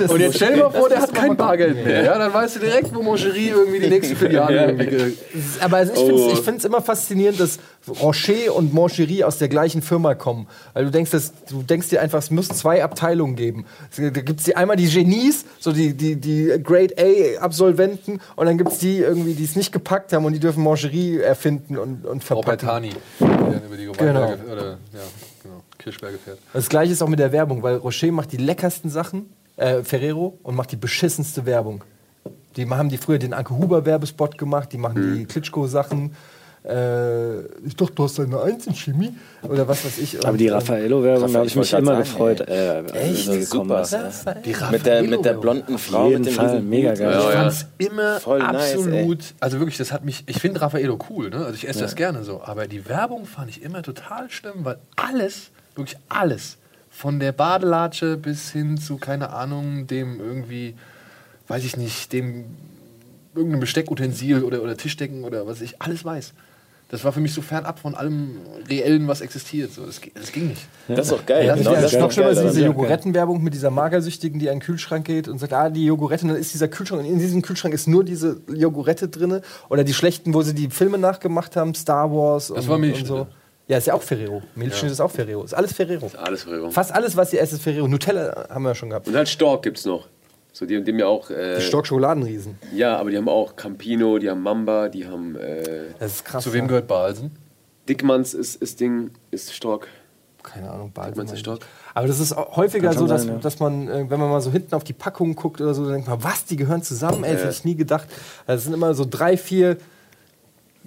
Und, 0.08 0.20
jetzt 0.20 0.36
stell 0.36 0.54
dir 0.54 0.64
mal 0.64 0.70
vor, 0.70 0.88
der 0.88 1.00
hat 1.02 1.14
kein 1.14 1.36
Bargeld 1.36 1.84
mehr. 1.84 2.04
Ja, 2.04 2.18
dann 2.18 2.32
weißt 2.32 2.56
du 2.56 2.60
direkt, 2.60 2.94
wo 2.94 3.02
Mancherie 3.02 3.48
irgendwie 3.48 3.80
die 3.80 3.88
nächste 3.88 4.16
Filiale 4.16 4.66
irgendwie 4.66 4.86
ge- 4.86 5.12
Aber 5.60 5.78
also 5.78 5.92
ich 5.92 5.98
finde 5.98 6.20
Oh. 6.22 6.32
es 6.32 6.40
find's 6.40 6.64
immer 6.64 6.82
faszinierend, 6.82 7.40
dass 7.40 7.58
Rocher 8.02 8.54
und 8.54 8.74
Mancherie 8.74 9.24
aus 9.24 9.38
der 9.38 9.48
gleichen 9.48 9.80
Firma 9.82 10.14
kommen. 10.14 10.46
Weil 10.74 10.84
du 10.84 10.90
denkst, 10.90 11.10
dass, 11.12 11.32
du 11.48 11.62
denkst 11.62 11.88
dir 11.88 12.00
einfach, 12.00 12.18
es 12.18 12.30
muss 12.30 12.48
zwei 12.48 12.82
Abteilungen 12.84 13.36
geben. 13.36 13.64
Da 13.96 14.08
gibt 14.10 14.40
es 14.40 14.54
einmal 14.54 14.76
die 14.76 14.88
Genies, 14.88 15.44
so 15.58 15.72
die, 15.72 15.94
die, 15.94 16.16
die 16.16 16.52
Grade 16.62 16.94
A-Absolventen, 16.98 17.89
und 18.36 18.46
dann 18.46 18.58
gibt 18.58 18.72
es 18.72 18.78
die 18.78 18.98
irgendwie, 18.98 19.34
die 19.34 19.44
es 19.44 19.56
nicht 19.56 19.72
gepackt 19.72 20.12
haben 20.12 20.24
und 20.24 20.32
die 20.32 20.40
dürfen 20.40 20.62
Mancherie 20.62 21.18
erfinden 21.18 21.78
und, 21.78 22.06
und 22.06 22.24
Frau 22.24 22.42
verpacken. 22.42 22.82
Die 22.84 22.92
dann 23.20 23.64
über 23.64 23.76
die 23.76 23.84
Genau. 23.86 24.20
Weinberge, 24.22 24.52
oder, 24.52 24.66
ja, 24.70 25.00
genau, 25.42 25.62
Kirschberge 25.78 26.18
fährt. 26.18 26.38
Das 26.52 26.68
gleiche 26.68 26.92
ist 26.92 27.02
auch 27.02 27.08
mit 27.08 27.18
der 27.18 27.32
Werbung, 27.32 27.62
weil 27.62 27.76
Rocher 27.76 28.12
macht 28.12 28.32
die 28.32 28.36
leckersten 28.36 28.90
Sachen, 28.90 29.30
äh, 29.56 29.82
Ferrero, 29.82 30.38
und 30.42 30.54
macht 30.54 30.72
die 30.72 30.76
beschissenste 30.76 31.46
Werbung. 31.46 31.84
Die 32.56 32.68
haben 32.68 32.88
die 32.88 32.98
früher 32.98 33.18
den 33.18 33.32
Anke 33.32 33.56
Huber 33.56 33.86
Werbespot 33.86 34.36
gemacht, 34.38 34.72
die 34.72 34.78
machen 34.78 35.16
die 35.16 35.24
Klitschko-Sachen. 35.24 36.14
Äh, 36.62 37.40
ich 37.66 37.74
dachte, 37.74 37.94
du 37.94 38.04
hast 38.04 38.20
eine 38.20 38.38
Eins 38.42 38.66
in 38.66 38.74
Chemie 38.74 39.14
oder 39.42 39.66
was 39.66 39.82
weiß 39.82 39.96
ich. 39.96 40.26
Aber 40.26 40.36
die 40.36 40.48
ähm, 40.48 40.54
Raffaello-Werbung, 40.54 41.32
da 41.32 41.38
habe 41.38 41.46
ich 41.46 41.56
mich 41.56 41.72
immer 41.72 41.92
grad 41.92 42.04
gefreut. 42.04 42.40
Äh, 42.42 42.84
Echt? 42.92 43.30
gekommen 43.30 43.70
Super. 43.70 43.80
ist, 43.80 44.26
ja. 44.26 44.70
Mit 44.70 44.84
der, 44.84 45.02
mit 45.02 45.24
der 45.24 45.34
blonden 45.34 45.78
Frau 45.78 46.08
jeden 46.08 46.20
mit 46.20 46.30
dem 46.30 46.34
Fall, 46.34 46.60
mega 46.60 46.92
geil. 46.92 47.12
Ja, 47.12 47.18
Ich 47.18 47.24
ja. 47.24 47.30
fand's 47.30 47.66
immer 47.78 48.20
Voll 48.20 48.40
nice, 48.40 48.74
absolut. 48.74 49.34
also 49.40 49.58
wirklich, 49.58 49.78
das 49.78 49.90
hat 49.90 50.04
mich. 50.04 50.22
Ich 50.26 50.38
finde 50.38 50.60
Raffaello 50.60 50.98
cool, 51.08 51.30
ne? 51.30 51.38
Also 51.38 51.54
ich 51.54 51.66
esse 51.66 51.80
das 51.80 51.94
gerne 51.94 52.24
so. 52.24 52.42
Aber 52.44 52.66
die 52.66 52.86
Werbung 52.86 53.24
fand 53.24 53.48
ich 53.48 53.62
immer 53.62 53.82
total 53.82 54.28
schlimm, 54.30 54.64
weil 54.64 54.76
alles, 54.96 55.50
wirklich 55.76 55.96
alles, 56.10 56.58
von 56.90 57.20
der 57.20 57.32
Badelatsche 57.32 58.18
bis 58.18 58.50
hin 58.50 58.76
zu, 58.76 58.98
keine 58.98 59.30
Ahnung, 59.30 59.86
dem 59.86 60.20
irgendwie, 60.20 60.74
weiß 61.48 61.64
ich 61.64 61.78
nicht, 61.78 62.12
dem 62.12 62.44
irgendeinem 63.34 63.60
Besteckutensil 63.60 64.42
oder, 64.42 64.62
oder 64.62 64.76
Tischdecken 64.76 65.24
oder 65.24 65.46
was 65.46 65.56
weiß 65.56 65.62
ich, 65.62 65.80
alles 65.80 66.04
weiß. 66.04 66.34
Das 66.90 67.04
war 67.04 67.12
für 67.12 67.20
mich 67.20 67.32
so 67.32 67.40
fernab 67.40 67.78
von 67.78 67.94
allem 67.94 68.38
Reellen, 68.68 69.06
was 69.06 69.20
existiert. 69.20 69.72
So, 69.72 69.86
das, 69.86 70.00
das 70.12 70.32
ging 70.32 70.48
nicht. 70.48 70.62
Das 70.88 71.06
ist 71.06 71.12
doch 71.12 71.24
geil. 71.24 71.46
Ja, 71.46 71.54
genau, 71.54 71.70
das 71.70 71.82
das 71.82 71.84
ist 71.92 71.96
ist 71.96 72.00
noch 72.00 72.10
schlimmer 72.10 72.30
ist 72.30 72.42
diese 72.42 72.60
daran. 72.62 72.76
Joghurttenwerbung 72.76 73.42
mit 73.42 73.54
dieser 73.54 73.70
Magersüchtigen, 73.70 74.40
die 74.40 74.50
an 74.50 74.56
den 74.56 74.62
Kühlschrank 74.62 75.06
geht 75.06 75.28
und 75.28 75.38
sagt, 75.38 75.52
ah, 75.52 75.70
die 75.70 75.84
Joghurette, 75.84 76.24
und 76.24 76.30
dann 76.30 76.38
ist 76.38 76.52
dieser 76.52 76.66
Kühlschrank, 76.66 77.02
und 77.02 77.08
in 77.08 77.20
diesem 77.20 77.42
Kühlschrank 77.42 77.74
ist 77.74 77.86
nur 77.86 78.02
diese 78.02 78.40
Joghurette 78.52 79.08
drin. 79.08 79.40
Oder 79.68 79.84
die 79.84 79.94
schlechten, 79.94 80.34
wo 80.34 80.42
sie 80.42 80.54
die 80.54 80.68
Filme 80.68 80.98
nachgemacht 80.98 81.54
haben, 81.54 81.74
Star 81.74 82.10
Wars 82.10 82.50
und, 82.50 82.66
war 82.66 82.78
Milchschnitte. 82.78 83.12
und 83.12 83.18
so. 83.20 83.26
Ja, 83.68 83.78
ist 83.78 83.86
ja 83.86 83.94
auch 83.94 84.02
Ferrero. 84.02 84.42
Milchschnitt 84.56 84.90
ist 84.90 85.00
auch 85.00 85.12
Ferrero. 85.12 85.44
Ist 85.44 85.54
alles 85.54 85.72
Ferrero. 85.72 86.10
Alles 86.20 86.42
Ferrero. 86.42 86.70
Fast 86.70 86.92
alles, 86.92 87.16
was 87.16 87.32
ihr 87.32 87.40
esst, 87.40 87.52
ist 87.52 87.62
Ferrero. 87.62 87.86
Nutella 87.86 88.48
haben 88.50 88.64
wir 88.64 88.70
ja 88.70 88.74
schon 88.74 88.88
gehabt. 88.90 89.06
Und 89.06 89.14
halt 89.14 89.28
Stork 89.28 89.62
gibt's 89.62 89.84
noch. 89.84 90.08
So, 90.52 90.66
die, 90.66 90.82
die 90.82 90.92
haben 90.92 90.98
ja 90.98 91.06
auch. 91.06 91.30
Äh, 91.30 91.56
Die 91.56 91.62
Stork-Schokoladenriesen. 91.62 92.58
ja, 92.74 92.96
aber 92.96 93.10
die 93.10 93.16
haben 93.16 93.28
auch 93.28 93.56
Campino, 93.56 94.18
die 94.18 94.28
haben 94.30 94.42
Mamba, 94.42 94.88
die 94.88 95.06
haben. 95.06 95.36
Äh, 95.36 95.62
Das 95.98 96.12
ist 96.16 96.24
krass. 96.24 96.44
Zu 96.44 96.52
wem 96.52 96.62
ja. 96.64 96.68
gehört 96.68 96.86
Balsen? 96.88 97.30
Dickmanns 97.88 98.34
ist, 98.34 98.56
ist 98.62 98.80
Ding, 98.80 99.10
ist 99.30 99.52
Stork. 99.54 99.88
Keine 100.42 100.70
Ahnung, 100.70 100.90
bald. 100.94 101.16
Meinst 101.16 101.32
du 101.34 101.36
Stork? 101.36 101.60
Aber 101.92 102.06
das 102.06 102.18
ist 102.18 102.34
häufiger 102.34 102.92
so, 102.94 103.06
dass, 103.06 103.22
sein, 103.24 103.34
ja. 103.34 103.38
dass 103.40 103.58
man, 103.60 103.88
äh, 103.88 104.08
wenn 104.10 104.18
man 104.20 104.30
mal 104.30 104.40
so 104.40 104.50
hinten 104.50 104.74
auf 104.74 104.84
die 104.84 104.92
Packung 104.92 105.34
guckt 105.34 105.60
oder 105.60 105.74
so, 105.74 105.84
dann 105.84 105.94
denkt 105.94 106.08
man, 106.08 106.22
was, 106.24 106.44
die 106.46 106.56
gehören 106.56 106.82
zusammen? 106.82 107.24
Ey, 107.24 107.32
das 107.34 107.42
hätte 107.42 107.52
ich 107.52 107.64
nie 107.64 107.74
gedacht. 107.76 108.08
Also 108.46 108.58
Es 108.58 108.64
sind 108.64 108.72
immer 108.74 108.94
so 108.94 109.04
drei, 109.08 109.36
vier 109.36 109.76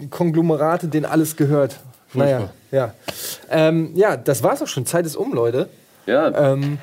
Konglomerate, 0.09 0.87
denen 0.87 1.05
alles 1.05 1.35
gehört. 1.35 1.79
Naja, 2.13 2.51
ja. 2.71 2.93
Ähm, 3.49 3.91
ja, 3.95 4.17
das 4.17 4.43
war's 4.43 4.61
auch 4.61 4.67
schon. 4.67 4.85
Zeit 4.85 5.05
ist 5.05 5.15
um, 5.15 5.33
Leute. 5.33 5.69
Ja, 6.05 6.53
Ähm, 6.53 6.77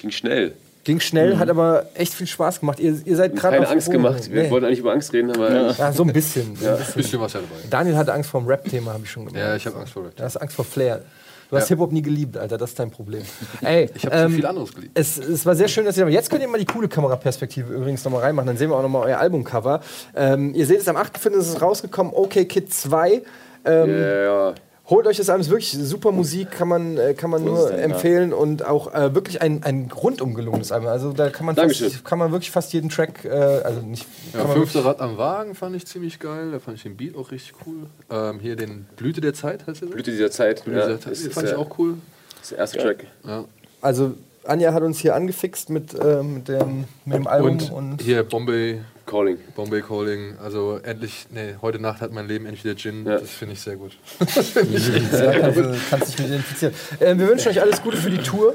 ging 0.00 0.10
schnell. 0.10 0.54
Ging 0.84 1.00
schnell, 1.00 1.38
hat 1.38 1.48
aber 1.50 1.86
echt 1.94 2.14
viel 2.14 2.26
Spaß 2.26 2.60
gemacht. 2.60 2.80
Ihr, 2.80 2.96
ihr 3.04 3.16
seid 3.16 3.36
gerade 3.36 3.56
Keine 3.56 3.66
auf 3.66 3.72
Angst 3.72 3.88
Drogen. 3.88 4.02
gemacht. 4.02 4.30
Wir 4.30 4.42
Nee. 4.44 4.50
wollten 4.50 4.66
eigentlich 4.66 4.78
über 4.80 4.92
Angst 4.92 5.12
reden, 5.12 5.30
aber. 5.30 5.74
Ja, 5.76 5.92
so 5.92 6.02
ein 6.04 6.12
bisschen. 6.12 6.56
So 6.56 6.68
ein 6.68 6.76
bisschen. 6.78 6.94
Bisschen 6.94 7.20
was 7.20 7.32
ja 7.34 7.40
dabei. 7.40 7.60
Daniel 7.68 7.96
hatte 7.96 8.12
Angst 8.12 8.30
vor 8.30 8.40
dem 8.40 8.46
Rap-Thema, 8.48 8.92
habe 8.94 9.04
ich 9.04 9.10
schon 9.10 9.26
gemerkt. 9.26 9.48
Ja, 9.48 9.56
ich 9.56 9.66
habe 9.66 9.76
Angst 9.78 9.92
vor 9.92 10.04
Rap. 10.04 10.16
Du 10.16 10.22
hast 10.22 10.36
Angst 10.36 10.56
vor 10.56 10.64
Flair. 10.64 11.02
Du 11.50 11.56
hast 11.56 11.64
Ja. 11.64 11.74
Hip-Hop 11.74 11.90
nie 11.90 12.00
geliebt, 12.02 12.36
Alter, 12.36 12.56
das 12.58 12.70
ist 12.70 12.78
dein 12.78 12.92
Problem. 12.92 13.22
Ey, 13.60 13.90
Ich 13.94 14.06
habe 14.06 14.14
ähm, 14.14 14.28
zu 14.30 14.36
viel 14.36 14.46
anderes 14.46 14.72
geliebt. 14.72 14.96
Es, 14.96 15.18
es 15.18 15.44
war 15.44 15.56
sehr 15.56 15.66
schön, 15.66 15.84
dass 15.84 15.98
ihr. 15.98 16.08
Jetzt 16.08 16.30
könnt 16.30 16.42
ihr 16.42 16.48
mal 16.48 16.58
die 16.58 16.64
coole 16.64 16.86
Kameraperspektive 16.88 17.72
übrigens 17.74 18.04
nochmal 18.04 18.22
reinmachen. 18.22 18.46
Dann 18.46 18.56
sehen 18.56 18.70
wir 18.70 18.76
auch 18.76 18.82
nochmal 18.82 19.08
euer 19.08 19.18
Albumcover. 19.18 19.80
Ähm, 20.14 20.54
ihr 20.54 20.64
seht 20.66 20.78
es 20.80 20.86
am 20.88 20.96
8.5. 20.96 21.30
ist 21.30 21.48
es 21.48 21.60
rausgekommen. 21.60 22.12
OK 22.14 22.48
Kid 22.48 22.72
2. 22.72 23.22
Ähm, 23.64 23.90
Ja, 23.90 24.22
ja. 24.22 24.54
Holt 24.90 25.06
euch 25.06 25.18
das 25.18 25.30
Album, 25.30 25.42
ist 25.42 25.50
wirklich 25.50 25.70
super 25.70 26.10
Musik, 26.10 26.50
kann 26.50 26.66
man, 26.66 26.96
äh, 26.96 27.14
kann 27.14 27.30
man 27.30 27.44
nur 27.44 27.72
empfehlen 27.72 28.32
und 28.32 28.64
auch 28.64 28.92
äh, 28.92 29.14
wirklich 29.14 29.40
ein, 29.40 29.62
ein 29.62 29.88
rundum 29.90 30.34
gelungenes 30.34 30.72
Album. 30.72 30.88
Also 30.88 31.12
da 31.12 31.30
kann 31.30 31.46
man, 31.46 31.54
fast, 31.54 32.04
kann 32.04 32.18
man 32.18 32.32
wirklich 32.32 32.50
fast 32.50 32.72
jeden 32.72 32.90
Track, 32.90 33.24
äh, 33.24 33.28
also 33.28 33.82
nicht, 33.82 34.04
Ja, 34.32 34.40
kann 34.40 34.48
man 34.48 34.56
fünfte 34.56 34.84
Rad 34.84 35.00
am 35.00 35.16
Wagen 35.16 35.54
fand 35.54 35.76
ich 35.76 35.86
ziemlich 35.86 36.18
geil. 36.18 36.50
Da 36.50 36.58
fand 36.58 36.76
ich 36.76 36.82
den 36.82 36.96
Beat 36.96 37.16
auch 37.16 37.30
richtig 37.30 37.54
cool. 37.66 37.86
Ähm, 38.10 38.40
hier 38.40 38.56
den 38.56 38.86
Blüte 38.96 39.20
der 39.20 39.32
Zeit 39.32 39.64
heißt 39.64 39.82
der? 39.82 39.86
Blüte 39.86 40.10
dieser 40.10 40.32
Zeit. 40.32 40.64
Blüte 40.64 40.80
ja, 40.80 40.86
der 40.88 41.00
Zeit. 41.00 41.12
ist, 41.12 41.22
Den 41.22 41.28
ist, 41.28 41.34
fand 41.34 41.46
ich 41.46 41.52
der, 41.52 41.60
auch 41.60 41.78
cool. 41.78 41.94
ist 42.42 42.50
der 42.50 42.58
erste 42.58 42.78
Track. 42.78 43.06
Ja. 43.24 43.44
also 43.80 44.14
Anja 44.44 44.72
hat 44.72 44.82
uns 44.82 44.98
hier 44.98 45.14
angefixt 45.14 45.70
mit, 45.70 45.94
äh, 45.94 46.22
mit, 46.24 46.48
dem, 46.48 46.84
mit 47.04 47.16
dem 47.16 47.26
Album 47.28 47.50
Und, 47.50 47.70
und, 47.70 48.02
hier 48.02 48.24
Bombay, 48.24 48.80
Calling. 49.10 49.38
Bombay 49.56 49.82
Calling. 49.82 50.34
Also 50.42 50.78
endlich, 50.82 51.26
nee, 51.30 51.54
heute 51.60 51.78
Nacht 51.80 52.00
hat 52.00 52.12
mein 52.12 52.28
Leben 52.28 52.46
endlich 52.46 52.64
wieder 52.64 52.76
Gin. 52.76 53.04
Ja. 53.06 53.18
Das 53.18 53.30
finde 53.30 53.54
ich 53.54 53.60
sehr 53.60 53.76
gut. 53.76 53.92
ja, 54.20 55.42
also, 55.42 55.62
kannst 55.90 56.08
dich 56.12 56.18
mit 56.18 56.28
identifizieren. 56.28 56.74
Äh, 57.00 57.18
wir 57.18 57.28
wünschen 57.28 57.48
euch 57.48 57.60
alles 57.60 57.82
Gute 57.82 57.96
für 57.96 58.10
die 58.10 58.18
Tour. 58.18 58.54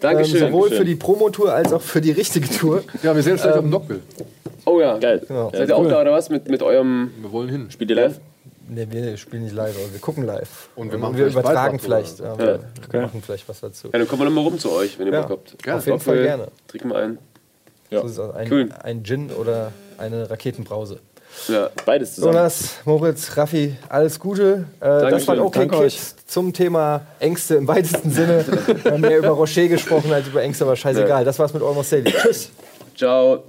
Dankeschön. 0.00 0.42
Ähm, 0.42 0.48
sowohl 0.50 0.70
für 0.70 0.84
die 0.84 0.94
Promotour 0.94 1.52
als 1.52 1.72
auch 1.72 1.80
für 1.80 2.00
die 2.00 2.10
richtige 2.12 2.48
Tour. 2.48 2.82
Ja, 3.02 3.14
wir 3.16 3.22
sehen 3.22 3.32
uns 3.32 3.42
gleich 3.42 3.54
auf 3.54 3.60
dem 3.62 3.70
Dockville. 3.70 4.00
Oh 4.66 4.80
ja. 4.80 4.98
Geil. 4.98 5.22
Genau. 5.26 5.50
Seid 5.54 5.68
ihr 5.68 5.76
auch 5.76 5.88
da 5.88 6.02
oder 6.02 6.12
was? 6.12 6.28
Mit, 6.28 6.48
mit 6.48 6.62
eurem. 6.62 7.10
Wir 7.20 7.32
wollen 7.32 7.48
hin. 7.48 7.70
Spielt 7.70 7.90
ihr 7.90 7.96
live? 7.96 8.20
Ne, 8.68 8.86
wir 8.90 9.16
spielen 9.16 9.44
nicht 9.44 9.54
live, 9.54 9.76
aber 9.76 9.92
wir 9.92 10.00
gucken 10.00 10.24
live. 10.26 10.68
Und 10.74 10.90
wir 10.90 10.98
machen 10.98 11.16
wir 11.16 11.30
vielleicht 11.30 11.38
übertragen 11.38 11.78
vielleicht. 11.78 12.20
oder- 12.20 12.54
Ja, 12.54 12.60
wir 12.90 13.00
machen 13.02 13.22
vielleicht 13.24 13.48
was 13.48 13.60
dazu. 13.60 13.88
Ja, 13.92 13.98
dann 13.98 14.08
kommen 14.08 14.22
wir 14.22 14.24
nochmal 14.26 14.44
rum 14.44 14.58
zu 14.58 14.72
euch, 14.72 14.98
wenn 14.98 15.06
ihr 15.06 15.12
Ja. 15.12 15.22
Bock 15.22 15.30
habt. 15.38 15.62
Gerne. 15.62 15.78
Auf 15.78 15.86
jeden 15.86 16.00
Fall 16.00 16.22
gerne. 16.22 16.48
Trinken 16.66 16.88
wir 16.88 16.96
ein. 16.96 17.18
Ja. 17.90 18.06
So 18.08 18.32
ein, 18.32 18.50
Cool. 18.50 18.68
ein 18.82 19.04
Gin 19.04 19.30
oder 19.30 19.72
eine 19.98 20.30
Raketenbrause. 20.30 21.00
Ja. 21.48 21.70
Beides 21.84 22.14
zusammen. 22.14 22.34
Jonas, 22.34 22.76
Moritz, 22.84 23.36
Raffi, 23.36 23.76
alles 23.88 24.18
Gute. 24.18 24.66
Äh, 24.80 25.10
das 25.10 25.26
waren 25.28 25.40
OK 25.40 25.54
Danke 25.54 25.80
Kids 25.80 26.14
zum 26.26 26.52
Thema 26.52 27.02
Ängste 27.18 27.56
im 27.56 27.68
weitesten 27.68 28.10
Sinne. 28.10 28.44
Wir 28.82 28.92
haben 28.92 29.00
mehr 29.00 29.18
über 29.18 29.28
Rocher 29.28 29.68
gesprochen 29.68 30.12
als 30.12 30.28
über 30.28 30.42
Ängste, 30.42 30.64
aber 30.64 30.76
scheißegal. 30.76 31.24
Das 31.24 31.38
war's 31.38 31.52
mit 31.52 31.62
Almost 31.62 31.92
Daily. 31.92 32.12
Tschüss. 32.12 32.50
Ciao. 32.96 33.44